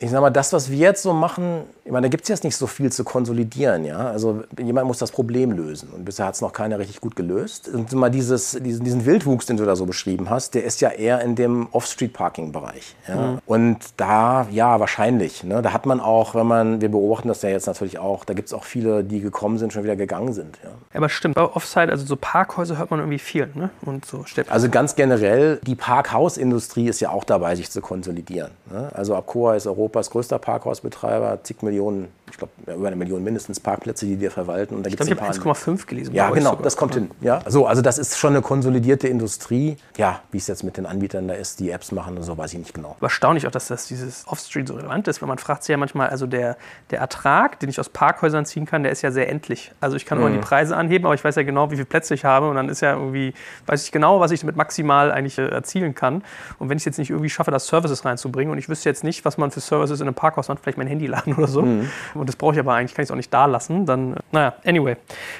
ich 0.00 0.10
sag 0.10 0.20
mal, 0.20 0.30
das, 0.30 0.52
was 0.52 0.70
wir 0.70 0.78
jetzt 0.78 1.02
so 1.02 1.12
machen, 1.12 1.62
ich 1.88 1.92
meine, 1.92 2.06
da 2.06 2.10
gibt 2.10 2.22
es 2.22 2.28
jetzt 2.28 2.44
nicht 2.44 2.56
so 2.56 2.66
viel 2.66 2.92
zu 2.92 3.02
konsolidieren. 3.02 3.84
Ja? 3.84 4.10
Also 4.10 4.44
jemand 4.58 4.86
muss 4.86 4.98
das 4.98 5.10
Problem 5.10 5.52
lösen. 5.52 5.88
Und 5.88 6.04
bisher 6.04 6.26
hat 6.26 6.34
es 6.34 6.40
noch 6.40 6.52
keiner 6.52 6.78
richtig 6.78 7.00
gut 7.00 7.16
gelöst. 7.16 7.68
Und 7.68 7.92
mal 7.92 8.10
dieses, 8.10 8.52
diesen, 8.62 8.84
diesen 8.84 9.04
Wildwuchs, 9.04 9.46
den 9.46 9.56
du 9.56 9.64
da 9.64 9.74
so 9.74 9.86
beschrieben 9.86 10.30
hast, 10.30 10.54
der 10.54 10.64
ist 10.64 10.80
ja 10.80 10.90
eher 10.90 11.20
in 11.20 11.34
dem 11.34 11.66
Off-Street-Parking-Bereich. 11.72 12.94
Ja? 13.08 13.16
Mhm. 13.16 13.38
Und 13.46 13.78
da, 13.96 14.46
ja, 14.50 14.78
wahrscheinlich. 14.80 15.44
Ne? 15.44 15.62
Da 15.62 15.72
hat 15.72 15.86
man 15.86 16.00
auch, 16.00 16.34
wenn 16.34 16.46
man, 16.46 16.80
wir 16.80 16.90
beobachten 16.90 17.28
das 17.28 17.42
ja 17.42 17.48
jetzt 17.48 17.66
natürlich 17.66 17.98
auch, 17.98 18.24
da 18.24 18.34
gibt 18.34 18.48
es 18.48 18.54
auch 18.54 18.64
viele, 18.64 19.02
die 19.02 19.20
gekommen 19.20 19.58
sind, 19.58 19.72
schon 19.72 19.82
wieder 19.82 19.96
gegangen 19.96 20.32
sind. 20.32 20.58
Ja? 20.62 20.70
Aber 20.92 21.08
stimmt, 21.08 21.34
bei 21.34 21.42
Offside, 21.42 21.90
also 21.90 22.04
so 22.04 22.16
Parkhäuser 22.16 22.76
hört 22.76 22.90
man 22.90 23.00
irgendwie 23.00 23.18
viel. 23.18 23.48
Ne? 23.54 23.70
Und 23.82 24.04
so 24.04 24.24
also 24.48 24.68
ganz 24.68 24.94
generell, 24.94 25.58
die 25.66 25.74
Parkhausindustrie 25.74 26.88
ist 26.88 27.00
ja 27.00 27.10
auch 27.10 27.24
dabei, 27.24 27.56
sich 27.56 27.70
zu 27.70 27.80
konsolidieren. 27.80 28.50
Ne? 28.70 28.90
Also 28.94 29.16
Abcoa 29.16 29.54
ist 29.54 29.66
Europa 29.66 29.98
Europas 29.98 30.10
größter 30.10 30.38
Parkhausbetreiber, 30.38 31.42
zig 31.42 31.62
Millionen, 31.62 31.77
Millionen 31.78 32.17
ich 32.30 32.36
glaube 32.38 32.52
über 32.66 32.86
eine 32.86 32.96
Million 32.96 33.22
mindestens 33.22 33.60
Parkplätze, 33.60 34.06
die 34.06 34.20
wir 34.20 34.30
verwalten. 34.30 34.74
Und 34.74 34.84
da 34.84 34.90
ich 34.90 34.96
glaube, 34.96 35.12
ich 35.12 35.20
habe 35.20 35.54
1,5 35.54 35.86
gelesen. 35.86 36.14
Ja, 36.14 36.30
genau, 36.30 36.56
das 36.56 36.76
kommt 36.76 36.94
hin. 36.94 37.10
Ja, 37.20 37.42
so, 37.46 37.66
also 37.66 37.82
das 37.82 37.98
ist 37.98 38.18
schon 38.18 38.34
eine 38.34 38.42
konsolidierte 38.42 39.08
Industrie. 39.08 39.76
Ja, 39.96 40.20
wie 40.32 40.38
es 40.38 40.46
jetzt 40.46 40.64
mit 40.64 40.76
den 40.76 40.86
Anbietern 40.86 41.28
da 41.28 41.34
ist, 41.34 41.60
die 41.60 41.70
Apps 41.70 41.92
machen 41.92 42.16
und 42.16 42.22
so, 42.22 42.36
weiß 42.36 42.52
ich 42.52 42.58
nicht 42.58 42.74
genau. 42.74 42.96
Erstaunlich 43.00 43.46
auch, 43.46 43.50
dass 43.50 43.68
das 43.68 43.86
dieses 43.86 44.26
Off-Street 44.26 44.68
so 44.68 44.74
relevant 44.74 45.08
ist, 45.08 45.22
weil 45.22 45.28
man 45.28 45.38
fragt 45.38 45.64
sich 45.64 45.72
ja 45.72 45.76
manchmal, 45.76 46.08
also 46.08 46.26
der, 46.26 46.56
der 46.90 47.00
Ertrag, 47.00 47.58
den 47.60 47.68
ich 47.68 47.80
aus 47.80 47.88
Parkhäusern 47.88 48.44
ziehen 48.46 48.66
kann, 48.66 48.82
der 48.82 48.92
ist 48.92 49.02
ja 49.02 49.10
sehr 49.10 49.28
endlich. 49.28 49.72
Also 49.80 49.96
ich 49.96 50.06
kann 50.06 50.18
mhm. 50.18 50.26
immer 50.26 50.34
die 50.36 50.40
Preise 50.40 50.76
anheben, 50.76 51.06
aber 51.06 51.14
ich 51.14 51.24
weiß 51.24 51.36
ja 51.36 51.42
genau, 51.42 51.70
wie 51.70 51.76
viele 51.76 51.86
Plätze 51.86 52.14
ich 52.14 52.24
habe 52.24 52.48
und 52.48 52.56
dann 52.56 52.68
ist 52.68 52.80
ja 52.80 52.94
irgendwie, 52.94 53.34
weiß 53.66 53.84
ich 53.84 53.92
genau, 53.92 54.20
was 54.20 54.30
ich 54.30 54.40
damit 54.40 54.56
maximal 54.56 55.10
eigentlich 55.12 55.38
äh, 55.38 55.48
erzielen 55.48 55.94
kann. 55.94 56.22
Und 56.58 56.68
wenn 56.68 56.76
ich 56.76 56.82
es 56.82 56.86
jetzt 56.86 56.98
nicht 56.98 57.10
irgendwie 57.10 57.30
schaffe, 57.30 57.50
das 57.50 57.66
Services 57.66 58.04
reinzubringen 58.04 58.52
und 58.52 58.58
ich 58.58 58.68
wüsste 58.68 58.88
jetzt 58.88 59.04
nicht, 59.04 59.24
was 59.24 59.38
man 59.38 59.50
für 59.50 59.60
Services 59.60 60.00
in 60.00 60.06
einem 60.06 60.14
Parkhaus 60.14 60.48
macht, 60.48 60.60
vielleicht 60.60 60.78
mein 60.78 60.86
Handy 60.86 61.06
laden 61.06 61.34
oder 61.36 61.48
so. 61.48 61.62
Mhm. 61.62 61.88
Und 62.18 62.28
das 62.28 62.36
brauche 62.36 62.54
ich 62.54 62.58
aber 62.58 62.74
eigentlich, 62.74 62.94
kann 62.94 63.02
ich 63.02 63.08
es 63.08 63.10
auch 63.10 63.16
nicht 63.16 63.32
da 63.32 63.46
lassen. 63.46 63.86
Dann, 63.86 64.16
naja, 64.32 64.54
anyway. 64.64 64.96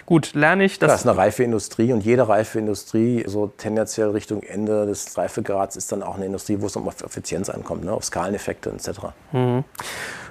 Gut, 0.07 0.35
lerne 0.35 0.65
ich. 0.65 0.79
das. 0.79 0.89
das 0.89 1.01
ist 1.01 1.07
eine 1.07 1.17
reife 1.17 1.43
Industrie 1.43 1.93
und 1.93 2.05
jede 2.05 2.29
reife 2.29 2.59
Industrie, 2.59 3.25
so 3.27 3.49
tendenziell 3.49 4.11
Richtung 4.11 4.43
Ende 4.43 4.87
des 4.87 5.17
Reifegrads, 5.17 5.77
ist 5.77 5.93
dann 5.93 6.03
auch 6.03 6.17
eine 6.17 6.27
Industrie, 6.27 6.61
wo 6.61 6.67
es 6.67 6.77
um 6.77 6.89
Effizienz 6.89 7.49
ankommt, 7.51 7.85
ne? 7.85 7.93
auf 7.93 8.05
Skaleneffekte 8.05 8.71
etc. 8.71 9.01
Mhm. 9.33 9.65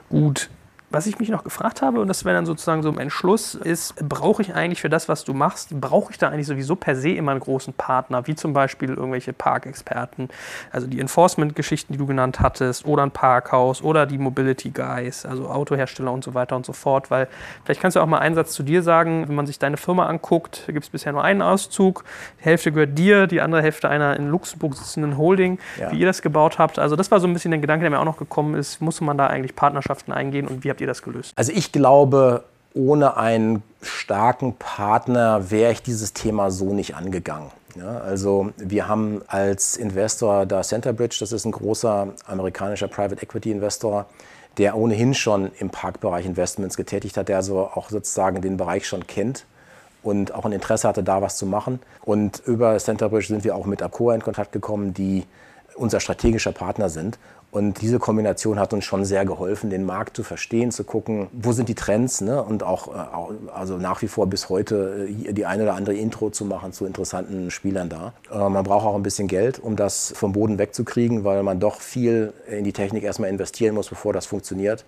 Gut, 0.10 0.50
was 0.90 1.06
ich 1.06 1.20
mich 1.20 1.28
noch 1.30 1.44
gefragt 1.44 1.82
habe, 1.82 2.00
und 2.00 2.08
das 2.08 2.24
wäre 2.24 2.36
dann 2.36 2.46
sozusagen 2.46 2.82
so 2.82 2.96
ein 2.96 3.10
Schluss, 3.10 3.56
ist, 3.56 3.96
brauche 4.08 4.42
ich 4.42 4.54
eigentlich 4.54 4.80
für 4.80 4.90
das, 4.90 5.10
was 5.10 5.26
du 5.26 5.34
machst, 5.34 5.80
brauche 5.82 6.12
ich 6.12 6.18
da 6.18 6.30
eigentlich 6.30 6.48
sowieso 6.48 6.78
per 6.78 6.96
se 6.96 7.10
immer 7.10 7.32
einen 7.32 7.42
großen 7.42 7.74
Partner, 7.74 8.26
wie 8.26 8.36
zum 8.36 8.54
Beispiel 8.54 8.90
irgendwelche 8.90 9.34
Parkexperten, 9.34 10.30
also 10.72 10.88
die 10.88 11.02
Enforcement-Geschichten, 11.02 11.92
die 11.92 12.00
du 12.00 12.06
genannt 12.06 12.40
hattest, 12.40 12.86
oder 12.86 13.04
ein 13.04 13.12
Parkhaus 13.12 13.82
oder 13.82 14.06
die 14.06 14.18
Mobility 14.18 14.70
Guys, 14.70 15.26
also 15.26 15.50
Autohersteller 15.50 16.12
und 16.12 16.24
so 16.24 16.34
weiter 16.34 16.56
und 16.56 16.66
so 16.66 16.72
fort, 16.72 17.12
weil 17.12 17.28
vielleicht 17.66 17.82
kannst 17.82 17.98
du 17.98 18.00
auch 18.00 18.08
mal 18.08 18.20
einen 18.20 18.36
Satz 18.36 18.54
zu 18.54 18.64
dir 18.64 18.82
sagen, 18.82 19.28
wenn 19.28 19.36
man 19.36 19.46
sich 19.46 19.60
deine 19.60 19.76
Firma 19.76 20.06
anguckt, 20.06 20.64
gibt 20.68 20.86
es 20.86 20.90
bisher 20.90 21.12
nur 21.12 21.24
einen 21.24 21.42
Auszug, 21.42 22.06
die 22.40 22.46
Hälfte 22.46 22.72
gehört 22.72 22.98
dir, 22.98 23.28
die 23.28 23.42
andere 23.42 23.62
Hälfte 23.62 23.90
einer 23.90 24.16
in 24.16 24.30
Luxemburg 24.30 24.76
sitzenden 24.76 25.18
Holding, 25.18 25.60
ja. 25.78 25.92
wie 25.92 26.00
ihr 26.00 26.06
das 26.06 26.22
gebaut 26.22 26.60
habt. 26.60 26.80
Also 26.80 26.96
das 26.96 27.12
war 27.12 27.20
so 27.20 27.28
ein 27.28 27.34
bisschen 27.34 27.52
der 27.52 27.60
Gedanke, 27.60 27.82
der 27.82 27.90
mir 27.90 28.00
auch 28.00 28.06
noch 28.06 28.18
gekommen 28.18 28.56
ist, 28.56 28.80
muss 28.82 29.02
man 29.02 29.18
da 29.18 29.28
eigentlich 29.28 29.54
Partnerschaften 29.54 30.14
eingehen 30.14 30.48
und 30.48 30.64
wie 30.64 30.77
habt 30.78 30.82
ihr 30.82 30.88
das 30.88 31.02
gelöst? 31.02 31.34
Also 31.36 31.52
ich 31.52 31.72
glaube, 31.72 32.44
ohne 32.76 33.18
einen 33.18 33.64
starken 33.82 34.54
Partner 34.54 35.50
wäre 35.50 35.72
ich 35.72 35.82
dieses 35.82 36.14
Thema 36.14 36.52
so 36.52 36.74
nicht 36.74 36.96
angegangen. 36.96 37.50
Ja, 37.76 38.00
also 38.00 38.52
wir 38.58 38.88
haben 38.88 39.22
als 39.28 39.78
Investor 39.78 40.46
da 40.46 40.62
Centerbridge, 40.62 41.18
das 41.20 41.32
ist 41.32 41.46
ein 41.46 41.52
großer 41.52 42.10
amerikanischer 42.28 42.88
Private 42.88 43.22
Equity 43.22 43.52
Investor, 43.52 44.06
der 44.58 44.76
ohnehin 44.76 45.14
schon 45.14 45.52
im 45.60 45.70
Parkbereich 45.70 46.26
Investments 46.26 46.78
getätigt 46.78 47.18
hat, 47.18 47.28
der 47.28 47.38
also 47.38 47.60
auch 47.62 47.90
sozusagen 47.90 48.42
den 48.42 48.58
Bereich 48.58 48.88
schon 48.88 49.06
kennt 49.06 49.46
und 50.04 50.34
auch 50.34 50.46
ein 50.46 50.52
Interesse 50.52 50.88
hatte, 50.88 51.04
da 51.04 51.22
was 51.22 51.38
zu 51.38 51.46
machen. 51.46 51.80
Und 52.04 52.42
über 52.46 52.78
Centerbridge 52.78 53.28
sind 53.28 53.44
wir 53.44 53.56
auch 53.56 53.66
mit 53.66 53.82
Accor 53.82 54.14
in 54.14 54.22
Kontakt 54.22 54.52
gekommen, 54.52 54.94
die 54.94 55.26
unser 55.76 56.00
strategischer 56.00 56.52
Partner 56.52 56.90
sind. 56.90 57.18
Und 57.50 57.82
diese 57.82 57.98
Kombination 57.98 58.60
hat 58.60 58.74
uns 58.74 58.84
schon 58.84 59.06
sehr 59.06 59.26
geholfen, 59.26 59.70
den 59.70 59.86
Markt 59.86 60.18
zu 60.18 60.24
verstehen, 60.24 60.70
zu 60.72 60.84
gucken, 60.84 61.28
wo 61.32 61.54
sind 61.54 61.70
die 61.70 61.76
Trends 61.76 62.20
ne? 62.20 62.44
und 62.44 62.62
auch 62.62 62.90
äh, 62.94 63.50
also 63.54 63.78
nach 63.78 64.02
wie 64.02 64.10
vor 64.10 64.28
bis 64.28 64.50
heute 64.50 65.08
äh, 65.10 65.34
die 65.34 65.46
eine 65.46 65.64
oder 65.64 65.76
andere 65.76 65.96
Intro 65.96 66.30
zu 66.30 66.44
machen 66.44 66.74
zu 66.74 66.86
interessanten 66.86 67.50
Spielern 67.50 67.88
da. 67.88 68.14
Äh, 68.32 68.50
man 68.50 68.66
braucht 68.66 68.86
auch 68.86 68.96
ein 68.96 69.04
bisschen 69.04 69.30
Geld, 69.30 69.60
um 69.60 69.78
das 69.78 70.12
vom 70.14 70.34
Boden 70.34 70.60
wegzukriegen, 70.60 71.24
weil 71.24 71.42
man 71.42 71.60
doch 71.62 71.80
viel 71.80 72.34
in 72.48 72.66
die 72.66 72.74
Technik 72.74 73.04
erstmal 73.04 73.30
investieren 73.30 73.76
muss, 73.76 73.88
bevor 73.88 74.12
das 74.12 74.26
funktioniert. 74.26 74.84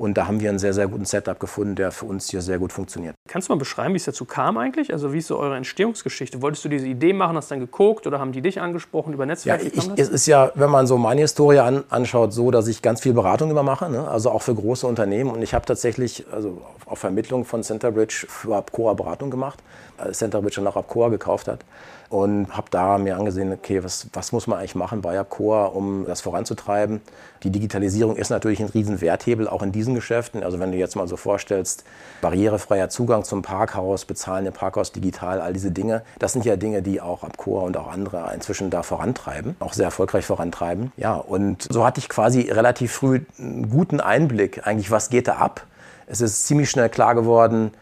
Und 0.00 0.16
da 0.16 0.26
haben 0.26 0.40
wir 0.40 0.48
einen 0.48 0.58
sehr, 0.58 0.72
sehr 0.72 0.88
guten 0.88 1.04
Setup 1.04 1.38
gefunden, 1.38 1.74
der 1.74 1.92
für 1.92 2.06
uns 2.06 2.30
hier 2.30 2.40
sehr 2.40 2.58
gut 2.58 2.72
funktioniert. 2.72 3.14
Kannst 3.28 3.48
du 3.48 3.52
mal 3.52 3.58
beschreiben, 3.58 3.92
wie 3.92 3.98
es 3.98 4.06
dazu 4.06 4.24
kam 4.24 4.56
eigentlich? 4.56 4.94
Also 4.94 5.12
wie 5.12 5.18
ist 5.18 5.26
so 5.26 5.38
eure 5.38 5.58
Entstehungsgeschichte? 5.58 6.40
Wolltest 6.40 6.64
du 6.64 6.70
diese 6.70 6.86
Idee 6.86 7.12
machen, 7.12 7.36
hast 7.36 7.50
dann 7.50 7.60
geguckt 7.60 8.06
oder 8.06 8.18
haben 8.18 8.32
die 8.32 8.40
dich 8.40 8.62
angesprochen 8.62 9.12
über 9.12 9.26
Netzwerke? 9.26 9.66
Ja, 9.66 9.70
ich, 9.74 9.90
es 9.98 10.08
ist 10.08 10.24
ja, 10.24 10.52
wenn 10.54 10.70
man 10.70 10.86
so 10.86 10.96
meine 10.96 11.20
Historie 11.20 11.58
an, 11.58 11.84
anschaut, 11.90 12.32
so, 12.32 12.50
dass 12.50 12.66
ich 12.66 12.80
ganz 12.80 13.02
viel 13.02 13.12
Beratung 13.12 13.50
immer 13.50 13.62
mache, 13.62 13.90
ne? 13.90 14.08
also 14.08 14.30
auch 14.30 14.40
für 14.40 14.54
große 14.54 14.86
Unternehmen. 14.86 15.30
Und 15.30 15.42
ich 15.42 15.52
habe 15.52 15.66
tatsächlich 15.66 16.24
also 16.32 16.62
auf 16.86 16.98
Vermittlung 16.98 17.44
von 17.44 17.62
Centerbridge 17.62 18.24
für 18.26 18.56
Abcoa 18.56 18.94
Beratung 18.94 19.30
gemacht, 19.30 19.58
als 19.98 20.16
Centerbridge 20.16 20.56
dann 20.56 20.66
auch 20.66 20.76
Abcoa 20.76 21.10
gekauft 21.10 21.46
hat 21.46 21.62
und 22.10 22.48
habe 22.56 22.66
da 22.70 22.98
mir 22.98 23.16
angesehen, 23.16 23.52
okay, 23.52 23.84
was, 23.84 24.08
was 24.12 24.32
muss 24.32 24.48
man 24.48 24.58
eigentlich 24.58 24.74
machen 24.74 25.00
bei 25.00 25.22
Core, 25.22 25.70
um 25.70 26.04
das 26.06 26.20
voranzutreiben. 26.20 27.00
Die 27.44 27.50
Digitalisierung 27.50 28.16
ist 28.16 28.30
natürlich 28.30 28.60
ein 28.60 28.66
riesen 28.66 29.00
Werthebel, 29.00 29.46
auch 29.46 29.62
in 29.62 29.70
diesen 29.70 29.89
Geschäften. 29.94 30.42
Also 30.42 30.58
wenn 30.60 30.72
du 30.72 30.78
jetzt 30.78 30.96
mal 30.96 31.08
so 31.08 31.16
vorstellst, 31.16 31.84
barrierefreier 32.20 32.88
Zugang 32.88 33.24
zum 33.24 33.42
Parkhaus, 33.42 34.04
bezahlen 34.04 34.46
im 34.46 34.52
Parkhaus 34.52 34.92
digital, 34.92 35.40
all 35.40 35.52
diese 35.52 35.70
Dinge, 35.70 36.02
das 36.18 36.32
sind 36.32 36.44
ja 36.44 36.56
Dinge, 36.56 36.82
die 36.82 37.00
auch 37.00 37.26
Core 37.36 37.64
und 37.64 37.76
auch 37.76 37.90
andere 37.90 38.30
inzwischen 38.34 38.70
da 38.70 38.82
vorantreiben, 38.82 39.56
auch 39.60 39.72
sehr 39.72 39.86
erfolgreich 39.86 40.26
vorantreiben. 40.26 40.92
Ja, 40.96 41.14
und 41.14 41.66
so 41.70 41.84
hatte 41.84 42.00
ich 42.00 42.08
quasi 42.08 42.50
relativ 42.50 42.92
früh 42.92 43.20
einen 43.38 43.70
guten 43.70 44.00
Einblick, 44.00 44.66
eigentlich, 44.66 44.90
was 44.90 45.10
geht 45.10 45.28
da 45.28 45.36
ab. 45.36 45.66
Es 46.06 46.20
ist 46.20 46.46
ziemlich 46.46 46.70
schnell 46.70 46.88
klar 46.88 47.14
geworden, 47.14 47.72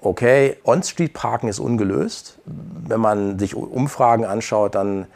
okay, 0.00 0.56
On-Street-Parken 0.64 1.48
ist 1.48 1.58
ungelöst. 1.58 2.38
Wenn 2.44 3.00
man 3.00 3.38
sich 3.38 3.54
Umfragen 3.54 4.24
anschaut, 4.24 4.74
dann 4.74 5.06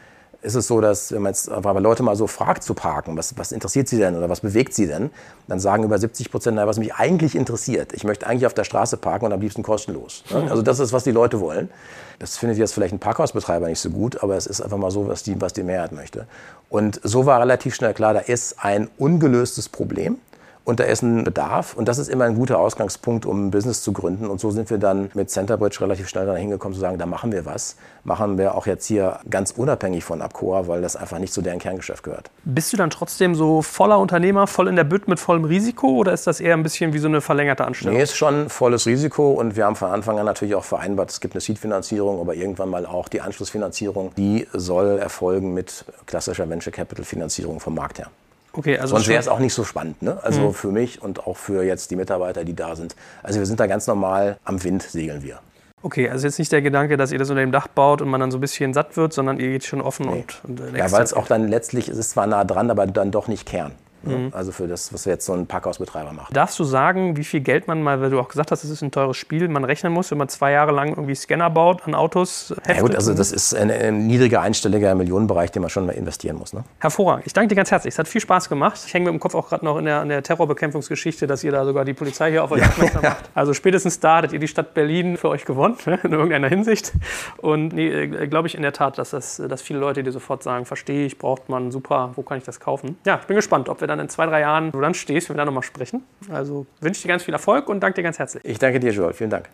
ist 0.41 0.55
es 0.55 0.67
so, 0.67 0.81
dass 0.81 1.11
wenn 1.11 1.21
man 1.21 1.31
jetzt 1.31 1.51
einfach 1.51 1.77
Leute 1.79 2.01
mal 2.01 2.15
so 2.15 2.25
fragt 2.25 2.63
zu 2.63 2.73
parken, 2.73 3.15
was, 3.15 3.37
was 3.37 3.51
interessiert 3.51 3.87
sie 3.87 3.97
denn 3.97 4.15
oder 4.15 4.27
was 4.27 4.39
bewegt 4.39 4.73
sie 4.73 4.87
denn, 4.87 5.11
dann 5.47 5.59
sagen 5.59 5.83
über 5.83 5.97
70 5.97 6.31
Prozent, 6.31 6.57
was 6.57 6.79
mich 6.79 6.95
eigentlich 6.95 7.35
interessiert. 7.35 7.93
Ich 7.93 8.03
möchte 8.03 8.25
eigentlich 8.25 8.47
auf 8.47 8.53
der 8.53 8.63
Straße 8.63 8.97
parken 8.97 9.25
und 9.25 9.33
am 9.33 9.41
liebsten 9.41 9.61
kostenlos. 9.61 10.23
Ne? 10.31 10.49
Also 10.49 10.63
das 10.63 10.79
ist, 10.79 10.93
was 10.93 11.03
die 11.03 11.11
Leute 11.11 11.39
wollen. 11.39 11.69
Das 12.17 12.37
findet 12.37 12.57
jetzt 12.57 12.73
vielleicht 12.73 12.93
ein 12.93 12.99
Parkhausbetreiber 12.99 13.67
nicht 13.67 13.79
so 13.79 13.91
gut, 13.91 14.23
aber 14.23 14.35
es 14.35 14.47
ist 14.47 14.61
einfach 14.61 14.77
mal 14.77 14.91
so, 14.91 15.07
was 15.07 15.23
die, 15.23 15.39
was 15.39 15.53
die 15.53 15.63
Mehrheit 15.63 15.91
möchte. 15.91 16.25
Und 16.69 16.99
so 17.03 17.25
war 17.25 17.39
relativ 17.39 17.75
schnell 17.75 17.93
klar, 17.93 18.13
da 18.13 18.19
ist 18.19 18.63
ein 18.63 18.89
ungelöstes 18.97 19.69
Problem 19.69 20.17
und 20.63 20.79
da 20.79 20.83
ist 20.83 21.01
ein 21.01 21.23
Bedarf 21.23 21.73
und 21.73 21.87
das 21.87 21.97
ist 21.97 22.07
immer 22.07 22.25
ein 22.25 22.35
guter 22.35 22.59
Ausgangspunkt, 22.59 23.25
um 23.25 23.47
ein 23.47 23.51
Business 23.51 23.81
zu 23.81 23.93
gründen. 23.93 24.27
Und 24.27 24.39
so 24.39 24.51
sind 24.51 24.69
wir 24.69 24.77
dann 24.77 25.09
mit 25.13 25.29
Centerbridge 25.29 25.81
relativ 25.81 26.07
schnell 26.07 26.25
dahin 26.25 26.51
gekommen, 26.51 26.75
zu 26.75 26.79
sagen, 26.79 26.97
da 26.97 27.05
machen 27.05 27.31
wir 27.31 27.45
was. 27.45 27.77
Machen 28.03 28.37
wir 28.37 28.55
auch 28.55 28.67
jetzt 28.67 28.85
hier 28.85 29.19
ganz 29.29 29.51
unabhängig 29.51 30.03
von 30.03 30.21
Abcoa, 30.21 30.67
weil 30.67 30.81
das 30.81 30.95
einfach 30.95 31.19
nicht 31.19 31.33
zu 31.33 31.41
deren 31.41 31.59
Kerngeschäft 31.59 32.03
gehört. 32.03 32.29
Bist 32.43 32.71
du 32.73 32.77
dann 32.77 32.91
trotzdem 32.91 33.33
so 33.33 33.61
voller 33.61 33.99
Unternehmer, 33.99 34.45
voll 34.45 34.67
in 34.67 34.75
der 34.75 34.83
Bütt 34.83 35.07
mit 35.07 35.19
vollem 35.19 35.45
Risiko 35.45 35.87
oder 35.87 36.13
ist 36.13 36.27
das 36.27 36.39
eher 36.39 36.53
ein 36.53 36.63
bisschen 36.63 36.93
wie 36.93 36.99
so 36.99 37.07
eine 37.07 37.21
verlängerte 37.21 37.65
Anstellung? 37.65 37.95
Nee, 37.95 38.03
ist 38.03 38.15
schon 38.15 38.49
volles 38.49 38.85
Risiko 38.85 39.31
und 39.31 39.55
wir 39.55 39.65
haben 39.65 39.75
von 39.75 39.89
Anfang 39.89 40.19
an 40.19 40.25
natürlich 40.25 40.55
auch 40.55 40.63
vereinbart, 40.63 41.09
es 41.09 41.21
gibt 41.21 41.33
eine 41.33 41.41
Seed-Finanzierung, 41.41 42.19
aber 42.19 42.35
irgendwann 42.35 42.69
mal 42.69 42.85
auch 42.85 43.09
die 43.09 43.21
Anschlussfinanzierung, 43.21 44.13
die 44.15 44.47
soll 44.53 44.99
erfolgen 44.99 45.53
mit 45.53 45.85
klassischer 46.05 46.47
Venture 46.49 46.71
Capital 46.71 47.03
Finanzierung 47.03 47.59
vom 47.59 47.75
Markt 47.75 47.99
her. 47.99 48.07
Okay, 48.53 48.77
also 48.77 48.95
Sonst 48.95 49.07
wäre 49.07 49.19
es 49.19 49.27
auch 49.27 49.39
nicht 49.39 49.53
so 49.53 49.63
spannend. 49.63 50.01
Ne? 50.01 50.19
Also 50.23 50.41
mhm. 50.41 50.53
für 50.53 50.71
mich 50.71 51.01
und 51.01 51.25
auch 51.25 51.37
für 51.37 51.63
jetzt 51.63 51.91
die 51.91 51.95
Mitarbeiter, 51.95 52.43
die 52.43 52.55
da 52.55 52.75
sind. 52.75 52.95
Also 53.23 53.39
wir 53.39 53.45
sind 53.45 53.59
da 53.59 53.67
ganz 53.67 53.87
normal 53.87 54.37
am 54.43 54.63
Wind 54.63 54.83
segeln 54.83 55.23
wir. 55.23 55.39
Okay, 55.83 56.09
also 56.09 56.27
jetzt 56.27 56.37
nicht 56.37 56.51
der 56.51 56.61
Gedanke, 56.61 56.95
dass 56.95 57.11
ihr 57.11 57.17
das 57.17 57.29
unter 57.29 57.41
dem 57.41 57.51
Dach 57.51 57.67
baut 57.67 58.01
und 58.01 58.09
man 58.09 58.19
dann 58.19 58.29
so 58.29 58.37
ein 58.37 58.41
bisschen 58.41 58.73
satt 58.73 58.97
wird, 58.97 59.13
sondern 59.13 59.39
ihr 59.39 59.49
geht 59.49 59.63
schon 59.63 59.81
offen 59.81 60.07
nee. 60.07 60.23
und, 60.43 60.59
und 60.59 60.75
äh, 60.75 60.77
Ja, 60.77 60.91
weil 60.91 61.03
es 61.03 61.13
auch 61.13 61.27
dann 61.27 61.47
letztlich, 61.47 61.87
es 61.87 61.97
ist 61.97 62.11
zwar 62.11 62.27
nah 62.27 62.43
dran, 62.43 62.69
aber 62.69 62.85
dann 62.85 63.09
doch 63.09 63.27
nicht 63.27 63.47
Kern. 63.47 63.71
Mhm. 64.03 64.29
Also 64.31 64.51
für 64.51 64.67
das, 64.67 64.93
was 64.93 65.05
jetzt 65.05 65.25
so 65.25 65.33
ein 65.33 65.47
Parkhausbetreiber 65.47 66.13
macht. 66.13 66.35
Darfst 66.35 66.57
du 66.59 66.63
sagen, 66.63 67.17
wie 67.17 67.23
viel 67.23 67.41
Geld 67.41 67.67
man 67.67 67.81
mal, 67.83 68.01
weil 68.01 68.09
du 68.09 68.19
auch 68.19 68.27
gesagt 68.27 68.51
hast, 68.51 68.63
es 68.63 68.69
ist 68.69 68.81
ein 68.81 68.91
teures 68.91 69.17
Spiel, 69.17 69.47
man 69.47 69.63
rechnen 69.63 69.93
muss, 69.93 70.11
wenn 70.11 70.17
man 70.17 70.29
zwei 70.29 70.51
Jahre 70.51 70.71
lang 70.71 70.89
irgendwie 70.89 71.15
Scanner 71.15 71.49
baut 71.49 71.85
an 71.85 71.95
Autos? 71.95 72.49
Heftet? 72.49 72.75
Ja 72.75 72.81
gut, 72.81 72.95
also 72.95 73.13
das 73.13 73.31
ist 73.31 73.53
ein, 73.53 73.69
ein 73.69 74.07
niedriger 74.07 74.41
einstelliger 74.41 74.95
Millionenbereich, 74.95 75.51
den 75.51 75.61
man 75.61 75.69
schon 75.69 75.85
mal 75.85 75.93
investieren 75.93 76.37
muss. 76.37 76.53
Ne? 76.53 76.63
Hervorragend. 76.79 77.27
Ich 77.27 77.33
danke 77.33 77.49
dir 77.49 77.55
ganz 77.55 77.71
herzlich. 77.71 77.93
Es 77.93 77.99
hat 77.99 78.07
viel 78.07 78.21
Spaß 78.21 78.49
gemacht. 78.49 78.81
Ich 78.85 78.93
hänge 78.93 79.05
mit 79.05 79.13
dem 79.13 79.19
Kopf 79.19 79.35
auch 79.35 79.49
gerade 79.49 79.65
noch 79.65 79.77
in 79.77 79.85
der, 79.85 80.01
in 80.01 80.09
der, 80.09 80.21
Terrorbekämpfungsgeschichte, 80.21 81.27
dass 81.27 81.43
ihr 81.43 81.51
da 81.51 81.65
sogar 81.65 81.83
die 81.83 81.93
Polizei 81.93 82.31
hier 82.31 82.43
auf 82.43 82.51
euch 82.51 82.63
aufmerksam 82.63 83.01
macht. 83.01 83.29
Also 83.33 83.53
spätestens 83.53 83.99
da 83.99 84.17
hattet 84.17 84.33
ihr 84.33 84.39
die 84.39 84.47
Stadt 84.47 84.73
Berlin 84.73 85.17
für 85.17 85.29
euch 85.29 85.45
gewonnen, 85.45 85.77
ne, 85.85 85.99
in 86.03 86.11
irgendeiner 86.11 86.47
Hinsicht. 86.47 86.93
Und 87.37 87.73
nee, 87.73 87.87
äh, 87.87 88.27
glaube 88.27 88.47
ich 88.47 88.55
in 88.55 88.61
der 88.61 88.73
Tat, 88.73 88.97
dass, 88.97 89.11
das, 89.11 89.41
dass 89.47 89.61
viele 89.61 89.79
Leute 89.79 90.03
dir 90.03 90.11
sofort 90.11 90.43
sagen, 90.43 90.65
verstehe 90.65 91.05
ich, 91.05 91.17
braucht 91.17 91.49
man, 91.49 91.71
super, 91.71 92.11
wo 92.15 92.21
kann 92.21 92.37
ich 92.37 92.43
das 92.43 92.59
kaufen? 92.59 92.97
Ja, 93.05 93.19
ich 93.21 93.27
bin 93.27 93.35
gespannt, 93.35 93.69
ob 93.69 93.81
wir 93.81 93.87
dann 93.91 93.99
in 93.99 94.09
zwei, 94.09 94.25
drei 94.25 94.41
Jahren, 94.41 94.67
wo 94.73 94.77
du 94.77 94.81
dann 94.81 94.93
stehst, 94.93 95.29
wenn 95.29 95.35
wir 95.35 95.39
dann 95.39 95.47
nochmal 95.47 95.63
sprechen. 95.63 96.03
Also 96.29 96.65
wünsche 96.79 97.01
dir 97.01 97.09
ganz 97.09 97.23
viel 97.23 97.33
Erfolg 97.33 97.69
und 97.69 97.81
danke 97.81 97.97
dir 97.97 98.03
ganz 98.03 98.19
herzlich. 98.19 98.43
Ich 98.45 98.57
danke 98.57 98.79
dir, 98.79 98.91
Joel. 98.91 99.13
Vielen 99.13 99.29
Dank. 99.29 99.49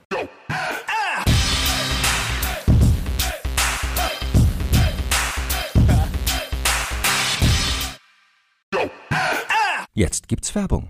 Jetzt 9.93 10.27
gibt's 10.27 10.53
Werbung. 10.53 10.89